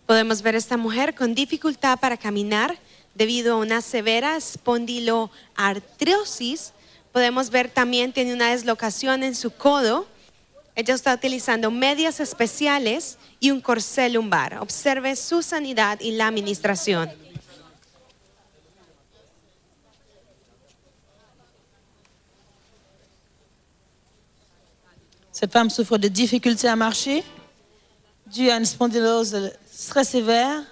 Podemos 0.06 0.42
ver 0.42 0.56
esta 0.56 0.76
mujer 0.78 1.16
con 1.16 1.34
dificultad 1.34 2.00
para 2.00 2.18
caminar 2.18 2.78
debido 3.16 3.54
a 3.54 3.58
una 3.58 3.82
severa 3.82 4.36
espondiloartrosis. 4.36 6.74
Podemos 7.14 7.50
ver 7.50 7.70
también 7.70 8.12
tiene 8.12 8.34
una 8.34 8.52
deslocación 8.52 9.24
en 9.24 9.36
su 9.36 9.52
codo. 9.52 10.06
Ella 10.76 10.94
está 10.94 11.14
utilizando 11.14 11.72
medias 11.72 12.20
especiales 12.20 13.18
y 13.40 13.52
un 13.52 13.62
corsé 13.62 14.10
lumbar. 14.10 14.58
Observe 14.60 15.16
su 15.16 15.42
sanidad 15.42 16.02
y 16.02 16.12
la 16.12 16.28
administración. 16.28 17.10
Cette 25.40 25.52
femme 25.52 25.70
souffre 25.70 26.00
de 26.00 26.08
difficultés 26.08 26.68
à 26.68 26.76
marcher, 26.76 27.24
due 28.26 28.50
à 28.50 28.58
une 28.58 28.66
spondylose 28.66 29.52
très 29.88 30.04
sévère 30.04 30.64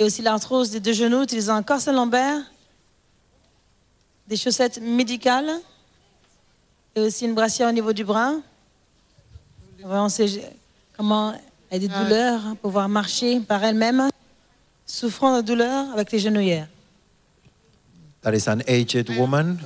et 0.00 0.02
aussi 0.02 0.20
l'arthrose 0.20 0.70
des 0.72 0.80
deux 0.80 0.92
genoux, 0.92 1.22
utilisant 1.22 1.54
un 1.54 1.62
corset 1.62 1.92
lombaire, 1.92 2.40
des 4.26 4.34
chaussettes 4.36 4.80
médicales 4.80 5.48
et 6.96 7.02
aussi 7.02 7.24
une 7.26 7.34
brassière 7.34 7.68
au 7.68 7.72
niveau 7.72 7.92
du 7.92 8.02
bras. 8.02 8.32
Voyons 9.84 10.08
ses- 10.08 10.42
comment 10.96 11.32
elle 11.70 11.76
a 11.76 11.78
des 11.78 11.86
douleurs 11.86 12.40
pour 12.42 12.56
pouvoir 12.62 12.88
marcher 12.88 13.38
par 13.38 13.62
elle-même, 13.62 14.08
souffrant 14.86 15.36
de 15.36 15.42
douleurs 15.42 15.92
avec 15.92 16.10
les 16.10 16.18
genouillères. 16.18 16.66
That 18.22 18.34
is 18.34 18.48
an 18.48 18.58
aged 18.66 19.08
woman. 19.16 19.58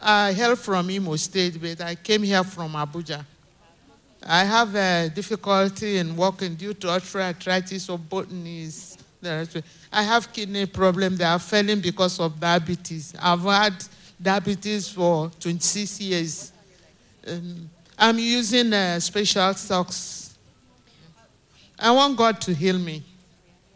I 0.00 0.32
hail 0.32 0.56
from 0.56 0.90
Imo 0.90 1.16
State, 1.16 1.60
but 1.60 1.80
I 1.80 1.94
came 1.94 2.22
here 2.22 2.44
from 2.44 2.72
Abuja. 2.72 3.24
I 4.28 4.44
have 4.44 4.74
a 4.74 5.08
difficulty 5.14 5.98
in 5.98 6.16
walking 6.16 6.54
due 6.56 6.74
to 6.74 6.86
osteoarthritis 6.88 7.88
of 7.88 8.08
both 8.08 8.30
knees. 8.30 8.98
I 9.92 10.02
have 10.02 10.32
kidney 10.32 10.66
problem. 10.66 11.16
They 11.16 11.24
are 11.24 11.38
failing 11.38 11.80
because 11.80 12.20
of 12.20 12.38
diabetes. 12.38 13.14
I've 13.20 13.42
had 13.42 13.74
diabetes 14.20 14.88
for 14.88 15.30
26 15.40 16.00
years. 16.00 16.52
Um, 17.26 17.68
I'm 17.98 18.18
using 18.18 18.72
uh, 18.72 19.00
special 19.00 19.54
socks. 19.54 20.36
I 21.78 21.90
want 21.90 22.16
God 22.16 22.40
to 22.42 22.54
heal 22.54 22.78
me. 22.78 23.02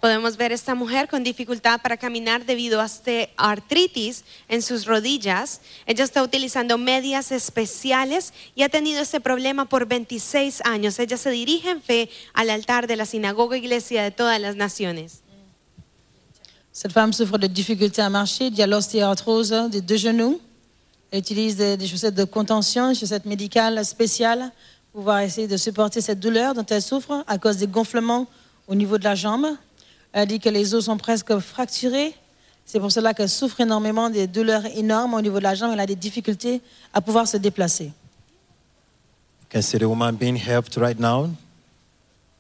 Podemos 0.01 0.39
ver 0.39 0.51
esta 0.51 0.75
mujer 0.75 1.09
con 1.09 1.23
dificultad 1.23 1.83
para 1.83 1.99
caminar 1.99 2.47
debido 2.47 2.81
a 2.81 2.87
este 2.87 3.35
artritis 3.37 4.25
en 4.49 4.63
sus 4.63 4.87
rodillas. 4.87 5.61
Ella 5.85 6.05
está 6.05 6.23
utilizando 6.23 6.79
medias 6.79 7.31
especiales 7.33 8.33
y 8.55 8.63
ha 8.63 8.71
tenido 8.71 9.03
este 9.03 9.21
problema 9.21 9.67
por 9.67 9.87
26 9.87 10.63
años. 10.65 10.99
Ella 10.99 11.19
se 11.19 11.31
dirige 11.31 11.69
en 11.69 11.83
fe 11.83 12.09
al 12.33 12.49
altar 12.49 12.87
de 12.87 12.97
la 12.97 13.05
sinagoga 13.05 13.59
iglesia 13.59 14.03
de 14.03 14.11
todas 14.11 14.41
las 14.41 14.57
naciones. 14.57 15.21
Cette 16.73 16.93
femme 16.93 17.13
souffre 17.13 17.37
de 17.37 17.49
difficultés 17.49 18.01
à 18.01 18.09
marcher, 18.09 18.47
il 18.47 18.55
y 18.55 18.63
a 18.63 18.67
l'ostéoarthrose 18.67 19.69
des 19.71 19.83
deux 19.83 19.99
genoux. 19.99 20.41
Elle 21.11 21.19
utilise 21.19 21.57
des, 21.57 21.77
des 21.77 21.87
chaussettes 21.87 22.15
de 22.15 22.25
contention, 22.25 22.89
des 22.89 22.95
chaussettes 22.95 23.27
médicales 23.27 23.85
spéciales 23.85 24.51
pour 24.93 25.01
pouvoir 25.03 25.21
essayer 25.21 25.47
de 25.47 25.59
supporter 25.59 26.01
cette 26.01 26.21
douleur 26.21 26.55
dont 26.55 26.65
elle 26.65 26.81
souffre 26.81 27.23
à 27.27 27.37
cause 27.37 27.59
des 27.59 27.67
gonflements 27.67 28.27
au 28.67 28.75
niveau 28.75 28.97
de 28.97 29.05
la 29.05 29.15
jambe. 29.15 29.47
Elle 30.13 30.29
dit 30.29 30.41
que 30.41 30.49
les 30.49 30.75
os 30.75 30.85
sont 30.85 30.97
presque 30.97 31.39
fracturés. 31.39 32.15
C'est 32.65 32.81
pour 32.81 32.93
cela 32.93 33.15
qu'elle 33.15 33.29
souffre 33.29 33.61
énormément 33.61 34.11
des 34.11 34.27
douleurs 34.27 34.67
énormes 34.67 35.15
au 35.15 35.21
niveau 35.21 35.39
de 35.39 35.45
la 35.45 35.55
jambe. 35.55 35.73
Elle 35.73 35.81
a 35.81 35.87
des 35.87 35.97
difficultés 35.97 36.61
à 36.93 37.01
pouvoir 37.01 37.27
se 37.27 37.37
déplacer. 37.37 37.93
Can 39.51 39.63
see 39.63 39.79
the 39.79 39.85
woman 39.85 40.13
being 40.15 40.37
helped 40.37 40.77
right 40.77 40.99
now? 40.99 41.29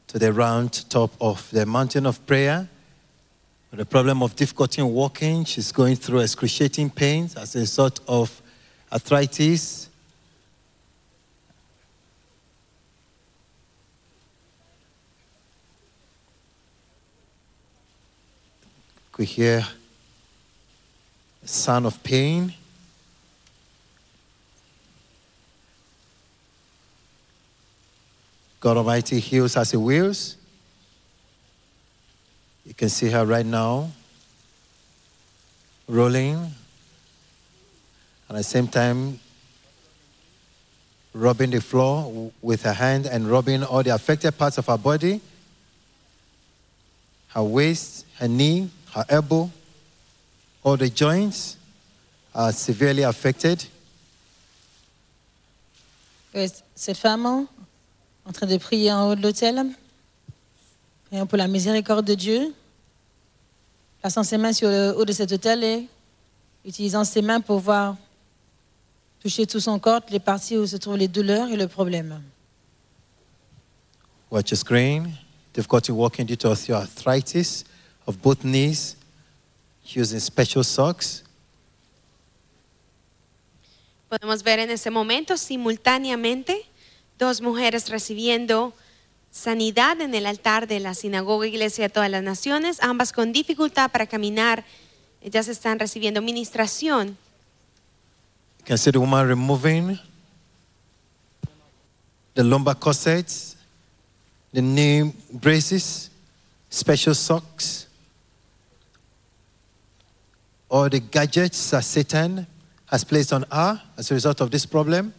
To 0.08 0.18
the 0.18 0.32
round 0.32 0.88
top 0.88 1.10
of 1.20 1.48
the 1.52 1.66
mountain 1.66 2.06
of 2.06 2.20
prayer. 2.20 2.66
The 3.76 3.84
problem 3.84 4.22
of 4.22 4.34
difficulty 4.34 4.80
in 4.80 4.88
walking, 4.92 5.44
she's 5.44 5.72
going 5.72 5.96
through 5.96 6.22
excruciating 6.22 6.90
pains 6.90 7.36
as 7.36 7.54
a 7.54 7.60
result 7.60 8.00
of 8.08 8.42
arthritis. 8.92 9.89
We 19.20 19.26
hear 19.26 19.66
a 21.44 21.46
sound 21.46 21.84
of 21.84 22.02
pain. 22.02 22.54
God 28.60 28.78
Almighty 28.78 29.20
heals 29.20 29.58
as 29.58 29.72
He 29.72 29.76
wills. 29.76 30.38
You 32.64 32.72
can 32.72 32.88
see 32.88 33.10
her 33.10 33.26
right 33.26 33.44
now 33.44 33.90
rolling, 35.86 36.36
and 36.36 36.54
at 38.30 38.36
the 38.36 38.42
same 38.42 38.68
time, 38.68 39.20
rubbing 41.12 41.50
the 41.50 41.60
floor 41.60 42.32
with 42.40 42.62
her 42.62 42.72
hand 42.72 43.04
and 43.04 43.30
rubbing 43.30 43.64
all 43.64 43.82
the 43.82 43.94
affected 43.94 44.38
parts 44.38 44.56
of 44.56 44.64
her 44.64 44.78
body 44.78 45.20
her 47.30 47.42
waist, 47.42 48.06
her 48.18 48.28
knee, 48.28 48.68
her 48.94 49.04
elbow, 49.08 49.50
all 50.64 50.76
the 50.76 50.90
joints 50.90 51.56
are 52.34 52.52
severely 52.52 53.04
affected. 53.04 53.64
Et 56.34 56.48
Cette 56.74 56.96
femme, 56.96 57.26
en 57.26 58.32
train 58.32 58.46
de 58.46 58.56
prier 58.56 58.92
en 58.92 59.08
haut 59.10 59.14
de 59.14 59.22
l'autel, 59.22 59.66
priant 61.06 61.26
pour 61.26 61.38
la 61.38 61.48
miséricorde 61.48 62.06
de 62.06 62.14
Dieu, 62.14 62.54
plaçant 64.00 64.22
ses 64.22 64.38
mains 64.38 64.52
sur 64.52 64.68
le 64.68 64.94
haut 64.96 65.04
de 65.04 65.12
cet 65.12 65.32
autel 65.32 65.64
et 65.64 65.88
utilisant 66.64 67.04
ses 67.04 67.22
mains 67.22 67.40
pour 67.40 67.58
pouvoir 67.58 67.96
toucher 69.20 69.46
tout 69.46 69.60
son 69.60 69.78
corps, 69.78 70.00
les 70.10 70.20
parties 70.20 70.56
où 70.56 70.66
se 70.66 70.76
trouvent 70.76 70.96
les 70.96 71.08
douleurs 71.08 71.48
et 71.48 71.56
le 71.56 71.68
problème. 71.68 72.22
Watch 74.30 74.52
your 74.52 74.58
screen. 74.58 75.12
Difficulty 75.52 75.90
walking 75.90 76.24
due 76.24 76.36
to 76.36 76.48
osteoarthritis 76.50 77.64
of 78.10 78.20
both 78.20 78.44
knees, 78.44 78.96
using 79.84 80.20
special 80.20 80.64
socks. 80.64 81.22
Podemos 84.08 84.42
ver 84.42 84.58
en 84.58 84.70
ese 84.70 84.90
momento 84.90 85.36
simultáneamente 85.36 86.66
dos 87.18 87.40
mujeres 87.40 87.88
recibiendo 87.88 88.74
sanidad 89.30 90.00
en 90.00 90.12
el 90.16 90.26
altar 90.26 90.66
de 90.66 90.80
la 90.80 90.94
sinagoga 90.94 91.46
iglesia 91.46 91.84
de 91.84 91.90
todas 91.90 92.10
las 92.10 92.24
naciones, 92.24 92.78
ambas 92.82 93.12
con 93.12 93.32
dificultad 93.32 93.92
para 93.92 94.08
caminar. 94.08 94.64
Ellas 95.22 95.46
están 95.46 95.78
recibiendo 95.78 96.20
ministración. 96.20 97.16
You 98.58 98.64
can 98.66 98.78
see 98.78 98.90
the 98.90 98.98
woman 98.98 99.28
removing 99.28 99.98
the 102.34 102.42
lumbar 102.42 102.74
corsets, 102.74 103.56
the 104.52 104.60
knee 104.60 105.14
braces, 105.32 106.10
special 106.68 107.14
socks, 107.14 107.86
all 110.70 110.88
the 110.88 111.00
gadgets 111.00 111.70
that 111.70 111.84
Satan 111.84 112.46
has 112.86 113.04
placed 113.04 113.32
on 113.32 113.44
her 113.50 113.80
as 113.96 114.10
a 114.10 114.14
result 114.14 114.40
of 114.40 114.50
this 114.50 114.66
problem. 114.66 115.12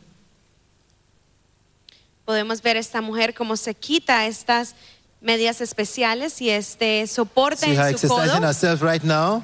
Podemos 2.26 2.62
ver 2.62 2.78
esta 2.78 3.02
mujer 3.02 3.34
cómo 3.34 3.58
se 3.58 3.74
quita 3.74 4.26
estas 4.26 4.76
medias 5.20 5.60
especiales 5.62 6.42
y 6.42 6.50
este 6.50 7.06
soporte 7.08 7.66
See 7.66 7.76
her 7.76 7.90
en 7.92 7.98
su 7.98 8.08
exercising 8.08 8.40
codo. 8.40 8.48
herself 8.48 8.82
right 8.82 9.04
now. 9.04 9.44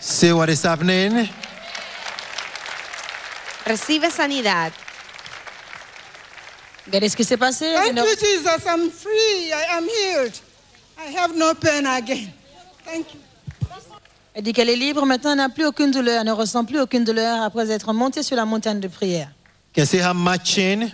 See 0.00 0.32
what 0.32 0.48
is 0.48 0.62
happening? 0.64 1.28
Recibe 3.66 4.10
sanidad. 4.10 4.72
Regardez 6.88 7.08
ce 7.10 7.16
qui 7.16 7.24
s'est 7.24 7.36
passé. 7.36 7.66
Thank 7.74 7.90
Une- 7.90 7.96
you, 7.98 8.16
Jesus. 8.18 8.66
I'm 8.66 8.90
free. 8.90 9.50
I 9.52 9.76
am 9.76 9.84
healed. 9.84 10.32
I 10.98 11.16
have 11.16 11.36
no 11.36 11.54
pain 11.54 11.86
again. 11.86 12.32
Thank 12.84 13.14
you. 13.14 13.20
Elle 14.34 14.42
dit 14.44 14.52
qu'elle 14.52 14.68
est 14.70 14.76
libre, 14.76 15.04
maintenant 15.04 15.32
elle 15.32 15.38
n'a 15.38 15.48
plus 15.48 15.66
aucune 15.66 15.90
douleur, 15.90 16.20
elle 16.20 16.26
ne 16.26 16.32
ressent 16.32 16.64
plus 16.64 16.78
aucune 16.80 17.02
douleur 17.04 17.42
après 17.42 17.70
être 17.72 17.92
montée 17.92 18.22
sur 18.22 18.36
la 18.36 18.44
montagne 18.44 18.78
de 18.78 18.86
prière. 18.86 19.28
You 19.76 19.82
can 19.82 19.86
see 19.86 19.98
her 19.98 20.14
marching. 20.14 20.92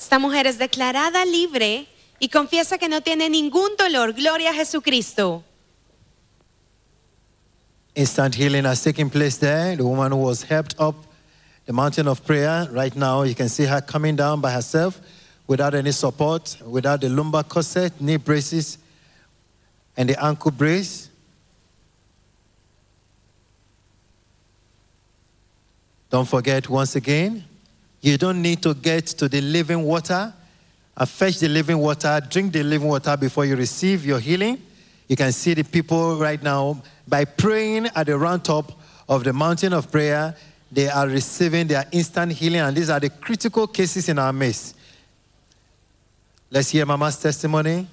Esta 0.00 0.18
mujer 0.18 0.46
es 0.46 0.56
declarada 0.58 1.24
libre 1.26 1.86
y 2.18 2.28
confiesa 2.30 2.78
que 2.78 2.88
no 2.88 3.00
tiene 3.02 3.28
ningún 3.28 3.68
dolor. 3.78 4.14
Gloria 4.14 4.50
a 4.50 4.54
Jesucristo. 4.54 5.44
Instant 7.94 8.34
healing 8.34 8.64
has 8.64 8.82
taken 8.82 9.10
place 9.10 9.38
there. 9.38 9.76
The 9.76 9.82
woman 9.84 10.12
who 10.12 10.22
was 10.22 10.42
helped 10.42 10.76
up 10.80 10.94
the 11.68 11.74
mountain 11.74 12.08
of 12.08 12.24
prayer, 12.24 12.66
right 12.70 12.96
now, 12.96 13.24
you 13.24 13.34
can 13.34 13.46
see 13.46 13.64
her 13.64 13.82
coming 13.82 14.16
down 14.16 14.40
by 14.40 14.50
herself 14.50 14.98
without 15.46 15.74
any 15.74 15.92
support, 15.92 16.56
without 16.64 17.02
the 17.02 17.10
lumbar 17.10 17.42
corset, 17.42 17.92
knee 18.00 18.16
braces, 18.16 18.78
and 19.94 20.08
the 20.08 20.24
ankle 20.24 20.50
brace. 20.50 21.10
Don't 26.08 26.26
forget, 26.26 26.70
once 26.70 26.96
again, 26.96 27.44
you 28.00 28.16
don't 28.16 28.40
need 28.40 28.62
to 28.62 28.72
get 28.72 29.04
to 29.08 29.28
the 29.28 29.42
living 29.42 29.82
water 29.82 30.32
and 30.96 31.06
fetch 31.06 31.38
the 31.38 31.48
living 31.48 31.76
water, 31.76 32.18
drink 32.30 32.54
the 32.54 32.62
living 32.62 32.88
water 32.88 33.14
before 33.14 33.44
you 33.44 33.56
receive 33.56 34.06
your 34.06 34.20
healing. 34.20 34.58
You 35.06 35.16
can 35.16 35.32
see 35.32 35.52
the 35.52 35.64
people 35.64 36.16
right 36.16 36.42
now 36.42 36.82
by 37.06 37.26
praying 37.26 37.88
at 37.94 38.06
the 38.06 38.16
round 38.16 38.46
top 38.46 38.72
of 39.06 39.22
the 39.22 39.34
mountain 39.34 39.74
of 39.74 39.92
prayer, 39.92 40.34
they 40.70 40.88
are 40.88 41.06
receiving 41.06 41.66
their 41.66 41.86
instant 41.92 42.32
healing, 42.32 42.60
and 42.60 42.76
these 42.76 42.90
are 42.90 43.00
the 43.00 43.10
critical 43.10 43.66
cases 43.66 44.08
in 44.08 44.18
our 44.18 44.32
midst. 44.32 44.76
Let's 46.50 46.70
hear 46.70 46.84
Mama's 46.86 47.18
testimony. 47.20 47.86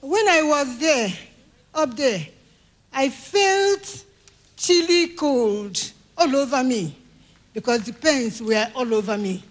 When 0.00 0.28
I 0.28 0.42
was 0.42 0.78
there, 0.78 1.12
up 1.74 1.96
there, 1.96 2.26
I 2.92 3.08
felt 3.08 4.04
chilly 4.56 5.08
cold 5.08 5.92
all 6.16 6.36
over 6.36 6.62
me 6.62 6.96
because 7.52 7.84
the 7.84 7.92
pains 7.92 8.42
were 8.42 8.66
all 8.74 8.92
over 8.94 9.16
me. 9.16 9.42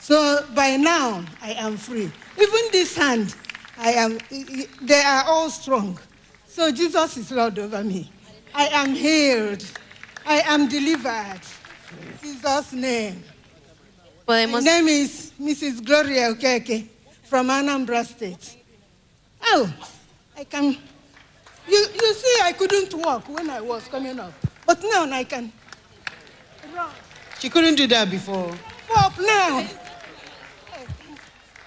So 0.00 0.44
by 0.54 0.76
now, 0.76 1.24
I 1.40 1.52
am 1.52 1.76
free. 1.76 2.10
Even 2.40 2.60
this 2.72 2.96
hand, 2.96 3.34
I 3.82 3.92
am, 3.92 4.18
they 4.82 5.00
are 5.00 5.24
all 5.24 5.48
strong. 5.48 5.98
So 6.46 6.70
Jesus 6.70 7.16
is 7.16 7.30
Lord 7.30 7.58
over 7.58 7.82
me. 7.82 8.10
I 8.54 8.66
am 8.66 8.94
healed. 8.94 9.64
I 10.26 10.40
am 10.42 10.68
delivered. 10.68 11.40
Jesus' 12.20 12.72
name. 12.74 13.24
My 14.28 14.44
name 14.44 14.86
is 14.88 15.32
Mrs. 15.40 15.84
Gloria 15.84 16.34
Okeke 16.34 16.86
from 17.24 17.48
Anambra 17.48 18.04
State. 18.04 18.56
Oh, 19.42 19.72
I 20.36 20.44
can 20.44 20.76
You, 21.68 21.86
you 21.94 22.14
see, 22.14 22.38
I 22.42 22.52
couldn't 22.52 22.92
walk 22.94 23.28
when 23.28 23.48
I 23.48 23.60
was 23.60 23.86
coming 23.88 24.18
up. 24.20 24.32
But 24.66 24.82
now 24.82 25.10
I 25.10 25.24
can. 25.24 25.50
run. 26.74 26.90
She 27.38 27.48
couldn't 27.48 27.76
do 27.76 27.86
that 27.86 28.10
before. 28.10 28.52
Walk 28.94 29.18
now. 29.18 29.66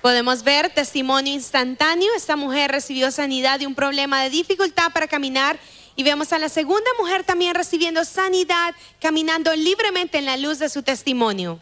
Podemos 0.03 0.43
ver 0.43 0.69
testimonio 0.69 1.33
instantáneo. 1.33 2.09
Esta 2.13 2.35
mujer 2.35 2.69
recibió 2.69 3.09
sanidad 3.09 3.57
de 3.57 3.65
un 3.65 3.73
problema 3.73 4.21
de 4.21 4.29
dificultad 4.29 4.91
para 4.93 5.07
caminar. 5.07 5.57
Y 5.95 6.03
vemos 6.03 6.33
a 6.33 6.39
la 6.39 6.49
segunda 6.49 6.89
mujer 6.99 7.23
también 7.23 7.55
recibiendo 7.55 8.03
sanidad, 8.03 8.75
caminando 8.99 9.55
libremente 9.55 10.17
en 10.17 10.25
la 10.25 10.35
luz 10.35 10.59
de 10.59 10.67
su 10.67 10.83
testimonio. 10.83 11.57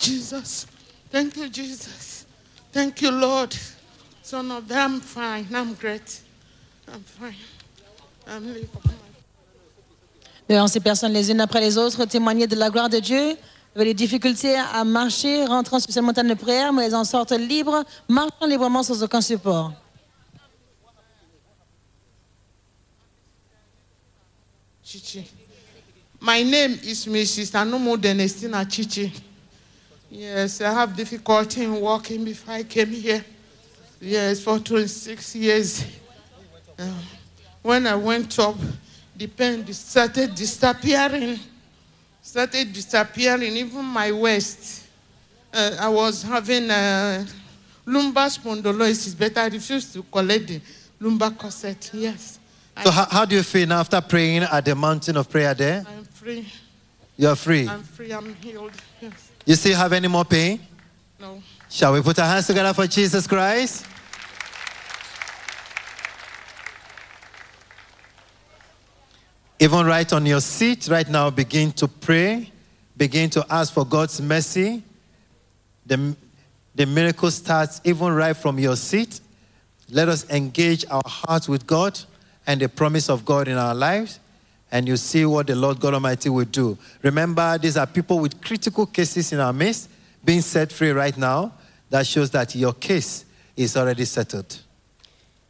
Jesus. 0.00 0.66
Thank 1.12 1.36
you, 1.36 1.48
Jesus. 1.48 2.26
Thank 2.72 2.96
you, 2.96 3.12
Lord. 3.12 3.54
Son 4.24 4.50
of 4.50 4.66
them, 4.66 4.94
I'm 4.94 5.00
fine. 5.00 5.46
I'm 5.54 5.76
great. 5.80 6.20
I'm 6.92 7.04
fine. 7.04 7.36
I'm 8.26 8.44
living. 8.44 8.68
Devant 10.48 10.66
ces 10.66 10.80
personnes 10.80 11.12
les 11.12 11.30
unes 11.30 11.42
après 11.42 11.60
les 11.60 11.78
autres 11.78 12.06
témoigner 12.06 12.48
de 12.48 12.56
la 12.56 12.70
gloire 12.70 12.88
de 12.88 12.98
Dieu, 12.98 13.36
avec 13.78 13.90
des 13.90 13.94
difficultés 13.94 14.56
à 14.56 14.82
marcher, 14.82 15.44
rentrant 15.44 15.78
sur 15.78 15.92
cette 15.92 16.02
montagne 16.02 16.28
de 16.28 16.34
prière, 16.34 16.72
mais 16.72 16.86
elles 16.86 16.96
en 16.96 17.04
sortent 17.04 17.30
libres, 17.30 17.84
marchant 18.08 18.44
librement 18.48 18.82
sans 18.82 19.00
aucun 19.04 19.20
support. 19.20 19.72
Chichi. 24.82 25.30
My 26.20 26.42
name 26.42 26.76
is 26.82 27.06
Mrs. 27.06 27.54
Anumu 27.54 27.96
Denestina 27.96 28.64
Chichi. 28.68 29.12
Yes, 30.10 30.60
I 30.60 30.72
have 30.72 30.96
difficulty 30.96 31.62
in 31.62 31.80
walking 31.80 32.24
before 32.24 32.54
I 32.54 32.64
came 32.64 32.90
here. 32.90 33.24
Yes, 34.00 34.40
for 34.40 34.58
26 34.58 35.36
years. 35.36 35.84
Uh, 36.76 36.84
when 37.62 37.86
I 37.86 37.94
went 37.94 38.36
up, 38.40 38.56
the 39.16 39.28
pain 39.28 39.64
started 39.72 40.34
disappearing. 40.34 41.38
Started 42.28 42.74
disappearing, 42.74 43.56
even 43.56 43.82
my 43.86 44.12
waist. 44.12 44.84
Uh, 45.50 45.76
I 45.80 45.88
was 45.88 46.22
having 46.22 46.70
uh, 46.70 47.24
lumbar 47.86 48.26
spondylosis, 48.28 49.18
but 49.18 49.38
I 49.38 49.46
refused 49.48 49.94
to 49.94 50.02
collect 50.02 50.46
the 50.46 50.60
lumbar 51.00 51.30
corset. 51.30 51.90
Yes, 51.94 52.38
So, 52.84 52.90
how, 52.90 53.06
how 53.06 53.24
do 53.24 53.34
you 53.34 53.42
feel 53.42 53.66
now 53.66 53.80
after 53.80 53.98
praying 54.02 54.42
at 54.42 54.62
the 54.62 54.74
mountain 54.74 55.16
of 55.16 55.30
prayer 55.30 55.54
there? 55.54 55.86
I'm 55.88 56.04
free. 56.04 56.46
You're 57.16 57.34
free. 57.34 57.66
I'm 57.66 57.82
free. 57.82 58.12
I'm 58.12 58.34
healed. 58.34 58.72
Yes. 59.00 59.30
You 59.46 59.54
still 59.54 59.78
have 59.78 59.94
any 59.94 60.08
more 60.08 60.26
pain? 60.26 60.60
No. 61.18 61.42
Shall 61.70 61.94
we 61.94 62.02
put 62.02 62.18
our 62.18 62.28
hands 62.28 62.46
together 62.46 62.74
for 62.74 62.86
Jesus 62.86 63.26
Christ? 63.26 63.86
Even 69.60 69.86
right 69.86 70.12
on 70.12 70.24
your 70.24 70.40
seat 70.40 70.88
right 70.88 71.08
now, 71.08 71.30
begin 71.30 71.72
to 71.72 71.88
pray. 71.88 72.52
Begin 72.96 73.28
to 73.30 73.44
ask 73.50 73.72
for 73.72 73.84
God's 73.84 74.20
mercy. 74.20 74.82
The, 75.86 76.14
the 76.74 76.86
miracle 76.86 77.30
starts 77.30 77.80
even 77.84 78.12
right 78.12 78.36
from 78.36 78.58
your 78.58 78.76
seat. 78.76 79.20
Let 79.90 80.08
us 80.08 80.28
engage 80.30 80.84
our 80.90 81.02
hearts 81.06 81.48
with 81.48 81.66
God 81.66 81.98
and 82.46 82.60
the 82.60 82.68
promise 82.68 83.10
of 83.10 83.24
God 83.24 83.48
in 83.48 83.56
our 83.56 83.74
lives, 83.74 84.20
and 84.70 84.86
you 84.86 84.96
see 84.96 85.24
what 85.24 85.46
the 85.46 85.54
Lord 85.54 85.80
God 85.80 85.94
Almighty 85.94 86.28
will 86.28 86.44
do. 86.44 86.78
Remember, 87.02 87.58
these 87.58 87.76
are 87.76 87.86
people 87.86 88.18
with 88.20 88.40
critical 88.40 88.86
cases 88.86 89.32
in 89.32 89.40
our 89.40 89.52
midst 89.52 89.90
being 90.24 90.40
set 90.40 90.70
free 90.70 90.90
right 90.90 91.16
now. 91.16 91.52
That 91.90 92.06
shows 92.06 92.30
that 92.32 92.54
your 92.54 92.74
case 92.74 93.24
is 93.56 93.76
already 93.76 94.04
settled. 94.04 94.60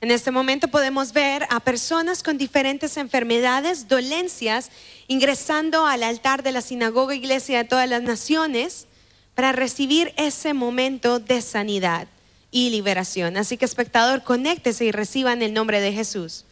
En 0.01 0.13
este 0.13 0.31
momento 0.31 0.69
podemos 0.69 1.13
ver 1.13 1.45
a 1.51 1.59
personas 1.59 2.23
con 2.23 2.39
diferentes 2.39 2.97
enfermedades, 2.97 3.89
dolencias, 3.89 4.71
ingresando 5.09 5.87
al 5.87 6.05
altar 6.05 6.45
de 6.45 6.53
la 6.53 6.61
sinagoga 6.61 7.17
iglesia 7.17 7.59
de 7.59 7.65
todas 7.65 7.89
las 7.89 8.03
naciones 8.03 8.87
para 9.35 9.51
recibir 9.51 10.15
ese 10.17 10.55
momento 10.55 11.19
de 11.19 11.43
sanidad 11.43 12.07
y 12.53 12.71
liberación. 12.71 13.37
Así 13.37 13.57
que 13.57 13.65
espectador, 13.65 14.23
conéctese 14.23 14.85
y 14.85 14.93
reciba 14.93 15.33
en 15.33 15.43
el 15.43 15.53
nombre 15.53 15.81
de 15.81 15.93
Jesús. 15.93 16.45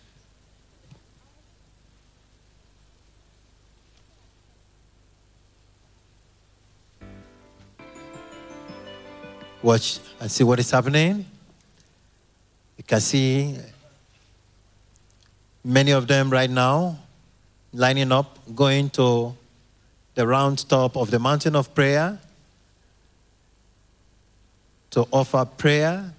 Watch 9.63 9.99
and 10.21 10.31
see 10.31 10.45
what 10.45 10.59
is 10.59 10.73
happening. 10.73 11.36
Can 12.87 13.01
see 13.01 13.57
many 15.65 15.91
of 15.91 16.07
them 16.07 16.31
right 16.31 16.51
now 16.51 16.99
lining 17.73 18.13
up, 18.13 18.39
going 18.55 18.89
to 18.91 19.35
the 20.15 20.27
round 20.27 20.69
top 20.69 20.97
of 20.97 21.11
the 21.11 21.19
mountain 21.19 21.55
of 21.57 21.75
prayer 21.75 22.19
to 24.91 25.07
offer 25.13 25.45
prayer. 25.45 26.15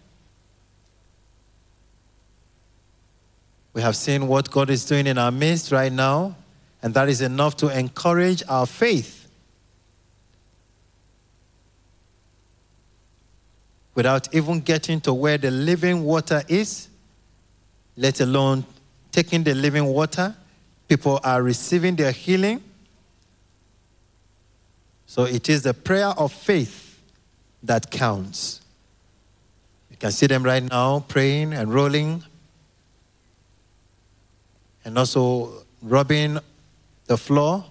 We 3.74 3.82
have 3.82 3.96
seen 3.96 4.28
what 4.28 4.52
God 4.52 4.70
is 4.70 4.86
doing 4.86 5.08
in 5.08 5.18
our 5.18 5.32
midst 5.32 5.72
right 5.72 5.92
now, 5.92 6.36
and 6.84 6.94
that 6.94 7.10
is 7.10 7.22
enough 7.22 7.58
to 7.58 7.76
encourage 7.76 8.44
our 8.48 8.66
faith. 8.66 9.27
Without 13.98 14.32
even 14.32 14.60
getting 14.60 15.02
to 15.02 15.12
where 15.12 15.40
the 15.40 15.50
living 15.50 16.04
water 16.04 16.44
is, 16.48 16.88
let 17.96 18.22
alone 18.22 18.64
taking 19.12 19.44
the 19.44 19.56
living 19.56 19.86
water. 19.86 20.36
People 20.88 21.20
are 21.24 21.42
receiving 21.42 21.96
their 21.96 22.12
healing. 22.12 22.64
So 25.08 25.24
it 25.24 25.50
is 25.50 25.64
the 25.64 25.74
prayer 25.74 26.10
of 26.10 26.32
faith 26.32 27.02
that 27.64 27.90
counts. 27.90 28.62
You 29.90 29.98
can 29.98 30.12
see 30.12 30.28
them 30.28 30.44
right 30.44 30.62
now 30.62 31.00
praying 31.00 31.54
and 31.54 31.74
rolling 31.74 32.24
and 34.86 34.96
also 34.96 35.66
rubbing 35.82 36.38
the 37.08 37.18
floor 37.18 37.66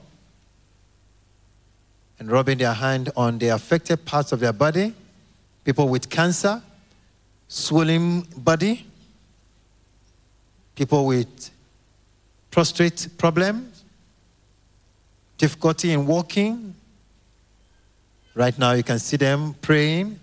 and 2.18 2.28
rubbing 2.28 2.58
their 2.58 2.74
hand 2.74 3.12
on 3.16 3.38
the 3.38 3.50
affected 3.50 4.04
parts 4.04 4.32
of 4.32 4.40
their 4.40 4.52
body 4.52 4.92
people 5.66 5.88
with 5.88 6.08
cancer, 6.08 6.62
swollen 7.48 8.22
body, 8.36 8.86
people 10.76 11.06
with 11.06 11.50
prostate 12.52 13.08
problems, 13.18 13.82
difficulty 15.36 15.92
in 15.92 16.06
walking. 16.06 16.72
Right 18.36 18.56
now, 18.56 18.72
you 18.72 18.84
can 18.84 19.00
see 19.00 19.16
them 19.16 19.54
praying. 19.60 20.20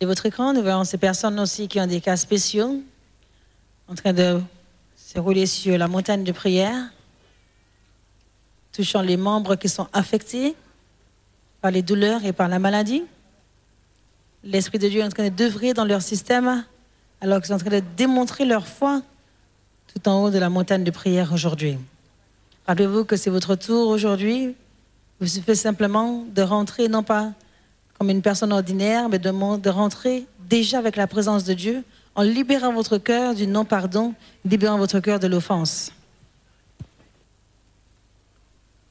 Et 0.00 0.06
votre 0.06 0.26
écran, 0.26 0.52
nous 0.52 0.62
verrons 0.62 0.84
ces 0.84 0.96
personnes 0.96 1.40
aussi 1.40 1.66
qui 1.66 1.80
ont 1.80 1.86
des 1.88 2.00
cas 2.00 2.16
spéciaux, 2.16 2.84
en 3.88 3.96
train 3.96 4.12
de 4.12 4.40
se 4.96 5.18
rouler 5.18 5.46
sur 5.46 5.76
la 5.76 5.88
montagne 5.88 6.22
de 6.22 6.30
prière, 6.30 6.88
touchant 8.78 9.02
les 9.02 9.16
membres 9.16 9.56
qui 9.56 9.68
sont 9.68 9.88
affectés 9.92 10.54
par 11.60 11.72
les 11.72 11.82
douleurs 11.82 12.24
et 12.24 12.32
par 12.32 12.46
la 12.46 12.60
maladie. 12.60 13.02
L'Esprit 14.44 14.78
de 14.78 14.88
Dieu 14.88 15.00
est 15.00 15.04
en 15.04 15.08
train 15.08 15.30
d'œuvrer 15.30 15.74
dans 15.74 15.84
leur 15.84 16.00
système 16.00 16.64
alors 17.20 17.38
qu'ils 17.38 17.48
sont 17.48 17.54
en 17.54 17.58
train 17.58 17.70
de 17.70 17.82
démontrer 17.96 18.44
leur 18.44 18.68
foi 18.68 19.02
tout 19.92 20.08
en 20.08 20.22
haut 20.22 20.30
de 20.30 20.38
la 20.38 20.48
montagne 20.48 20.84
de 20.84 20.92
prière 20.92 21.32
aujourd'hui. 21.32 21.76
Rappelez-vous 22.68 23.04
que 23.04 23.16
c'est 23.16 23.30
votre 23.30 23.56
tour 23.56 23.88
aujourd'hui. 23.88 24.54
Vous 25.20 25.26
suffit 25.26 25.56
simplement 25.56 26.24
de 26.32 26.42
rentrer, 26.42 26.86
non 26.86 27.02
pas 27.02 27.32
comme 27.98 28.10
une 28.10 28.22
personne 28.22 28.52
ordinaire, 28.52 29.08
mais 29.08 29.18
de, 29.18 29.58
de 29.58 29.70
rentrer 29.70 30.24
déjà 30.48 30.78
avec 30.78 30.94
la 30.94 31.08
présence 31.08 31.42
de 31.42 31.54
Dieu 31.54 31.82
en 32.14 32.22
libérant 32.22 32.72
votre 32.72 32.98
cœur 32.98 33.34
du 33.34 33.48
non-pardon, 33.48 34.14
libérant 34.44 34.78
votre 34.78 35.00
cœur 35.00 35.18
de 35.18 35.26
l'offense. 35.26 35.90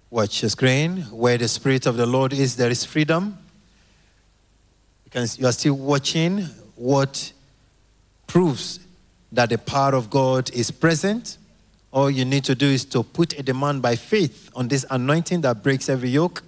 Watch 0.10 0.42
the 0.42 0.50
screen. 0.50 1.02
Where 1.12 1.38
the 1.38 1.48
Spirit 1.48 1.86
of 1.86 1.98
the 1.98 2.06
Lord 2.06 2.32
is, 2.32 2.56
there 2.56 2.70
is 2.70 2.86
freedom. 2.86 3.38
You, 5.14 5.26
you 5.38 5.48
are 5.48 5.52
still 5.52 5.74
watching 5.74 6.44
what 6.76 7.34
proves 8.26 8.80
that 9.32 9.50
the 9.50 9.58
power 9.58 9.96
of 9.96 10.10
God 10.10 10.50
is 10.52 10.72
present. 10.72 11.38
All 11.92 12.10
you 12.10 12.24
need 12.24 12.46
to 12.46 12.56
do 12.56 12.68
is 12.68 12.86
to 12.86 13.04
put 13.04 13.38
a 13.38 13.44
demand 13.44 13.82
by 13.82 13.96
faith 13.96 14.50
on 14.56 14.68
this 14.68 14.86
anointing 14.90 15.42
that 15.42 15.62
breaks 15.64 15.90
every 15.90 16.10
yoke. 16.10 16.44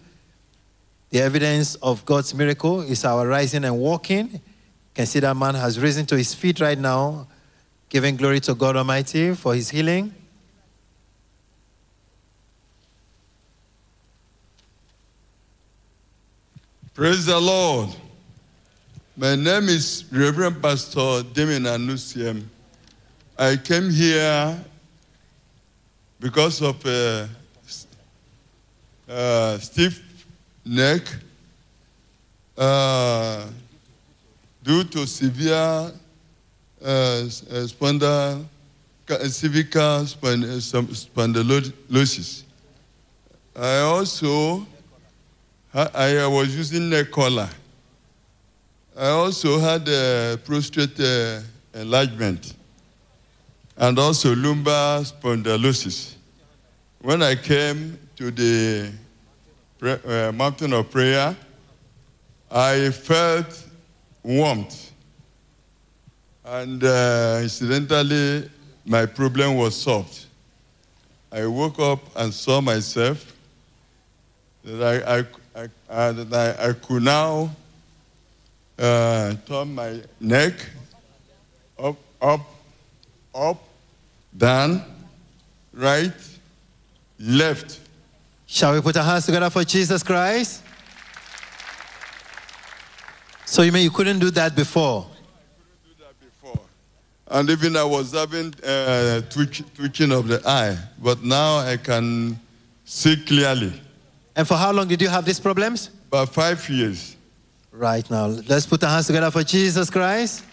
The 1.10 1.22
evidence 1.22 1.76
of 1.76 2.06
God's 2.06 2.34
miracle 2.34 2.82
is 2.82 3.04
our 3.04 3.28
rising 3.28 3.66
and 3.66 3.78
walking. 3.78 4.30
You 4.32 4.40
can 4.94 5.06
see 5.06 5.20
that 5.20 5.36
man 5.36 5.56
has 5.56 5.80
risen 5.80 6.06
to 6.08 6.18
his 6.18 6.34
feet 6.34 6.60
right 6.60 6.78
now, 6.78 7.28
giving 7.90 8.16
glory 8.16 8.40
to 8.42 8.54
God 8.54 8.78
Almighty 8.78 9.34
for 9.34 9.56
his 9.56 9.70
healing. 9.70 10.14
Praise 17.00 17.28
the 17.28 17.40
Lord. 17.40 17.96
My 19.16 19.34
name 19.38 19.70
is 19.70 20.04
Reverend 20.12 20.62
Pastor 20.62 21.24
Damien 21.32 21.64
Anusiem. 21.64 22.44
I 23.38 23.56
came 23.56 23.90
here 23.90 24.60
because 26.20 26.62
of 26.62 26.76
uh, 26.86 27.26
stiff 29.60 30.04
neck 30.66 31.04
uh, 32.58 33.46
due 34.62 34.84
to 34.84 35.08
severe 35.08 35.56
uh, 35.56 35.94
s- 36.84 37.44
spondal, 37.72 38.44
ca- 39.06 39.24
cervical 39.30 40.02
uh, 40.02 40.04
spondylosis. 40.92 42.44
I 43.56 43.78
also 43.80 44.68
I, 45.74 46.18
I 46.18 46.28
was 46.28 46.56
using 46.56 46.90
neck 46.90 47.12
collar. 47.12 47.50
I 48.98 49.10
also 49.10 49.60
had 49.60 49.88
uh, 49.88 50.38
prostate 50.38 51.00
uh, 51.00 51.42
enlargement 51.74 52.56
and 53.78 54.00
also 54.00 54.36
lumbar 54.36 55.02
spondylosis. 55.02 56.16
When 57.02 57.22
I 57.22 57.36
came 57.36 58.00
to 58.16 58.32
the 58.32 58.92
uh, 59.82 60.32
mountain 60.34 60.74
of 60.74 60.90
prayer, 60.90 61.36
I 62.50 62.90
felt 62.90 63.64
warmth. 64.24 64.92
And 66.44 66.84
uh, 66.84 67.40
incidentally, 67.44 68.50
my 68.86 69.06
problem 69.06 69.56
was 69.56 69.80
solved. 69.80 70.26
I 71.32 71.46
woke 71.46 71.78
up 71.78 72.00
and 72.16 72.34
saw 72.34 72.60
myself 72.60 73.36
that 74.64 75.04
I, 75.08 75.20
I, 75.20 75.26
I, 75.56 75.68
uh, 75.90 76.12
that 76.12 76.58
I, 76.60 76.70
I 76.70 76.74
could 76.74 77.04
now 77.04 77.50
uh, 78.78 79.34
turn 79.46 79.74
my 79.74 80.00
neck 80.20 80.54
up, 81.78 81.98
up, 82.22 82.42
up, 83.34 83.64
down, 84.36 84.84
right, 85.74 86.14
left. 87.20 87.80
Shall 88.46 88.74
we 88.74 88.82
put 88.82 88.98
our 88.98 89.04
hands 89.04 89.26
together 89.26 89.50
for 89.50 89.64
Jesus 89.64 90.04
Christ? 90.04 90.64
So 93.46 93.64
you 93.64 93.72
mean 93.72 93.84
you 93.84 93.92
couldn't 93.92 94.20
do 94.20 94.30
that 94.32 94.56
before? 94.56 95.08
And 97.32 97.48
even 97.50 97.78
I 97.78 97.84
was 97.84 98.14
having 98.14 98.54
uh, 98.64 99.22
twitch, 99.30 99.62
twitching 99.76 100.12
of 100.12 100.28
the 100.28 100.42
eye, 100.48 100.78
but 100.98 101.24
now 101.24 101.60
I 101.60 101.78
can 101.78 102.40
see 102.86 103.24
clearly. 103.24 103.80
And 104.36 104.48
for 104.48 104.56
how 104.56 104.72
long 104.72 104.88
did 104.88 105.02
you 105.02 105.10
have 105.10 105.26
these 105.26 105.40
problems? 105.40 105.90
About 106.08 106.34
five 106.34 106.68
years. 106.70 107.16
Right 107.72 108.10
now, 108.10 108.28
let's 108.28 108.66
put 108.66 108.84
our 108.84 108.90
hands 108.90 109.08
together 109.08 109.30
for 109.32 109.44
Jesus 109.44 109.90
Christ. 109.90 110.44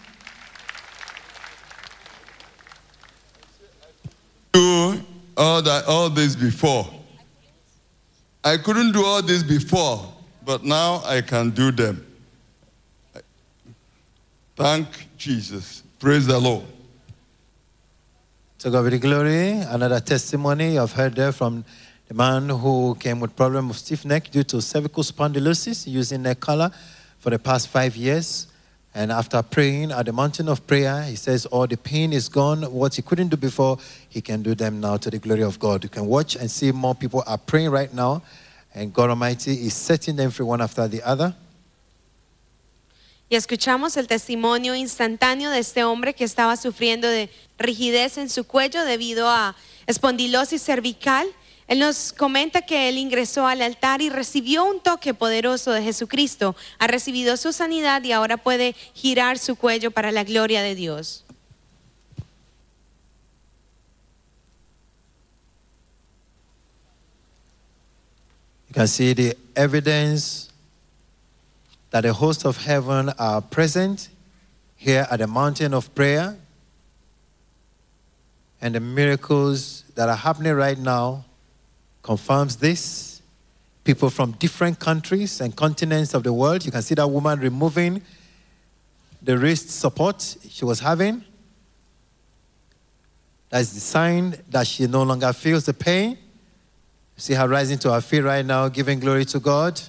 Do 4.51 5.01
all 5.35 5.61
that, 5.61 5.85
all 5.87 6.09
this 6.09 6.35
before. 6.35 6.87
I 8.43 8.57
couldn't 8.57 8.91
do 8.91 9.03
all 9.03 9.21
this 9.21 9.43
before, 9.43 10.13
but 10.45 10.63
now 10.63 11.01
I 11.05 11.21
can 11.21 11.49
do 11.49 11.71
them. 11.71 12.05
Thank 14.55 14.87
Jesus. 15.17 15.83
Praise 15.99 16.25
the 16.25 16.39
Lord. 16.39 16.65
To 18.59 18.71
God 18.71 18.83
be 18.85 18.91
the 18.91 18.99
glory. 18.99 19.49
Another 19.49 19.99
testimony 19.99 20.75
you've 20.75 20.93
heard 20.93 21.15
there 21.15 21.31
from 21.31 21.63
the 22.07 22.13
man 22.13 22.47
who 22.47 22.95
came 22.99 23.19
with 23.19 23.35
problem 23.35 23.69
of 23.69 23.77
stiff 23.77 24.05
neck 24.05 24.31
due 24.31 24.43
to 24.43 24.61
cervical 24.61 25.03
spondylosis 25.03 25.85
using 25.87 26.21
neck 26.21 26.39
collar 26.39 26.71
for 27.19 27.29
the 27.31 27.39
past 27.39 27.67
five 27.67 27.95
years. 27.97 28.47
And 28.95 29.11
after 29.11 29.43
praying 29.43 29.91
at 29.91 30.05
the 30.05 30.13
mountain 30.13 30.47
of 30.47 30.65
prayer, 30.65 31.03
he 31.03 31.15
says 31.15 31.45
all 31.45 31.67
the 31.67 31.75
pain 31.77 32.13
is 32.13 32.29
gone. 32.29 32.63
What 32.63 32.95
he 32.95 33.01
couldn't 33.01 33.27
do 33.27 33.37
before, 33.37 33.77
he 34.09 34.21
can 34.21 34.41
do 34.41 34.55
them 34.55 34.79
now 34.79 34.97
to 34.97 35.09
the 35.09 35.19
glory 35.19 35.43
of 35.43 35.59
God. 35.59 35.83
You 35.83 35.89
can 35.89 36.07
watch 36.07 36.35
and 36.35 36.49
see 36.49 36.71
more 36.71 36.95
people 36.95 37.23
are 37.27 37.37
praying 37.37 37.69
right 37.71 37.93
now. 37.93 38.23
And 38.73 38.93
God 38.93 39.09
Almighty 39.09 39.51
is 39.51 39.73
setting 39.73 40.15
them 40.15 40.31
free 40.31 40.45
one 40.45 40.61
after 40.61 40.87
the 40.87 41.03
other. 41.03 41.35
Y 43.29 43.35
escuchamos 43.35 43.97
el 43.97 44.07
testimonio 44.07 44.73
instantáneo 44.73 45.51
de 45.51 45.59
este 45.59 45.83
hombre 45.83 46.13
que 46.13 46.23
estaba 46.23 46.55
sufriendo 46.55 47.09
de 47.09 47.29
rigidez 47.59 48.17
en 48.17 48.29
su 48.29 48.45
cuello 48.45 48.85
debido 48.85 49.27
a 49.27 49.53
espondilosis 49.85 50.63
cervical. 50.63 51.27
Él 51.67 51.79
nos 51.79 52.13
comenta 52.13 52.61
que 52.61 52.87
él 52.87 52.97
ingresó 52.97 53.45
al 53.45 53.61
altar 53.61 54.01
y 54.01 54.09
recibió 54.09 54.63
un 54.63 54.79
toque 54.79 55.13
poderoso 55.13 55.71
de 55.71 55.83
Jesucristo. 55.83 56.55
Ha 56.79 56.87
recibido 56.87 57.35
su 57.35 57.51
sanidad 57.51 58.01
y 58.03 58.13
ahora 58.13 58.37
puede 58.37 58.73
girar 58.93 59.37
su 59.37 59.57
cuello 59.57 59.91
para 59.91 60.11
la 60.13 60.23
gloria 60.23 60.61
de 60.61 60.75
Dios. 60.75 61.25
You 68.69 68.73
can 68.73 68.87
see 68.87 69.13
the 69.13 69.37
evidence 69.55 70.49
that 71.91 72.03
the 72.03 72.13
hosts 72.13 72.45
of 72.45 72.65
heaven 72.65 73.09
are 73.17 73.41
present 73.41 74.09
here 74.77 75.05
at 75.09 75.19
the 75.19 75.27
mountain 75.27 75.73
of 75.73 75.93
prayer. 75.93 76.37
And 78.61 78.73
the 78.73 78.79
miracles 78.79 79.83
that 79.95 80.09
are 80.09 80.15
happening 80.15 80.53
right 80.53 80.77
now 80.77 81.26
confirms 82.07 82.55
this. 82.55 83.21
People 83.83 84.09
from 84.09 84.31
different 84.39 84.79
countries 84.79 85.41
and 85.41 85.55
continents 85.55 86.13
of 86.13 86.23
the 86.23 86.33
world. 86.33 86.65
You 86.65 86.71
can 86.71 86.81
see 86.81 86.95
that 86.95 87.07
woman 87.07 87.39
removing 87.39 88.01
the 89.21 89.37
wrist 89.37 89.69
support 89.69 90.37
she 90.49 90.65
was 90.65 90.79
having. 90.79 91.23
That's 93.49 93.73
the 93.73 93.79
sign 93.79 94.35
that 94.49 94.67
she 94.67 94.87
no 94.87 95.03
longer 95.03 95.31
feels 95.33 95.65
the 95.65 95.73
pain. 95.73 96.17
See 97.17 97.33
her 97.33 97.47
rising 97.47 97.77
to 97.79 97.93
her 97.93 98.01
feet 98.01 98.21
right 98.21 98.45
now, 98.45 98.67
giving 98.69 98.99
glory 98.99 99.25
to 99.25 99.39
God. 99.39 99.79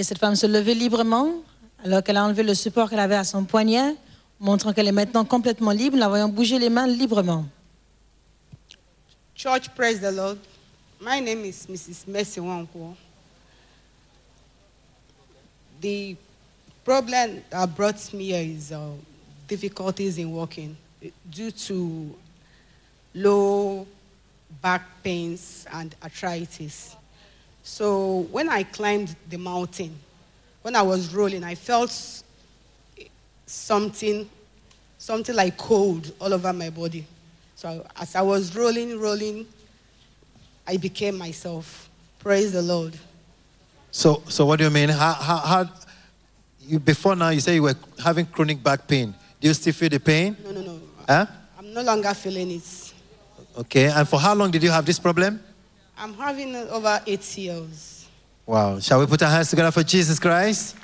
Cette 0.00 0.18
femme 0.18 0.36
se 0.36 0.46
lever 0.46 0.74
librement, 0.74 1.42
alors 1.84 2.04
qu'elle 2.04 2.18
a 2.18 2.24
enlevé 2.24 2.44
le 2.44 2.54
support 2.54 2.88
qu'elle 2.88 3.00
avait 3.00 3.16
à 3.16 3.24
son 3.24 3.44
poignet, 3.44 3.96
montrant 4.40 4.72
qu'elle 4.72 4.88
est 4.88 4.92
maintenant 4.92 5.24
complètement 5.24 5.72
libre, 5.72 5.96
la 5.96 6.08
voyant 6.08 6.28
bouger 6.28 6.58
les 6.58 6.70
mains 6.70 6.86
librement. 6.86 7.46
Church, 9.34 9.68
praise 9.74 10.00
the 10.00 10.12
Lord. 10.12 10.38
My 11.00 11.20
name 11.20 11.44
is 11.44 11.66
Mrs. 11.68 12.08
Mercy 12.08 12.40
Wankwo. 12.40 12.96
The 15.80 16.16
problem 16.84 17.42
that 17.50 17.76
brought 17.76 18.12
me 18.12 18.32
here 18.32 18.42
is 18.42 18.72
uh, 18.72 18.90
difficulties 19.46 20.18
in 20.18 20.32
walking 20.32 20.76
due 21.30 21.52
to 21.52 22.14
low 23.14 23.86
back 24.60 24.82
pains 25.04 25.66
and 25.72 25.94
arthritis. 26.02 26.96
So 27.62 28.26
when 28.32 28.48
I 28.48 28.64
climbed 28.64 29.14
the 29.28 29.38
mountain, 29.38 29.94
when 30.62 30.74
I 30.74 30.82
was 30.82 31.14
rolling, 31.14 31.44
I 31.44 31.54
felt 31.54 32.22
something, 33.48 34.28
something 34.98 35.34
like 35.34 35.56
cold 35.56 36.12
all 36.20 36.32
over 36.32 36.52
my 36.52 36.70
body. 36.70 37.06
So 37.56 37.84
as 37.96 38.14
I 38.14 38.22
was 38.22 38.54
rolling, 38.54 39.00
rolling, 39.00 39.46
I 40.66 40.76
became 40.76 41.16
myself. 41.16 41.88
Praise 42.18 42.52
the 42.52 42.62
Lord. 42.62 42.96
So, 43.90 44.22
so 44.28 44.44
what 44.44 44.58
do 44.58 44.64
you 44.64 44.70
mean? 44.70 44.90
How, 44.90 45.14
how, 45.14 45.36
how, 45.38 45.70
you, 46.60 46.78
before 46.78 47.16
now, 47.16 47.30
you 47.30 47.40
say 47.40 47.54
you 47.54 47.62
were 47.62 47.74
having 48.02 48.26
chronic 48.26 48.62
back 48.62 48.86
pain. 48.86 49.14
Do 49.40 49.48
you 49.48 49.54
still 49.54 49.72
feel 49.72 49.88
the 49.88 49.98
pain? 50.00 50.36
No, 50.44 50.50
no, 50.50 50.60
no. 50.60 50.80
Huh? 51.08 51.26
I'm 51.58 51.72
no 51.72 51.82
longer 51.82 52.12
feeling 52.12 52.50
it. 52.50 52.92
Okay. 53.56 53.86
And 53.86 54.06
for 54.06 54.20
how 54.20 54.34
long 54.34 54.50
did 54.50 54.62
you 54.62 54.70
have 54.70 54.84
this 54.84 54.98
problem? 54.98 55.40
I'm 55.96 56.14
having 56.14 56.54
over 56.54 57.00
eight 57.06 57.38
years. 57.38 58.06
Wow. 58.44 58.78
Shall 58.78 59.00
we 59.00 59.06
put 59.06 59.22
our 59.22 59.30
hands 59.30 59.50
together 59.50 59.70
for 59.70 59.82
Jesus 59.82 60.18
Christ? 60.18 60.76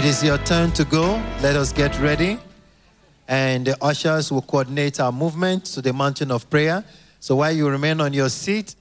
It 0.00 0.06
is 0.06 0.24
your 0.24 0.38
turn 0.38 0.72
to 0.72 0.82
go. 0.86 1.22
Let 1.42 1.56
us 1.56 1.74
get 1.74 2.00
ready. 2.00 2.38
And 3.28 3.66
the 3.66 3.76
ushers 3.84 4.32
will 4.32 4.40
coordinate 4.40 4.98
our 4.98 5.12
movement 5.12 5.66
to 5.74 5.82
the 5.82 5.92
mountain 5.92 6.30
of 6.30 6.48
prayer. 6.48 6.82
So 7.18 7.36
while 7.36 7.52
you 7.52 7.68
remain 7.68 8.00
on 8.00 8.14
your 8.14 8.30
seat, 8.30 8.76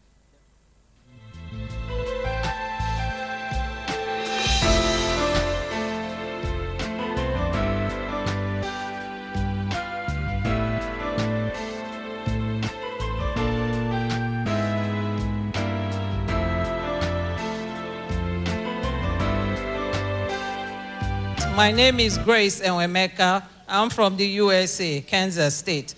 my 21.60 21.74
name 21.74 22.00
is 22.00 22.18
Grace 22.20 22.62
Enwemeka. 22.62 23.44
I'm 23.68 23.90
from 23.90 24.16
the 24.16 24.26
USA, 24.26 25.02
Kansas 25.02 25.56
State. 25.58 25.94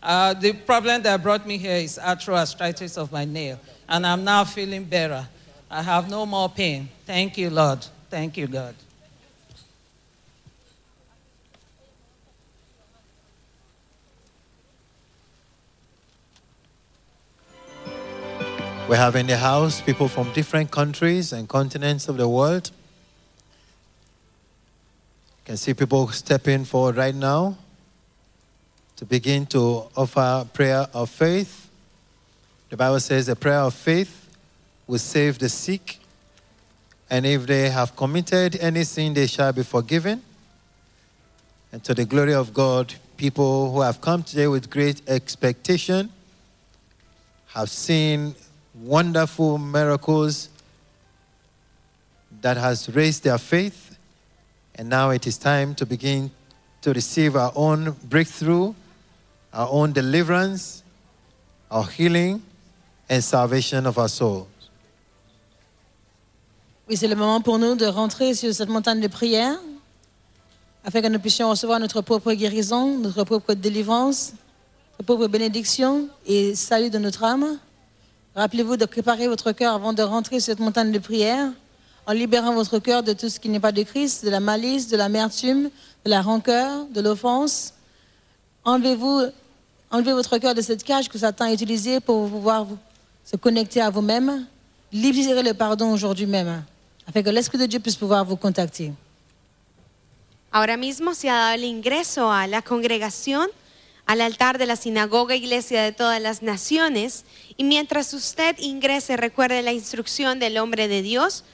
Uh, 0.00 0.34
the 0.34 0.52
problem 0.52 1.02
that 1.02 1.20
brought 1.20 1.44
me 1.44 1.58
here 1.58 1.74
is 1.74 1.98
arthritis 1.98 2.96
of 2.96 3.10
my 3.10 3.24
nail, 3.24 3.58
and 3.88 4.06
I'm 4.06 4.22
now 4.22 4.44
feeling 4.44 4.84
better. 4.84 5.26
I 5.68 5.82
have 5.82 6.08
no 6.08 6.24
more 6.26 6.48
pain. 6.48 6.88
Thank 7.06 7.36
you, 7.36 7.50
Lord. 7.50 7.84
Thank 8.08 8.36
you, 8.36 8.46
God. 8.46 8.76
We 18.88 18.94
have 18.94 19.16
in 19.16 19.26
the 19.26 19.36
house 19.36 19.80
people 19.80 20.06
from 20.06 20.32
different 20.34 20.70
countries 20.70 21.32
and 21.32 21.48
continents 21.48 22.08
of 22.08 22.16
the 22.16 22.28
world. 22.28 22.70
Can 25.50 25.56
see 25.56 25.74
people 25.74 26.06
stepping 26.10 26.64
forward 26.64 26.96
right 26.96 27.12
now 27.12 27.58
to 28.94 29.04
begin 29.04 29.46
to 29.46 29.82
offer 29.96 30.48
prayer 30.52 30.86
of 30.94 31.10
faith. 31.10 31.68
The 32.68 32.76
Bible 32.76 33.00
says 33.00 33.26
the 33.26 33.34
prayer 33.34 33.58
of 33.58 33.74
faith 33.74 34.28
will 34.86 35.00
save 35.00 35.40
the 35.40 35.48
sick, 35.48 35.98
and 37.10 37.26
if 37.26 37.48
they 37.48 37.68
have 37.68 37.96
committed 37.96 38.60
any 38.60 38.84
sin, 38.84 39.12
they 39.12 39.26
shall 39.26 39.52
be 39.52 39.64
forgiven. 39.64 40.22
And 41.72 41.82
to 41.82 41.94
the 41.94 42.04
glory 42.04 42.34
of 42.34 42.54
God, 42.54 42.94
people 43.16 43.72
who 43.72 43.80
have 43.80 44.00
come 44.00 44.22
today 44.22 44.46
with 44.46 44.70
great 44.70 45.02
expectation 45.08 46.12
have 47.48 47.70
seen 47.70 48.36
wonderful 48.72 49.58
miracles 49.58 50.48
that 52.40 52.56
has 52.56 52.88
raised 52.94 53.24
their 53.24 53.38
faith. 53.38 53.89
And 54.78 54.84
now 54.88 55.10
it 55.10 55.26
is 55.26 55.38
time 55.38 55.74
to 55.74 55.86
begin 55.86 56.30
to 56.82 56.92
receive 56.92 57.36
our 57.36 57.52
own 57.54 57.96
breakthrough, 58.04 58.72
our 59.52 59.68
own 59.70 59.92
deliverance, 59.92 60.82
our 61.70 61.86
healing, 61.86 62.42
and 63.08 63.22
salvation 63.22 63.86
of 63.86 63.98
our 63.98 64.08
souls. 64.08 64.46
Oui, 66.88 66.96
c'est 66.96 67.08
le 67.08 67.14
moment 67.14 67.40
pour 67.40 67.58
nous 67.58 67.76
de 67.76 67.86
rentrer 67.86 68.34
sur 68.34 68.52
cette 68.52 68.68
montagne 68.68 69.00
de 69.00 69.06
prière 69.06 69.56
afin 70.84 71.02
que 71.02 71.06
nous 71.06 71.20
puissions 71.20 71.48
recevoir 71.50 71.78
notre 71.78 72.00
propre 72.00 72.32
guérison, 72.32 72.98
notre 72.98 73.22
propre 73.24 73.54
délivrance, 73.54 74.32
notre 74.92 75.04
propre 75.04 75.28
bénédiction 75.28 76.08
et 76.26 76.54
salut 76.54 76.90
de 76.90 76.98
notre 76.98 77.22
âme. 77.22 77.58
Rappelez-vous 78.34 78.76
de 78.76 78.86
préparer 78.86 79.28
votre 79.28 79.52
cœur 79.52 79.74
avant 79.74 79.92
de 79.92 80.02
rentrer 80.02 80.40
sur 80.40 80.46
cette 80.46 80.60
montagne 80.60 80.90
de 80.90 80.98
prière 80.98 81.52
en 82.06 82.12
libérant 82.12 82.54
votre 82.54 82.78
cœur 82.78 83.02
de 83.02 83.12
tout 83.12 83.28
ce 83.28 83.38
qui 83.38 83.48
n'est 83.48 83.60
pas 83.60 83.72
de 83.72 83.82
Christ, 83.82 84.24
de 84.24 84.30
la 84.30 84.40
malice, 84.40 84.88
de 84.88 84.96
l'amertume, 84.96 85.70
de 86.04 86.10
la 86.10 86.22
rancœur, 86.22 86.86
de 86.86 87.00
l'offense. 87.00 87.74
Enlevez-vous, 88.64 89.26
enlevez 89.90 90.12
votre 90.12 90.38
cœur 90.38 90.54
de 90.54 90.62
cette 90.62 90.82
cage 90.84 91.08
que 91.08 91.18
Satan 91.18 91.44
a 91.46 91.52
utilisée 91.52 92.00
pour 92.00 92.28
pouvoir 92.28 92.64
vous- 92.64 92.78
se 93.24 93.36
connecter 93.36 93.80
à 93.80 93.90
vous-même. 93.90 94.46
Libérez 94.92 95.42
le 95.42 95.54
pardon 95.54 95.92
aujourd'hui 95.92 96.26
même, 96.26 96.64
afin 97.06 97.22
que 97.22 97.30
l'Esprit 97.30 97.58
de 97.58 97.66
Dieu 97.66 97.78
puisse 97.80 97.96
pouvoir 97.96 98.24
vous 98.24 98.36
contacter. 98.36 98.92
Ahora 100.52 100.76
mismo 100.76 101.14
se 101.14 101.28
ha 101.30 101.34
dado 101.36 101.54
el 101.54 101.64
ingreso 101.64 102.32
a 102.32 102.48
la 102.48 102.60
congregación, 102.60 103.48
al 104.06 104.20
altar 104.20 104.58
de 104.58 104.66
la 104.66 104.74
sinagoga 104.74 105.36
iglesia 105.36 105.84
de 105.84 105.92
todas 105.92 106.20
las 106.20 106.42
naciones. 106.42 107.24
Y 107.56 107.62
mientras 107.62 108.12
usted 108.14 108.56
ingrese, 108.58 109.16
recuerde 109.16 109.62
la 109.62 109.72
instrucción 109.72 110.40
del 110.40 110.58
hombre 110.58 110.88
de 110.88 111.02
Dios. 111.02 111.44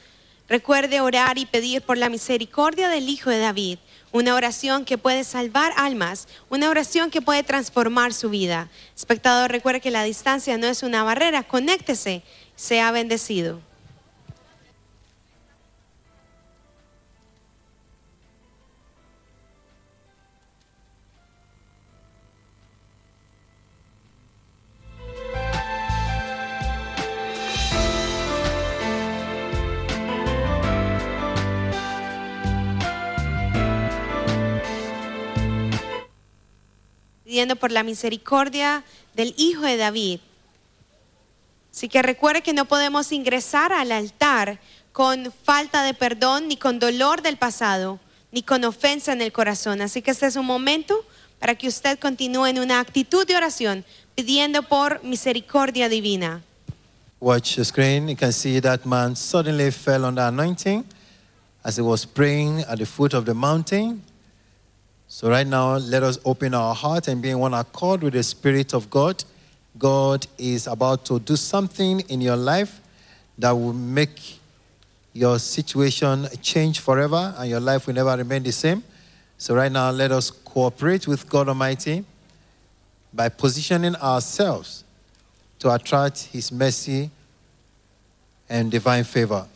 Recuerde 0.48 1.00
orar 1.00 1.38
y 1.38 1.46
pedir 1.46 1.82
por 1.82 1.98
la 1.98 2.08
misericordia 2.08 2.88
del 2.88 3.08
Hijo 3.08 3.30
de 3.30 3.40
David. 3.40 3.78
Una 4.12 4.36
oración 4.36 4.84
que 4.84 4.96
puede 4.96 5.24
salvar 5.24 5.72
almas, 5.76 6.28
una 6.48 6.70
oración 6.70 7.10
que 7.10 7.20
puede 7.20 7.42
transformar 7.42 8.12
su 8.12 8.30
vida. 8.30 8.68
Espectador, 8.94 9.50
recuerde 9.50 9.80
que 9.80 9.90
la 9.90 10.04
distancia 10.04 10.56
no 10.56 10.68
es 10.68 10.84
una 10.84 11.02
barrera. 11.02 11.42
Conéctese, 11.42 12.22
sea 12.54 12.92
bendecido. 12.92 13.60
Pidiendo 37.36 37.56
por 37.56 37.70
la 37.70 37.82
misericordia 37.82 38.82
del 39.14 39.34
Hijo 39.36 39.60
de 39.60 39.76
David. 39.76 40.20
Así 41.70 41.86
que 41.86 42.00
recuerde 42.00 42.40
que 42.40 42.54
no 42.54 42.64
podemos 42.64 43.12
ingresar 43.12 43.74
al 43.74 43.92
altar 43.92 44.58
con 44.92 45.30
falta 45.44 45.82
de 45.82 45.92
perdón, 45.92 46.48
ni 46.48 46.56
con 46.56 46.78
dolor 46.78 47.20
del 47.20 47.36
pasado, 47.36 48.00
ni 48.32 48.42
con 48.42 48.64
ofensa 48.64 49.12
en 49.12 49.20
el 49.20 49.32
corazón. 49.32 49.82
Así 49.82 50.00
que 50.00 50.12
este 50.12 50.24
es 50.24 50.36
un 50.36 50.46
momento 50.46 51.04
para 51.38 51.54
que 51.54 51.68
usted 51.68 51.98
continúe 51.98 52.46
en 52.46 52.58
una 52.58 52.80
actitud 52.80 53.26
de 53.26 53.36
oración, 53.36 53.84
pidiendo 54.14 54.62
por 54.62 55.04
misericordia 55.04 55.90
divina. 55.90 56.42
Watch 57.20 57.56
the 57.56 57.66
screen. 57.66 58.08
You 58.08 58.16
can 58.16 58.32
see 58.32 58.62
that 58.62 58.86
man 58.86 59.14
suddenly 59.14 59.70
fell 59.72 60.06
under 60.06 60.22
anointing 60.22 60.86
as 61.62 61.76
he 61.76 61.82
was 61.82 62.06
praying 62.06 62.60
at 62.60 62.78
the 62.78 62.86
foot 62.86 63.12
of 63.12 63.26
the 63.26 63.34
mountain. 63.34 64.02
So, 65.16 65.30
right 65.30 65.46
now, 65.46 65.76
let 65.76 66.02
us 66.02 66.18
open 66.26 66.52
our 66.52 66.74
heart 66.74 67.08
and 67.08 67.22
be 67.22 67.30
in 67.30 67.38
one 67.38 67.54
accord 67.54 68.02
with 68.02 68.12
the 68.12 68.22
Spirit 68.22 68.74
of 68.74 68.90
God. 68.90 69.24
God 69.78 70.26
is 70.36 70.66
about 70.66 71.06
to 71.06 71.18
do 71.18 71.36
something 71.36 72.00
in 72.00 72.20
your 72.20 72.36
life 72.36 72.82
that 73.38 73.52
will 73.52 73.72
make 73.72 74.38
your 75.14 75.38
situation 75.38 76.28
change 76.42 76.80
forever 76.80 77.34
and 77.38 77.48
your 77.48 77.60
life 77.60 77.86
will 77.86 77.94
never 77.94 78.14
remain 78.14 78.42
the 78.42 78.52
same. 78.52 78.84
So, 79.38 79.54
right 79.54 79.72
now, 79.72 79.90
let 79.90 80.12
us 80.12 80.30
cooperate 80.30 81.08
with 81.08 81.26
God 81.30 81.48
Almighty 81.48 82.04
by 83.10 83.30
positioning 83.30 83.96
ourselves 83.96 84.84
to 85.60 85.72
attract 85.72 86.24
His 86.24 86.52
mercy 86.52 87.10
and 88.50 88.70
divine 88.70 89.04
favor. 89.04 89.46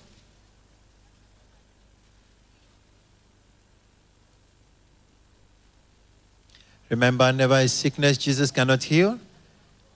Remember, 6.90 7.32
never 7.32 7.54
a 7.54 7.68
sickness 7.68 8.18
Jesus 8.18 8.50
cannot 8.50 8.82
heal, 8.82 9.18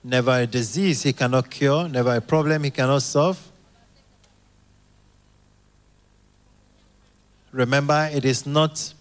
never 0.01 0.31
a 0.31 0.47
disease 0.47 1.03
He 1.03 1.11
cannot 1.11 1.51
cure, 1.51 1.89
never 1.89 2.15
a 2.15 2.21
problem 2.21 2.63
He 2.63 2.71
cannot 2.71 3.01
solve. 3.01 3.51
Remember, 7.51 8.09
it 8.13 8.25
is 8.25 8.45
not 8.45 8.93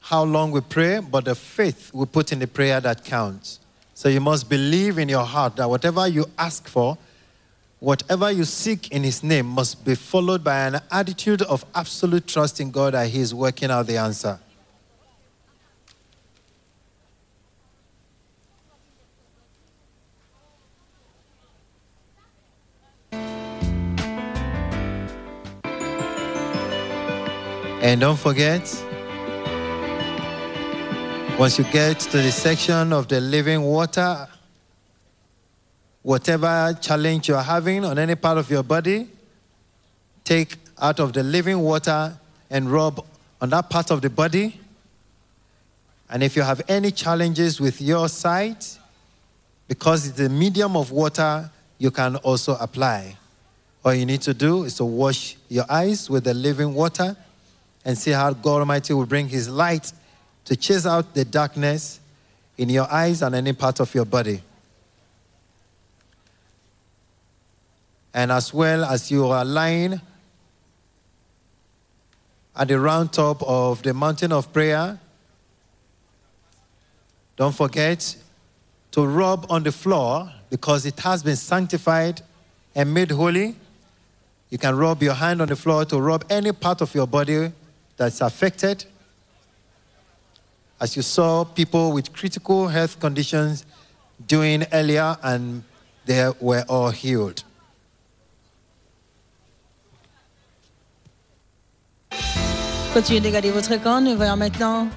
how 0.00 0.24
long 0.24 0.50
we 0.50 0.60
pray, 0.60 1.00
but 1.00 1.24
the 1.24 1.34
faith 1.34 1.92
we 1.94 2.04
put 2.06 2.32
in 2.32 2.40
the 2.40 2.46
prayer 2.46 2.80
that 2.80 3.04
counts. 3.04 3.60
So 3.94 4.08
you 4.08 4.20
must 4.20 4.48
believe 4.48 4.98
in 4.98 5.08
your 5.08 5.24
heart 5.24 5.56
that 5.56 5.70
whatever 5.70 6.06
you 6.06 6.26
ask 6.36 6.68
for, 6.68 6.98
whatever 7.78 8.30
you 8.30 8.44
seek 8.44 8.90
in 8.90 9.04
His 9.04 9.22
name, 9.22 9.46
must 9.46 9.84
be 9.84 9.94
followed 9.94 10.42
by 10.42 10.66
an 10.66 10.80
attitude 10.90 11.42
of 11.42 11.64
absolute 11.74 12.26
trust 12.26 12.60
in 12.60 12.72
God 12.72 12.94
that 12.94 13.08
He 13.08 13.20
is 13.20 13.32
working 13.32 13.70
out 13.70 13.86
the 13.86 13.96
answer. 13.96 14.38
And 27.96 28.00
don't 28.02 28.18
forget, 28.18 28.60
once 31.38 31.56
you 31.56 31.64
get 31.72 31.98
to 31.98 32.18
the 32.18 32.30
section 32.30 32.92
of 32.92 33.08
the 33.08 33.22
living 33.22 33.62
water, 33.62 34.28
whatever 36.02 36.76
challenge 36.78 37.28
you're 37.28 37.40
having 37.40 37.86
on 37.86 37.98
any 37.98 38.14
part 38.14 38.36
of 38.36 38.50
your 38.50 38.62
body, 38.62 39.08
take 40.24 40.56
out 40.78 41.00
of 41.00 41.14
the 41.14 41.22
living 41.22 41.58
water 41.60 42.14
and 42.50 42.70
rub 42.70 43.02
on 43.40 43.48
that 43.48 43.70
part 43.70 43.90
of 43.90 44.02
the 44.02 44.10
body. 44.10 44.60
And 46.10 46.22
if 46.22 46.36
you 46.36 46.42
have 46.42 46.60
any 46.68 46.90
challenges 46.90 47.62
with 47.62 47.80
your 47.80 48.10
sight, 48.10 48.78
because 49.68 50.06
it's 50.06 50.20
a 50.20 50.28
medium 50.28 50.76
of 50.76 50.90
water, 50.90 51.50
you 51.78 51.90
can 51.90 52.16
also 52.16 52.56
apply. 52.56 53.16
All 53.82 53.94
you 53.94 54.04
need 54.04 54.20
to 54.20 54.34
do 54.34 54.64
is 54.64 54.74
to 54.74 54.84
wash 54.84 55.38
your 55.48 55.64
eyes 55.70 56.10
with 56.10 56.24
the 56.24 56.34
living 56.34 56.74
water 56.74 57.16
and 57.86 57.96
see 57.96 58.10
how 58.10 58.32
God 58.32 58.58
Almighty 58.58 58.92
will 58.92 59.06
bring 59.06 59.28
His 59.28 59.48
light 59.48 59.92
to 60.44 60.56
chase 60.56 60.84
out 60.84 61.14
the 61.14 61.24
darkness 61.24 62.00
in 62.58 62.68
your 62.68 62.92
eyes 62.92 63.22
and 63.22 63.32
any 63.32 63.52
part 63.52 63.78
of 63.80 63.94
your 63.94 64.04
body. 64.04 64.42
And 68.12 68.32
as 68.32 68.52
well 68.52 68.84
as 68.84 69.08
you 69.10 69.28
are 69.28 69.44
lying 69.44 70.00
at 72.56 72.66
the 72.66 72.80
round 72.80 73.12
top 73.12 73.40
of 73.44 73.84
the 73.84 73.94
mountain 73.94 74.32
of 74.32 74.52
prayer, 74.52 74.98
don't 77.36 77.54
forget 77.54 78.16
to 78.90 79.06
rub 79.06 79.46
on 79.48 79.62
the 79.62 79.70
floor 79.70 80.32
because 80.50 80.86
it 80.86 80.98
has 81.00 81.22
been 81.22 81.36
sanctified 81.36 82.20
and 82.74 82.92
made 82.92 83.12
holy. 83.12 83.54
You 84.50 84.58
can 84.58 84.74
rub 84.76 85.04
your 85.04 85.14
hand 85.14 85.40
on 85.40 85.46
the 85.46 85.56
floor 85.56 85.84
to 85.84 86.00
rub 86.00 86.24
any 86.28 86.50
part 86.50 86.80
of 86.80 86.92
your 86.92 87.06
body 87.06 87.52
that's 87.96 88.20
affected. 88.20 88.84
As 90.80 90.96
you 90.96 91.02
saw 91.02 91.44
people 91.44 91.92
with 91.92 92.12
critical 92.12 92.68
health 92.68 93.00
conditions 93.00 93.64
doing 94.26 94.64
earlier, 94.72 95.16
and 95.22 95.62
they 96.04 96.30
were 96.40 96.64
all 96.68 96.90
healed. 96.90 97.42
Continuez 102.92 103.20
de 103.20 103.30
garder 103.30 103.50
votre 103.50 103.76
camp. 103.76 104.00
Nous 104.00 104.16
voyons 104.16 104.36
maintenant 104.36 104.88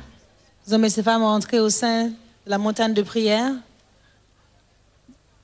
les 0.66 0.74
hommes 0.74 0.86
et 0.86 0.90
ces 0.90 1.04
femmes 1.04 1.24
entrer 1.24 1.60
au 1.60 1.70
sein 1.70 2.08
de 2.08 2.14
la 2.46 2.58
montagne 2.58 2.94
de 2.94 3.02
prière, 3.02 3.54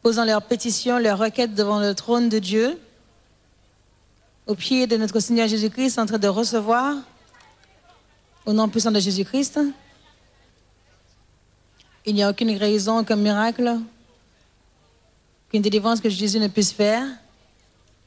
posant 0.02 0.24
leurs 0.24 0.42
pétitions, 0.42 0.98
leurs 0.98 1.18
requêtes 1.18 1.54
devant 1.54 1.80
le 1.80 1.94
trône 1.94 2.30
de 2.30 2.40
Dieu, 2.40 2.80
au 4.48 4.56
pied 4.56 4.88
de 4.88 4.96
notre 4.96 5.20
Seigneur 5.20 5.48
Jésus-Christ, 5.48 5.98
en 5.98 6.06
train 6.06 6.18
de 6.18 6.28
recevoir, 6.28 6.96
au 8.46 8.54
nom 8.54 8.70
puissant 8.70 8.92
de 8.92 9.00
Jésus-Christ. 9.00 9.60
Il 12.06 12.14
n'y 12.14 12.24
a 12.24 12.30
aucune 12.30 12.56
raison, 12.56 13.00
aucun 13.00 13.16
miracle, 13.16 13.78
qu'une 15.50 15.62
délivrance 15.62 16.00
que 16.00 16.10
Jésus 16.10 16.40
ne 16.40 16.48
puisse 16.48 16.72
faire. 16.72 17.04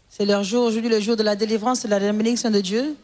C'est 0.08 0.24
leur 0.24 0.44
jour, 0.44 0.64
aujourd'hui, 0.64 0.90
le 0.90 1.00
jour 1.00 1.16
de 1.16 1.22
la 1.22 1.34
délivrance, 1.34 1.82
de 1.82 1.88
la 1.88 1.98
bénédiction 1.98 2.50
de 2.50 2.60
Dieu. 2.60 2.96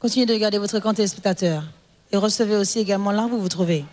Continuez 0.00 0.26
de 0.26 0.34
regarder 0.34 0.58
votre 0.58 0.80
compte 0.80 0.96
téléspectateur 0.96 1.64
et 2.12 2.16
recevez 2.16 2.56
aussi 2.56 2.80
également 2.80 3.10
là 3.10 3.24
où 3.24 3.28
vous 3.28 3.40
vous 3.40 3.48
trouvez. 3.48 3.84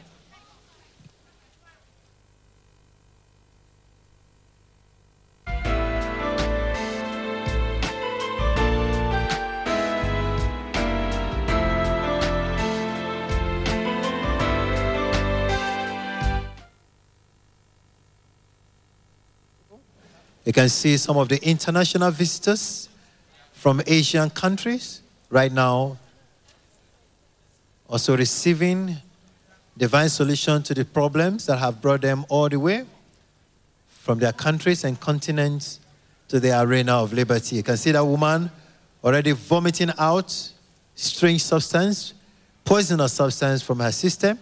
You 20.45 20.53
can 20.53 20.69
see 20.69 20.97
some 20.97 21.17
of 21.17 21.29
the 21.29 21.43
international 21.47 22.11
visitors 22.11 22.89
from 23.53 23.81
Asian 23.85 24.29
countries 24.29 25.01
right 25.29 25.51
now 25.51 25.97
also 27.87 28.15
receiving 28.17 28.95
divine 29.77 30.09
solution 30.09 30.63
to 30.63 30.73
the 30.73 30.85
problems 30.85 31.45
that 31.45 31.57
have 31.57 31.81
brought 31.81 32.01
them 32.01 32.25
all 32.29 32.49
the 32.49 32.59
way 32.59 32.85
from 33.87 34.17
their 34.17 34.33
countries 34.33 34.83
and 34.83 34.99
continents 34.99 35.79
to 36.27 36.39
the 36.39 36.59
arena 36.59 36.93
of 36.93 37.13
liberty. 37.13 37.57
You 37.57 37.63
can 37.63 37.77
see 37.77 37.91
that 37.91 38.03
woman 38.03 38.49
already 39.03 39.31
vomiting 39.33 39.91
out 39.97 40.31
strange 40.95 41.43
substance, 41.43 42.13
poisonous 42.63 43.13
substance 43.13 43.61
from 43.61 43.79
her 43.79 43.91
system. 43.91 44.39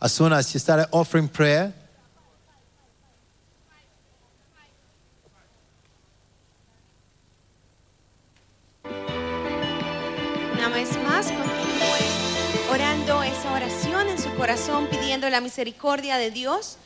As 0.00 0.12
soon 0.12 0.32
as 0.32 0.50
she 0.50 0.58
started 0.58 0.86
offering 0.92 1.28
prayer, 1.28 1.72
la 15.30 15.40
misericordia 15.40 16.16
de 16.16 16.30
Dios. 16.30 16.78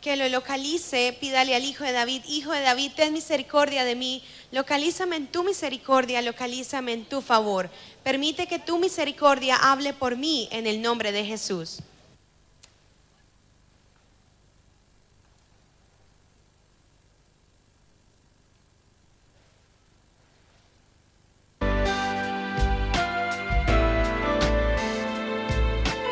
Que 0.00 0.16
lo 0.16 0.28
localice, 0.28 1.16
pídale 1.20 1.56
al 1.56 1.64
Hijo 1.64 1.82
de 1.82 1.90
David, 1.90 2.22
Hijo 2.28 2.52
de 2.52 2.60
David, 2.60 2.92
ten 2.94 3.12
misericordia 3.12 3.84
de 3.84 3.96
mí, 3.96 4.22
localízame 4.52 5.16
en 5.16 5.26
tu 5.26 5.42
misericordia, 5.42 6.22
localízame 6.22 6.92
en 6.92 7.04
tu 7.04 7.20
favor. 7.20 7.68
Permite 8.04 8.46
que 8.46 8.60
tu 8.60 8.78
misericordia 8.78 9.56
hable 9.56 9.92
por 9.92 10.16
mí 10.16 10.48
en 10.52 10.68
el 10.68 10.80
nombre 10.82 11.10
de 11.10 11.24
Jesús. 11.24 11.80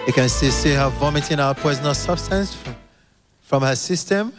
You 0.06 0.12
can 0.12 0.28
still 0.28 0.52
see 0.52 0.72
her 0.72 0.88
vomiting 0.88 1.40
out 1.40 1.56
poisonous 1.56 1.98
substance 1.98 2.56
from, 3.40 3.62
her 3.62 3.74
system. 3.74 4.32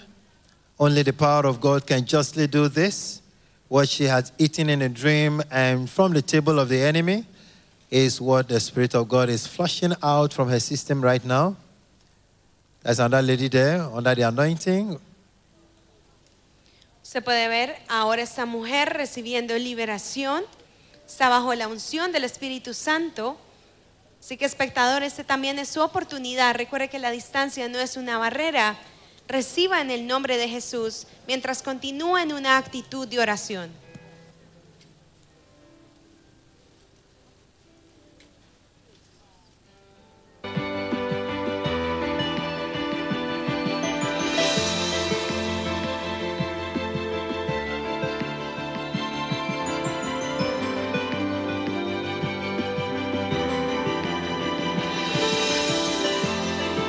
Only 0.80 1.03
the 1.03 1.11
power 1.11 1.45
of 1.45 1.60
God 1.60 1.85
can 1.85 2.06
justly 2.06 2.48
do 2.48 2.69
this. 2.69 3.22
What 3.68 3.89
she 3.89 4.06
has 4.06 4.31
eaten 4.38 4.69
in 4.69 4.81
a 4.81 4.88
dream 4.88 5.41
and 5.52 5.89
from 5.89 6.14
the 6.14 6.22
table 6.22 6.57
of 6.57 6.69
the 6.69 6.80
enemy 6.80 7.26
is 7.91 8.22
what 8.22 8.48
the 8.48 8.61
Spirit 8.61 8.95
of 8.95 9.10
God 9.10 9.27
is 9.27 9.45
flushing 9.45 9.91
out 10.02 10.31
from 10.31 10.48
her 10.48 10.61
system 10.61 11.02
right 11.02 11.23
now. 11.26 11.57
There's 12.84 12.99
another 12.99 13.22
lady 13.22 13.49
there 13.49 13.81
under 13.81 14.15
the 14.15 14.22
anointing. 14.22 14.98
Se 17.03 17.22
puede 17.22 17.49
ver 17.49 17.76
ahora 17.89 18.22
esta 18.22 18.45
mujer 18.45 18.94
recibiendo 18.94 19.57
liberación, 19.57 20.44
está 21.06 21.27
bajo 21.27 21.53
la 21.56 21.68
unción 21.68 22.14
del 22.14 22.23
Espíritu 22.23 22.73
Santo. 22.73 23.38
Así 24.19 24.38
que 24.38 24.45
espectador, 24.45 25.03
este 25.03 25.23
también 25.23 25.60
es 25.60 25.69
su 25.69 25.81
oportunidad. 25.81 26.56
Recuerde 26.56 26.89
que 26.89 26.99
la 26.99 27.11
distancia 27.11 27.69
no 27.69 27.80
es 27.80 27.98
una 27.98 28.18
barrera. 28.18 28.77
Reciba 29.27 29.81
en 29.81 29.91
el 29.91 30.07
nombre 30.07 30.38
de 30.38 30.49
Jesús 30.49 31.07
mientras 31.27 31.61
continúa 31.61 32.23
en 32.23 32.34
una 32.34 32.57
actitud 32.57 33.07
de 33.07 33.19
oración. 33.19 33.72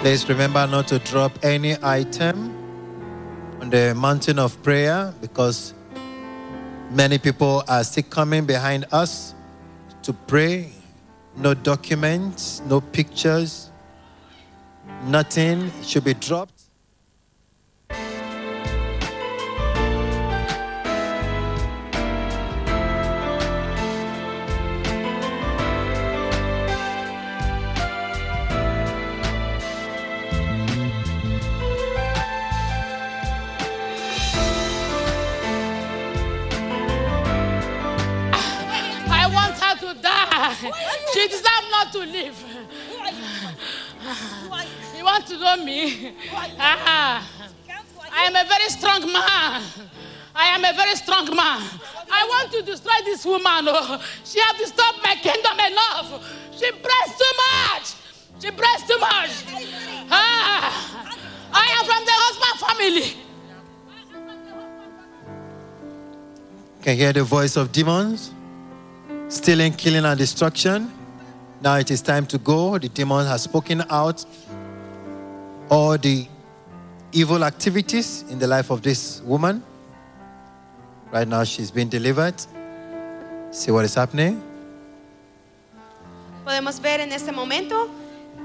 Please 0.09 0.27
remember 0.27 0.67
not 0.67 0.89
to 0.89 0.99
drop 1.01 1.39
any 1.43 1.77
item 1.83 2.49
on 3.61 3.69
the 3.69 3.95
mountain 3.95 4.39
of 4.39 4.57
prayer 4.63 5.13
because 5.21 5.75
many 6.91 7.19
people 7.19 7.63
are 7.69 7.85
still 7.85 8.05
coming 8.05 8.47
behind 8.47 8.87
us 8.91 9.35
to 10.05 10.15
pray. 10.15 10.73
No 11.37 11.53
documents, 11.53 12.63
no 12.65 12.81
pictures, 12.81 13.71
nothing 15.05 15.71
should 15.83 16.05
be 16.05 16.15
dropped. 16.15 16.58
She 41.19 41.27
deserves 41.27 41.69
not 41.73 41.91
to 41.95 41.99
live. 41.99 42.45
You 44.97 45.05
want 45.05 45.27
to 45.27 45.37
know 45.37 45.57
me? 45.65 46.15
I 46.61 47.25
am 48.25 48.37
a 48.37 48.45
very 48.49 48.69
strong 48.69 49.01
man. 49.13 49.63
I 50.33 50.47
am 50.55 50.65
a 50.65 50.73
very 50.77 50.95
strong 50.95 51.25
man. 51.35 51.61
I 52.09 52.25
want 52.29 52.53
to 52.53 52.63
destroy 52.63 52.93
this 53.05 53.25
woman. 53.27 53.67
Oh, 53.67 54.01
she 54.25 54.39
has 54.39 54.57
disturbed 54.59 55.01
my 55.03 55.17
kingdom 55.17 55.59
enough. 55.59 56.23
She 56.57 56.71
prays 56.71 57.17
too 57.19 57.33
much. 57.51 57.95
She 58.41 58.51
prays 58.53 58.85
too 58.87 58.99
much. 59.01 59.31
Ah, 60.13 61.05
I 61.53 61.67
am 61.81 61.85
from 61.85 62.05
the 62.05 62.13
husband 62.15 62.61
family. 62.69 63.17
Can 66.83 66.93
you 66.93 67.03
hear 67.03 67.13
the 67.13 67.25
voice 67.25 67.57
of 67.57 67.73
demons, 67.73 68.31
stealing, 69.27 69.73
killing, 69.73 70.05
and 70.05 70.17
destruction. 70.17 70.93
Now 71.61 71.77
it 71.79 71.91
is 71.91 72.01
time 72.03 72.27
to 72.27 72.39
go. 72.39 72.79
The 72.79 72.89
demon 72.89 73.27
has 73.27 73.43
spoken 73.43 73.83
out 73.91 74.25
all 75.69 75.99
the 75.99 76.27
evil 77.13 77.45
activities 77.45 78.25
in 78.31 78.39
the 78.39 78.47
life 78.47 78.71
of 78.71 78.83
this 78.83 79.21
woman. 79.23 79.63
Right 81.11 81.27
now, 81.27 81.43
she's 81.45 81.71
been 81.71 81.89
delivered. 81.89 82.35
See 83.51 83.73
what 83.73 83.85
is 83.85 83.95
happening? 83.95 84.43
Podemos 86.45 86.81
ver 86.81 87.01
en 87.01 87.13
este 87.13 87.33
momento 87.33 87.89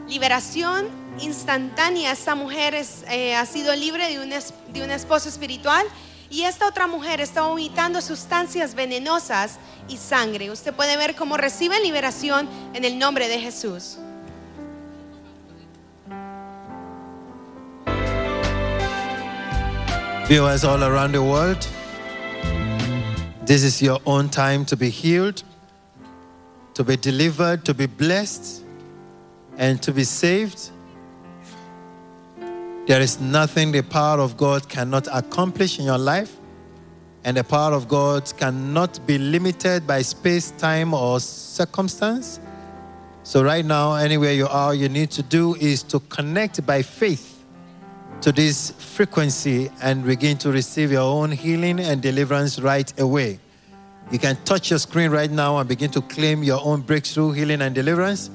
liberación 0.08 0.88
instantánea. 1.20 2.12
Esta 2.12 2.36
mujer 2.36 2.74
es, 2.74 3.04
eh, 3.10 3.36
ha 3.36 3.46
sido 3.46 3.76
libre 3.76 4.08
de 4.10 4.20
un, 4.20 4.32
es- 4.34 4.54
de 4.74 4.84
un 4.84 4.92
esposo 4.92 5.30
espiritual 5.30 5.86
y 6.34 6.46
esta 6.46 6.68
otra 6.68 6.88
mujer 6.88 7.22
está 7.22 7.44
vomitando 7.44 8.02
sustancias 8.02 8.74
venenosas 8.74 9.60
y 9.88 9.98
sangre. 9.98 10.50
Usted 10.50 10.74
puede 10.74 10.98
ver 10.98 11.16
cómo 11.16 11.38
recibe 11.38 11.80
liberación 11.80 12.50
en 12.74 12.86
el 12.86 12.98
nombre 12.98 13.28
de 13.28 13.40
Jesús. 13.40 14.00
Viewers 20.28 20.64
all 20.64 20.84
around 20.84 21.12
the 21.12 21.22
world, 21.22 21.68
this 23.46 23.64
is 23.64 23.80
your 23.80 24.00
own 24.06 24.28
time 24.28 24.66
to 24.66 24.76
be 24.76 24.90
healed, 24.90 25.44
to 26.74 26.84
be 26.84 26.98
delivered, 26.98 27.64
to 27.64 27.76
be 27.76 27.86
blessed, 27.86 28.64
and 29.60 29.80
to 29.84 29.94
be 29.94 30.04
saved. 30.04 30.72
There 32.86 33.00
is 33.00 33.22
nothing 33.22 33.72
the 33.72 33.82
power 33.82 34.20
of 34.20 34.36
God 34.36 34.68
cannot 34.68 35.08
accomplish 35.14 35.80
in 35.80 35.86
your 35.86 35.98
life, 35.98 36.36
and 37.24 37.38
the 37.38 37.44
power 37.44 37.72
of 37.74 37.88
God 37.88 38.32
cannot 38.36 39.06
be 39.08 39.18
limited 39.18 39.88
by 39.88 40.02
space, 40.02 40.52
time, 40.52 40.94
or 40.94 41.22
circumstance. 41.22 42.42
So, 43.24 43.42
right 43.42 43.64
now, 43.64 43.94
anywhere 43.94 44.34
you 44.34 44.48
are, 44.48 44.76
you 44.76 44.90
need 44.90 45.12
to 45.12 45.24
do 45.24 45.56
is 45.56 45.82
to 45.84 46.02
connect 46.02 46.66
by 46.66 46.82
faith 46.82 47.46
to 48.20 48.34
this 48.34 48.72
frequency 48.72 49.72
and 49.82 50.06
begin 50.06 50.38
to 50.40 50.52
receive 50.52 50.92
your 50.92 51.04
own 51.04 51.32
healing 51.32 51.80
and 51.80 52.02
deliverance 52.02 52.60
right 52.60 53.00
away. 53.00 53.40
You 54.12 54.20
can 54.20 54.36
touch 54.44 54.70
your 54.72 54.80
screen 54.80 55.10
right 55.10 55.32
now 55.32 55.58
and 55.58 55.70
begin 55.70 55.90
to 55.92 56.02
claim 56.02 56.44
your 56.44 56.60
own 56.62 56.82
breakthrough, 56.82 57.32
healing, 57.32 57.62
and 57.62 57.74
deliverance, 57.74 58.30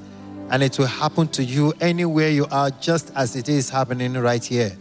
and 0.51 0.63
it 0.63 0.77
will 0.77 0.87
happen 0.87 1.27
to 1.27 1.43
you 1.43 1.73
anywhere 1.79 2.29
you 2.29 2.47
are, 2.51 2.71
just 2.81 3.11
as 3.15 3.35
it 3.35 3.47
is 3.49 3.69
happening 3.69 4.13
right 4.13 4.43
here. 4.43 4.75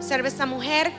Esta 0.00 0.46
mujer 0.46 0.92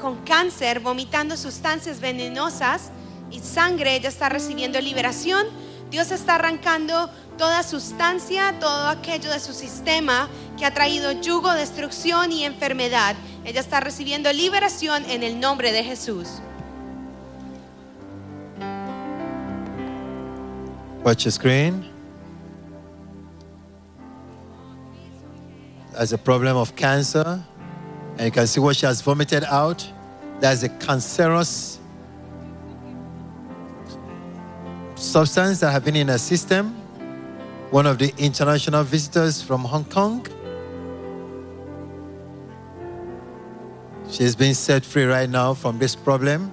con 0.00 0.16
cáncer 0.24 0.80
vomitando 0.80 1.36
sustancias 1.36 2.00
venenosas 2.00 2.90
y 3.30 3.40
sangre. 3.40 3.96
Ella 3.96 4.08
está 4.08 4.28
recibiendo 4.28 4.80
liberación. 4.80 5.46
Dios 5.90 6.10
está 6.12 6.34
arrancando 6.34 7.10
toda 7.38 7.62
sustancia, 7.62 8.54
todo 8.60 8.88
aquello 8.88 9.30
de 9.30 9.40
su 9.40 9.54
sistema 9.54 10.28
que 10.58 10.66
ha 10.66 10.74
traído 10.74 11.12
yugo, 11.12 11.50
destrucción 11.52 12.30
y 12.30 12.44
enfermedad. 12.44 13.16
Ella 13.44 13.60
está 13.60 13.80
recibiendo 13.80 14.32
liberación 14.32 15.04
en 15.08 15.22
el 15.22 15.40
nombre 15.40 15.72
de 15.72 15.82
Jesús. 15.82 16.28
Watch 21.08 21.24
your 21.24 21.32
screen. 21.32 21.86
There's 25.94 26.12
a 26.12 26.18
problem 26.18 26.58
of 26.58 26.76
cancer, 26.76 27.42
and 28.18 28.26
you 28.26 28.30
can 28.30 28.46
see 28.46 28.60
what 28.60 28.76
she 28.76 28.84
has 28.84 29.00
vomited 29.00 29.42
out. 29.44 29.90
There's 30.38 30.64
a 30.64 30.68
cancerous 30.68 31.78
substance 34.96 35.60
that 35.60 35.70
have 35.70 35.82
been 35.82 35.96
in 35.96 36.08
her 36.08 36.18
system. 36.18 36.74
One 37.70 37.86
of 37.86 37.96
the 37.96 38.12
international 38.18 38.84
visitors 38.84 39.40
from 39.40 39.64
Hong 39.64 39.86
Kong. 39.86 40.26
She's 44.10 44.36
been 44.36 44.54
set 44.54 44.84
free 44.84 45.04
right 45.04 45.30
now 45.30 45.54
from 45.54 45.78
this 45.78 45.96
problem 45.96 46.52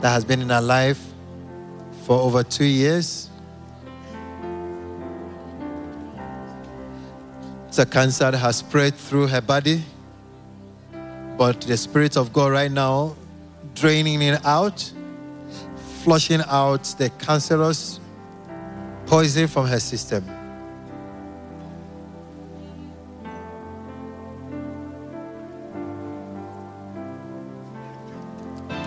that 0.00 0.10
has 0.10 0.24
been 0.24 0.42
in 0.42 0.50
her 0.50 0.62
life 0.62 1.04
for 2.04 2.20
over 2.20 2.44
two 2.44 2.66
years. 2.66 3.30
The 7.74 7.86
cancer 7.86 8.36
has 8.36 8.56
spread 8.56 8.94
through 8.94 9.28
her 9.28 9.40
body, 9.40 9.82
but 11.38 11.62
the 11.62 11.76
Spirit 11.78 12.18
of 12.18 12.30
God 12.30 12.52
right 12.52 12.70
now 12.70 13.16
draining 13.74 14.20
it 14.20 14.44
out, 14.44 14.92
flushing 16.04 16.42
out 16.48 16.84
the 16.98 17.08
cancerous 17.18 17.98
poison 19.06 19.48
from 19.48 19.66
her 19.68 19.80
system. 19.80 20.22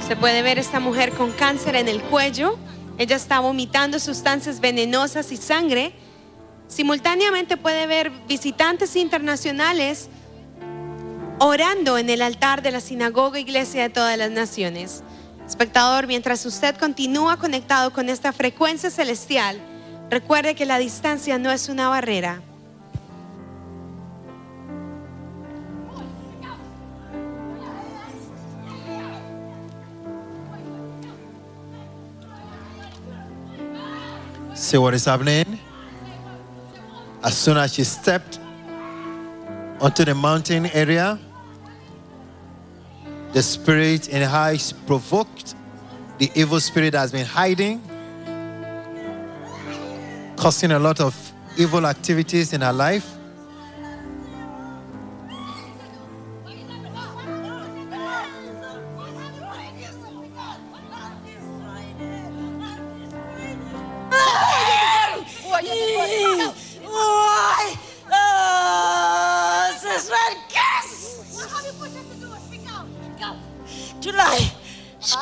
Se 0.07 0.15
puede 0.15 0.43
ver 0.43 0.59
esta 0.59 0.79
mujer 0.79 1.09
con 1.17 1.31
cáncer 1.31 1.73
en 1.75 1.87
el 1.87 2.03
cuello. 2.03 2.59
Ella 2.99 3.15
está 3.15 3.39
vomitando 3.39 3.99
sustancias 3.99 4.59
venenosas 4.59 5.31
y 5.31 5.37
sangre. 5.37 6.04
Simultáneamente 6.67 7.57
puede 7.57 7.87
ver 7.87 8.11
visitantes 8.27 8.95
internacionales 8.95 10.09
orando 11.39 11.97
en 11.97 12.09
el 12.09 12.21
altar 12.21 12.61
de 12.61 12.71
la 12.71 12.81
sinagoga 12.81 13.39
iglesia 13.39 13.83
de 13.83 13.89
todas 13.89 14.17
las 14.17 14.31
naciones. 14.31 15.03
Espectador, 15.47 16.07
mientras 16.07 16.45
usted 16.45 16.75
continúa 16.75 17.37
conectado 17.37 17.93
con 17.93 18.09
esta 18.09 18.33
frecuencia 18.33 18.89
celestial, 18.89 19.59
recuerde 20.09 20.55
que 20.55 20.65
la 20.65 20.79
distancia 20.79 21.37
no 21.37 21.51
es 21.51 21.69
una 21.69 21.87
barrera. 21.87 22.41
What 34.73 34.93
is 34.93 35.07
happening? 35.07 35.64
As 37.25 37.35
soon 37.35 37.57
as 37.57 37.73
she 37.73 37.83
stepped 37.83 38.37
onto 39.81 40.05
the 40.05 40.13
mountain 40.13 40.67
area, 40.67 41.17
the 43.33 43.41
spirit 43.41 44.09
in 44.09 44.21
her 44.21 44.51
is 44.53 44.71
provoked. 44.71 45.55
The 46.19 46.29
evil 46.35 46.59
spirit 46.59 46.93
has 46.93 47.11
been 47.11 47.25
hiding, 47.25 47.81
causing 50.35 50.71
a 50.71 50.77
lot 50.77 50.99
of 51.01 51.15
evil 51.57 51.87
activities 51.87 52.53
in 52.53 52.61
her 52.61 52.71
life. 52.71 53.11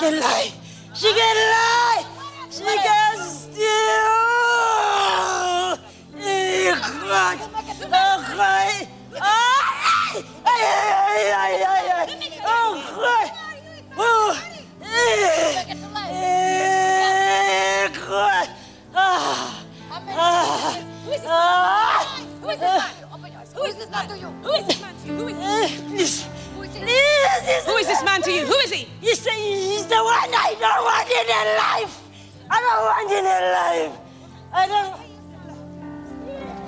Can 0.03 0.19
lie. 0.19 0.51
She 0.93 1.13
can 1.13 1.37
lie. 1.53 2.03
She 2.51 2.63
can 2.63 3.17
steal. 3.29 4.03
Oh, 5.55 5.79
ay. 8.39 8.67
Oh. 9.15 9.63
Oh, 13.95 14.37
eh, 14.81 14.85
eh. 15.55 15.77
Ah, 18.95 19.63
ah, 19.89 20.03
ah. 20.17 20.73
Who 22.41 22.49
is 22.49 22.59
this 22.59 22.69
man? 22.69 22.91
Open 23.13 23.31
your 23.31 23.39
eyes. 23.41 23.53
Who 23.55 23.63
is 23.63 23.75
this 23.75 23.89
man 23.89 24.07
to 24.09 24.17
you? 24.17 24.27
Who 24.27 24.51
is 24.53 24.65
this 24.67 24.81
man 24.81 24.95
to 24.95 25.07
you? 25.07 25.13
Who 25.13 25.27
is 25.27 25.35
Eh. 25.37 25.69
Please, 25.87 26.25
Who 26.85 27.75
is 27.77 27.87
this 27.87 28.03
man 28.03 28.21
to 28.23 28.31
you? 28.31 28.45
Who 28.45 28.55
is 28.59 28.71
he? 28.71 28.87
He's 29.01 29.23
the, 29.23 29.31
he's 29.31 29.85
the 29.85 29.95
one 29.95 30.33
I 30.33 30.55
don't 30.59 30.83
want 30.83 31.09
in 31.09 31.29
a 31.29 31.43
life. 31.57 32.01
I 32.49 32.59
don't 32.61 32.83
want 32.85 33.11
in 33.11 33.25
a 33.25 33.39
life. 33.57 33.95
I 34.51 34.67
don't. 34.67 35.13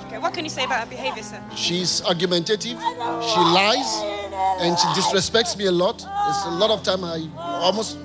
Okay, 0.06 0.18
what 0.18 0.32
can 0.32 0.44
you 0.44 0.50
say 0.50 0.64
about 0.64 0.80
her 0.80 0.86
behavior, 0.86 1.22
sir? 1.22 1.42
She's 1.54 2.00
argumentative, 2.02 2.78
she 2.78 3.40
lies, 3.40 4.02
and 4.60 4.78
she 4.78 4.86
disrespects 4.88 5.56
me 5.56 5.66
a 5.66 5.72
lot. 5.72 5.96
It's 5.96 6.44
a 6.46 6.50
lot 6.50 6.70
of 6.70 6.82
time 6.82 7.04
I 7.04 7.28
almost, 7.36 7.98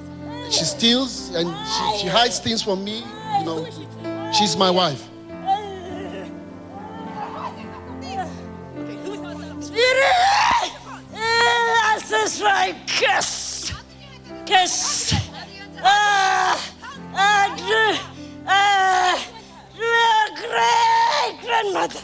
she 0.50 0.66
steals 0.66 1.30
and 1.36 1.48
she, 1.48 1.98
she 2.00 2.08
hides 2.08 2.40
things 2.40 2.62
from 2.64 2.84
me. 2.84 3.04
You 3.40 3.46
know, 3.46 3.68
she's 4.34 4.56
my 4.58 4.70
wife. 4.72 5.08
Spirit! 9.62 10.31
Eh, 12.22 12.24
Ancestral 12.24 12.76
curse! 12.86 13.74
Curse! 14.46 15.14
Ah! 15.82 16.72
Ah! 17.16 17.98
Ah! 18.46 19.28
Great 20.36 21.42
grandmother! 21.42 22.00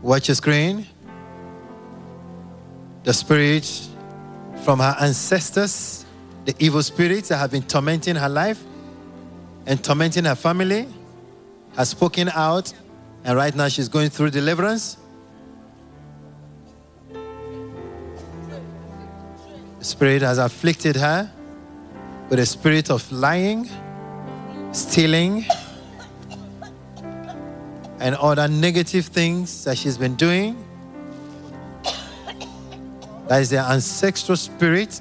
Watch 0.00 0.28
your 0.28 0.36
screen. 0.36 0.86
The 3.02 3.12
spirit 3.12 3.88
from 4.64 4.78
her 4.78 4.96
ancestors 4.98 6.06
the 6.46 6.54
evil 6.58 6.82
spirits 6.82 7.28
that 7.28 7.36
have 7.38 7.50
been 7.50 7.62
tormenting 7.62 8.16
her 8.16 8.28
life 8.28 8.62
and 9.66 9.82
tormenting 9.82 10.24
her 10.24 10.34
family 10.34 10.86
has 11.76 11.90
spoken 11.90 12.28
out, 12.30 12.72
and 13.24 13.36
right 13.36 13.54
now 13.54 13.68
she's 13.68 13.88
going 13.88 14.08
through 14.10 14.30
deliverance. 14.30 14.98
Spirit 19.84 20.22
has 20.22 20.38
afflicted 20.38 20.96
her 20.96 21.30
with 22.30 22.38
a 22.38 22.46
spirit 22.46 22.90
of 22.90 23.10
lying, 23.12 23.68
stealing, 24.72 25.44
and 28.00 28.14
other 28.16 28.48
negative 28.48 29.06
things 29.06 29.64
that 29.64 29.76
she's 29.76 29.98
been 29.98 30.14
doing. 30.14 30.56
That 33.28 33.40
is 33.40 33.50
the 33.50 33.58
ancestral 33.58 34.36
spirit 34.36 35.00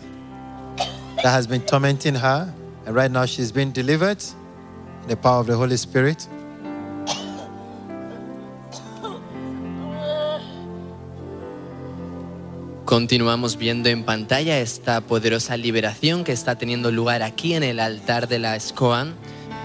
that 0.78 1.32
has 1.32 1.48
been 1.48 1.62
tormenting 1.62 2.16
her. 2.16 2.54
And 2.86 2.96
right 2.96 3.10
now 3.10 3.26
she's 3.26 3.52
been 3.52 3.72
delivered 3.72 4.24
in 5.04 5.08
the 5.08 5.18
power 5.18 5.40
of 5.40 5.48
the 5.48 5.56
Holy 5.56 5.78
Spirit. 5.78 6.28
Continuamos 12.94 13.58
viendo 13.58 13.90
en 13.90 14.04
pantalla 14.04 14.60
esta 14.60 15.02
poderosa 15.02 15.58
liberación 15.58 16.24
que 16.24 16.32
está 16.32 16.60
teniendo 16.60 16.92
lugar 16.92 17.24
aquí 17.24 17.56
en 17.56 17.64
el 17.64 17.80
altar 17.80 18.28
de 18.28 18.38
la 18.38 18.60
SCOAN. 18.60 19.16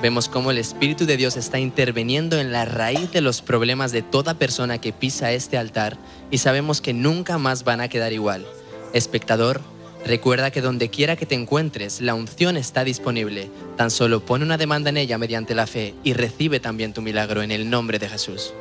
Vemos 0.01 0.31
cómo 0.31 0.51
el 0.51 0.57
Espíritu 0.57 1.05
de 1.05 1.19
Dios 1.19 1.37
está 1.37 1.59
interviniendo 1.59 2.41
en 2.41 2.53
la 2.53 2.65
raíz 2.65 3.13
de 3.13 3.21
los 3.21 3.43
problemas 3.43 3.93
de 3.93 4.01
toda 4.01 4.39
persona 4.39 4.79
que 4.79 4.95
pisa 4.95 5.31
este 5.31 5.59
altar 5.59 5.99
y 6.31 6.39
sabemos 6.39 6.81
que 6.81 6.95
nunca 6.95 7.37
más 7.37 7.65
van 7.65 7.83
a 7.83 7.89
quedar 7.89 8.15
igual. 8.15 8.47
Espectador, 8.95 9.61
recuerda 10.07 10.51
que 10.51 10.63
donde 10.63 10.89
quiera 10.89 11.17
que 11.17 11.27
te 11.27 11.35
encuentres, 11.35 12.01
la 12.01 12.15
unción 12.15 12.57
está 12.57 12.83
disponible. 12.83 13.51
Tan 13.77 13.91
solo 13.91 14.25
pone 14.25 14.47
una 14.47 14.57
demanda 14.57 14.89
en 14.89 14.97
ella 14.97 15.19
mediante 15.19 15.55
la 15.55 15.67
fe 15.67 15.95
y 16.03 16.15
recibe 16.15 16.61
también 16.61 16.95
tu 16.95 17.03
milagro 17.03 17.43
en 17.43 17.51
el 17.51 17.69
nombre 17.69 17.99
de 17.99 18.09
Jesús. 18.09 18.55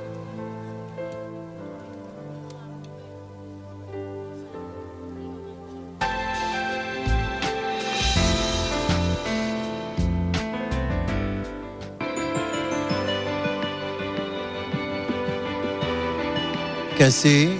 Can 17.07 17.11
see 17.13 17.57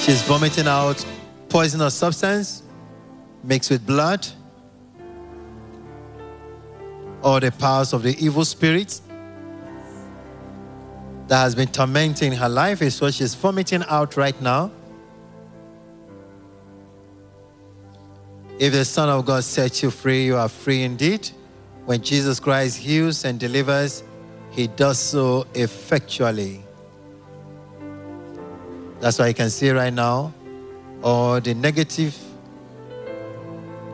she's 0.00 0.20
vomiting 0.24 0.66
out 0.66 1.02
poisonous 1.48 1.94
substance 1.94 2.62
mixed 3.42 3.70
with 3.70 3.86
blood. 3.86 4.26
All 7.22 7.40
the 7.40 7.52
powers 7.52 7.94
of 7.94 8.02
the 8.02 8.14
evil 8.22 8.44
spirits 8.44 9.00
that 11.28 11.38
has 11.38 11.54
been 11.54 11.68
tormenting 11.68 12.32
her 12.32 12.50
life 12.50 12.82
is 12.82 13.00
what 13.00 13.14
she's 13.14 13.34
vomiting 13.34 13.82
out 13.88 14.18
right 14.18 14.38
now. 14.42 14.70
If 18.58 18.74
the 18.74 18.84
Son 18.84 19.08
of 19.08 19.24
God 19.24 19.42
sets 19.42 19.82
you 19.82 19.90
free, 19.90 20.26
you 20.26 20.36
are 20.36 20.50
free 20.50 20.82
indeed. 20.82 21.30
When 21.86 22.02
Jesus 22.02 22.38
Christ 22.38 22.76
heals 22.76 23.24
and 23.24 23.40
delivers, 23.40 24.02
he 24.50 24.66
does 24.66 24.98
so 24.98 25.46
effectually. 25.54 26.62
That's 29.00 29.18
why 29.18 29.28
you 29.28 29.34
can 29.34 29.50
see 29.50 29.70
right 29.70 29.92
now 29.92 30.32
all 31.02 31.40
the 31.40 31.54
negative 31.54 32.14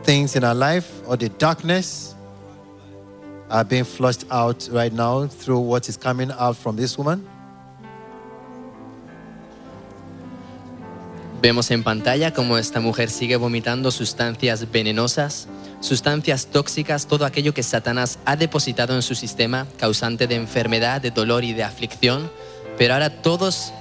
things 0.03 0.35
in 0.35 0.43
our 0.43 0.55
life 0.55 1.01
or 1.07 1.15
the 1.17 1.29
darkness 1.29 2.15
are 3.49 3.63
being 3.63 3.85
flushed 3.85 4.25
out 4.29 4.67
right 4.71 4.91
now 4.91 5.27
through 5.27 5.59
what 5.59 5.87
is 5.87 5.97
coming 5.97 6.31
out 6.31 6.57
from 6.57 6.75
this 6.75 6.97
woman. 6.97 7.25
Vemos 11.41 11.71
en 11.71 11.83
pantalla 11.83 12.33
cómo 12.33 12.57
esta 12.57 12.79
mujer 12.81 13.09
sigue 13.09 13.37
vomitando 13.37 13.91
sustancias 13.91 14.69
venenosas, 14.71 15.47
sustancias 15.79 16.47
tóxicas, 16.47 17.05
todo 17.05 17.25
aquello 17.25 17.53
que 17.53 17.63
Satanás 17.63 18.19
ha 18.25 18.35
depositado 18.35 18.95
en 18.95 19.01
su 19.01 19.15
sistema, 19.15 19.67
causante 19.77 20.27
de 20.27 20.35
enfermedad, 20.35 20.99
de 20.99 21.11
dolor 21.11 21.43
y 21.43 21.53
de 21.53 21.63
aflicción. 21.63 22.29
Pero 22.77 22.95
ahora 22.95 23.21
todos 23.21 23.71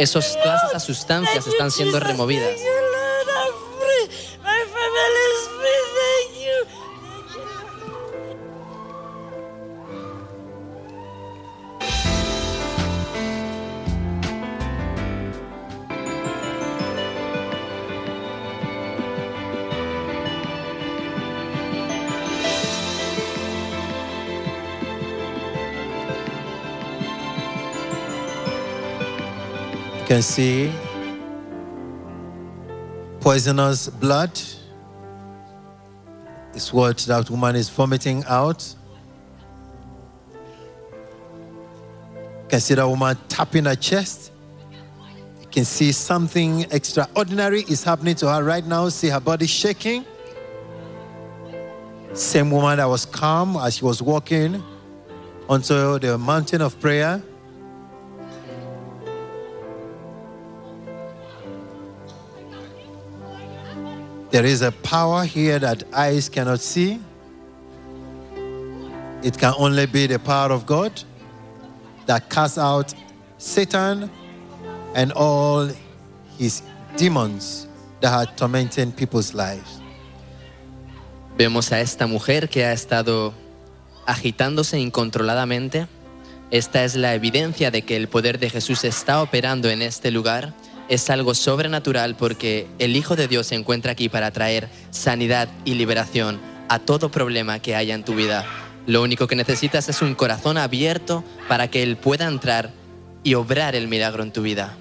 esos, 0.00 0.38
todas 0.42 0.62
esas 0.64 0.82
sustancias 0.82 1.46
están 1.46 1.70
siendo 1.70 2.00
removidas. 2.00 2.60
Can 30.10 30.22
see 30.22 30.72
poisonous 33.20 33.86
blood 33.86 34.32
is 36.52 36.72
what 36.72 36.98
that 36.98 37.30
woman 37.30 37.54
is 37.54 37.68
vomiting 37.68 38.24
out. 38.26 38.74
You 40.32 40.38
can 42.48 42.58
see 42.58 42.74
that 42.74 42.88
woman 42.88 43.16
tapping 43.28 43.66
her 43.66 43.76
chest. 43.76 44.32
You 45.42 45.46
can 45.48 45.64
see 45.64 45.92
something 45.92 46.62
extraordinary 46.72 47.60
is 47.68 47.84
happening 47.84 48.16
to 48.16 48.32
her 48.32 48.42
right 48.42 48.66
now. 48.66 48.88
See 48.88 49.10
her 49.10 49.20
body 49.20 49.46
shaking. 49.46 50.04
Same 52.14 52.50
woman 52.50 52.78
that 52.78 52.86
was 52.86 53.06
calm 53.06 53.56
as 53.56 53.76
she 53.76 53.84
was 53.84 54.02
walking 54.02 54.60
onto 55.48 56.00
the 56.00 56.18
mountain 56.18 56.62
of 56.62 56.80
prayer. 56.80 57.22
There 64.30 64.44
is 64.46 64.62
a 64.62 64.70
power 64.70 65.24
here 65.24 65.58
that 65.58 65.82
eyes 65.92 66.28
cannot 66.28 66.60
see. 66.60 67.00
It 69.22 69.36
can 69.36 69.54
only 69.58 69.86
be 69.86 70.06
the 70.06 70.18
power 70.18 70.52
of 70.52 70.66
God 70.66 70.92
that 72.06 72.30
casts 72.30 72.56
out 72.56 72.94
Satan 73.38 74.08
and 74.94 75.12
all 75.12 75.68
his 76.38 76.62
demons 76.96 77.66
that 78.00 78.12
are 78.12 78.26
tormenting 78.36 78.92
people's 78.92 79.34
lives. 79.34 79.80
Vemos 81.36 81.72
a 81.72 81.80
esta 81.80 82.06
mujer 82.06 82.48
que 82.48 82.64
ha 82.64 82.72
estado 82.72 83.34
agitándose 84.06 84.78
incontroladamente. 84.78 85.88
Esta 86.50 86.84
es 86.84 86.94
la 86.94 87.14
evidencia 87.14 87.70
de 87.70 87.82
que 87.82 87.96
el 87.96 88.08
poder 88.08 88.38
de 88.38 88.50
Jesús 88.50 88.84
está 88.84 89.22
operando 89.22 89.68
en 89.68 89.82
este 89.82 90.10
lugar. 90.10 90.54
Es 90.90 91.08
algo 91.08 91.34
sobrenatural 91.34 92.16
porque 92.16 92.66
el 92.80 92.96
Hijo 92.96 93.14
de 93.14 93.28
Dios 93.28 93.46
se 93.46 93.54
encuentra 93.54 93.92
aquí 93.92 94.08
para 94.08 94.32
traer 94.32 94.68
sanidad 94.90 95.48
y 95.64 95.74
liberación 95.74 96.40
a 96.68 96.80
todo 96.80 97.12
problema 97.12 97.60
que 97.60 97.76
haya 97.76 97.94
en 97.94 98.04
tu 98.04 98.16
vida. 98.16 98.44
Lo 98.88 99.00
único 99.00 99.28
que 99.28 99.36
necesitas 99.36 99.88
es 99.88 100.02
un 100.02 100.16
corazón 100.16 100.58
abierto 100.58 101.22
para 101.46 101.68
que 101.68 101.84
Él 101.84 101.96
pueda 101.96 102.26
entrar 102.26 102.72
y 103.22 103.34
obrar 103.34 103.76
el 103.76 103.86
milagro 103.86 104.24
en 104.24 104.32
tu 104.32 104.42
vida. 104.42 104.76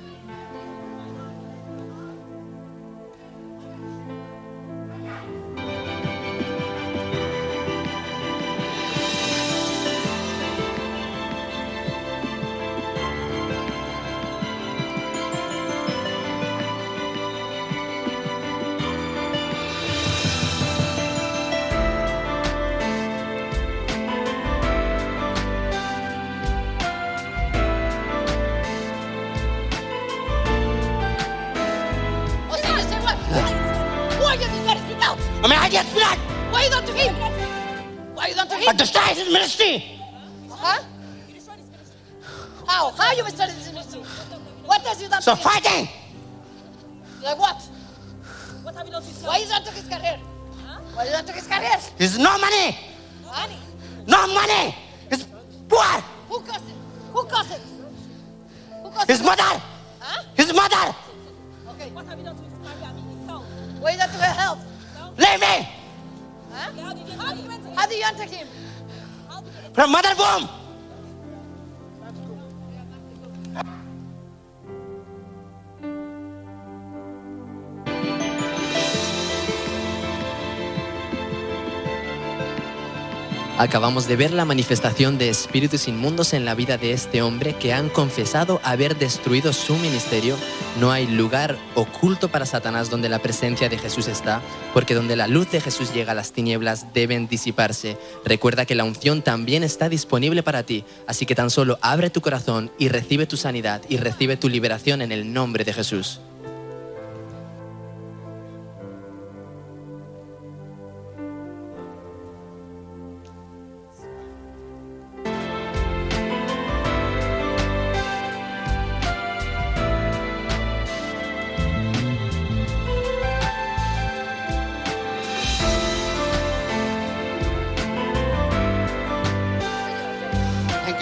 Acabamos 83.70 84.08
de 84.08 84.16
ver 84.16 84.34
la 84.34 84.46
manifestación 84.46 85.20
de 85.20 85.30
espíritus 85.30 85.88
inmundos 85.88 86.34
en 86.34 86.44
la 86.44 86.56
vida 86.56 86.80
de 86.80 86.92
este 86.92 87.22
hombre 87.22 87.54
que 87.54 87.72
han 87.72 87.90
confesado 87.90 88.60
haber 88.64 88.98
destruido 88.98 89.54
su 89.54 89.78
ministerio. 89.78 90.36
No 90.80 90.92
hay 90.92 91.06
lugar 91.06 91.56
oculto 91.76 92.30
para 92.30 92.48
Satanás 92.48 92.90
donde 92.90 93.10
la 93.10 93.20
presencia 93.20 93.70
de 93.70 93.78
Jesús 93.78 94.08
está, 94.08 94.42
porque 94.74 94.96
donde 94.96 95.16
la 95.16 95.28
luz 95.28 95.52
de 95.52 95.62
Jesús 95.62 95.94
llega 95.94 96.16
las 96.16 96.32
tinieblas 96.32 96.96
deben 96.96 97.28
disiparse. 97.28 97.96
Recuerda 98.26 98.66
que 98.66 98.74
la 98.74 98.86
unción 98.86 99.22
también 99.22 99.62
está 99.62 99.88
disponible 99.88 100.42
para 100.42 100.64
ti, 100.64 100.84
así 101.06 101.28
que 101.28 101.36
tan 101.36 101.52
solo 101.52 101.78
abre 101.84 102.10
tu 102.10 102.22
corazón 102.22 102.72
y 102.80 102.90
recibe 102.90 103.28
tu 103.28 103.38
sanidad 103.38 103.84
y 103.88 103.98
recibe 103.98 104.36
tu 104.36 104.50
liberación 104.50 105.04
en 105.04 105.12
el 105.12 105.32
nombre 105.32 105.64
de 105.64 105.74
Jesús. 105.74 106.22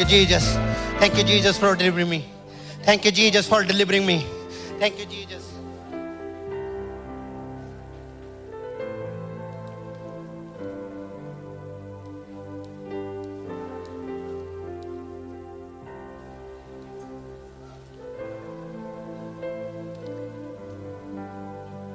Jesus. 0.08 0.56
Thank 1.00 1.18
you, 1.18 1.24
Jesus, 1.24 1.58
for 1.58 1.76
delivering 1.76 2.10
me. 2.10 2.26
Thank 2.84 3.04
you, 3.04 3.12
Jesus, 3.12 3.48
for 3.48 3.64
delivering 3.64 4.06
me. 4.06 4.26
Thank 4.80 5.00
you, 5.00 5.06
Jesus. 5.06 5.44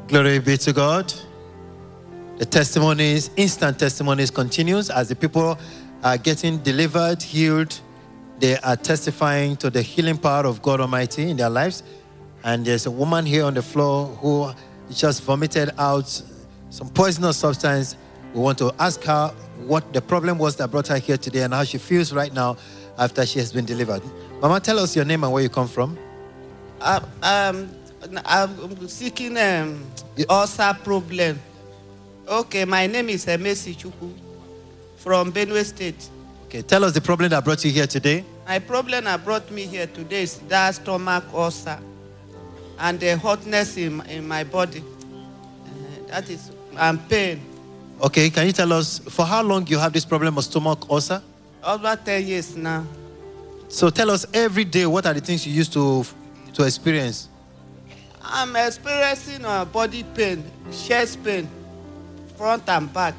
Glory 0.08 0.40
be 0.40 0.58
to 0.58 0.74
God. 0.74 1.10
The 2.36 2.44
testimonies, 2.44 3.30
instant 3.36 3.78
testimonies 3.78 4.30
continues 4.30 4.90
as 4.90 5.08
the 5.08 5.16
people 5.16 5.58
are 6.04 6.18
getting 6.18 6.58
delivered, 6.58 7.22
healed. 7.22 7.80
They 8.42 8.58
are 8.58 8.74
testifying 8.74 9.54
to 9.58 9.70
the 9.70 9.82
healing 9.82 10.18
power 10.18 10.46
of 10.46 10.62
God 10.62 10.80
Almighty 10.80 11.30
in 11.30 11.36
their 11.36 11.48
lives. 11.48 11.84
And 12.42 12.64
there's 12.66 12.86
a 12.86 12.90
woman 12.90 13.24
here 13.24 13.44
on 13.44 13.54
the 13.54 13.62
floor 13.62 14.06
who 14.16 14.50
just 14.92 15.22
vomited 15.22 15.70
out 15.78 16.08
some 16.68 16.88
poisonous 16.88 17.36
substance. 17.36 17.96
We 18.34 18.40
want 18.40 18.58
to 18.58 18.74
ask 18.80 19.00
her 19.04 19.28
what 19.64 19.92
the 19.92 20.02
problem 20.02 20.38
was 20.38 20.56
that 20.56 20.72
brought 20.72 20.88
her 20.88 20.98
here 20.98 21.16
today 21.16 21.44
and 21.44 21.54
how 21.54 21.62
she 21.62 21.78
feels 21.78 22.12
right 22.12 22.34
now 22.34 22.56
after 22.98 23.24
she 23.24 23.38
has 23.38 23.52
been 23.52 23.64
delivered. 23.64 24.02
Mama, 24.40 24.58
tell 24.58 24.80
us 24.80 24.96
your 24.96 25.04
name 25.04 25.22
and 25.22 25.32
where 25.32 25.44
you 25.44 25.48
come 25.48 25.68
from. 25.68 25.96
Uh, 26.80 26.98
um, 27.22 27.70
I'm 28.24 28.88
seeking 28.88 29.38
um, 29.38 29.86
ulcer 30.28 30.76
problem. 30.82 31.38
Okay, 32.26 32.64
my 32.64 32.88
name 32.88 33.08
is 33.10 33.24
Emesi 33.24 33.76
Chuku 33.76 34.12
from 34.96 35.32
Benue 35.32 35.64
State. 35.64 36.08
Okay, 36.46 36.62
tell 36.62 36.84
us 36.84 36.92
the 36.92 37.00
problem 37.00 37.30
that 37.30 37.44
brought 37.44 37.64
you 37.64 37.70
here 37.70 37.86
today. 37.86 38.24
My 38.46 38.58
problem 38.58 39.04
that 39.04 39.24
brought 39.24 39.50
me 39.50 39.66
here 39.66 39.86
today 39.86 40.22
is 40.22 40.38
that 40.48 40.74
stomach 40.74 41.24
ulcer 41.32 41.78
and 42.78 42.98
the 42.98 43.16
hotness 43.16 43.76
in, 43.76 44.00
in 44.06 44.26
my 44.26 44.44
body. 44.44 44.80
Uh, 44.80 46.08
that 46.08 46.28
is, 46.28 46.50
and 46.76 47.08
pain. 47.08 47.40
Okay, 48.02 48.30
can 48.30 48.46
you 48.46 48.52
tell 48.52 48.72
us 48.72 48.98
for 48.98 49.24
how 49.24 49.42
long 49.42 49.66
you 49.68 49.78
have 49.78 49.92
this 49.92 50.04
problem 50.04 50.36
of 50.36 50.44
stomach 50.44 50.90
ulcer? 50.90 51.22
Over 51.62 51.94
10 51.94 52.26
years 52.26 52.56
now. 52.56 52.84
So 53.68 53.90
tell 53.90 54.10
us 54.10 54.26
every 54.34 54.64
day 54.64 54.86
what 54.86 55.06
are 55.06 55.14
the 55.14 55.20
things 55.20 55.46
you 55.46 55.52
used 55.52 55.72
to 55.74 56.04
to 56.54 56.64
experience? 56.64 57.28
I'm 58.22 58.54
experiencing 58.56 59.44
uh, 59.44 59.64
body 59.64 60.04
pain, 60.14 60.44
chest 60.70 61.22
pain, 61.24 61.48
front 62.36 62.68
and 62.68 62.92
back, 62.92 63.14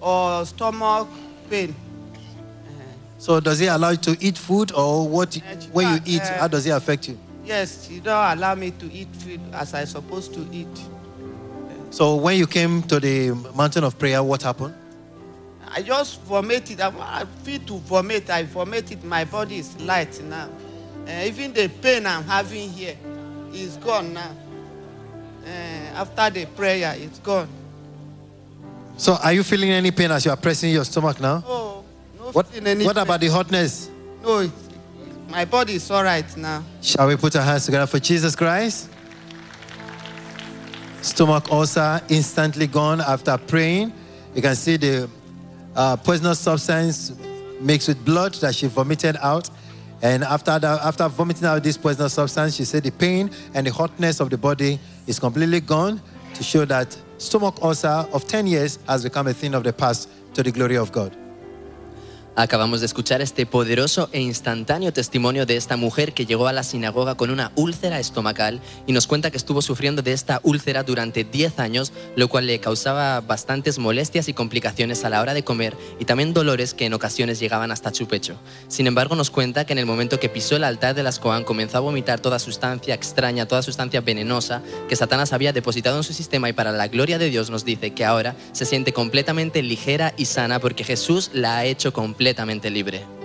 or 0.00 0.44
stomach 0.46 1.08
pain. 1.48 1.74
So 3.22 3.38
does 3.38 3.60
it 3.60 3.66
allow 3.66 3.90
you 3.90 3.98
to 3.98 4.16
eat 4.18 4.36
food 4.36 4.72
or 4.72 5.08
what 5.08 5.40
when 5.70 5.94
you 5.94 6.00
eat, 6.04 6.22
uh, 6.22 6.38
how 6.40 6.48
does 6.48 6.66
it 6.66 6.70
affect 6.70 7.06
you? 7.06 7.16
Yes, 7.44 7.88
you 7.88 8.00
don't 8.00 8.36
allow 8.36 8.56
me 8.56 8.72
to 8.72 8.92
eat 8.92 9.14
food 9.14 9.40
as 9.52 9.74
I 9.74 9.84
supposed 9.84 10.34
to 10.34 10.44
eat. 10.50 10.66
So 11.90 12.16
when 12.16 12.36
you 12.36 12.48
came 12.48 12.82
to 12.82 12.98
the 12.98 13.30
mountain 13.54 13.84
of 13.84 13.96
prayer, 13.96 14.20
what 14.24 14.42
happened? 14.42 14.74
I 15.68 15.82
just 15.82 16.20
vomited. 16.22 16.80
I, 16.80 16.88
I 16.98 17.24
feel 17.44 17.60
to 17.60 17.78
vomit. 17.78 18.28
I 18.28 18.42
vomited. 18.42 19.04
My 19.04 19.24
body 19.24 19.58
is 19.58 19.80
light 19.82 20.20
now. 20.24 20.48
Uh, 21.06 21.22
even 21.24 21.52
the 21.52 21.68
pain 21.68 22.04
I'm 22.04 22.24
having 22.24 22.70
here 22.70 22.96
is 23.52 23.76
gone 23.76 24.14
now. 24.14 24.34
Uh, 25.44 25.48
after 25.48 26.28
the 26.40 26.46
prayer, 26.46 26.96
it's 26.98 27.20
gone. 27.20 27.46
So 28.96 29.14
are 29.22 29.32
you 29.32 29.44
feeling 29.44 29.70
any 29.70 29.92
pain 29.92 30.10
as 30.10 30.24
you 30.24 30.32
are 30.32 30.36
pressing 30.36 30.72
your 30.72 30.84
stomach 30.84 31.20
now? 31.20 31.44
Oh, 31.46 31.81
no 32.22 32.30
What, 32.30 32.46
what 32.84 32.96
about 32.96 33.20
the 33.20 33.28
hotness? 33.28 33.90
No, 34.22 34.50
my 35.28 35.44
body 35.44 35.74
is 35.74 35.90
all 35.90 36.04
right 36.04 36.36
now. 36.36 36.62
Shall 36.80 37.08
we 37.08 37.16
put 37.16 37.34
our 37.34 37.42
hands 37.42 37.66
together 37.66 37.86
for 37.86 37.98
Jesus 37.98 38.36
Christ? 38.36 38.88
Stomach 41.00 41.50
ulcer 41.50 42.00
instantly 42.08 42.68
gone 42.68 43.00
after 43.00 43.36
praying. 43.36 43.92
You 44.36 44.42
can 44.42 44.54
see 44.54 44.76
the 44.76 45.10
uh, 45.74 45.96
poisonous 45.96 46.38
substance 46.38 47.12
mixed 47.60 47.88
with 47.88 48.04
blood 48.04 48.34
that 48.34 48.54
she 48.54 48.68
vomited 48.68 49.16
out. 49.20 49.50
And 50.00 50.22
after, 50.22 50.58
that, 50.60 50.80
after 50.80 51.08
vomiting 51.08 51.46
out 51.46 51.64
this 51.64 51.76
poisonous 51.76 52.12
substance, 52.12 52.54
she 52.54 52.64
said 52.64 52.84
the 52.84 52.92
pain 52.92 53.30
and 53.54 53.66
the 53.66 53.72
hotness 53.72 54.20
of 54.20 54.30
the 54.30 54.38
body 54.38 54.78
is 55.08 55.18
completely 55.18 55.60
gone 55.60 56.00
to 56.34 56.42
show 56.44 56.64
that 56.66 56.96
stomach 57.18 57.56
ulcer 57.62 58.06
of 58.12 58.28
10 58.28 58.46
years 58.46 58.78
has 58.86 59.02
become 59.02 59.26
a 59.26 59.34
thing 59.34 59.54
of 59.54 59.64
the 59.64 59.72
past 59.72 60.08
to 60.34 60.42
the 60.44 60.52
glory 60.52 60.76
of 60.76 60.92
God. 60.92 61.16
Acabamos 62.34 62.80
de 62.80 62.86
escuchar 62.86 63.20
este 63.20 63.44
poderoso 63.44 64.08
e 64.10 64.18
instantáneo 64.18 64.90
testimonio 64.90 65.44
de 65.44 65.58
esta 65.58 65.76
mujer 65.76 66.14
que 66.14 66.24
llegó 66.24 66.48
a 66.48 66.54
la 66.54 66.62
sinagoga 66.62 67.14
con 67.14 67.28
una 67.28 67.52
úlcera 67.56 68.00
estomacal 68.00 68.58
y 68.86 68.92
nos 68.92 69.06
cuenta 69.06 69.30
que 69.30 69.36
estuvo 69.36 69.60
sufriendo 69.60 70.00
de 70.00 70.14
esta 70.14 70.40
úlcera 70.42 70.82
durante 70.82 71.24
10 71.24 71.58
años, 71.58 71.92
lo 72.16 72.28
cual 72.28 72.46
le 72.46 72.58
causaba 72.58 73.20
bastantes 73.20 73.78
molestias 73.78 74.28
y 74.28 74.32
complicaciones 74.32 75.04
a 75.04 75.10
la 75.10 75.20
hora 75.20 75.34
de 75.34 75.44
comer 75.44 75.76
y 76.00 76.06
también 76.06 76.32
dolores 76.32 76.72
que 76.72 76.86
en 76.86 76.94
ocasiones 76.94 77.38
llegaban 77.38 77.70
hasta 77.70 77.92
su 77.92 78.08
pecho. 78.08 78.36
Sin 78.66 78.86
embargo, 78.86 79.14
nos 79.14 79.30
cuenta 79.30 79.66
que 79.66 79.74
en 79.74 79.78
el 79.78 79.84
momento 79.84 80.18
que 80.18 80.30
pisó 80.30 80.56
el 80.56 80.64
altar 80.64 80.94
de 80.94 81.02
las 81.02 81.18
Coan 81.18 81.44
comenzó 81.44 81.76
a 81.76 81.80
vomitar 81.80 82.20
toda 82.20 82.38
sustancia 82.38 82.94
extraña, 82.94 83.46
toda 83.46 83.60
sustancia 83.60 84.00
venenosa 84.00 84.62
que 84.88 84.96
Satanás 84.96 85.34
había 85.34 85.52
depositado 85.52 85.98
en 85.98 86.02
su 86.02 86.14
sistema 86.14 86.48
y 86.48 86.54
para 86.54 86.72
la 86.72 86.88
gloria 86.88 87.18
de 87.18 87.28
Dios 87.28 87.50
nos 87.50 87.66
dice 87.66 87.90
que 87.90 88.06
ahora 88.06 88.36
se 88.52 88.64
siente 88.64 88.94
completamente 88.94 89.62
ligera 89.62 90.14
y 90.16 90.24
sana 90.24 90.60
porque 90.60 90.82
Jesús 90.82 91.28
la 91.34 91.58
ha 91.58 91.66
hecho 91.66 91.92
completamente 91.92 92.21
libre. 92.70 93.21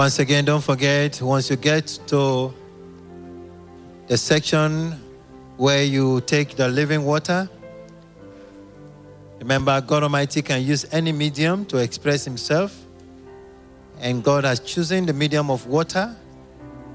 Once 0.00 0.18
again, 0.18 0.46
don't 0.46 0.64
forget, 0.64 1.20
once 1.20 1.50
you 1.50 1.56
get 1.56 1.86
to 2.06 2.54
the 4.06 4.16
section 4.16 4.92
where 5.58 5.84
you 5.84 6.22
take 6.22 6.56
the 6.56 6.66
living 6.66 7.04
water, 7.04 7.46
Remember, 9.40 9.78
God 9.82 10.02
Almighty 10.04 10.40
can 10.40 10.62
use 10.62 10.86
any 10.90 11.12
medium 11.12 11.66
to 11.66 11.76
express 11.76 12.24
Himself, 12.24 12.82
and 14.00 14.24
God 14.24 14.44
has 14.44 14.60
chosen 14.60 15.04
the 15.04 15.12
medium 15.12 15.50
of 15.50 15.66
water 15.66 16.16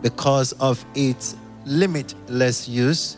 because 0.01 0.53
of 0.53 0.83
its 0.95 1.35
limitless 1.63 2.67
use. 2.67 3.17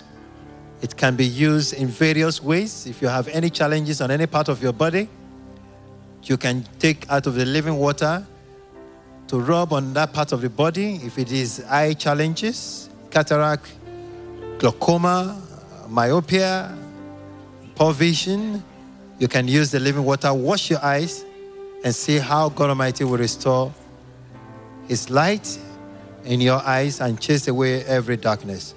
It 0.82 0.98
can 0.98 1.16
be 1.16 1.26
used 1.26 1.74
in 1.76 1.88
various 1.88 2.44
ways. 2.44 2.88
If 2.88 3.02
you 3.02 3.08
have 3.08 3.30
any 3.30 3.50
challenges 3.50 4.02
on 4.02 4.12
any 4.12 4.28
part 4.28 4.50
of 4.50 4.62
your 4.62 4.74
body, 4.74 5.08
you 6.24 6.36
can 6.36 6.66
take 6.78 7.10
out 7.10 7.26
of 7.26 7.36
the 7.36 7.46
living 7.46 7.78
water 7.78 8.28
to 9.28 9.40
rub 9.40 9.74
on 9.74 9.94
that 9.94 10.14
part 10.14 10.32
of 10.32 10.42
the 10.42 10.50
body. 10.50 10.96
If 11.04 11.18
it 11.18 11.32
is 11.32 11.64
eye 11.70 11.94
challenges, 11.94 12.90
cataract, 13.12 13.72
glaucoma, 14.58 15.42
myopia, 15.90 16.76
poor 17.76 17.94
vision, 17.94 18.64
you 19.20 19.28
can 19.28 19.48
use 19.48 19.72
the 19.72 19.80
living 19.80 20.04
water, 20.04 20.34
wash 20.34 20.70
your 20.70 20.84
eyes, 20.84 21.26
and 21.84 21.94
see 21.94 22.18
how 22.18 22.50
God 22.50 22.70
Almighty 22.70 23.04
will 23.04 23.18
restore 23.18 23.74
His 24.88 25.10
light 25.10 25.60
in 26.26 26.42
your 26.42 26.60
eyes 26.60 27.02
and 27.02 27.20
chase 27.20 27.48
away 27.48 27.84
every 27.86 28.18
darkness. 28.18 28.74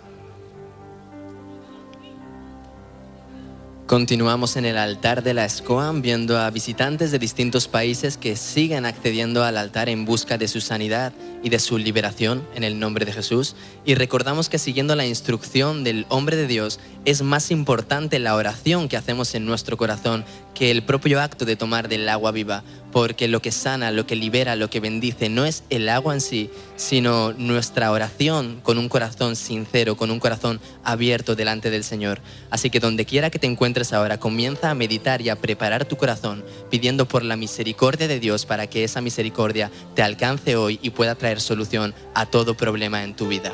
Continuamos 3.90 4.54
en 4.54 4.66
el 4.66 4.78
altar 4.78 5.24
de 5.24 5.34
la 5.34 5.48
SCOAM 5.48 6.00
viendo 6.00 6.38
a 6.38 6.48
visitantes 6.50 7.10
de 7.10 7.18
distintos 7.18 7.66
países 7.66 8.16
que 8.16 8.36
siguen 8.36 8.86
accediendo 8.86 9.42
al 9.42 9.56
altar 9.56 9.88
en 9.88 10.04
busca 10.04 10.38
de 10.38 10.46
su 10.46 10.60
sanidad 10.60 11.12
y 11.42 11.48
de 11.48 11.58
su 11.58 11.76
liberación 11.76 12.46
en 12.54 12.62
el 12.62 12.78
nombre 12.78 13.04
de 13.04 13.12
Jesús. 13.12 13.56
Y 13.84 13.96
recordamos 13.96 14.48
que 14.48 14.60
siguiendo 14.60 14.94
la 14.94 15.06
instrucción 15.06 15.82
del 15.82 16.06
hombre 16.08 16.36
de 16.36 16.46
Dios 16.46 16.78
es 17.04 17.22
más 17.22 17.50
importante 17.50 18.20
la 18.20 18.36
oración 18.36 18.88
que 18.88 18.96
hacemos 18.96 19.34
en 19.34 19.44
nuestro 19.44 19.76
corazón 19.76 20.24
que 20.54 20.70
el 20.70 20.84
propio 20.84 21.20
acto 21.20 21.44
de 21.44 21.56
tomar 21.56 21.88
del 21.88 22.08
agua 22.08 22.30
viva, 22.30 22.62
porque 22.92 23.28
lo 23.28 23.40
que 23.42 23.52
sana, 23.52 23.90
lo 23.90 24.06
que 24.06 24.16
libera, 24.16 24.56
lo 24.56 24.70
que 24.70 24.80
bendice 24.80 25.28
no 25.28 25.44
es 25.44 25.62
el 25.70 25.88
agua 25.88 26.14
en 26.14 26.20
sí, 26.20 26.50
sino 26.76 27.32
nuestra 27.32 27.90
oración 27.92 28.60
con 28.62 28.78
un 28.78 28.88
corazón 28.88 29.36
sincero, 29.36 29.96
con 29.96 30.10
un 30.10 30.20
corazón 30.20 30.60
abierto 30.84 31.36
delante 31.36 31.70
del 31.70 31.84
Señor. 31.84 32.20
Así 32.50 32.70
que 32.70 32.80
donde 32.80 33.04
quiera 33.04 33.30
que 33.30 33.38
te 33.38 33.46
encuentres 33.46 33.92
ahora, 33.92 34.18
comienza 34.18 34.70
a 34.70 34.74
meditar 34.74 35.20
y 35.22 35.28
a 35.28 35.36
preparar 35.36 35.84
tu 35.84 35.96
corazón, 35.96 36.44
pidiendo 36.70 37.06
por 37.06 37.24
la 37.24 37.36
misericordia 37.36 38.08
de 38.08 38.20
Dios 38.20 38.46
para 38.46 38.66
que 38.66 38.84
esa 38.84 39.00
misericordia 39.00 39.70
te 39.94 40.02
alcance 40.02 40.56
hoy 40.56 40.78
y 40.82 40.90
pueda 40.90 41.14
traer 41.14 41.40
solución 41.40 41.94
a 42.14 42.26
todo 42.26 42.56
problema 42.56 43.04
en 43.04 43.14
tu 43.14 43.28
vida. 43.28 43.52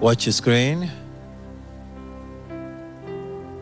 Watch 0.00 0.24
your 0.24 0.32
screen. 0.32 0.90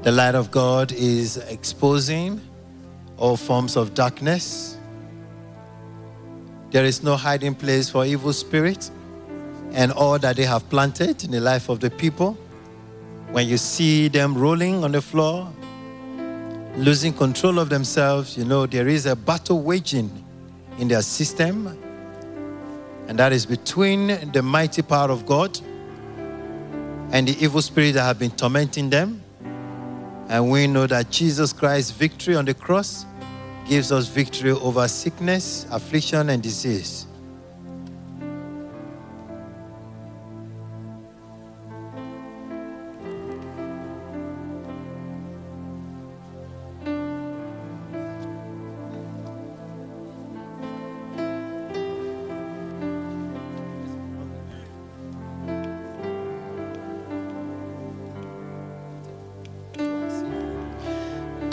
The 0.03 0.13
light 0.13 0.37
of 0.37 0.53
God 0.53 0.93
is 0.93 1.37
exposing 1.37 2.41
all 3.17 3.37
forms 3.37 3.77
of 3.77 3.93
darkness. 3.93 4.79
There 6.71 6.85
is 6.85 7.03
no 7.03 7.17
hiding 7.17 7.57
place 7.57 7.91
for 7.91 8.07
evil 8.07 8.33
spirits 8.33 8.93
and 9.73 9.91
all 9.91 10.17
that 10.21 10.37
they 10.37 10.45
have 10.45 10.71
planted 10.71 11.25
in 11.25 11.33
the 11.33 11.41
life 11.41 11.69
of 11.69 11.81
the 11.81 11.91
people. 11.91 12.39
When 13.33 13.49
you 13.49 13.57
see 13.57 14.07
them 14.07 14.39
rolling 14.39 14.85
on 14.85 14.93
the 14.93 15.03
floor, 15.03 15.53
losing 16.77 17.15
control 17.15 17.59
of 17.59 17.69
themselves, 17.69 18.39
you 18.39 18.45
know 18.45 18.65
there 18.65 18.87
is 18.87 19.07
a 19.07 19.17
battle 19.17 19.61
waging 19.61 20.25
in 20.79 20.87
their 20.87 21.03
system, 21.03 21.77
and 23.09 23.19
that 23.19 23.33
is 23.33 23.45
between 23.45 24.31
the 24.31 24.41
mighty 24.41 24.83
power 24.83 25.11
of 25.11 25.27
God 25.27 25.59
and 27.11 27.27
the 27.27 27.43
evil 27.43 27.63
spirit 27.63 27.93
that 27.95 28.05
have 28.05 28.19
been 28.19 28.31
tormenting 28.31 28.91
them. 28.91 29.23
And 30.29 30.51
we 30.51 30.67
know 30.67 30.87
that 30.87 31.11
Jesus 31.11 31.53
Christ's 31.53 31.91
victory 31.91 32.37
on 32.37 32.45
the 32.45 32.55
cross 32.55 33.07
gives 33.67 33.91
us 33.93 34.09
victory 34.09 34.53
over 34.53 34.87
sickness, 34.89 35.67
affliction, 35.71 36.31
and 36.31 36.43
disease. 36.43 37.08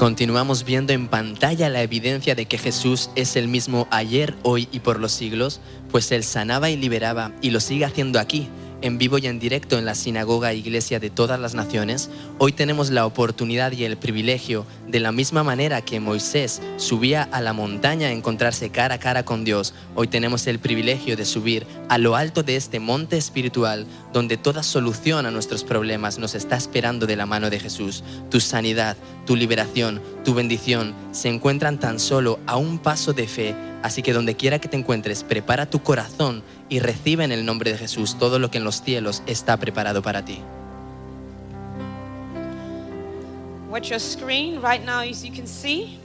Continuamos 0.06 0.66
viendo 0.66 0.94
en 0.94 1.08
pantalla 1.08 1.68
la 1.68 1.82
evidencia 1.82 2.36
de 2.36 2.46
que 2.46 2.60
Jesús 2.60 3.10
es 3.16 3.36
el 3.36 3.48
mismo 3.48 3.88
ayer, 3.90 4.36
hoy 4.44 4.70
y 4.72 4.82
por 4.82 5.00
los 5.00 5.12
siglos, 5.12 5.62
pues 5.90 6.12
Él 6.12 6.24
sanaba 6.24 6.70
y 6.70 6.78
liberaba 6.78 7.32
y 7.42 7.50
lo 7.50 7.60
sigue 7.60 7.86
haciendo 7.86 8.20
aquí, 8.20 8.48
en 8.84 9.00
vivo 9.00 9.18
y 9.18 9.26
en 9.26 9.40
directo 9.40 9.80
en 9.80 9.86
la 9.86 9.96
sinagoga 9.96 10.52
e 10.52 10.58
iglesia 10.58 11.00
de 11.00 11.10
todas 11.10 11.40
las 11.40 11.56
naciones. 11.56 12.12
Hoy 12.38 12.52
tenemos 12.52 12.92
la 12.92 13.08
oportunidad 13.08 13.72
y 13.72 13.84
el 13.84 13.98
privilegio, 13.98 14.68
de 14.96 15.02
la 15.02 15.12
misma 15.12 15.44
manera 15.44 15.82
que 15.82 16.00
Moisés 16.00 16.62
subía 16.78 17.24
a 17.24 17.42
la 17.42 17.52
montaña 17.52 18.08
a 18.08 18.12
encontrarse 18.12 18.70
cara 18.70 18.96
a 18.96 18.98
cara 18.98 19.26
con 19.26 19.44
Dios, 19.44 19.74
hoy 19.94 20.08
tenemos 20.08 20.48
el 20.48 20.58
privilegio 20.58 21.18
de 21.18 21.26
subir 21.26 21.68
a 21.90 21.98
lo 21.98 22.16
alto 22.16 22.44
de 22.44 22.56
este 22.56 22.80
monte 22.80 23.18
espiritual, 23.18 23.86
donde 24.14 24.38
toda 24.38 24.64
solución 24.64 25.26
a 25.26 25.32
nuestros 25.32 25.66
problemas 25.66 26.18
nos 26.18 26.34
está 26.34 26.56
esperando 26.56 27.08
de 27.08 27.18
la 27.18 27.26
mano 27.26 27.50
de 27.50 27.60
Jesús. 27.60 28.06
Tu 28.32 28.40
sanidad, 28.40 28.96
tu 29.26 29.36
liberación, 29.36 30.02
tu 30.24 30.34
bendición 30.34 30.96
se 31.12 31.28
encuentran 31.28 31.78
tan 31.78 32.00
solo 32.00 32.40
a 32.48 32.56
un 32.56 32.80
paso 32.80 33.12
de 33.12 33.28
fe. 33.28 33.54
Así 33.84 34.02
que 34.02 34.14
donde 34.14 34.38
quiera 34.38 34.60
que 34.60 34.70
te 34.70 34.78
encuentres, 34.78 35.26
prepara 35.26 35.70
tu 35.70 35.84
corazón 35.84 36.42
y 36.70 36.80
recibe 36.80 37.26
en 37.26 37.34
el 37.34 37.46
nombre 37.46 37.74
de 37.74 37.78
Jesús 37.78 38.18
todo 38.18 38.40
lo 38.40 38.50
que 38.50 38.60
en 38.60 38.64
los 38.64 38.82
cielos 38.82 39.24
está 39.28 39.58
preparado 39.58 40.02
para 40.02 40.24
ti. 40.24 40.40
Watch 43.76 43.90
your 43.90 44.00
screen 44.00 44.62
right 44.62 44.82
now, 44.82 45.02
as 45.02 45.26
you 45.26 45.34
can 45.34 45.46
see. 45.46 46.00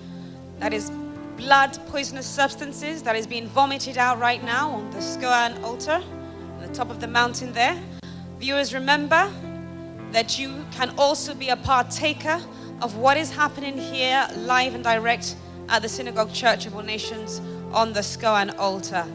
That 0.58 0.74
is 0.74 0.90
blood, 1.36 1.78
poisonous 1.86 2.26
substances 2.26 3.00
that 3.04 3.14
is 3.14 3.28
being 3.28 3.46
vomited 3.46 3.96
out 3.96 4.18
right 4.18 4.42
now 4.42 4.70
on 4.72 4.90
the 4.90 5.00
SCOAN 5.00 5.62
altar, 5.62 6.02
on 6.56 6.66
the 6.66 6.74
top 6.74 6.90
of 6.90 7.00
the 7.00 7.06
mountain 7.06 7.52
there. 7.52 7.80
Viewers, 8.40 8.74
remember 8.74 9.30
that 10.10 10.36
you 10.36 10.64
can 10.72 10.92
also 10.98 11.32
be 11.32 11.50
a 11.50 11.56
partaker 11.56 12.40
of 12.82 12.96
what 12.96 13.16
is 13.16 13.30
happening 13.30 13.78
here 13.78 14.28
live 14.38 14.74
and 14.74 14.82
direct 14.82 15.36
at 15.68 15.80
the 15.80 15.88
Synagogue 15.88 16.32
Church 16.32 16.66
of 16.66 16.74
All 16.74 16.82
Nations 16.82 17.40
on 17.70 17.92
the 17.92 18.02
SCOAN 18.02 18.50
altar. 18.58 19.06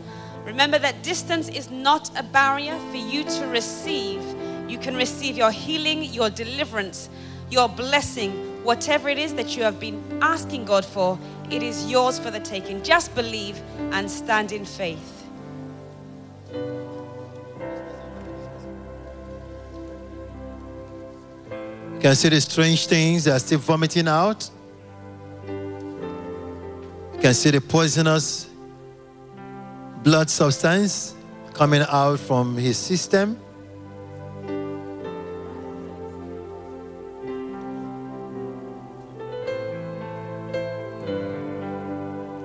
Remember 0.46 0.80
that 0.80 1.04
distance 1.04 1.50
is 1.50 1.70
not 1.70 2.10
a 2.18 2.24
barrier 2.24 2.80
for 2.90 2.96
you 2.96 3.26
to 3.26 3.48
receive. 3.48 4.24
You 4.70 4.78
can 4.78 4.96
receive 4.96 5.36
your 5.36 5.52
healing, 5.52 6.06
your 6.06 6.30
deliverance, 6.30 7.10
your 7.50 7.70
blessing, 7.70 8.32
whatever 8.64 9.10
it 9.10 9.18
is 9.18 9.34
that 9.36 9.56
you 9.56 9.64
have 9.64 9.80
been 9.80 10.02
asking 10.22 10.66
God 10.66 10.84
for, 10.84 11.18
it 11.52 11.62
is 11.62 11.90
yours 11.90 12.18
for 12.20 12.32
the 12.32 12.40
taking. 12.40 12.82
Just 12.84 13.14
believe 13.16 13.62
and 13.92 14.10
stand 14.10 14.52
in 14.52 14.66
faith. 14.66 15.24
You 21.94 22.02
can 22.02 22.16
see 22.16 22.30
the 22.30 22.42
strange 22.42 22.88
things 22.88 23.24
they 23.24 23.32
are 23.32 23.40
still 23.40 23.60
vomiting 23.60 24.08
out. 24.08 24.50
You 25.48 27.20
can 27.22 27.34
see 27.34 27.52
the 27.52 27.62
poisonous 27.62 28.50
blood 30.04 30.30
substance 30.30 31.16
coming 31.54 31.84
out 31.90 32.20
from 32.20 32.58
his 32.58 32.78
system. 32.78 33.40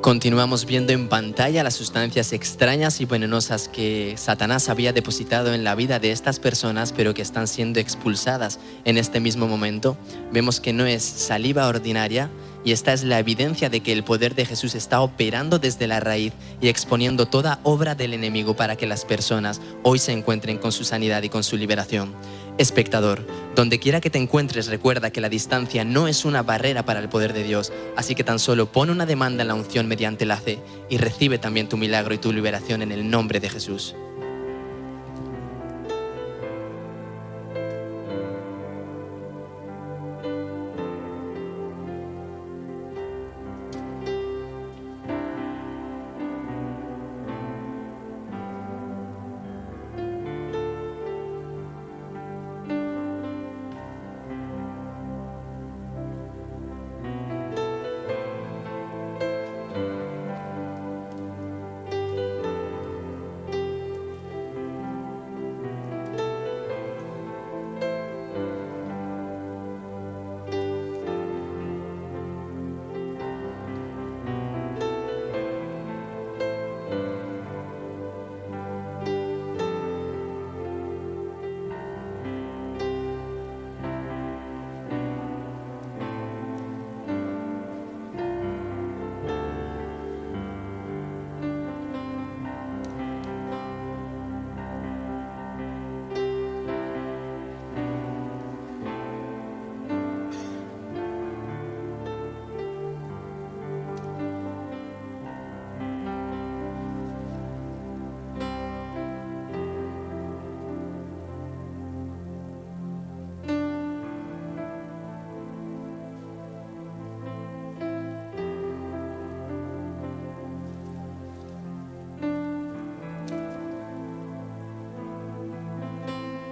Continuamos 0.00 0.64
viendo 0.64 0.94
en 0.94 1.10
pantalla 1.10 1.62
las 1.62 1.74
sustancias 1.74 2.32
extrañas 2.32 3.02
y 3.02 3.04
venenosas 3.04 3.68
que 3.68 4.14
Satanás 4.16 4.70
había 4.70 4.94
depositado 4.94 5.52
en 5.52 5.62
la 5.62 5.74
vida 5.74 5.98
de 5.98 6.10
estas 6.10 6.40
personas, 6.40 6.94
pero 6.96 7.12
que 7.12 7.20
están 7.20 7.46
siendo 7.46 7.80
expulsadas 7.80 8.60
en 8.86 8.96
este 8.96 9.20
mismo 9.20 9.46
momento. 9.46 9.98
Vemos 10.32 10.58
que 10.58 10.72
no 10.72 10.86
es 10.86 11.02
saliva 11.02 11.68
ordinaria 11.68 12.30
y 12.64 12.72
esta 12.72 12.94
es 12.94 13.04
la 13.04 13.18
evidencia 13.18 13.68
de 13.68 13.80
que 13.80 13.92
el 13.92 14.02
poder 14.02 14.34
de 14.34 14.46
Jesús 14.46 14.74
está 14.74 15.02
operando 15.02 15.58
desde 15.58 15.86
la 15.86 16.00
raíz 16.00 16.32
y 16.62 16.68
exponiendo 16.68 17.26
toda 17.26 17.60
obra 17.62 17.94
del 17.94 18.14
enemigo 18.14 18.56
para 18.56 18.76
que 18.76 18.86
las 18.86 19.04
personas 19.04 19.60
hoy 19.82 19.98
se 19.98 20.12
encuentren 20.12 20.56
con 20.56 20.72
su 20.72 20.84
sanidad 20.84 21.22
y 21.24 21.28
con 21.28 21.44
su 21.44 21.58
liberación. 21.58 22.14
Espectador, 22.60 23.26
donde 23.56 23.78
quiera 23.78 24.02
que 24.02 24.10
te 24.10 24.18
encuentres, 24.18 24.66
recuerda 24.66 25.10
que 25.10 25.22
la 25.22 25.30
distancia 25.30 25.82
no 25.82 26.08
es 26.08 26.26
una 26.26 26.42
barrera 26.42 26.84
para 26.84 27.00
el 27.00 27.08
poder 27.08 27.32
de 27.32 27.42
Dios, 27.42 27.72
así 27.96 28.14
que 28.14 28.22
tan 28.22 28.38
solo 28.38 28.70
pon 28.70 28.90
una 28.90 29.06
demanda 29.06 29.40
en 29.40 29.48
la 29.48 29.54
unción 29.54 29.88
mediante 29.88 30.26
la 30.26 30.36
fe 30.36 30.58
y 30.90 30.98
recibe 30.98 31.38
también 31.38 31.70
tu 31.70 31.78
milagro 31.78 32.12
y 32.12 32.18
tu 32.18 32.34
liberación 32.34 32.82
en 32.82 32.92
el 32.92 33.08
nombre 33.08 33.40
de 33.40 33.48
Jesús. 33.48 33.94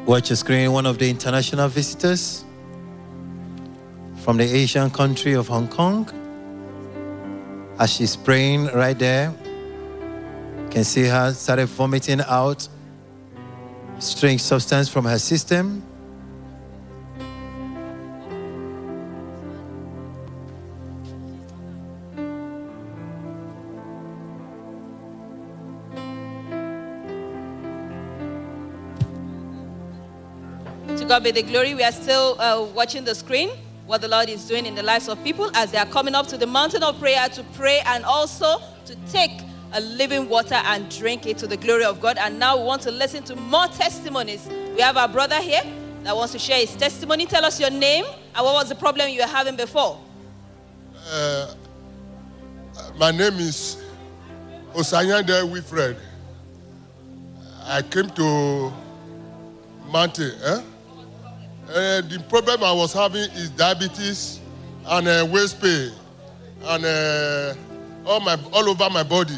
Watch 0.09 0.31
your 0.31 0.39
screen, 0.39 0.73
one 0.73 0.87
of 0.87 0.97
the 0.97 1.11
international 1.11 1.69
visitors 1.69 2.43
from 4.23 4.39
the 4.39 4.45
Asian 4.45 4.89
country 4.89 5.35
of 5.35 5.49
Hong 5.49 5.69
Kong. 5.69 6.09
As 7.79 7.93
she's 7.93 8.17
praying 8.17 8.69
right 8.69 8.99
there, 8.99 9.35
you 10.63 10.69
can 10.71 10.85
see 10.85 11.03
her 11.03 11.35
started 11.35 11.67
vomiting 11.67 12.23
out 12.23 12.67
strange 13.99 14.41
substance 14.41 14.89
from 14.89 15.05
her 15.05 15.19
system. 15.19 15.83
God 31.19 31.25
be 31.25 31.31
the 31.33 31.43
glory. 31.43 31.75
We 31.75 31.83
are 31.83 31.91
still 31.91 32.41
uh, 32.41 32.63
watching 32.63 33.03
the 33.03 33.13
screen, 33.13 33.51
what 33.87 34.01
the 34.01 34.07
Lord 34.07 34.29
is 34.29 34.47
doing 34.47 34.67
in 34.67 34.77
the 34.77 34.85
lives 34.85 35.09
of 35.09 35.21
people 35.25 35.51
as 35.53 35.73
they 35.73 35.79
are 35.79 35.87
coming 35.87 36.15
up 36.15 36.29
to 36.29 36.37
the 36.37 36.47
mountain 36.47 36.85
of 36.85 36.97
prayer 37.01 37.29
to 37.31 37.43
pray 37.55 37.81
and 37.87 38.05
also 38.05 38.59
to 38.85 38.95
take 39.11 39.33
a 39.73 39.81
living 39.81 40.29
water 40.29 40.55
and 40.55 40.89
drink 40.97 41.27
it 41.27 41.37
to 41.39 41.49
the 41.49 41.57
glory 41.57 41.85
of 41.85 42.01
God. 42.01 42.19
And 42.19 42.39
now 42.39 42.57
we 42.57 42.63
want 42.63 42.83
to 42.83 42.93
listen 42.93 43.25
to 43.25 43.35
more 43.35 43.67
testimonies. 43.67 44.49
We 44.77 44.81
have 44.81 44.97
our 44.97 45.09
brother 45.09 45.41
here 45.41 45.63
that 46.05 46.15
wants 46.15 46.35
to 46.35 46.39
share 46.39 46.61
his 46.61 46.77
testimony. 46.77 47.27
Tell 47.27 47.45
us 47.45 47.59
your 47.59 47.71
name 47.71 48.05
and 48.05 48.45
what 48.45 48.55
was 48.55 48.69
the 48.69 48.77
problem 48.77 49.09
you 49.09 49.21
were 49.21 49.27
having 49.27 49.57
before. 49.57 49.99
Uh, 51.11 51.53
my 52.97 53.11
name 53.11 53.41
is 53.41 53.83
Osanyande 54.73 55.51
Wilfred. 55.51 55.97
I 57.65 57.83
came 57.83 58.09
to 58.11 58.73
Mountain. 59.91 60.39
Eh? 60.45 60.63
Uh, 61.69 62.01
the 62.01 62.25
problem 62.31 62.63
I 62.65 62.73
was 62.73 62.95
having 62.95 63.31
is 63.33 63.51
diabetes 63.51 64.41
and 64.87 65.07
uh, 65.07 65.27
waist 65.31 65.61
pain 65.61 65.93
and 66.65 66.85
uh, 66.85 67.55
all 68.07 68.21
my 68.21 68.39
all 68.53 68.69
over 68.71 68.89
my 68.89 69.03
body. 69.03 69.37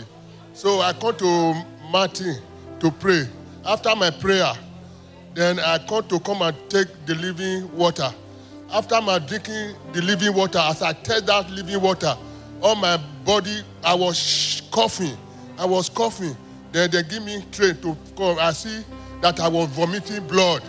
So 0.52 0.80
I 0.80 0.92
come 0.92 1.16
to 1.16 1.64
Martin 1.90 2.36
to 2.78 2.90
pray. 2.92 3.28
After 3.66 3.96
my 3.96 4.10
prayer, 4.10 4.52
then 5.34 5.58
I 5.58 5.78
come 5.78 6.06
to 6.08 6.20
come 6.20 6.42
and 6.42 6.56
take 6.68 6.86
the 7.04 7.16
living 7.16 7.70
water. 7.76 8.10
After 8.72 9.00
my 9.00 9.18
drinking 9.18 9.74
the 9.92 10.00
living 10.00 10.32
water, 10.32 10.60
as 10.60 10.82
I 10.82 10.92
take 10.92 11.26
that 11.26 11.50
living 11.50 11.80
water, 11.80 12.16
all 12.62 12.76
my 12.76 12.96
body 13.24 13.62
I 13.82 13.94
was 13.94 14.62
coughing. 14.70 15.16
I 15.58 15.64
was 15.66 15.88
coughing. 15.88 16.36
Then 16.70 16.90
they 16.92 17.02
give 17.02 17.24
me 17.24 17.44
train 17.50 17.76
to 17.82 17.96
come. 18.16 18.38
I 18.38 18.52
see 18.52 18.84
that 19.20 19.40
I 19.40 19.48
was 19.48 19.68
vomiting 19.70 20.26
blood, 20.28 20.62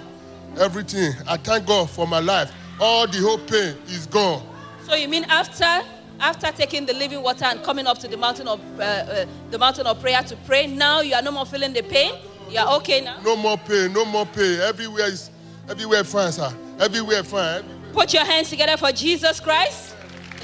everything. 0.59 1.13
I 1.27 1.37
thank 1.37 1.65
God 1.67 1.89
for 1.89 2.07
my 2.07 2.19
life. 2.19 2.51
All 2.79 3.07
the 3.07 3.19
whole 3.19 3.37
pain 3.37 3.77
is 3.87 4.07
gone. 4.07 4.47
So 4.85 4.95
you 4.95 5.07
mean 5.07 5.25
after 5.25 5.87
after 6.19 6.51
taking 6.51 6.85
the 6.85 6.93
living 6.93 7.21
water 7.23 7.45
and 7.45 7.63
coming 7.63 7.87
up 7.87 7.97
to 7.99 8.07
the 8.07 8.17
mountain 8.17 8.47
of 8.47 8.59
uh, 8.79 8.83
uh, 8.83 9.25
the 9.49 9.57
mountain 9.57 9.87
of 9.87 9.99
prayer 9.99 10.21
to 10.21 10.35
pray, 10.45 10.67
now 10.67 11.01
you 11.01 11.15
are 11.15 11.21
no 11.21 11.31
more 11.31 11.45
feeling 11.45 11.73
the 11.73 11.81
pain. 11.81 12.13
You 12.49 12.59
are 12.59 12.75
okay 12.77 13.01
now. 13.01 13.19
No 13.21 13.35
more 13.35 13.57
pain, 13.57 13.93
no 13.93 14.05
more 14.05 14.25
pain. 14.25 14.59
Everywhere 14.61 15.07
is 15.07 15.31
everywhere 15.69 16.03
fine, 16.03 16.31
sir. 16.31 16.53
Everywhere 16.79 17.23
fine. 17.23 17.59
Everywhere. 17.59 17.93
Put 17.93 18.13
your 18.13 18.25
hands 18.25 18.49
together 18.49 18.77
for 18.77 18.91
Jesus 18.91 19.39
Christ. 19.39 19.95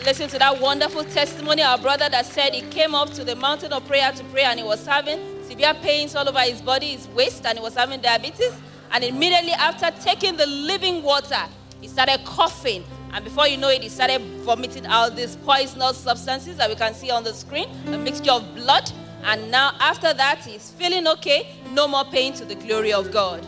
Listen 0.06 0.30
to 0.30 0.40
that 0.40 0.62
wonderful 0.62 1.04
testimony. 1.04 1.62
Our 1.64 1.78
brother 1.78 2.08
that 2.10 2.26
said 2.26 2.54
he 2.54 2.62
came 2.62 2.96
up 2.96 3.12
to 3.12 3.24
the 3.24 3.36
mountain 3.36 3.74
of 3.74 3.86
prayer 3.88 4.12
to 4.12 4.24
pray 4.26 4.44
and 4.44 4.60
he 4.60 4.66
was 4.66 4.86
having 4.86 5.20
severe 5.44 5.74
pains 5.76 6.16
all 6.16 6.28
over 6.28 6.40
his 6.40 6.62
body, 6.62 6.88
his 6.88 7.08
waist, 7.10 7.46
and 7.46 7.58
he 7.58 7.64
was 7.64 7.76
having 7.76 8.00
diabetes. 8.00 8.54
And 8.92 9.04
immediately 9.04 9.52
after 9.52 9.92
taking 10.02 10.38
the 10.38 10.46
living 10.48 11.04
water, 11.04 11.44
he 11.82 11.88
started 11.88 12.24
coughing. 12.26 12.84
And 13.14 13.24
before 13.24 13.48
you 13.48 13.58
know 13.58 13.70
it, 13.70 13.82
he 13.82 13.90
started 13.90 14.22
vomiting 14.44 14.86
out 14.86 15.16
these 15.16 15.36
poisonous 15.38 15.98
substances 15.98 16.58
that 16.58 16.70
we 16.70 16.76
can 16.76 16.94
see 16.94 17.10
on 17.12 17.24
the 17.24 17.34
screen, 17.34 17.70
a 17.88 17.98
mixture 17.98 18.32
of 18.32 18.56
blood. 18.56 18.92
And 19.24 19.50
now, 19.52 19.74
after 19.80 20.14
that, 20.14 20.40
he's 20.46 20.72
feeling 20.72 21.08
okay. 21.08 21.54
No 21.72 21.88
more 21.88 22.06
pain 22.06 22.34
to 22.34 22.46
the 22.46 22.56
glory 22.56 22.94
of 22.94 23.12
God. 23.12 23.46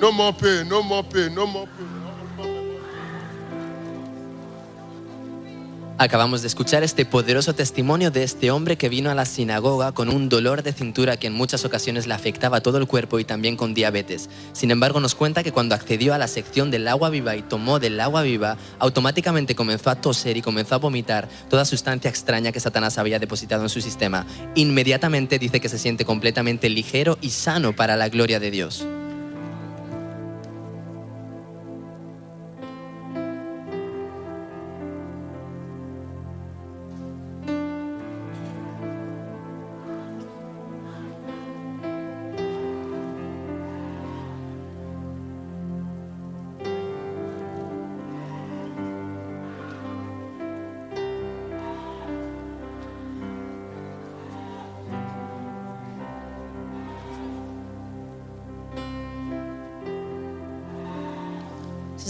No 0.00 0.12
more 0.12 0.32
pain, 0.32 0.68
no 0.68 0.82
more 0.82 1.02
pain, 1.02 1.34
no 1.34 1.46
more 1.46 1.66
pain. 1.66 1.99
Acabamos 6.02 6.40
de 6.40 6.48
escuchar 6.48 6.82
este 6.82 7.04
poderoso 7.04 7.54
testimonio 7.54 8.10
de 8.10 8.22
este 8.22 8.50
hombre 8.50 8.78
que 8.78 8.88
vino 8.88 9.10
a 9.10 9.14
la 9.14 9.26
sinagoga 9.26 9.92
con 9.92 10.08
un 10.08 10.30
dolor 10.30 10.62
de 10.62 10.72
cintura 10.72 11.18
que 11.18 11.26
en 11.26 11.34
muchas 11.34 11.66
ocasiones 11.66 12.06
le 12.06 12.14
afectaba 12.14 12.62
todo 12.62 12.78
el 12.78 12.86
cuerpo 12.86 13.18
y 13.18 13.24
también 13.24 13.54
con 13.54 13.74
diabetes. 13.74 14.30
Sin 14.54 14.70
embargo, 14.70 15.00
nos 15.00 15.14
cuenta 15.14 15.42
que 15.42 15.52
cuando 15.52 15.74
accedió 15.74 16.14
a 16.14 16.18
la 16.18 16.26
sección 16.26 16.70
del 16.70 16.88
agua 16.88 17.10
viva 17.10 17.36
y 17.36 17.42
tomó 17.42 17.80
del 17.80 18.00
agua 18.00 18.22
viva, 18.22 18.56
automáticamente 18.78 19.54
comenzó 19.54 19.90
a 19.90 20.00
toser 20.00 20.38
y 20.38 20.40
comenzó 20.40 20.76
a 20.76 20.78
vomitar 20.78 21.28
toda 21.50 21.66
sustancia 21.66 22.08
extraña 22.08 22.50
que 22.50 22.60
Satanás 22.60 22.96
había 22.96 23.18
depositado 23.18 23.64
en 23.64 23.68
su 23.68 23.82
sistema. 23.82 24.24
Inmediatamente 24.54 25.38
dice 25.38 25.60
que 25.60 25.68
se 25.68 25.78
siente 25.78 26.06
completamente 26.06 26.70
ligero 26.70 27.18
y 27.20 27.28
sano 27.28 27.76
para 27.76 27.96
la 27.96 28.08
gloria 28.08 28.40
de 28.40 28.50
Dios. 28.50 28.86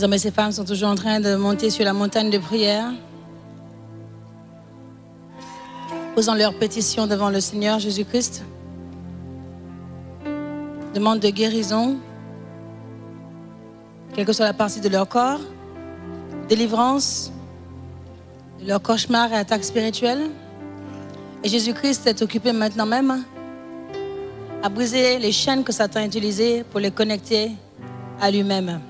Ces 0.01 0.05
hommes 0.05 0.15
et 0.15 0.19
ces 0.19 0.31
femmes 0.31 0.51
sont 0.51 0.65
toujours 0.65 0.89
en 0.89 0.95
train 0.95 1.21
de 1.21 1.35
monter 1.35 1.69
sur 1.69 1.85
la 1.85 1.93
montagne 1.93 2.31
de 2.31 2.39
prière, 2.39 2.91
posant 6.15 6.33
leurs 6.35 6.59
pétitions 6.59 7.07
devant 7.07 7.29
le 7.29 7.39
Seigneur 7.39 7.79
Jésus-Christ. 7.79 8.43
Demande 10.95 11.21
de 11.21 11.29
guérison, 11.29 11.99
quelle 14.15 14.25
que 14.25 14.33
soit 14.33 14.47
la 14.47 14.55
partie 14.55 14.81
de 14.81 14.89
leur 14.89 15.07
corps, 15.07 15.41
délivrance 16.49 17.31
de 18.63 18.69
leur 18.69 18.81
cauchemar 18.81 19.31
et 19.35 19.37
attaque 19.37 19.65
spirituelle. 19.65 20.31
Et 21.45 21.51
Jésus-Christ 21.51 22.07
est 22.07 22.23
occupé 22.23 22.53
maintenant 22.55 22.87
même 22.87 23.23
à 24.63 24.71
briser 24.71 25.19
les 25.19 25.33
chaînes 25.33 25.63
que 25.63 25.75
Satan 25.75 26.01
a 26.01 26.07
utilisées 26.07 26.65
pour 26.65 26.81
les 26.81 26.91
connecter 26.91 27.51
à 28.19 28.31
lui-même. 28.31 28.81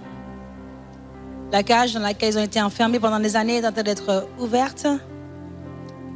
La 1.53 1.65
cage 1.65 1.95
dans 1.95 2.01
laquelle 2.01 2.35
ils 2.35 2.39
ont 2.39 2.45
été 2.45 2.62
enfermés 2.62 3.01
pendant 3.01 3.19
des 3.19 3.35
années 3.35 3.57
est 3.57 3.67
en 3.67 3.73
train 3.73 3.83
d'être 3.83 4.29
ouverte 4.39 4.87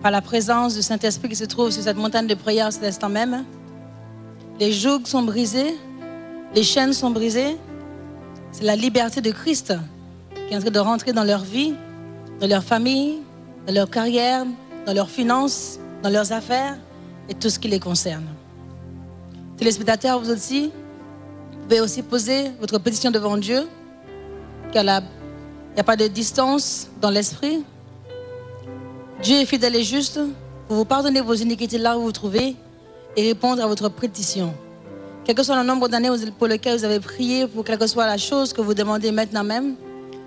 par 0.01 0.13
la 0.13 0.21
présence 0.21 0.77
du 0.77 0.83
Saint-Esprit 0.83 1.29
qui 1.29 1.35
se 1.35 1.45
trouve 1.45 1.71
sur 1.71 1.83
cette 1.83 1.97
montagne 1.97 2.29
de 2.29 2.35
prière 2.35 2.67
à 2.67 2.71
cet 2.71 2.85
instant 2.85 3.09
même. 3.09 3.45
Les 4.61 4.71
jougs 4.71 5.07
sont 5.09 5.23
brisés, 5.23 5.75
les 6.55 6.63
chaînes 6.63 6.93
sont 6.93 7.11
brisées. 7.11 7.57
C'est 8.53 8.63
la 8.63 8.77
liberté 8.77 9.21
de 9.21 9.33
Christ 9.33 9.75
qui 10.47 10.55
est 10.55 10.57
en 10.57 10.61
train 10.61 10.71
de 10.71 10.79
rentrer 10.79 11.13
dans 11.13 11.25
leur 11.25 11.43
vie, 11.43 11.75
dans 12.39 12.47
leur 12.47 12.63
famille, 12.63 13.19
dans 13.67 13.75
leur 13.75 13.91
carrière, 13.91 14.45
dans 14.87 14.93
leurs 14.93 15.11
finances, 15.11 15.81
dans 16.05 16.11
leurs 16.11 16.31
affaires 16.31 16.77
et 17.29 17.35
tout 17.35 17.51
ce 17.51 17.59
qui 17.59 17.67
les 17.67 17.81
concerne. 17.81 18.27
Téléspectateurs, 19.57 20.21
vous 20.21 20.31
aussi, 20.31 20.71
vous 21.51 21.63
pouvez 21.67 21.81
aussi 21.81 22.03
poser 22.03 22.53
votre 22.61 22.79
pétition 22.79 23.11
devant 23.11 23.37
Dieu, 23.37 23.67
car 24.73 24.85
la 24.85 25.01
il 25.75 25.78
n'y 25.78 25.81
a 25.81 25.85
pas 25.85 25.97
de 25.97 26.07
distance 26.07 26.86
dans 27.01 27.11
l'esprit? 27.11 27.65
Dieu 29.25 29.39
est 29.39 29.44
fidèle 29.44 29.75
et 29.75 29.83
juste 29.83 30.20
pour 30.69 30.77
vous 30.77 30.85
pardonner 30.85 31.20
vos 31.20 31.35
iniquités 31.35 31.78
là 31.78 31.97
où 31.97 32.03
vous 32.03 32.07
vous 32.07 32.12
trouvez 32.12 32.55
et 33.17 33.27
répondre 33.27 33.61
à 33.61 33.67
votre 33.67 33.89
pétition. 33.89 34.55
Quel 35.25 35.35
que 35.35 35.43
soit 35.43 35.57
le 35.57 35.67
nombre 35.67 35.89
d'années 35.89 36.11
pour 36.39 36.47
lequel 36.47 36.78
vous 36.78 36.85
avez 36.85 37.01
prié, 37.01 37.49
pour 37.49 37.65
quelle 37.65 37.77
que 37.77 37.89
soit 37.89 38.07
la 38.07 38.19
chose 38.19 38.53
que 38.53 38.61
vous 38.61 38.73
demandez 38.73 39.11
maintenant 39.11 39.43
même, 39.43 39.75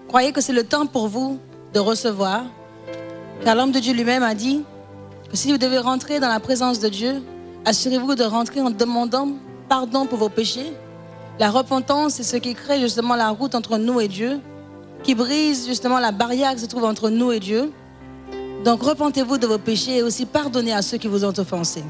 croyez 0.09 0.33
que 0.33 0.41
c'est 0.41 0.51
le 0.51 0.65
temps 0.65 0.85
pour 0.85 1.07
vous 1.07 1.39
de 1.73 1.79
recevoir. 1.79 2.43
Car 3.45 3.55
l'homme 3.55 3.71
de 3.71 3.79
Dieu 3.79 3.93
lui-même 3.93 4.23
a 4.23 4.35
dit 4.35 4.65
que 5.31 5.37
si 5.37 5.49
vous 5.49 5.57
devez 5.57 5.77
rentrer 5.77 6.19
dans 6.19 6.27
la 6.27 6.41
présence 6.41 6.81
de 6.81 6.89
Dieu, 6.89 7.23
assurez-vous 7.63 8.15
de 8.15 8.25
rentrer 8.25 8.59
en 8.59 8.69
demandant 8.69 9.29
pardon 9.69 10.07
pour 10.07 10.17
vos 10.17 10.29
péchés. 10.29 10.73
La 11.39 11.51
repentance, 11.51 12.15
c'est 12.15 12.23
ce 12.23 12.35
qui 12.35 12.53
crée 12.53 12.81
justement 12.81 13.15
la 13.15 13.29
route 13.29 13.55
entre 13.55 13.77
nous 13.77 14.01
et 14.01 14.09
Dieu 14.09 14.41
qui 15.07 15.15
brise 15.15 15.65
justement 15.65 15.99
la 15.99 16.11
barrière 16.11 16.53
qui 16.53 16.59
se 16.59 16.65
trouve 16.65 16.83
entre 16.83 17.09
nous 17.09 17.31
et 17.31 17.39
Dieu. 17.39 17.71
Donc 18.65 18.83
repentez-vous 18.83 19.37
de 19.37 19.47
vos 19.47 19.57
péchés 19.57 19.99
et 19.99 20.03
aussi 20.03 20.25
pardonnez 20.25 20.73
à 20.73 20.81
ceux 20.81 20.97
qui 20.97 21.07
vous 21.07 21.23
ont 21.23 21.33
offensés. 21.39 21.85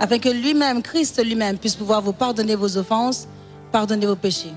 Afin 0.00 0.18
que 0.18 0.28
lui-même, 0.28 0.82
Christ 0.82 1.24
lui-même, 1.24 1.56
puisse 1.56 1.76
pouvoir 1.76 2.02
vous 2.02 2.12
pardonner 2.12 2.56
vos 2.56 2.76
offenses, 2.76 3.28
pardonner 3.70 4.06
vos 4.06 4.16
péchés. 4.16 4.50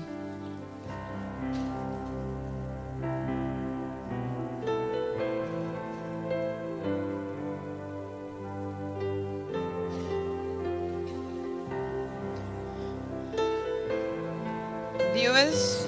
Viewers 15.14 15.86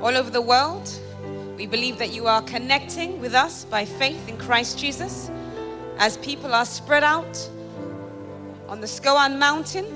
all 0.00 0.16
over 0.16 0.30
the 0.30 0.40
world, 0.40 0.88
we 1.64 1.68
believe 1.68 1.96
that 1.96 2.12
you 2.12 2.26
are 2.26 2.42
connecting 2.42 3.18
with 3.22 3.32
us 3.32 3.64
by 3.64 3.86
faith 3.86 4.28
in 4.28 4.36
Christ 4.36 4.78
Jesus. 4.78 5.30
As 5.96 6.18
people 6.18 6.52
are 6.52 6.66
spread 6.66 7.02
out 7.02 7.50
on 8.68 8.82
the 8.82 8.86
SCOAN 8.86 9.38
mountain, 9.38 9.86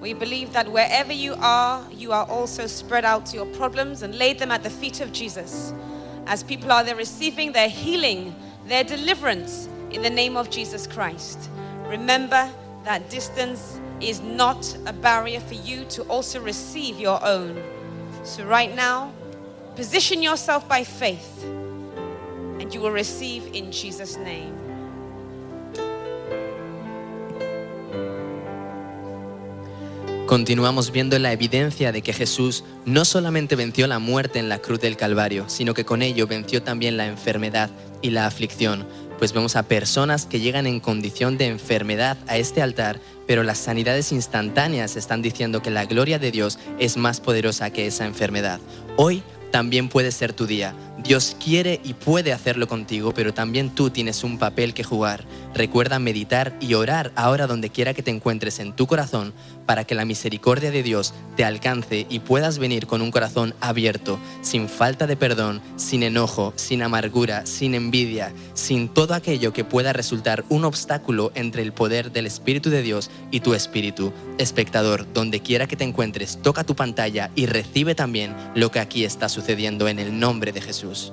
we 0.00 0.14
believe 0.14 0.54
that 0.54 0.72
wherever 0.72 1.12
you 1.12 1.34
are, 1.40 1.86
you 1.92 2.12
are 2.12 2.24
also 2.30 2.66
spread 2.66 3.04
out 3.04 3.26
to 3.26 3.36
your 3.36 3.44
problems 3.44 4.00
and 4.00 4.14
laid 4.16 4.38
them 4.38 4.50
at 4.50 4.62
the 4.62 4.70
feet 4.70 5.02
of 5.02 5.12
Jesus. 5.12 5.74
As 6.26 6.42
people 6.42 6.72
are 6.72 6.82
there 6.82 6.96
receiving 6.96 7.52
their 7.52 7.68
healing, 7.68 8.34
their 8.64 8.82
deliverance 8.82 9.68
in 9.90 10.00
the 10.00 10.08
name 10.08 10.34
of 10.34 10.48
Jesus 10.48 10.86
Christ. 10.86 11.50
Remember 11.88 12.50
that 12.84 13.10
distance 13.10 13.78
is 14.00 14.22
not 14.22 14.74
a 14.86 14.94
barrier 14.94 15.40
for 15.40 15.56
you 15.56 15.84
to 15.90 16.04
also 16.04 16.40
receive 16.40 16.98
your 16.98 17.22
own. 17.22 17.62
So, 18.24 18.46
right 18.46 18.74
now, 18.74 19.12
Position 19.78 20.20
yourself 20.20 20.66
by 20.66 20.82
faith, 20.82 21.44
and 22.58 22.74
you 22.74 22.80
will 22.80 22.90
receive 22.90 23.44
in 23.54 23.70
Jesus' 23.70 24.16
name. 24.16 24.52
Continuamos 30.26 30.90
viendo 30.90 31.16
la 31.20 31.30
evidencia 31.30 31.92
de 31.92 32.02
que 32.02 32.12
Jesús 32.12 32.64
no 32.86 33.04
solamente 33.04 33.54
venció 33.54 33.86
la 33.86 34.00
muerte 34.00 34.40
en 34.40 34.48
la 34.48 34.58
cruz 34.58 34.80
del 34.80 34.96
Calvario, 34.96 35.44
sino 35.48 35.74
que 35.74 35.84
con 35.84 36.02
ello 36.02 36.26
venció 36.26 36.60
también 36.60 36.96
la 36.96 37.06
enfermedad 37.06 37.70
y 38.02 38.10
la 38.10 38.26
aflicción. 38.26 38.84
Pues 39.18 39.32
vemos 39.32 39.54
a 39.54 39.62
personas 39.62 40.26
que 40.26 40.40
llegan 40.40 40.66
en 40.66 40.80
condición 40.80 41.38
de 41.38 41.46
enfermedad 41.46 42.18
a 42.26 42.36
este 42.36 42.62
altar, 42.62 42.98
pero 43.28 43.44
las 43.44 43.58
sanidades 43.58 44.10
instantáneas 44.10 44.96
están 44.96 45.22
diciendo 45.22 45.62
que 45.62 45.70
la 45.70 45.86
gloria 45.86 46.18
de 46.18 46.32
Dios 46.32 46.58
es 46.80 46.96
más 46.96 47.20
poderosa 47.20 47.70
que 47.70 47.86
esa 47.86 48.06
enfermedad. 48.06 48.58
Hoy 48.96 49.22
también 49.50 49.88
puede 49.88 50.12
ser 50.12 50.32
tu 50.32 50.46
día. 50.46 50.74
Dios 51.02 51.36
quiere 51.42 51.80
y 51.84 51.94
puede 51.94 52.32
hacerlo 52.32 52.66
contigo, 52.66 53.14
pero 53.14 53.32
también 53.32 53.70
tú 53.70 53.90
tienes 53.90 54.24
un 54.24 54.36
papel 54.36 54.74
que 54.74 54.82
jugar. 54.82 55.24
Recuerda 55.54 55.98
meditar 56.00 56.56
y 56.60 56.74
orar 56.74 57.12
ahora 57.14 57.46
donde 57.46 57.70
quiera 57.70 57.94
que 57.94 58.02
te 58.02 58.10
encuentres 58.10 58.58
en 58.58 58.74
tu 58.74 58.86
corazón 58.86 59.32
para 59.64 59.84
que 59.84 59.94
la 59.94 60.04
misericordia 60.04 60.70
de 60.70 60.82
Dios 60.82 61.14
te 61.36 61.44
alcance 61.44 62.06
y 62.08 62.20
puedas 62.20 62.58
venir 62.58 62.86
con 62.86 63.00
un 63.00 63.10
corazón 63.10 63.54
abierto, 63.60 64.18
sin 64.40 64.68
falta 64.68 65.06
de 65.06 65.16
perdón, 65.16 65.60
sin 65.76 66.02
enojo, 66.02 66.52
sin 66.56 66.82
amargura, 66.82 67.46
sin 67.46 67.74
envidia, 67.74 68.32
sin 68.54 68.88
todo 68.88 69.14
aquello 69.14 69.52
que 69.52 69.64
pueda 69.64 69.92
resultar 69.92 70.44
un 70.48 70.64
obstáculo 70.64 71.30
entre 71.34 71.62
el 71.62 71.72
poder 71.72 72.12
del 72.12 72.26
Espíritu 72.26 72.70
de 72.70 72.82
Dios 72.82 73.10
y 73.30 73.40
tu 73.40 73.54
espíritu. 73.54 74.12
Espectador, 74.38 75.06
donde 75.12 75.40
quiera 75.40 75.66
que 75.66 75.76
te 75.76 75.84
encuentres, 75.84 76.40
toca 76.42 76.64
tu 76.64 76.74
pantalla 76.74 77.30
y 77.34 77.46
recibe 77.46 77.94
también 77.94 78.34
lo 78.54 78.70
que 78.70 78.80
aquí 78.80 79.04
está 79.04 79.28
sucediendo 79.28 79.86
en 79.86 79.98
el 79.98 80.18
nombre 80.18 80.52
de 80.52 80.60
Jesús. 80.62 80.87
As 80.90 81.12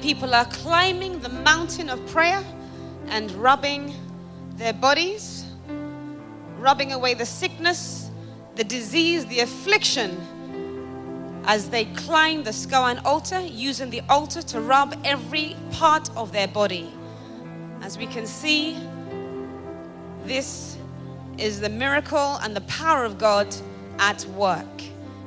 people 0.00 0.34
are 0.34 0.46
climbing 0.46 1.20
the 1.20 1.28
mountain 1.28 1.88
of 1.90 2.04
prayer 2.08 2.42
and 3.08 3.30
rubbing 3.32 3.94
their 4.56 4.72
bodies, 4.72 5.44
rubbing 6.58 6.92
away 6.92 7.14
the 7.14 7.26
sickness, 7.26 8.10
the 8.56 8.64
disease, 8.64 9.26
the 9.26 9.40
affliction, 9.40 10.16
as 11.44 11.70
they 11.70 11.86
climb 11.86 12.44
the 12.44 12.52
SCOAN 12.52 12.98
altar, 13.04 13.40
using 13.40 13.90
the 13.90 14.02
altar 14.08 14.42
to 14.42 14.60
rub 14.60 14.98
every 15.04 15.56
part 15.72 16.08
of 16.16 16.32
their 16.32 16.48
body. 16.48 16.92
As 17.82 17.96
we 17.96 18.06
can 18.06 18.26
see, 18.26 18.78
this 20.24 20.76
is 21.38 21.60
the 21.60 21.68
miracle 21.68 22.38
and 22.42 22.54
the 22.54 22.60
power 22.62 23.04
of 23.04 23.18
God 23.18 23.54
at 23.98 24.24
work. 24.26 24.66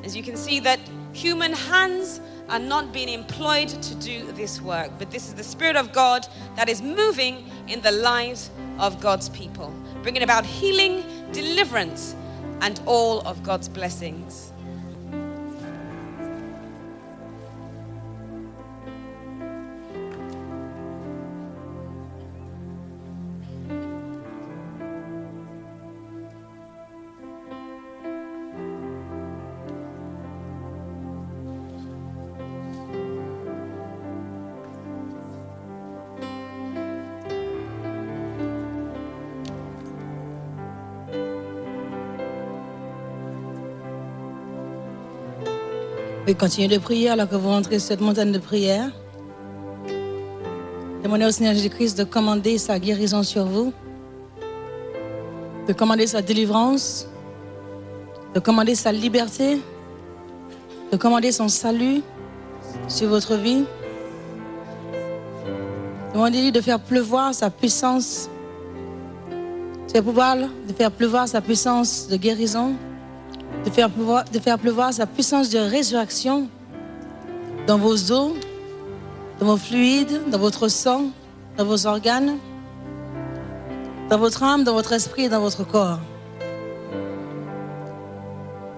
As 0.04 0.16
you 0.16 0.22
can 0.22 0.38
see, 0.38 0.60
that 0.60 0.80
human 1.14 1.54
hands 1.54 2.20
are 2.54 2.60
not 2.60 2.94
being 2.94 3.10
employed 3.10 3.68
to 3.68 3.96
do 3.96 4.32
this 4.34 4.62
work, 4.62 4.92
but 5.00 5.10
this 5.10 5.28
is 5.28 5.34
the 5.34 5.44
Spirit 5.44 5.76
of 5.76 5.92
God 5.92 6.28
that 6.56 6.70
is 6.70 6.84
moving 6.84 7.50
in 7.68 7.82
the 7.82 7.90
lives 7.90 8.52
of 8.78 9.02
God's 9.02 9.28
people, 9.30 9.74
bringing 10.04 10.22
about 10.22 10.46
healing, 10.46 11.04
deliverance, 11.32 12.16
and 12.62 12.80
all 12.86 13.22
of 13.22 13.42
God's 13.42 13.68
blessings. 13.68 14.53
Continuez 46.40 46.68
de 46.68 46.78
prier 46.80 47.10
alors 47.10 47.30
que 47.30 47.36
vous 47.36 47.50
rentrez 47.50 47.80
sur 47.80 47.90
cette 47.90 48.02
montagne 48.02 48.32
de 48.32 48.40
prière. 48.40 48.90
Demandez 51.04 51.26
au 51.26 51.32
Seigneur 51.32 51.54
Jésus-Christ 51.54 51.98
de 51.98 52.04
commander 52.04 52.58
sa 52.58 52.80
guérison 52.80 53.24
sur 53.24 53.46
vous, 53.46 53.72
de 55.68 55.74
commander 55.74 56.08
sa 56.08 56.22
délivrance, 56.22 57.08
de 58.34 58.40
commander 58.40 58.74
sa 58.74 58.92
liberté, 58.92 59.62
de 60.92 60.98
commander 60.98 61.32
son 61.32 61.50
salut 61.50 62.02
sur 62.88 63.10
votre 63.10 63.36
vie. 63.36 63.66
Demandez-lui 66.14 66.52
de 66.52 66.62
faire 66.62 66.80
pleuvoir 66.80 67.34
sa 67.34 67.50
puissance, 67.50 68.30
de 69.94 70.00
pouvoir 70.00 70.36
de 70.38 70.74
faire 70.76 70.92
pleuvoir 70.92 71.28
sa 71.28 71.42
puissance 71.42 72.08
de 72.08 72.16
guérison, 72.16 72.74
de 73.66 74.40
faire 74.40 74.58
pleuvoir, 74.60 74.94
sa 74.94 75.06
puissance 75.06 75.50
de 75.50 75.60
résurrection 75.60 76.48
dans 77.68 77.78
vos 77.78 78.12
os, 78.12 78.34
dans 79.40 79.46
vos 79.46 79.58
fluides, 79.58 80.30
dans 80.30 80.38
votre 80.38 80.68
sang, 80.68 81.06
dans 81.58 81.66
vos 81.66 81.88
organes, 81.88 82.38
dans 84.10 84.18
votre 84.18 84.44
âme, 84.44 84.64
dans 84.64 84.74
votre 84.74 84.94
esprit 84.94 85.26
et 85.26 85.30
dans 85.30 85.40
votre 85.40 85.64
corps. 85.66 86.00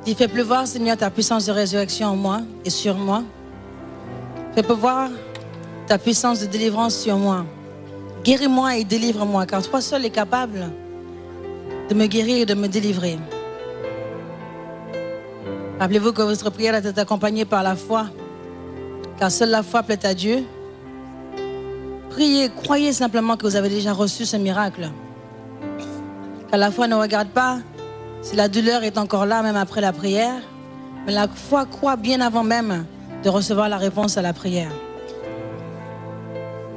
Il 0.08 0.16
fait 0.16 0.28
pleuvoir, 0.28 0.68
Seigneur, 0.68 0.98
ta 0.98 1.10
puissance 1.10 1.48
de 1.48 1.52
résurrection 1.52 2.10
en 2.10 2.16
moi 2.16 2.42
et 2.64 2.70
sur 2.70 2.95
moi. 2.95 3.24
Fais 4.54 4.62
pleuvoir 4.62 5.10
ta 5.88 5.98
puissance 5.98 6.42
de 6.42 6.45
délivrance 6.45 6.95
sur 6.95 7.18
moi. 7.18 7.44
Guéris-moi 8.24 8.78
et 8.78 8.84
délivre-moi, 8.84 9.45
car 9.45 9.64
toi 9.64 9.82
seul 9.82 10.06
es 10.06 10.10
capable 10.12 10.72
de 11.90 11.95
me 11.95 12.06
guérir 12.06 12.44
et 12.44 12.45
de 12.45 12.54
me 12.54 12.68
délivrer. 12.68 13.18
Rappelez-vous 15.80 16.14
que 16.14 16.22
votre 16.22 16.50
prière 16.52 16.76
est 16.76 16.98
accompagnée 16.98 17.44
par 17.44 17.62
la 17.62 17.76
foi, 17.76 18.08
car 19.20 19.30
seule 19.30 19.50
la 19.50 19.62
foi 19.62 19.84
plaît 19.84 20.06
à 20.06 20.14
Dieu. 20.14 20.45
Priez, 22.12 22.50
croyez 22.50 22.94
simplement 22.94 23.36
que 23.36 23.45
vous 23.45 23.58
avez 23.58 23.68
déjà 23.68 23.92
reçu 23.92 24.26
ce 24.26 24.38
miracle. 24.38 24.90
Car 26.50 26.60
la 26.60 26.72
foi 26.72 26.88
ne 26.88 26.95
regarde 26.95 27.28
pas 27.28 27.60
si 28.22 28.38
la 28.38 28.48
douleur 28.48 28.84
est 28.84 28.98
encore 28.98 29.26
là 29.26 29.44
même 29.44 29.58
après 29.58 29.82
la 29.82 29.92
prière, 29.92 30.42
mais 31.06 31.12
la 31.12 31.28
foi 31.28 31.66
croit 31.66 31.98
bien 31.98 32.22
avant 32.22 32.44
même 32.44 32.86
de 33.24 33.30
recevoir 33.30 33.68
la 33.68 33.78
réponse 33.78 34.18
à 34.18 34.22
la 34.22 34.32
prière. 34.32 34.72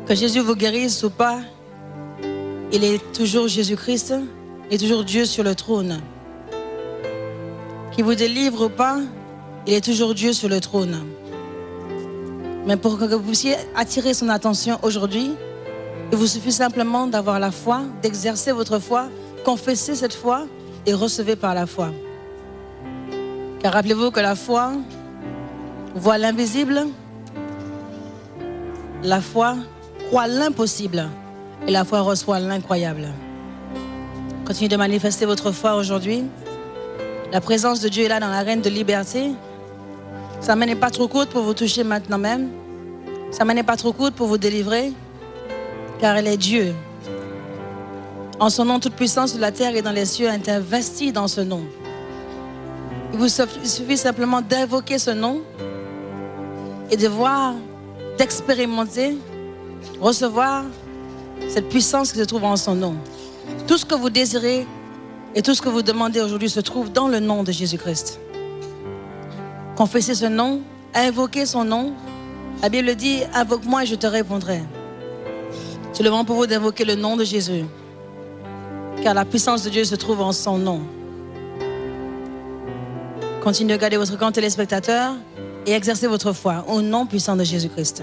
Que 0.06 0.14
Jésus 0.14 0.40
vous 0.40 0.56
guérisse 0.56 1.04
ou 1.04 1.10
pas, 1.10 1.38
il 2.72 2.82
est 2.82 3.12
toujours 3.12 3.46
Jésus-Christ, 3.46 4.14
il 4.70 4.74
est 4.74 4.78
toujours 4.78 5.04
Dieu 5.04 5.24
sur 5.24 5.44
le 5.44 5.54
trône. 5.54 6.00
Qu'il 7.98 8.04
vous 8.04 8.14
délivre 8.14 8.66
ou 8.66 8.68
pas, 8.68 8.98
il 9.66 9.74
est 9.74 9.84
toujours 9.84 10.14
Dieu 10.14 10.32
sur 10.32 10.48
le 10.48 10.60
trône. 10.60 11.04
Mais 12.64 12.76
pour 12.76 12.96
que 12.96 13.04
vous 13.06 13.18
puissiez 13.18 13.56
attirer 13.74 14.14
son 14.14 14.28
attention 14.28 14.78
aujourd'hui, 14.82 15.32
il 16.12 16.16
vous 16.16 16.28
suffit 16.28 16.52
simplement 16.52 17.08
d'avoir 17.08 17.40
la 17.40 17.50
foi, 17.50 17.80
d'exercer 18.00 18.52
votre 18.52 18.78
foi, 18.78 19.08
confesser 19.44 19.96
cette 19.96 20.14
foi 20.14 20.46
et 20.86 20.94
recevez 20.94 21.34
par 21.34 21.54
la 21.56 21.66
foi. 21.66 21.90
Car 23.58 23.72
rappelez-vous 23.72 24.12
que 24.12 24.20
la 24.20 24.36
foi 24.36 24.74
voit 25.96 26.18
l'invisible, 26.18 26.86
la 29.02 29.20
foi 29.20 29.56
croit 30.06 30.28
l'impossible 30.28 31.08
et 31.66 31.72
la 31.72 31.84
foi 31.84 32.02
reçoit 32.02 32.38
l'incroyable. 32.38 33.08
Continuez 34.44 34.68
de 34.68 34.76
manifester 34.76 35.26
votre 35.26 35.50
foi 35.50 35.74
aujourd'hui. 35.74 36.22
La 37.30 37.42
présence 37.42 37.80
de 37.80 37.90
Dieu 37.90 38.04
est 38.04 38.08
là 38.08 38.20
dans 38.20 38.28
l'arène 38.28 38.62
de 38.62 38.70
liberté. 38.70 39.32
Sa 40.40 40.56
main 40.56 40.64
n'est 40.64 40.74
pas 40.74 40.90
trop 40.90 41.08
courte 41.08 41.28
pour 41.28 41.42
vous 41.42 41.52
toucher 41.52 41.84
maintenant 41.84 42.16
même. 42.16 42.48
Sa 43.30 43.44
main 43.44 43.52
n'est 43.52 43.62
pas 43.62 43.76
trop 43.76 43.92
courte 43.92 44.14
pour 44.14 44.28
vous 44.28 44.38
délivrer, 44.38 44.92
car 46.00 46.16
elle 46.16 46.26
est 46.26 46.38
Dieu. 46.38 46.74
En 48.40 48.48
son 48.48 48.64
nom, 48.64 48.80
toute 48.80 48.94
puissance 48.94 49.34
de 49.34 49.40
la 49.40 49.52
terre 49.52 49.76
et 49.76 49.82
dans 49.82 49.92
les 49.92 50.06
cieux 50.06 50.28
est 50.28 50.48
investie 50.48 51.12
dans 51.12 51.28
ce 51.28 51.42
nom. 51.42 51.60
Il 53.12 53.18
vous 53.18 53.28
suffit 53.28 53.98
simplement 53.98 54.40
d'invoquer 54.40 54.98
ce 54.98 55.10
nom 55.10 55.42
et 56.90 56.96
de 56.96 57.08
voir, 57.08 57.52
d'expérimenter, 58.16 59.18
recevoir 60.00 60.64
cette 61.50 61.68
puissance 61.68 62.10
qui 62.12 62.20
se 62.20 62.24
trouve 62.24 62.44
en 62.44 62.56
son 62.56 62.74
nom. 62.74 62.94
Tout 63.66 63.76
ce 63.76 63.84
que 63.84 63.94
vous 63.94 64.08
désirez 64.08 64.66
et 65.34 65.42
tout 65.42 65.54
ce 65.54 65.62
que 65.62 65.68
vous 65.68 65.82
demandez 65.82 66.20
aujourd'hui 66.20 66.50
se 66.50 66.60
trouve 66.60 66.90
dans 66.92 67.08
le 67.08 67.20
nom 67.20 67.42
de 67.42 67.52
Jésus-Christ. 67.52 68.20
Confessez 69.76 70.14
ce 70.14 70.26
nom, 70.26 70.62
invoquez 70.94 71.46
son 71.46 71.64
nom. 71.64 71.92
La 72.62 72.68
Bible 72.68 72.94
dit, 72.94 73.20
invoque-moi 73.34 73.84
et 73.84 73.86
je 73.86 73.94
te 73.94 74.06
répondrai. 74.06 74.62
C'est 75.92 76.02
le 76.02 76.10
moment 76.10 76.24
pour 76.24 76.36
vous 76.36 76.46
d'invoquer 76.46 76.84
le 76.84 76.94
nom 76.94 77.16
de 77.16 77.24
Jésus. 77.24 77.64
Car 79.02 79.14
la 79.14 79.24
puissance 79.24 79.62
de 79.62 79.70
Dieu 79.70 79.84
se 79.84 79.94
trouve 79.94 80.20
en 80.20 80.32
son 80.32 80.58
nom. 80.58 80.80
Continuez 83.42 83.76
de 83.76 83.80
garder 83.80 83.96
votre 83.96 84.18
camp 84.18 84.32
téléspectateur 84.32 85.14
et 85.66 85.72
exercez 85.72 86.06
votre 86.06 86.32
foi 86.32 86.64
au 86.68 86.82
nom 86.82 87.06
puissant 87.06 87.36
de 87.36 87.44
Jésus-Christ. 87.44 88.02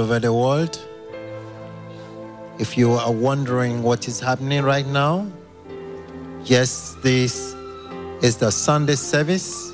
Over 0.00 0.18
the 0.18 0.32
world, 0.32 0.80
if 2.58 2.76
you 2.78 2.92
are 2.92 3.12
wondering 3.12 3.82
what 3.82 4.08
is 4.08 4.18
happening 4.18 4.62
right 4.62 4.86
now, 4.86 5.30
yes, 6.44 6.96
this 7.02 7.54
is 8.22 8.38
the 8.38 8.50
Sunday 8.50 8.94
service 8.94 9.72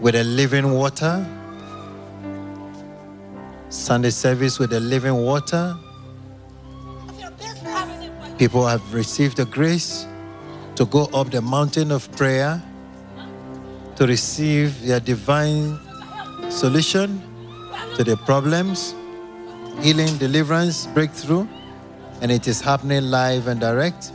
with 0.00 0.16
a 0.16 0.24
living 0.24 0.72
water. 0.72 1.24
Sunday 3.68 4.10
service 4.10 4.58
with 4.58 4.72
a 4.72 4.80
living 4.80 5.14
water. 5.14 5.76
People 8.36 8.66
have 8.66 8.82
received 8.92 9.36
the 9.36 9.46
grace 9.46 10.06
to 10.74 10.84
go 10.86 11.04
up 11.14 11.30
the 11.30 11.40
mountain 11.40 11.92
of 11.92 12.10
prayer 12.16 12.60
to 13.94 14.06
receive 14.06 14.82
their 14.82 14.98
divine 14.98 15.78
solution 16.50 17.22
to 17.96 18.04
their 18.04 18.16
problems, 18.16 18.94
healing, 19.80 20.16
deliverance, 20.18 20.86
breakthrough, 20.88 21.46
and 22.20 22.30
it 22.30 22.46
is 22.48 22.60
happening 22.60 23.02
live 23.04 23.48
and 23.48 23.60
direct. 23.60 24.12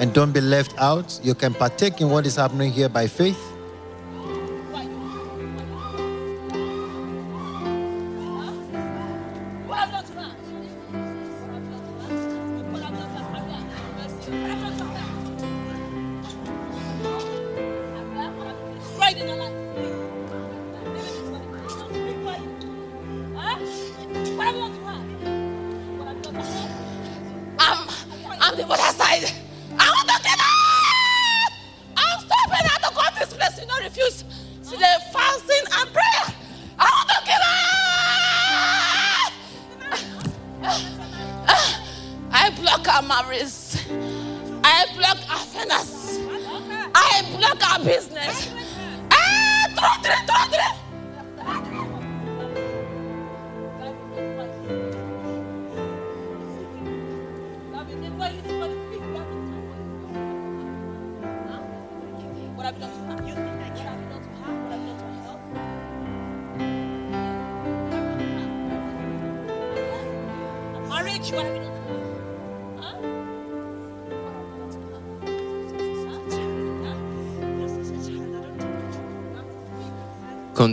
And 0.00 0.12
don't 0.14 0.32
be 0.32 0.40
left 0.40 0.74
out. 0.78 1.18
You 1.22 1.34
can 1.34 1.54
partake 1.54 2.00
in 2.00 2.08
what 2.10 2.26
is 2.26 2.36
happening 2.36 2.70
here 2.72 2.88
by 2.88 3.06
faith. 3.06 3.47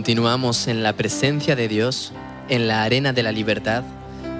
Continuamos 0.06 0.68
en 0.68 0.84
la 0.84 0.92
presencia 0.92 1.56
de 1.56 1.66
Dios, 1.66 2.12
en 2.48 2.68
la 2.68 2.84
arena 2.84 3.12
de 3.12 3.24
la 3.24 3.32
libertad, 3.32 3.82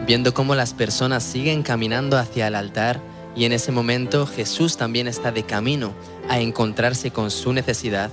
viendo 0.07 0.33
cómo 0.33 0.55
las 0.55 0.75
personas 0.75 1.25
siguen 1.25 1.65
caminando 1.65 2.19
hacia 2.19 2.47
el 2.47 2.55
altar 2.55 3.01
y 3.35 3.47
en 3.47 3.53
ese 3.53 3.73
momento 3.73 4.29
Jesús 4.29 4.77
también 4.77 5.09
está 5.09 5.33
de 5.33 5.43
camino 5.43 5.93
a 6.29 6.39
encontrarse 6.39 7.11
con 7.11 7.33
su 7.33 7.53
necesidad. 7.53 8.13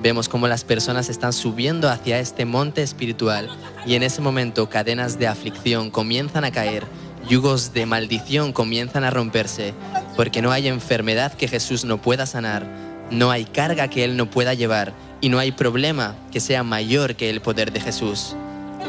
Vemos 0.00 0.28
cómo 0.28 0.46
las 0.46 0.62
personas 0.62 1.08
están 1.08 1.32
subiendo 1.32 1.90
hacia 1.90 2.20
este 2.20 2.44
monte 2.44 2.84
espiritual 2.84 3.50
y 3.84 3.96
en 3.96 4.04
ese 4.04 4.20
momento 4.20 4.68
cadenas 4.68 5.18
de 5.18 5.26
aflicción 5.26 5.90
comienzan 5.90 6.44
a 6.44 6.52
caer, 6.52 6.84
yugos 7.28 7.72
de 7.74 7.84
maldición 7.84 8.52
comienzan 8.52 9.02
a 9.02 9.10
romperse, 9.10 9.74
porque 10.14 10.40
no 10.40 10.52
hay 10.52 10.68
enfermedad 10.68 11.32
que 11.32 11.48
Jesús 11.48 11.84
no 11.84 12.00
pueda 12.00 12.26
sanar, 12.26 12.64
no 13.10 13.32
hay 13.32 13.44
carga 13.44 13.88
que 13.88 14.04
Él 14.04 14.16
no 14.16 14.30
pueda 14.30 14.54
llevar 14.54 14.94
y 15.20 15.28
no 15.28 15.38
hay 15.38 15.52
problema 15.52 16.14
que 16.30 16.40
sea 16.40 16.62
mayor 16.62 17.16
que 17.16 17.30
el 17.30 17.40
poder 17.40 17.72
de 17.72 17.80
Jesús. 17.80 18.36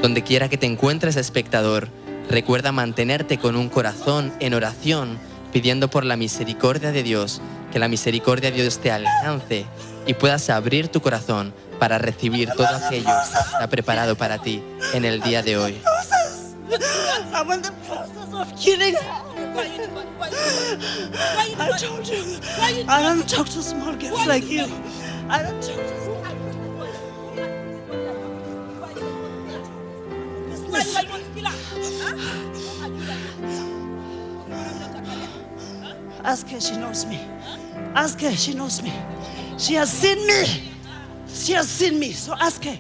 Donde 0.02 0.24
quiera 0.24 0.50
que 0.50 0.58
te 0.58 0.66
encuentres, 0.66 1.16
espectador, 1.16 1.90
recuerda 2.30 2.72
mantenerte 2.72 3.38
con 3.38 3.56
un 3.56 3.70
corazón 3.70 4.34
en 4.40 4.54
oración, 4.54 5.18
pidiendo 5.52 5.90
por 5.90 6.06
la 6.06 6.18
misericordia 6.18 6.92
de 6.92 7.04
Dios, 7.04 7.42
que 7.72 7.80
la 7.80 7.88
misericordia 7.88 8.52
de 8.52 8.62
Dios 8.62 8.80
te 8.80 8.92
alcance 8.92 9.66
y 10.06 10.14
puedas 10.14 10.50
abrir 10.50 10.88
tu 10.90 11.02
corazón 11.02 11.54
para 11.80 11.98
recibir 11.98 12.50
todo 12.52 12.68
aquello 12.68 13.06
que 13.06 13.40
está 13.40 13.68
preparado 13.70 14.16
para 14.16 14.40
ti 14.40 14.64
en 14.94 15.06
el 15.06 15.22
día 15.22 15.42
de 15.44 15.58
hoy. 15.58 15.82
I'm 17.34 17.52
in 17.52 17.62
the 17.62 17.72
process 17.88 18.34
of 18.34 18.52
killing 18.60 18.96
her. 18.96 19.28
I 21.60 21.72
told 21.78 22.08
you, 22.08 22.40
I 22.88 23.04
don't 23.04 23.30
talk 23.30 23.48
to 23.50 23.62
small 23.62 23.94
girls 23.96 24.26
like 24.26 24.50
you. 24.50 24.66
I 25.30 25.44
don't 25.44 25.62
talk 25.62 25.78
to 25.78 25.97
Ask 36.24 36.48
her, 36.50 36.60
she 36.60 36.76
knows 36.76 37.06
me. 37.06 37.20
Ask 37.96 38.20
her, 38.20 38.32
she 38.34 38.54
knows 38.54 38.82
me. 38.82 38.92
She 39.58 39.76
has 39.76 39.92
seen 39.92 40.28
me. 40.28 40.46
She 41.28 41.54
has 41.54 41.70
seen 41.70 42.00
me. 42.00 42.12
So 42.12 42.34
ask 42.34 42.64
her, 42.66 42.78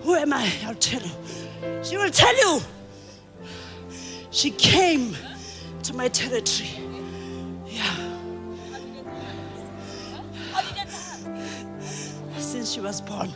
who 0.00 0.14
am 0.14 0.32
I? 0.32 0.50
I'll 0.64 0.74
tell 0.74 1.02
you. 1.02 1.10
She 1.84 1.96
will 1.96 2.10
tell 2.10 2.34
you. 2.36 2.60
She 4.30 4.50
came 4.50 5.16
to 5.82 5.94
my 5.94 6.08
territory. 6.08 6.70
Yeah. 7.66 7.94
Since 12.38 12.72
she 12.72 12.80
was 12.80 13.00
born. 13.00 13.32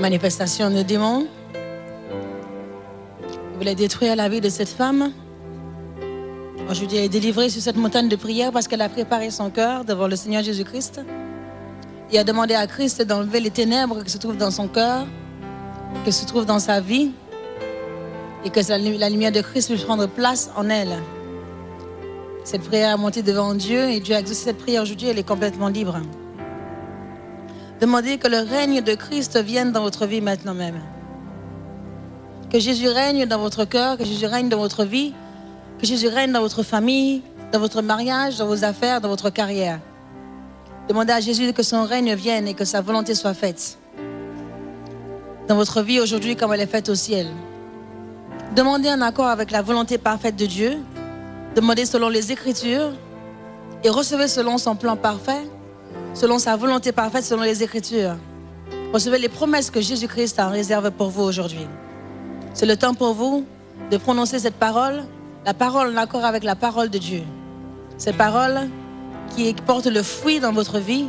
Manifestation 0.00 0.70
de 0.70 0.82
démons. 0.82 1.26
Vous 3.22 3.58
voulez 3.58 3.76
détruire 3.76 4.16
la 4.16 4.28
vie 4.28 4.40
de 4.40 4.48
cette 4.48 4.68
femme? 4.68 5.12
Aujourd'hui, 6.68 6.98
elle 6.98 7.04
est 7.04 7.08
délivrée 7.08 7.48
sur 7.48 7.62
cette 7.62 7.76
montagne 7.76 8.08
de 8.08 8.16
prière 8.16 8.50
parce 8.50 8.66
qu'elle 8.66 8.82
a 8.82 8.88
préparé 8.88 9.30
son 9.30 9.50
cœur 9.50 9.84
devant 9.84 10.08
le 10.08 10.16
Seigneur 10.16 10.42
Jésus-Christ. 10.42 11.00
Et 12.10 12.18
a 12.18 12.24
demandé 12.24 12.54
à 12.54 12.66
Christ 12.66 13.02
d'enlever 13.02 13.38
les 13.38 13.50
ténèbres 13.50 14.02
qui 14.02 14.10
se 14.10 14.18
trouvent 14.18 14.36
dans 14.36 14.50
son 14.50 14.66
cœur, 14.66 15.06
qui 16.04 16.12
se 16.12 16.26
trouvent 16.26 16.46
dans 16.46 16.58
sa 16.58 16.80
vie, 16.80 17.12
et 18.44 18.50
que 18.50 18.60
la 18.98 19.08
lumière 19.08 19.32
de 19.32 19.40
Christ 19.42 19.68
puisse 19.70 19.84
prendre 19.84 20.06
place 20.06 20.50
en 20.56 20.68
elle. 20.70 20.98
Cette 22.42 22.62
prière 22.62 22.94
est 22.94 22.98
montée 22.98 23.22
devant 23.22 23.54
Dieu 23.54 23.90
et 23.90 24.00
Dieu 24.00 24.16
a 24.16 24.18
exaucé 24.18 24.44
cette 24.44 24.58
prière 24.58 24.82
aujourd'hui, 24.82 25.08
elle 25.08 25.18
est 25.18 25.26
complètement 25.26 25.68
libre. 25.68 26.00
Demandez 27.80 28.18
que 28.18 28.28
le 28.28 28.38
règne 28.38 28.82
de 28.82 28.94
Christ 28.94 29.36
vienne 29.38 29.72
dans 29.72 29.82
votre 29.82 30.06
vie 30.06 30.20
maintenant 30.20 30.54
même. 30.54 30.80
Que 32.50 32.60
Jésus 32.60 32.88
règne 32.88 33.26
dans 33.26 33.38
votre 33.38 33.64
cœur, 33.64 33.98
que 33.98 34.04
Jésus 34.04 34.26
règne 34.26 34.48
dans 34.48 34.58
votre 34.58 34.84
vie, 34.84 35.12
que 35.80 35.86
Jésus 35.86 36.06
règne 36.06 36.32
dans 36.32 36.40
votre 36.40 36.62
famille, 36.62 37.22
dans 37.52 37.58
votre 37.58 37.82
mariage, 37.82 38.38
dans 38.38 38.46
vos 38.46 38.64
affaires, 38.64 39.00
dans 39.00 39.08
votre 39.08 39.30
carrière. 39.30 39.80
Demandez 40.88 41.12
à 41.12 41.20
Jésus 41.20 41.52
que 41.52 41.62
son 41.62 41.84
règne 41.84 42.14
vienne 42.14 42.46
et 42.46 42.54
que 42.54 42.64
sa 42.64 42.80
volonté 42.80 43.14
soit 43.14 43.34
faite. 43.34 43.78
Dans 45.48 45.56
votre 45.56 45.82
vie 45.82 45.98
aujourd'hui 45.98 46.36
comme 46.36 46.52
elle 46.52 46.60
est 46.60 46.66
faite 46.66 46.88
au 46.88 46.94
ciel. 46.94 47.26
Demandez 48.54 48.88
en 48.88 49.00
accord 49.00 49.26
avec 49.26 49.50
la 49.50 49.62
volonté 49.62 49.98
parfaite 49.98 50.36
de 50.36 50.46
Dieu. 50.46 50.78
Demandez 51.56 51.86
selon 51.86 52.08
les 52.08 52.30
Écritures 52.30 52.92
et 53.82 53.88
recevez 53.88 54.28
selon 54.28 54.58
son 54.58 54.76
plan 54.76 54.96
parfait, 54.96 55.42
selon 56.14 56.38
sa 56.38 56.56
volonté 56.56 56.92
parfaite, 56.92 57.24
selon 57.24 57.42
les 57.42 57.62
Écritures. 57.62 58.16
Recevez 58.92 59.18
les 59.18 59.28
promesses 59.28 59.70
que 59.70 59.80
Jésus-Christ 59.80 60.38
a 60.38 60.46
en 60.46 60.50
réserve 60.50 60.90
pour 60.92 61.10
vous 61.10 61.22
aujourd'hui. 61.22 61.66
C'est 62.54 62.66
le 62.66 62.76
temps 62.76 62.94
pour 62.94 63.14
vous 63.14 63.44
de 63.90 63.96
prononcer 63.96 64.38
cette 64.38 64.54
parole, 64.54 65.02
la 65.44 65.52
parole 65.52 65.92
en 65.92 65.96
accord 65.96 66.24
avec 66.24 66.44
la 66.44 66.54
parole 66.54 66.88
de 66.88 66.98
Dieu. 66.98 67.22
Cette 67.98 68.16
parole 68.16 68.68
qui 69.34 69.52
porte 69.66 69.86
le 69.86 70.02
fruit 70.02 70.38
dans 70.38 70.52
votre 70.52 70.78
vie, 70.78 71.06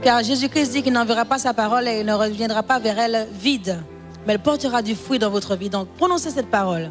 car 0.00 0.22
Jésus-Christ 0.22 0.72
dit 0.72 0.82
qu'il 0.82 0.94
n'enverra 0.94 1.26
pas 1.26 1.38
sa 1.38 1.52
parole 1.52 1.86
et 1.86 2.00
il 2.00 2.06
ne 2.06 2.14
reviendra 2.14 2.62
pas 2.62 2.78
vers 2.78 2.98
elle 2.98 3.28
vide, 3.38 3.78
mais 4.26 4.32
elle 4.32 4.38
portera 4.38 4.80
du 4.80 4.94
fruit 4.94 5.18
dans 5.18 5.30
votre 5.30 5.54
vie. 5.54 5.68
Donc 5.68 5.88
prononcez 5.98 6.30
cette 6.30 6.50
parole, 6.50 6.90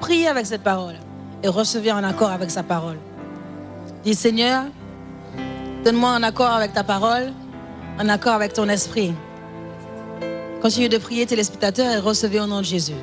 priez 0.00 0.28
avec 0.28 0.44
cette 0.44 0.62
parole 0.62 0.94
et 1.42 1.48
recevez 1.48 1.92
en 1.92 2.04
accord 2.04 2.30
avec 2.30 2.50
sa 2.50 2.62
parole. 2.62 2.98
Dis 4.04 4.14
Seigneur, 4.14 4.64
Donne-moi 5.84 6.10
un 6.10 6.22
accord 6.22 6.52
avec 6.52 6.72
ta 6.72 6.84
parole, 6.84 7.32
un 7.98 8.08
accord 8.08 8.34
avec 8.34 8.52
ton 8.52 8.68
esprit. 8.68 9.12
Continue 10.60 10.88
de 10.88 10.96
prier, 10.96 11.26
téléspectateurs, 11.26 11.92
et 11.92 11.98
recevez 11.98 12.38
au 12.38 12.46
nom 12.46 12.58
de 12.58 12.64
Jésus. 12.64 12.94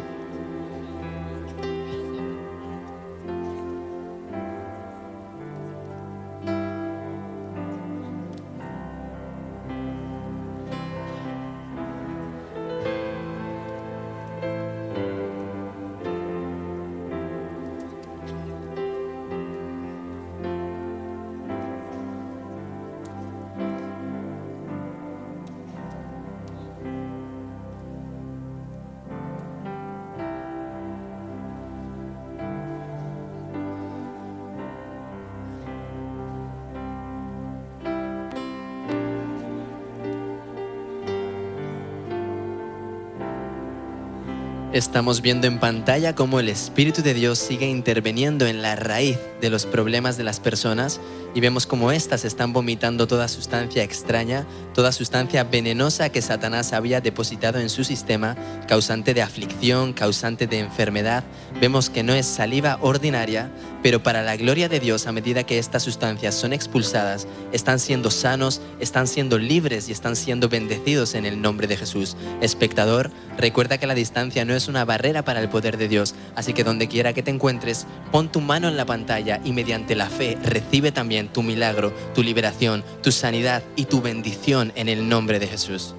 Estamos 44.79 45.21
viendo 45.21 45.45
en 45.45 45.59
pantalla 45.59 46.15
cómo 46.15 46.39
el 46.39 46.47
Espíritu 46.47 47.01
de 47.01 47.13
Dios 47.13 47.37
sigue 47.37 47.67
interviniendo 47.67 48.47
en 48.47 48.61
la 48.61 48.77
raíz 48.77 49.17
de 49.41 49.49
los 49.49 49.65
problemas 49.65 50.15
de 50.15 50.23
las 50.23 50.39
personas 50.39 51.01
y 51.35 51.39
vemos 51.39 51.67
cómo 51.67 51.91
éstas 51.91 52.25
están 52.25 52.53
vomitando 52.53 53.07
toda 53.07 53.27
sustancia 53.27 53.83
extraña, 53.83 54.45
toda 54.73 54.91
sustancia 54.91 55.43
venenosa 55.43 56.09
que 56.09 56.21
Satanás 56.21 56.73
había 56.73 57.01
depositado 57.01 57.59
en 57.59 57.69
su 57.69 57.83
sistema, 57.83 58.35
causante 58.67 59.13
de 59.13 59.21
aflicción, 59.21 59.93
causante 59.93 60.47
de 60.47 60.59
enfermedad. 60.59 61.23
Vemos 61.61 61.89
que 61.89 62.03
no 62.03 62.13
es 62.13 62.25
saliva 62.25 62.79
ordinaria, 62.81 63.51
pero 63.83 64.03
para 64.03 64.23
la 64.23 64.35
gloria 64.35 64.69
de 64.69 64.79
Dios, 64.79 65.07
a 65.07 65.11
medida 65.11 65.45
que 65.45 65.59
estas 65.59 65.83
sustancias 65.83 66.35
son 66.35 66.53
expulsadas, 66.53 67.27
están 67.51 67.79
siendo 67.79 68.11
sanos, 68.11 68.61
están 68.79 69.07
siendo 69.07 69.37
libres 69.37 69.89
y 69.89 69.91
están 69.91 70.15
siendo 70.15 70.49
bendecidos 70.49 71.13
en 71.13 71.25
el 71.25 71.41
nombre 71.41 71.67
de 71.67 71.77
Jesús. 71.77 72.17
Espectador, 72.41 73.11
recuerda 73.37 73.77
que 73.77 73.87
la 73.87 73.95
distancia 73.95 74.45
no 74.45 74.53
es 74.53 74.67
una 74.67 74.85
barrera 74.85 75.23
para 75.23 75.41
el 75.41 75.49
poder 75.49 75.77
de 75.77 75.87
Dios, 75.87 76.15
así 76.35 76.53
que 76.53 76.63
donde 76.63 76.87
quiera 76.87 77.13
que 77.13 77.23
te 77.23 77.31
encuentres, 77.31 77.85
pon 78.11 78.31
tu 78.31 78.41
mano 78.41 78.67
en 78.67 78.77
la 78.77 78.85
pantalla 78.85 79.39
y 79.43 79.53
mediante 79.53 79.95
la 79.95 80.09
fe 80.09 80.37
recibe 80.43 80.91
también 80.91 81.18
tu 81.27 81.43
milagro, 81.43 81.91
tu 82.15 82.23
liberación, 82.23 82.83
tu 83.03 83.11
sanidad 83.11 83.63
y 83.75 83.85
tu 83.85 84.01
bendición 84.01 84.71
en 84.75 84.89
el 84.89 85.07
nombre 85.09 85.39
de 85.39 85.47
Jesús. 85.47 85.93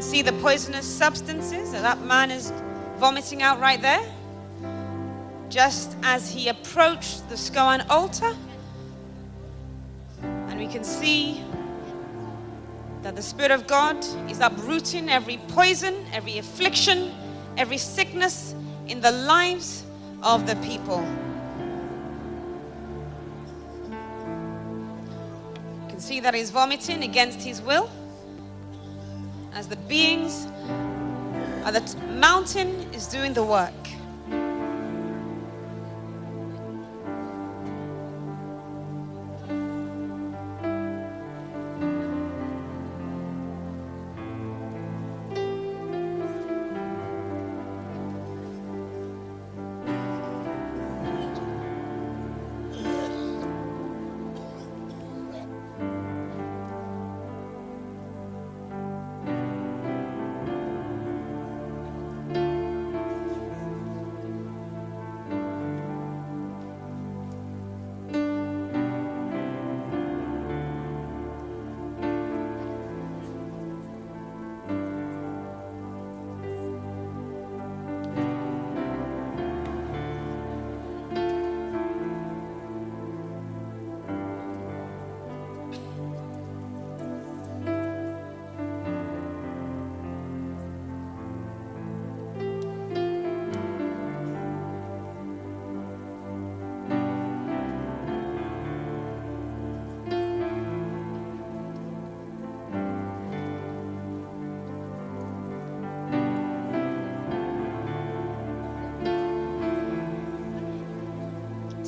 See 0.00 0.22
the 0.22 0.32
poisonous 0.42 0.86
substances 0.86 1.70
that 1.72 1.82
that 1.82 2.00
man 2.04 2.30
is 2.30 2.52
vomiting 2.98 3.42
out 3.42 3.60
right 3.60 3.80
there. 3.80 4.00
Just 5.50 5.96
as 6.02 6.32
he 6.32 6.48
approached 6.48 7.28
the 7.28 7.36
SCOAN 7.36 7.82
altar. 7.90 8.34
And 10.22 10.58
we 10.58 10.66
can 10.66 10.84
see 10.84 11.44
that 13.02 13.16
the 13.16 13.22
Spirit 13.22 13.50
of 13.50 13.66
God 13.66 13.96
is 14.30 14.40
uprooting 14.40 15.10
every 15.10 15.38
poison, 15.48 16.06
every 16.12 16.38
affliction, 16.38 17.12
every 17.56 17.78
sickness 17.78 18.54
in 18.86 19.00
the 19.00 19.10
lives 19.10 19.84
of 20.22 20.46
the 20.46 20.56
people. 20.56 21.04
You 25.82 25.88
can 25.88 26.00
see 26.00 26.20
that 26.20 26.32
he's 26.32 26.50
vomiting 26.50 27.02
against 27.02 27.42
his 27.42 27.60
will 27.60 27.90
as 29.54 29.66
the 29.66 29.76
beings, 29.76 30.46
the 31.64 31.96
mountain 32.14 32.68
is 32.92 33.06
doing 33.06 33.32
the 33.32 33.42
work. 33.44 33.72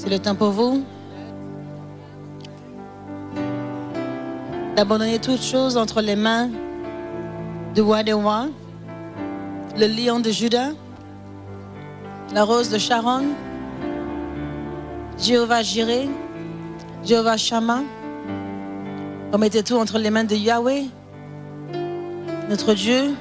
C'est 0.02 0.10
le 0.10 0.18
temps 0.18 0.34
pour 0.34 0.50
vous 0.50 0.82
d'abandonner 4.74 5.20
toute 5.20 5.40
chose 5.40 5.76
entre 5.76 6.00
les 6.00 6.16
mains 6.16 6.50
des 7.72 7.82
rois, 7.82 8.48
le 9.78 9.86
lion 9.86 10.18
de 10.18 10.28
Juda, 10.32 10.70
la 12.34 12.42
rose 12.42 12.68
de 12.68 12.78
Sharon, 12.78 13.26
Jéhovah 15.20 15.62
Jireh, 15.62 16.08
Jéhovah 17.04 17.36
Shammah. 17.36 17.84
Remettez 19.32 19.62
tout 19.62 19.76
entre 19.76 20.00
les 20.00 20.10
mains 20.10 20.24
de 20.24 20.34
Yahweh, 20.34 20.86
notre 22.50 22.74
Dieu. 22.74 23.14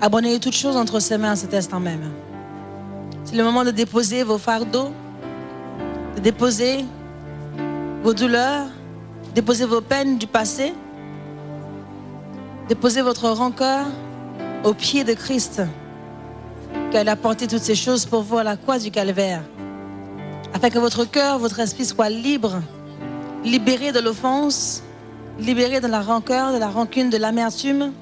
Abandonnez 0.00 0.38
toute 0.38 0.54
chose 0.54 0.76
entre 0.76 1.00
ses 1.00 1.18
mains 1.18 1.32
à 1.32 1.36
cet 1.36 1.52
instant 1.52 1.80
même. 1.80 2.12
C'est 3.32 3.38
le 3.38 3.44
moment 3.44 3.64
de 3.64 3.70
déposer 3.70 4.24
vos 4.24 4.36
fardeaux, 4.36 4.90
de 6.16 6.20
déposer 6.20 6.84
vos 8.02 8.12
douleurs, 8.12 8.66
déposer 9.34 9.64
vos 9.64 9.80
peines 9.80 10.18
du 10.18 10.26
passé, 10.26 10.74
déposer 12.68 13.00
votre 13.00 13.30
rancœur 13.30 13.86
au 14.64 14.74
pied 14.74 15.02
de 15.04 15.14
Christ, 15.14 15.62
qu'elle 16.90 17.08
a 17.08 17.16
porté 17.16 17.46
toutes 17.46 17.62
ces 17.62 17.74
choses 17.74 18.04
pour 18.04 18.20
vous 18.20 18.36
à 18.36 18.44
la 18.44 18.58
croix 18.58 18.78
du 18.78 18.90
calvaire, 18.90 19.40
afin 20.52 20.68
que 20.68 20.78
votre 20.78 21.06
cœur, 21.06 21.38
votre 21.38 21.58
esprit 21.60 21.86
soit 21.86 22.10
libre, 22.10 22.60
libéré 23.44 23.92
de 23.92 24.00
l'offense, 24.00 24.82
libéré 25.40 25.80
de 25.80 25.86
la 25.86 26.02
rancœur, 26.02 26.52
de 26.52 26.58
la 26.58 26.68
rancune, 26.68 27.08
de 27.08 27.16
l'amertume, 27.16 27.92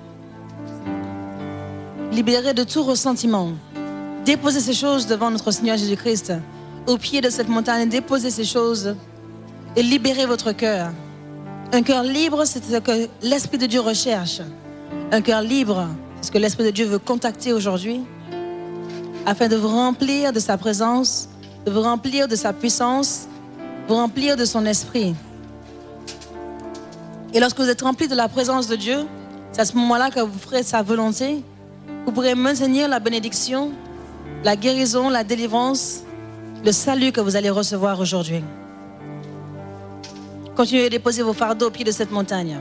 libéré 2.10 2.52
de 2.52 2.65
tout 2.65 2.83
ressentiment. 2.83 3.52
Déposez 4.24 4.60
ces 4.60 4.74
choses 4.74 5.07
devant 5.07 5.31
notre 5.31 5.50
Seigneur 5.50 5.76
Jésus-Christ, 5.76 6.32
au 6.86 6.97
pied 6.99 7.20
de 7.20 7.31
cette 7.31 7.49
montagne, 7.49 7.89
déposez 7.89 8.31
ces 8.31 8.44
choses 8.44 8.94
et 9.76 9.82
libérez 9.82 10.26
votre 10.26 10.52
cœur. 10.52 10.90
Un 11.73 11.82
cœur 11.82 12.02
libre, 12.02 12.44
c'est 12.44 12.62
ce 12.65 12.78
que 12.78 13.08
l'Esprit 13.23 13.58
de 13.58 13.66
Dieu 13.66 13.81
recherche. 13.81 14.40
Un 15.12 15.20
cœur 15.20 15.40
libre, 15.40 15.86
c'est 16.20 16.26
ce 16.26 16.32
que 16.32 16.39
l'Esprit 16.39 16.65
de 16.65 16.70
Dieu 16.70 16.86
veut 16.86 16.99
contacter 16.99 17.52
aujourd'hui, 17.52 18.00
afin 19.24 19.49
de 19.49 19.57
vous 19.57 19.68
remplir 19.68 20.32
de 20.32 20.40
sa 20.40 20.58
présence, 20.58 21.28
de 21.65 21.70
vous 21.70 21.82
remplir 21.82 22.28
de 22.28 22.36
sa 22.36 22.52
puissance, 22.52 23.26
vous 23.89 23.94
remplir 23.94 24.36
de 24.36 24.44
son 24.44 24.66
esprit. 24.66 25.15
Et 27.32 27.40
lorsque 27.40 27.58
vous 27.58 27.68
êtes 27.68 27.82
rempli 27.82 28.08
de 28.08 28.15
la 28.15 28.28
présence 28.28 28.66
de 28.66 28.76
Dieu, 28.76 29.07
c'est 29.52 29.60
à 29.60 29.65
ce 29.65 29.76
moment-là 29.76 30.10
que 30.10 30.20
vous 30.20 30.39
ferez 30.39 30.62
sa 30.62 30.82
volonté. 30.82 31.42
Vous 32.05 32.12
pourrez 32.12 32.34
maintenir 32.34 32.89
la 32.89 32.99
bénédiction, 32.99 33.70
la 34.44 34.56
guérison, 34.56 35.10
la 35.10 35.24
délivrance, 35.24 36.02
le 36.64 36.72
salut 36.72 37.12
que 37.12 37.20
vous 37.20 37.36
allez 37.36 37.50
recevoir 37.50 38.00
aujourd'hui. 38.00 38.42
Continuez 40.56 40.86
à 40.86 40.88
déposer 40.88 41.22
vos 41.22 41.32
fardeaux 41.32 41.66
au 41.68 41.70
pied 41.70 41.84
de 41.84 41.92
cette 41.92 42.10
montagne. 42.10 42.58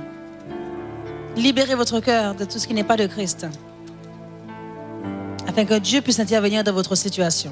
Libérez 1.35 1.75
votre 1.75 1.99
cœur 1.99 2.35
de 2.35 2.45
tout 2.45 2.59
ce 2.59 2.67
qui 2.67 2.73
n'est 2.73 2.83
pas 2.83 2.97
de 2.97 3.07
Christ, 3.07 3.47
afin 5.47 5.65
que 5.65 5.79
Dieu 5.79 6.01
puisse 6.01 6.19
intervenir 6.19 6.63
dans 6.63 6.73
votre 6.73 6.95
situation. 6.95 7.51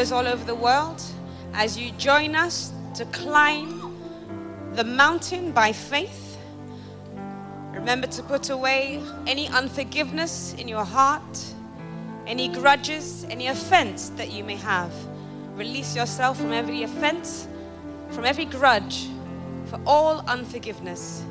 Viewers 0.00 0.12
all 0.12 0.26
over 0.26 0.44
the 0.44 0.54
world, 0.54 1.02
as 1.52 1.76
you 1.76 1.90
join 1.98 2.34
us 2.34 2.72
to 2.94 3.04
climb 3.06 3.94
the 4.72 4.82
mountain 4.82 5.52
by 5.52 5.72
faith, 5.72 6.38
remember 7.74 8.06
to 8.06 8.22
put 8.22 8.48
away 8.48 8.98
any 9.26 9.46
unforgiveness 9.48 10.54
in 10.54 10.66
your 10.66 10.86
heart, 10.86 11.44
any 12.26 12.48
grudges, 12.48 13.26
any 13.28 13.48
offense 13.48 14.08
that 14.16 14.32
you 14.32 14.42
may 14.42 14.56
have. 14.56 14.90
Release 15.54 15.94
yourself 15.94 16.38
from 16.38 16.54
every 16.54 16.82
offense, 16.82 17.46
from 18.08 18.24
every 18.24 18.46
grudge, 18.46 19.06
for 19.66 19.78
all 19.86 20.20
unforgiveness, 20.20 21.22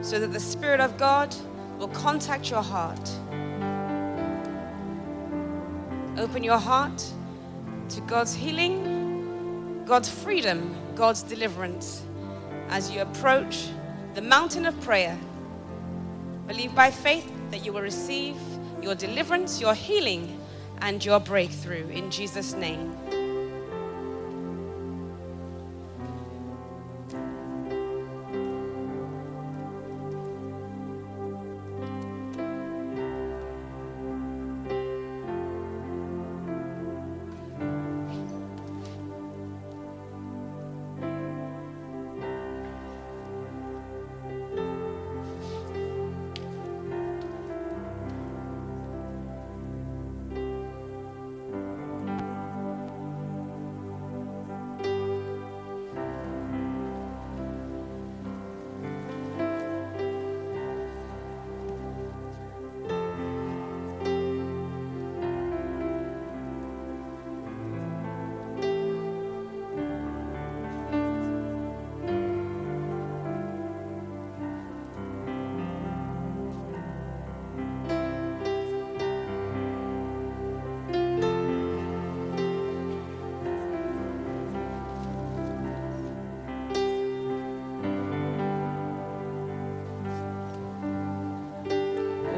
so 0.00 0.20
that 0.20 0.32
the 0.32 0.38
Spirit 0.38 0.78
of 0.78 0.96
God 0.96 1.34
will 1.76 1.88
contact 1.88 2.50
your 2.50 2.62
heart. 2.62 3.10
Open 6.16 6.44
your 6.44 6.58
heart 6.58 7.02
to 7.90 8.00
God's 8.02 8.34
healing, 8.34 9.84
God's 9.84 10.08
freedom, 10.08 10.76
God's 10.94 11.22
deliverance 11.22 12.02
as 12.68 12.90
you 12.90 13.00
approach 13.00 13.68
the 14.14 14.22
mountain 14.22 14.66
of 14.66 14.80
prayer. 14.80 15.18
Believe 16.46 16.74
by 16.74 16.90
faith 16.90 17.30
that 17.50 17.64
you 17.64 17.72
will 17.72 17.82
receive 17.82 18.36
your 18.82 18.94
deliverance, 18.94 19.60
your 19.60 19.74
healing, 19.74 20.40
and 20.78 21.04
your 21.04 21.20
breakthrough 21.20 21.88
in 21.88 22.10
Jesus' 22.10 22.54
name. 22.54 22.94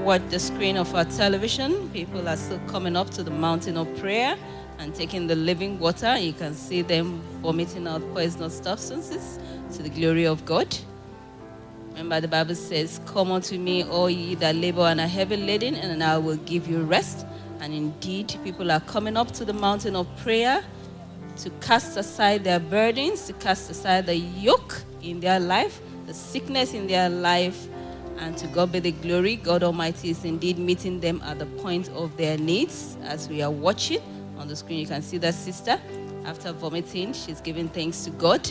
Watch 0.09 0.23
the 0.31 0.39
screen 0.39 0.79
of 0.79 0.95
our 0.95 1.05
television, 1.05 1.87
people 1.91 2.27
are 2.27 2.37
still 2.39 2.59
coming 2.61 2.97
up 2.97 3.11
to 3.11 3.23
the 3.23 3.31
mountain 3.31 3.77
of 3.77 3.87
prayer 3.99 4.39
and 4.79 4.95
taking 4.95 5.27
the 5.27 5.35
living 5.35 5.79
water. 5.79 6.17
You 6.17 6.33
can 6.33 6.55
see 6.55 6.81
them 6.81 7.21
vomiting 7.43 7.87
out 7.87 8.01
poisonous 8.15 8.57
substances 8.57 9.39
to 9.75 9.83
the 9.83 9.91
glory 9.91 10.27
of 10.27 10.47
God. 10.47 10.75
Remember, 11.91 12.23
the 12.23 12.29
Bible 12.29 12.55
says, 12.55 13.03
Come 13.05 13.31
unto 13.31 13.59
me, 13.59 13.85
all 13.85 14.09
ye 14.09 14.35
that 14.37 14.57
labor 14.57 14.81
and 14.81 14.99
are 14.99 15.07
heavy 15.07 15.37
laden, 15.37 15.75
and 15.75 16.03
I 16.03 16.17
will 16.17 16.39
give 16.39 16.67
you 16.67 16.85
rest. 16.85 17.27
And 17.61 17.75
indeed, 17.75 18.35
people 18.43 18.73
are 18.73 18.81
coming 18.81 19.15
up 19.15 19.33
to 19.33 19.45
the 19.45 19.53
mountain 19.53 19.95
of 19.95 20.07
prayer 20.17 20.65
to 21.37 21.51
cast 21.61 21.99
aside 21.99 22.45
their 22.45 22.61
burdens, 22.61 23.27
to 23.27 23.35
cast 23.35 23.71
aside 23.71 24.07
the 24.07 24.17
yoke 24.17 24.81
in 25.03 25.21
their 25.21 25.39
life, 25.39 25.83
the 26.07 26.15
sickness 26.15 26.73
in 26.73 26.87
their 26.87 27.11
life, 27.11 27.69
and 28.19 28.37
to 28.39 28.47
God 28.49 28.73
be 28.73 28.81
the 28.81 28.93
glory. 28.93 29.37
God 29.37 29.63
Almighty 29.63 30.11
is 30.11 30.25
indeed 30.25 30.59
meeting 30.59 31.01
them 31.01 31.23
at 31.25 31.39
the 31.39 31.47
point 31.47 31.89
of 31.91 32.17
their 32.17 32.37
needs. 32.37 32.97
As 33.03 33.29
we 33.29 33.43
are 33.43 33.51
watching 33.51 34.01
on 34.39 34.49
the 34.49 34.57
screen, 34.57 34.81
you 34.81 34.87
can 34.87 35.03
see 35.03 35.19
that 35.19 35.35
sister, 35.35 35.81
after 36.25 36.53
vomiting, 36.53 37.13
she's 37.13 37.41
giving 37.41 37.69
thanks 37.69 38.05
to 38.05 38.11
God 38.11 38.51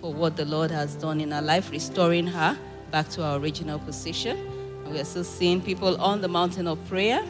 for 0.00 0.12
what 0.12 0.36
the 0.36 0.44
Lord 0.44 0.70
has 0.70 0.94
done 0.94 1.20
in 1.20 1.30
her 1.30 1.42
life, 1.42 1.70
restoring 1.70 2.26
her 2.26 2.58
back 2.90 3.08
to 3.10 3.22
our 3.22 3.38
original 3.38 3.78
position. 3.78 4.36
And 4.84 4.92
we 4.92 5.00
are 5.00 5.04
still 5.04 5.24
seeing 5.24 5.60
people 5.60 6.00
on 6.00 6.20
the 6.20 6.28
mountain 6.28 6.66
of 6.66 6.78
prayer. 6.88 7.24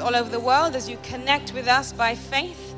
All 0.00 0.16
over 0.16 0.30
the 0.30 0.40
world, 0.40 0.74
as 0.74 0.88
you 0.88 0.98
connect 1.02 1.52
with 1.52 1.68
us 1.68 1.92
by 1.92 2.14
faith, 2.14 2.74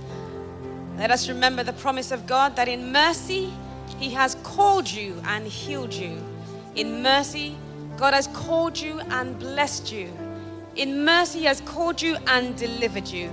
let 0.98 1.10
us 1.10 1.28
remember 1.28 1.62
the 1.62 1.72
promise 1.74 2.10
of 2.10 2.26
God 2.26 2.56
that 2.56 2.68
in 2.68 2.90
mercy, 2.90 3.52
He 3.98 4.10
has 4.10 4.34
called 4.42 4.90
you 4.90 5.20
and 5.24 5.46
healed 5.46 5.92
you. 5.92 6.18
In 6.74 7.02
mercy, 7.02 7.56
God 7.96 8.14
has 8.14 8.26
called 8.28 8.78
you 8.78 9.00
and 9.10 9.38
blessed 9.38 9.92
you. 9.92 10.10
In 10.74 11.04
mercy, 11.04 11.40
He 11.40 11.44
has 11.44 11.60
called 11.60 12.02
you 12.02 12.16
and 12.26 12.56
delivered 12.56 13.08
you. 13.08 13.30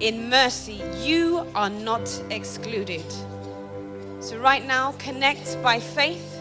In 0.00 0.30
mercy, 0.30 0.80
you 0.98 1.46
are 1.54 1.70
not 1.70 2.08
excluded. 2.30 3.04
So, 4.20 4.38
right 4.38 4.66
now, 4.66 4.92
connect 4.98 5.62
by 5.62 5.80
faith. 5.80 6.38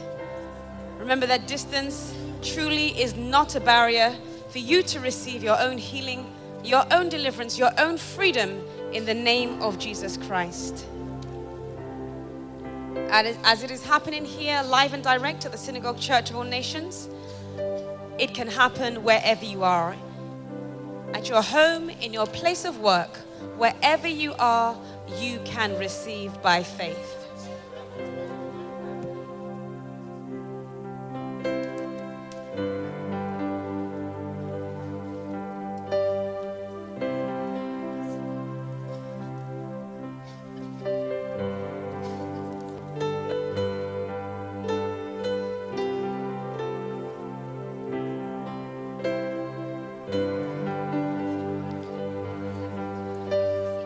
Remember 0.97 1.25
that 1.25 1.47
distance 1.47 2.13
truly 2.41 2.89
is 2.99 3.15
not 3.15 3.55
a 3.55 3.59
barrier 3.59 4.15
for 4.49 4.59
you 4.59 4.81
to 4.83 4.99
receive 4.99 5.43
your 5.43 5.59
own 5.59 5.77
healing, 5.77 6.25
your 6.63 6.85
own 6.91 7.09
deliverance, 7.09 7.57
your 7.57 7.71
own 7.77 7.97
freedom 7.97 8.61
in 8.91 9.05
the 9.05 9.13
name 9.13 9.61
of 9.61 9.79
Jesus 9.79 10.17
Christ. 10.17 10.85
And 12.95 13.37
As 13.43 13.63
it 13.63 13.71
is 13.71 13.83
happening 13.83 14.25
here, 14.25 14.61
live 14.63 14.93
and 14.93 15.03
direct 15.03 15.45
at 15.45 15.51
the 15.51 15.57
Synagogue 15.57 15.99
Church 15.99 16.29
of 16.29 16.35
All 16.35 16.43
Nations, 16.43 17.09
it 18.17 18.33
can 18.33 18.47
happen 18.47 19.03
wherever 19.03 19.45
you 19.45 19.63
are 19.63 19.95
at 21.13 21.27
your 21.27 21.41
home, 21.41 21.89
in 21.89 22.13
your 22.13 22.27
place 22.27 22.65
of 22.65 22.79
work, 22.79 23.17
wherever 23.57 24.07
you 24.07 24.33
are, 24.39 24.77
you 25.17 25.39
can 25.43 25.77
receive 25.77 26.39
by 26.41 26.63
faith. 26.63 27.18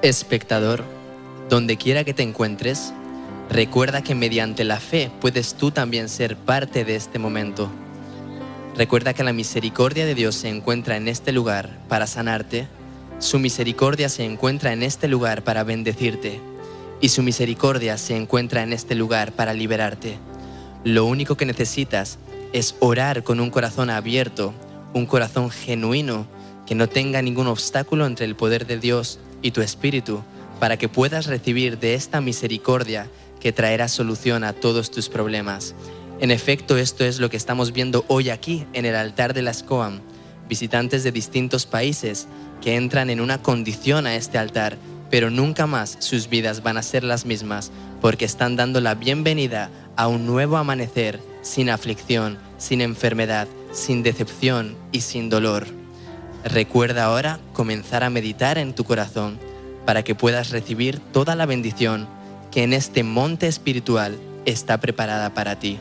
Espectador, 0.03 0.83
donde 1.49 1.77
quiera 1.77 2.03
que 2.03 2.13
te 2.13 2.23
encuentres, 2.23 2.91
recuerda 3.49 4.03
que 4.03 4.15
mediante 4.15 4.65
la 4.65 4.81
fe 4.81 5.09
puedes 5.21 5.53
tú 5.53 5.71
también 5.71 6.09
ser 6.09 6.35
parte 6.35 6.83
de 6.83 6.97
este 6.97 7.19
momento. 7.19 7.69
Recuerda 8.75 9.13
que 9.13 9.23
la 9.23 9.31
misericordia 9.31 10.05
de 10.05 10.13
Dios 10.13 10.35
se 10.35 10.49
encuentra 10.49 10.97
en 10.97 11.07
este 11.07 11.31
lugar 11.31 11.69
para 11.87 12.05
sanarte, 12.05 12.67
su 13.19 13.39
misericordia 13.39 14.09
se 14.09 14.25
encuentra 14.25 14.73
en 14.73 14.83
este 14.83 15.07
lugar 15.07 15.41
para 15.45 15.63
bendecirte 15.63 16.41
y 16.99 17.07
su 17.07 17.23
misericordia 17.23 17.97
se 17.97 18.17
encuentra 18.17 18.61
en 18.61 18.73
este 18.73 18.95
lugar 18.95 19.31
para 19.31 19.53
liberarte. 19.53 20.17
Lo 20.83 21.05
único 21.05 21.37
que 21.37 21.45
necesitas 21.45 22.17
es 22.51 22.75
orar 22.81 23.23
con 23.23 23.39
un 23.39 23.49
corazón 23.49 23.89
abierto, 23.89 24.53
un 24.93 25.05
corazón 25.05 25.49
genuino, 25.49 26.27
que 26.65 26.75
no 26.75 26.89
tenga 26.89 27.21
ningún 27.21 27.47
obstáculo 27.47 28.05
entre 28.05 28.25
el 28.25 28.35
poder 28.35 28.67
de 28.67 28.79
Dios 28.79 29.19
y 29.43 29.51
tu 29.51 29.61
espíritu, 29.61 30.23
para 30.59 30.77
que 30.77 30.89
puedas 30.89 31.27
recibir 31.27 31.77
de 31.77 31.93
esta 31.93 32.21
misericordia 32.21 33.07
que 33.39 33.51
traerá 33.51 33.87
solución 33.87 34.43
a 34.43 34.53
todos 34.53 34.89
tus 34.89 35.09
problemas. 35.09 35.75
En 36.19 36.31
efecto, 36.31 36.77
esto 36.77 37.03
es 37.03 37.19
lo 37.19 37.29
que 37.29 37.37
estamos 37.37 37.73
viendo 37.73 38.05
hoy 38.07 38.29
aquí 38.29 38.65
en 38.73 38.85
el 38.85 38.95
altar 38.95 39.33
de 39.33 39.41
la 39.41 39.53
SCOAM. 39.53 39.99
Visitantes 40.47 41.03
de 41.03 41.11
distintos 41.11 41.65
países 41.65 42.27
que 42.61 42.75
entran 42.75 43.09
en 43.09 43.19
una 43.19 43.41
condición 43.41 44.07
a 44.07 44.15
este 44.15 44.37
altar, 44.37 44.77
pero 45.11 45.29
nunca 45.29 45.67
más 45.67 45.97
sus 45.99 46.29
vidas 46.29 46.63
van 46.63 46.77
a 46.77 46.83
ser 46.83 47.03
las 47.03 47.25
mismas, 47.25 47.71
porque 47.99 48.25
están 48.25 48.55
dando 48.55 48.79
la 48.79 48.95
bienvenida 48.95 49.69
a 49.97 50.07
un 50.07 50.25
nuevo 50.25 50.55
amanecer 50.57 51.19
sin 51.41 51.69
aflicción, 51.69 52.37
sin 52.57 52.79
enfermedad, 52.79 53.47
sin 53.73 54.01
decepción 54.01 54.77
y 54.93 55.01
sin 55.01 55.29
dolor. 55.29 55.82
Recuerda 56.43 57.05
ahora 57.05 57.39
comenzar 57.53 58.03
a 58.03 58.09
meditar 58.09 58.57
en 58.57 58.73
tu 58.73 58.83
corazón 58.83 59.39
para 59.85 60.03
que 60.03 60.15
puedas 60.15 60.49
recibir 60.49 60.99
toda 60.99 61.35
la 61.35 61.45
bendición 61.45 62.07
que 62.51 62.63
en 62.63 62.73
este 62.73 63.03
monte 63.03 63.47
espiritual 63.47 64.17
está 64.45 64.79
preparada 64.79 65.33
para 65.33 65.57
ti. 65.57 65.79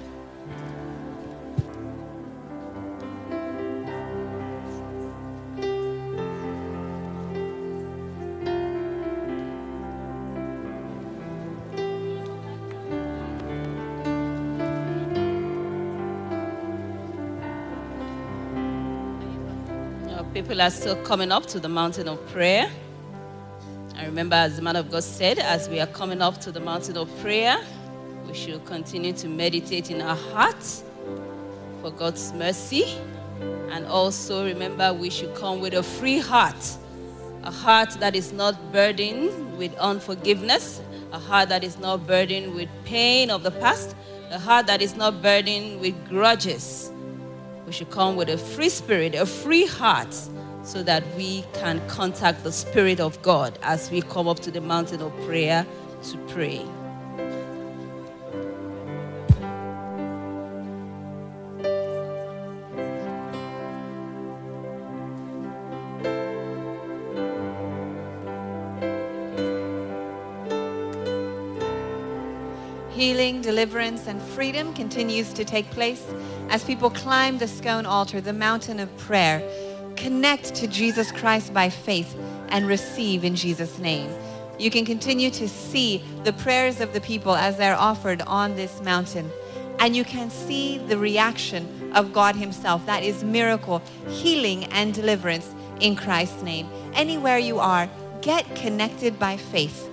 Are 20.62 20.70
still 20.70 20.94
coming 21.02 21.32
up 21.32 21.44
to 21.44 21.58
the 21.58 21.68
mountain 21.68 22.06
of 22.06 22.24
prayer. 22.28 22.70
I 23.96 24.04
remember, 24.04 24.36
as 24.36 24.54
the 24.54 24.62
man 24.62 24.76
of 24.76 24.92
God 24.92 25.02
said, 25.02 25.40
as 25.40 25.68
we 25.68 25.80
are 25.80 25.88
coming 25.88 26.22
up 26.22 26.40
to 26.42 26.52
the 26.52 26.60
mountain 26.60 26.96
of 26.96 27.10
prayer, 27.20 27.58
we 28.28 28.32
should 28.32 28.64
continue 28.64 29.12
to 29.14 29.26
meditate 29.26 29.90
in 29.90 30.00
our 30.00 30.14
hearts 30.14 30.84
for 31.80 31.90
God's 31.90 32.32
mercy. 32.34 32.96
And 33.72 33.86
also 33.86 34.44
remember, 34.44 34.92
we 34.94 35.10
should 35.10 35.34
come 35.34 35.58
with 35.58 35.74
a 35.74 35.82
free 35.82 36.18
heart, 36.18 36.76
a 37.42 37.50
heart 37.50 37.90
that 37.98 38.14
is 38.14 38.32
not 38.32 38.54
burdened 38.70 39.58
with 39.58 39.74
unforgiveness, 39.78 40.80
a 41.10 41.18
heart 41.18 41.48
that 41.48 41.64
is 41.64 41.76
not 41.76 42.06
burdened 42.06 42.54
with 42.54 42.68
pain 42.84 43.30
of 43.30 43.42
the 43.42 43.50
past, 43.50 43.96
a 44.30 44.38
heart 44.38 44.68
that 44.68 44.80
is 44.80 44.94
not 44.94 45.22
burdened 45.22 45.80
with 45.80 46.08
grudges. 46.08 46.92
We 47.66 47.72
should 47.72 47.90
come 47.90 48.14
with 48.14 48.28
a 48.28 48.38
free 48.38 48.68
spirit, 48.68 49.16
a 49.16 49.26
free 49.26 49.66
heart, 49.66 50.14
so 50.62 50.82
that 50.82 51.02
we 51.16 51.44
can 51.54 51.86
contact 51.88 52.44
the 52.44 52.52
Spirit 52.52 53.00
of 53.00 53.20
God 53.22 53.58
as 53.62 53.90
we 53.90 54.02
come 54.02 54.28
up 54.28 54.40
to 54.40 54.50
the 54.50 54.60
mountain 54.60 55.02
of 55.02 55.12
prayer 55.26 55.66
to 56.04 56.18
pray. 56.28 56.64
Healing, 72.90 73.40
deliverance, 73.42 74.06
and 74.06 74.22
freedom 74.22 74.72
continues 74.74 75.32
to 75.32 75.44
take 75.44 75.68
place 75.70 76.06
as 76.50 76.62
people 76.62 76.90
climb 76.90 77.38
the 77.38 77.48
SCOAN 77.48 77.84
altar, 77.84 78.20
the 78.20 78.32
mountain 78.32 78.78
of 78.78 78.96
prayer. 78.96 79.42
Connect 80.02 80.56
to 80.56 80.66
Jesus 80.66 81.12
Christ 81.12 81.54
by 81.54 81.68
faith 81.68 82.18
and 82.48 82.66
receive 82.66 83.22
in 83.22 83.36
Jesus' 83.36 83.78
name. 83.78 84.10
You 84.58 84.68
can 84.68 84.84
continue 84.84 85.30
to 85.30 85.48
see 85.48 86.02
the 86.24 86.32
prayers 86.32 86.80
of 86.80 86.92
the 86.92 87.00
people 87.00 87.36
as 87.36 87.56
they're 87.56 87.76
offered 87.76 88.20
on 88.22 88.56
this 88.56 88.82
mountain. 88.82 89.30
And 89.78 89.94
you 89.94 90.02
can 90.02 90.28
see 90.28 90.78
the 90.78 90.98
reaction 90.98 91.92
of 91.94 92.12
God 92.12 92.34
Himself. 92.34 92.84
That 92.86 93.04
is 93.04 93.22
miracle, 93.22 93.80
healing, 94.08 94.64
and 94.72 94.92
deliverance 94.92 95.54
in 95.78 95.94
Christ's 95.94 96.42
name. 96.42 96.68
Anywhere 96.94 97.38
you 97.38 97.60
are, 97.60 97.88
get 98.22 98.56
connected 98.56 99.20
by 99.20 99.36
faith. 99.36 99.88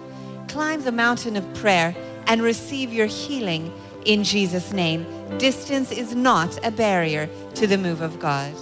Climb 0.48 0.82
the 0.82 0.92
mountain 0.92 1.36
of 1.36 1.54
prayer 1.54 1.96
and 2.26 2.42
receive 2.42 2.92
your 2.92 3.06
healing 3.06 3.72
in 4.06 4.24
Jesus' 4.24 4.74
name. 4.74 5.06
Distance 5.38 5.92
is 5.92 6.16
not 6.16 6.66
a 6.66 6.72
barrier 6.72 7.30
to 7.54 7.68
the 7.68 7.78
move 7.78 8.02
of 8.02 8.20
God. 8.20 8.56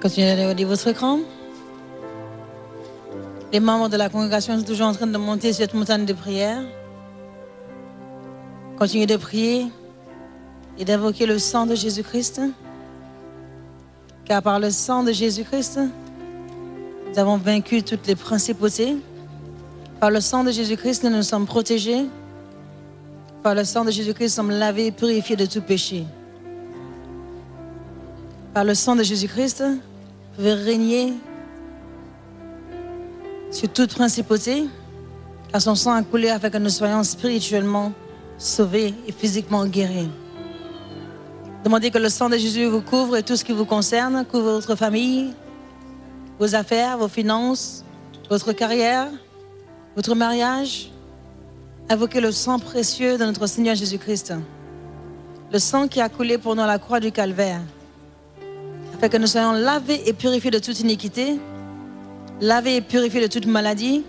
Continuez 0.00 0.30
à 0.30 0.54
votre 0.64 0.88
écran. 0.88 1.18
Les 3.52 3.60
membres 3.60 3.90
de 3.90 3.98
la 3.98 4.08
congrégation 4.08 4.58
sont 4.58 4.64
toujours 4.64 4.86
en 4.86 4.94
train 4.94 5.06
de 5.06 5.18
monter 5.18 5.52
cette 5.52 5.74
montagne 5.74 6.06
de 6.06 6.14
prière. 6.14 6.62
Continuez 8.78 9.04
de 9.04 9.18
prier 9.18 9.66
et 10.78 10.86
d'invoquer 10.86 11.26
le 11.26 11.38
sang 11.38 11.66
de 11.66 11.74
Jésus-Christ. 11.74 12.40
Car 14.24 14.40
par 14.40 14.58
le 14.58 14.70
sang 14.70 15.02
de 15.02 15.12
Jésus-Christ, 15.12 15.80
nous 17.12 17.18
avons 17.18 17.36
vaincu 17.36 17.82
toutes 17.82 18.06
les 18.06 18.16
principautés. 18.16 18.96
Par 20.00 20.10
le 20.10 20.22
sang 20.22 20.44
de 20.44 20.50
Jésus-Christ, 20.50 21.04
nous 21.04 21.10
nous 21.10 21.22
sommes 21.22 21.44
protégés. 21.44 22.06
Par 23.42 23.54
le 23.54 23.64
sang 23.64 23.84
de 23.84 23.90
Jésus-Christ, 23.90 24.38
nous 24.38 24.44
sommes 24.44 24.58
lavés 24.58 24.86
et 24.86 24.92
purifiés 24.92 25.36
de 25.36 25.44
tout 25.44 25.60
péché. 25.60 26.06
Par 28.54 28.64
le 28.64 28.74
sang 28.74 28.96
de 28.96 29.02
Jésus-Christ, 29.02 29.62
pouvez 30.36 30.54
régner 30.54 31.14
sur 33.50 33.68
toute 33.68 33.94
principauté, 33.94 34.64
car 35.50 35.60
son 35.60 35.74
sang 35.74 35.92
a 35.92 36.02
coulé 36.02 36.28
afin 36.28 36.50
que 36.50 36.58
nous 36.58 36.70
soyons 36.70 37.02
spirituellement 37.02 37.92
sauvés 38.38 38.94
et 39.06 39.12
physiquement 39.12 39.66
guéris. 39.66 40.10
Demandez 41.64 41.90
que 41.90 41.98
le 41.98 42.08
sang 42.08 42.28
de 42.30 42.38
Jésus 42.38 42.64
vous 42.66 42.80
couvre 42.80 43.16
et 43.16 43.22
tout 43.22 43.36
ce 43.36 43.44
qui 43.44 43.52
vous 43.52 43.66
concerne, 43.66 44.24
couvre 44.24 44.52
votre 44.52 44.76
famille, 44.76 45.34
vos 46.38 46.54
affaires, 46.54 46.96
vos 46.96 47.08
finances, 47.08 47.84
votre 48.30 48.52
carrière, 48.52 49.08
votre 49.94 50.14
mariage. 50.14 50.90
Invoquez 51.90 52.20
le 52.20 52.32
sang 52.32 52.58
précieux 52.58 53.18
de 53.18 53.24
notre 53.24 53.46
Seigneur 53.46 53.74
Jésus-Christ. 53.74 54.32
Le 55.52 55.58
sang 55.58 55.88
qui 55.88 56.00
a 56.00 56.08
coulé 56.08 56.38
pour 56.38 56.54
nous 56.54 56.62
à 56.62 56.66
la 56.66 56.78
croix 56.78 57.00
du 57.00 57.12
calvaire. 57.12 57.60
Afin 59.00 59.08
que 59.08 59.16
nous 59.16 59.28
soyons 59.28 59.52
lavés 59.52 60.06
et 60.06 60.12
purifiés 60.12 60.50
de 60.50 60.58
toute 60.58 60.78
iniquité, 60.80 61.40
lavés 62.38 62.76
et 62.76 62.80
purifiés 62.82 63.22
de 63.22 63.28
toute 63.28 63.46
maladie, 63.46 64.04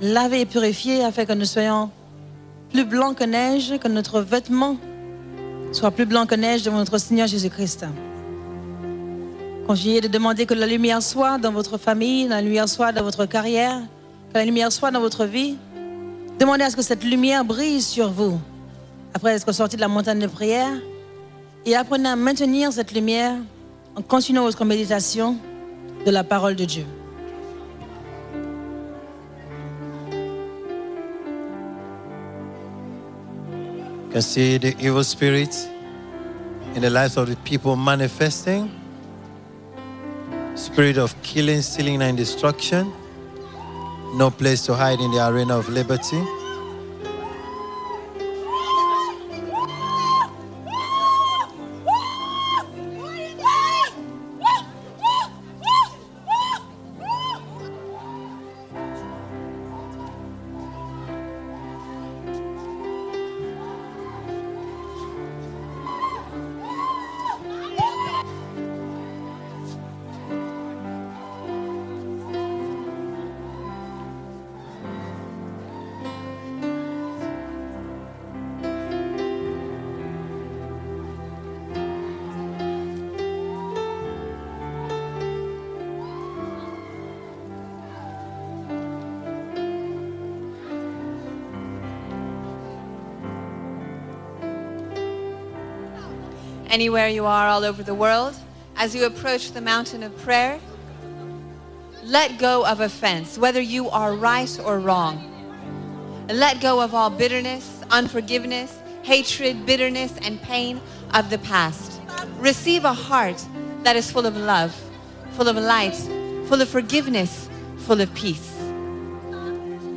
lavés 0.00 0.42
et 0.42 0.46
purifiés 0.46 1.02
afin 1.02 1.24
que 1.24 1.32
nous 1.32 1.44
soyons 1.44 1.90
plus 2.72 2.84
blancs 2.84 3.18
que 3.18 3.24
neige, 3.24 3.76
que 3.80 3.88
notre 3.88 4.20
vêtement 4.20 4.76
soit 5.72 5.90
plus 5.90 6.06
blanc 6.06 6.26
que 6.26 6.36
neige 6.36 6.62
devant 6.62 6.76
notre 6.76 6.98
Seigneur 6.98 7.26
Jésus-Christ. 7.26 7.86
Continuez 9.66 10.00
de 10.00 10.06
demander 10.06 10.46
que 10.46 10.54
la 10.54 10.68
lumière 10.68 11.02
soit 11.02 11.36
dans 11.38 11.50
votre 11.50 11.76
famille, 11.76 12.28
la 12.28 12.40
lumière 12.40 12.68
soit 12.68 12.92
dans 12.92 13.02
votre 13.02 13.26
carrière, 13.26 13.80
que 14.32 14.38
la 14.38 14.44
lumière 14.44 14.70
soit 14.70 14.92
dans 14.92 15.00
votre 15.00 15.24
vie. 15.24 15.56
Demandez 16.38 16.62
à 16.62 16.70
ce 16.70 16.76
que 16.76 16.82
cette 16.82 17.02
lumière 17.02 17.44
brille 17.44 17.82
sur 17.82 18.12
vous 18.12 18.38
après 19.12 19.32
être 19.32 19.50
sorti 19.50 19.74
de 19.74 19.80
la 19.80 19.88
montagne 19.88 20.20
de 20.20 20.28
prière 20.28 20.70
et 21.66 21.74
apprenez 21.74 22.10
à 22.10 22.14
maintenir 22.14 22.72
cette 22.72 22.92
lumière 22.92 23.34
en 23.98 24.02
continuant 24.02 24.44
méditation 24.64 25.36
de 26.06 26.10
la 26.12 26.22
parole 26.22 26.54
de 26.54 26.64
Dieu. 26.64 26.86
You 34.04 34.12
can 34.12 34.22
see 34.22 34.56
the 34.58 34.76
evil 34.80 35.02
spirits 35.02 35.66
in 36.76 36.82
the 36.82 36.90
lives 36.90 37.16
of 37.16 37.28
the 37.28 37.34
people 37.42 37.74
manifesting. 37.74 38.70
Spirit 40.54 40.96
of 40.96 41.20
killing, 41.22 41.60
stealing, 41.60 42.00
and 42.00 42.16
destruction. 42.16 42.92
No 44.14 44.30
place 44.30 44.64
to 44.66 44.74
hide 44.74 45.00
in 45.00 45.10
the 45.10 45.26
arena 45.26 45.58
of 45.58 45.68
liberty. 45.68 46.22
Anywhere 96.78 97.08
you 97.08 97.26
are 97.26 97.48
all 97.48 97.64
over 97.64 97.82
the 97.82 97.92
world, 97.92 98.36
as 98.76 98.94
you 98.94 99.04
approach 99.04 99.50
the 99.50 99.60
mountain 99.60 100.04
of 100.04 100.16
prayer, 100.18 100.60
let 102.04 102.38
go 102.38 102.64
of 102.64 102.78
offense, 102.78 103.36
whether 103.36 103.60
you 103.60 103.90
are 103.90 104.14
right 104.14 104.60
or 104.64 104.78
wrong. 104.78 105.18
Let 106.28 106.60
go 106.60 106.80
of 106.80 106.94
all 106.94 107.10
bitterness, 107.10 107.82
unforgiveness, 107.90 108.78
hatred, 109.02 109.66
bitterness, 109.66 110.16
and 110.22 110.40
pain 110.40 110.80
of 111.14 111.30
the 111.30 111.38
past. 111.38 112.00
Receive 112.38 112.84
a 112.84 112.92
heart 112.94 113.44
that 113.82 113.96
is 113.96 114.08
full 114.12 114.24
of 114.24 114.36
love, 114.36 114.72
full 115.32 115.48
of 115.48 115.56
light, 115.56 115.96
full 116.46 116.62
of 116.62 116.68
forgiveness, 116.68 117.48
full 117.78 118.00
of 118.00 118.14
peace. 118.14 118.54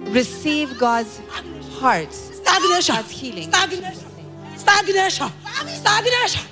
Receive 0.10 0.80
God's 0.80 1.22
heart, 1.74 2.10
God's 2.44 3.12
healing. 3.12 3.52
Stagnation. 3.52 4.10
Stagnation. 4.58 5.32
Stagnation. 5.76 6.48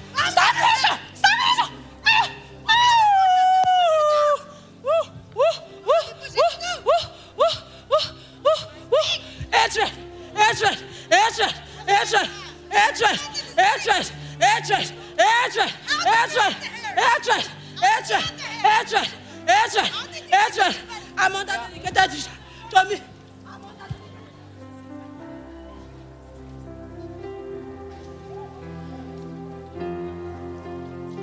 That's 19.70 19.76
right. 19.76 19.92
That's 20.32 20.58
right. 20.58 20.80
I'm 21.18 21.36
under 21.36 21.54
dedicated 21.94 22.32
to 22.72 22.86
me. 22.90 23.09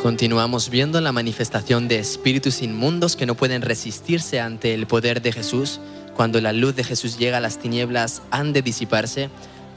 Continuamos 0.07 0.70
viendo 0.70 1.01
la 1.01 1.10
manifestación 1.10 1.89
de 1.89 1.99
espíritus 1.99 2.62
inmundos 2.62 3.17
que 3.17 3.26
no 3.26 3.35
pueden 3.35 3.60
resistirse 3.60 4.39
ante 4.39 4.73
el 4.73 4.86
poder 4.86 5.20
de 5.20 5.33
Jesús. 5.33 5.81
Cuando 6.15 6.41
la 6.41 6.52
luz 6.52 6.76
de 6.76 6.85
Jesús 6.85 7.18
llega, 7.18 7.41
las 7.41 7.59
tinieblas 7.59 8.23
han 8.31 8.52
de 8.52 8.62
disiparse. 8.62 9.31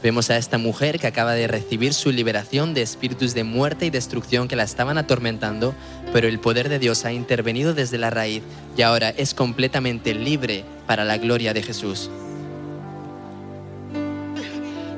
Vemos 0.04 0.30
a 0.30 0.38
esta 0.38 0.60
mujer 0.60 1.00
que 1.00 1.08
acaba 1.08 1.34
de 1.34 1.48
recibir 1.48 1.96
su 1.96 2.12
liberación 2.12 2.76
de 2.76 2.84
espíritus 2.84 3.34
de 3.34 3.44
muerte 3.44 3.88
y 3.88 3.90
destrucción 3.90 4.48
que 4.48 4.56
la 4.56 4.62
estaban 4.62 5.00
atormentando, 5.00 5.74
pero 6.14 6.28
el 6.28 6.40
poder 6.40 6.70
de 6.70 6.78
Dios 6.78 7.06
ha 7.06 7.12
intervenido 7.12 7.74
desde 7.74 7.98
la 7.98 8.12
raíz 8.12 8.44
y 8.78 8.84
ahora 8.84 9.10
es 9.10 9.34
completamente 9.34 10.14
libre 10.14 10.64
para 10.86 11.06
la 11.06 11.18
gloria 11.18 11.56
de 11.56 11.64
Jesús. 11.64 12.12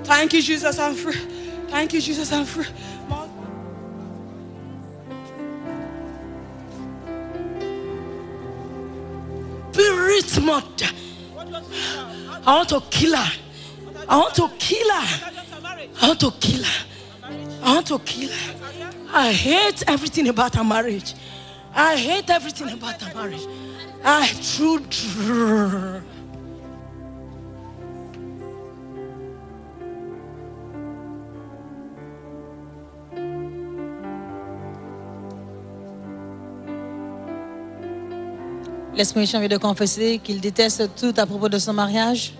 Thank 0.03 0.33
you, 0.33 0.41
Jesus, 0.41 0.77
I'm 0.77 0.93
free. 0.93 1.21
Thank 1.69 1.93
you, 1.93 2.01
Jesus. 2.01 2.33
Spirit. 9.81 10.37
I 12.45 12.55
want 12.55 12.69
to 12.69 12.81
kill 12.91 13.15
her. 13.15 13.31
I 14.07 14.17
want 14.17 14.35
to 14.35 14.49
kill 14.59 14.89
her. 14.91 15.31
I 16.01 16.07
want 16.07 16.19
to 16.19 16.31
kill 16.39 16.63
her. 16.63 16.85
I 17.63 17.73
want 17.73 17.87
to 17.87 17.99
kill 17.99 18.29
her. 18.29 18.53
I 19.13 19.31
hate 19.31 19.83
everything 19.87 20.27
about 20.29 20.55
her 20.55 20.63
marriage. 20.63 21.15
I 21.73 21.97
hate 21.97 22.29
everything 22.29 22.69
about 22.71 23.01
her 23.01 23.13
marriage. 23.15 23.47
I 24.03 24.27
true, 24.55 24.79
L'Esprit 38.95 39.21
méchant 39.21 39.39
vient 39.39 39.47
de 39.47 39.57
confesser 39.57 40.19
qu'il 40.21 40.41
déteste 40.41 40.89
tout 40.99 41.13
à 41.15 41.25
propos 41.25 41.47
de 41.47 41.57
son 41.57 41.71
mariage, 41.71 42.33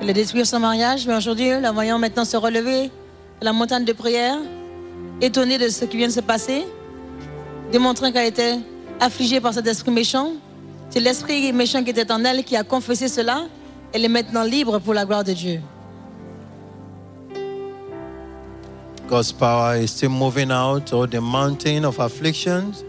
qu'il 0.00 0.10
a 0.10 0.12
détruit 0.12 0.44
son 0.44 0.58
mariage, 0.58 1.06
mais 1.06 1.14
aujourd'hui, 1.14 1.48
la 1.60 1.70
voyons 1.70 1.98
maintenant 1.98 2.24
se 2.24 2.36
relever 2.36 2.90
de 3.40 3.44
la 3.44 3.52
montagne 3.52 3.84
de 3.84 3.92
prière, 3.92 4.36
étonnée 5.20 5.58
de 5.58 5.68
ce 5.68 5.84
qui 5.84 5.96
vient 5.96 6.08
de 6.08 6.12
se 6.12 6.20
passer, 6.20 6.66
démontrant 7.70 8.10
qu'elle 8.10 8.26
était 8.26 8.58
affligée 8.98 9.40
par 9.40 9.54
cet 9.54 9.66
esprit 9.68 9.92
méchant. 9.92 10.32
C'est 10.90 10.98
l'esprit 10.98 11.52
méchant 11.52 11.84
qui 11.84 11.90
était 11.90 12.10
en 12.10 12.24
elle 12.24 12.42
qui 12.42 12.56
a 12.56 12.64
confessé 12.64 13.06
cela. 13.06 13.44
Elle 13.92 14.04
est 14.04 14.08
maintenant 14.08 14.42
libre 14.42 14.80
pour 14.80 14.92
la 14.92 15.04
gloire 15.04 15.22
de 15.22 15.32
Dieu. 15.32 15.60
God's 19.08 19.30
power 19.30 19.76
is 19.80 19.88
still 19.88 20.08
moving 20.08 20.50
out 20.50 20.92
all 20.92 21.06
the 21.06 21.20
mountain 21.20 21.84
of 21.84 22.00
afflictions 22.00 22.84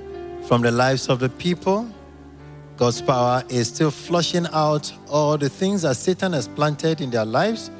from 0.47 0.63
the 0.63 0.71
lives 0.71 1.09
of 1.09 1.19
the 1.19 1.29
people. 1.29 1.85
God's 2.77 3.01
power 3.01 3.43
is 3.49 3.69
still 3.69 3.89
flushing 3.89 4.45
out 4.53 4.93
all 5.09 5.35
the 5.35 5.49
things 5.49 5.81
that 5.81 5.95
Satan 5.95 6.33
has 6.33 6.47
planted 6.47 7.01
in 7.01 7.09
their 7.09 7.25
lives 7.25 7.71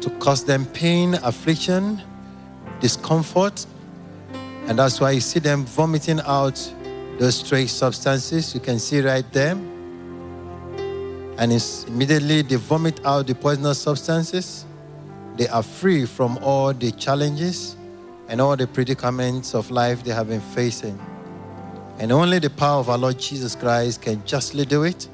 to 0.00 0.10
cause 0.20 0.42
them 0.42 0.64
pain, 0.64 1.14
affliction, 1.22 2.00
discomfort. 2.80 3.66
And 4.66 4.78
that's 4.78 5.00
why 5.00 5.10
you 5.10 5.20
see 5.20 5.40
them 5.40 5.66
vomiting 5.66 6.20
out 6.24 6.74
those 7.18 7.36
strange 7.36 7.70
substances. 7.70 8.54
You 8.54 8.60
can 8.60 8.78
see 8.78 9.02
right 9.02 9.30
there. 9.32 9.52
And 11.38 11.52
immediately 11.86 12.40
they 12.40 12.56
vomit 12.56 13.04
out 13.04 13.26
the 13.26 13.34
poisonous 13.34 13.78
substances. 13.78 14.64
they 15.36 15.46
are 15.48 15.62
free 15.62 16.04
from 16.04 16.36
all 16.38 16.72
the 16.72 16.90
challenges 16.92 17.76
and 18.28 18.40
all 18.40 18.56
the 18.56 18.66
predicaments 18.66 19.54
of 19.54 19.70
life 19.70 20.02
they 20.02 20.10
have 20.10 20.28
been 20.28 20.40
facing. 20.40 20.98
And 21.98 22.12
only 22.12 22.38
the 22.38 22.50
power 22.50 22.78
of 22.80 22.88
our 22.88 22.98
Lord 22.98 23.18
Jesus 23.18 23.56
Christ 23.56 24.02
can 24.02 24.24
justly 24.24 24.64
do 24.64 24.84
it 24.84 25.08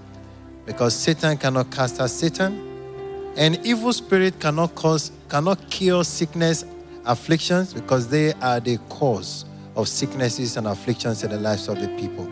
because 0.67 0.95
Satan 0.95 1.37
cannot 1.39 1.71
cast 1.71 2.01
out 2.01 2.11
Satan 2.11 2.75
and 3.37 3.59
evil 3.67 3.93
spirit 3.93 4.39
cannot 4.39 4.75
cause 4.75 5.11
cannot 5.29 5.71
cure 5.71 6.05
sickness 6.05 6.65
afflictions 7.05 7.75
because 7.75 8.09
they 8.09 8.33
are 8.35 8.61
the 8.61 8.79
cause 8.89 9.45
of 9.77 9.89
sicknesses 9.89 10.57
and 10.57 10.67
afflictions 10.67 11.25
in 11.25 11.31
the 11.31 11.39
lives 11.39 11.69
of 11.69 11.81
the 11.81 11.89
people. 11.99 12.31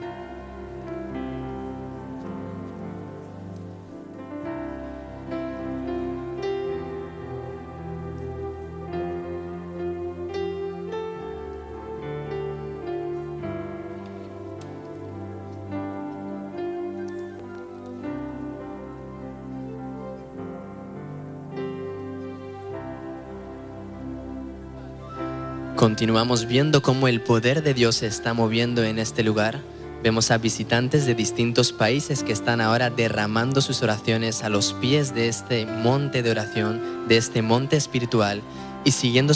Continuamos 25.82 26.46
viendo 26.46 26.80
cómo 26.80 27.08
el 27.08 27.20
poder 27.20 27.64
de 27.64 27.74
Dios 27.74 27.96
se 27.96 28.06
está 28.06 28.34
moviendo 28.34 28.84
en 28.84 29.00
este 29.00 29.24
lugar. 29.24 29.60
Vemos 30.04 30.30
a 30.30 30.38
visitantes 30.38 31.06
de 31.06 31.16
distintos 31.16 31.72
países 31.72 32.22
que 32.22 32.30
están 32.30 32.60
ahora 32.60 32.88
derramando 32.88 33.60
sus 33.60 33.82
oraciones 33.82 34.44
a 34.44 34.48
los 34.48 34.74
pies 34.74 35.12
de 35.12 35.26
este 35.26 35.66
monte 35.66 36.22
de 36.22 36.30
oración, 36.30 37.08
de 37.08 37.16
este 37.16 37.42
monte 37.42 37.76
espiritual 37.76 38.42
y 38.84 38.92
siguiendo 38.92 39.30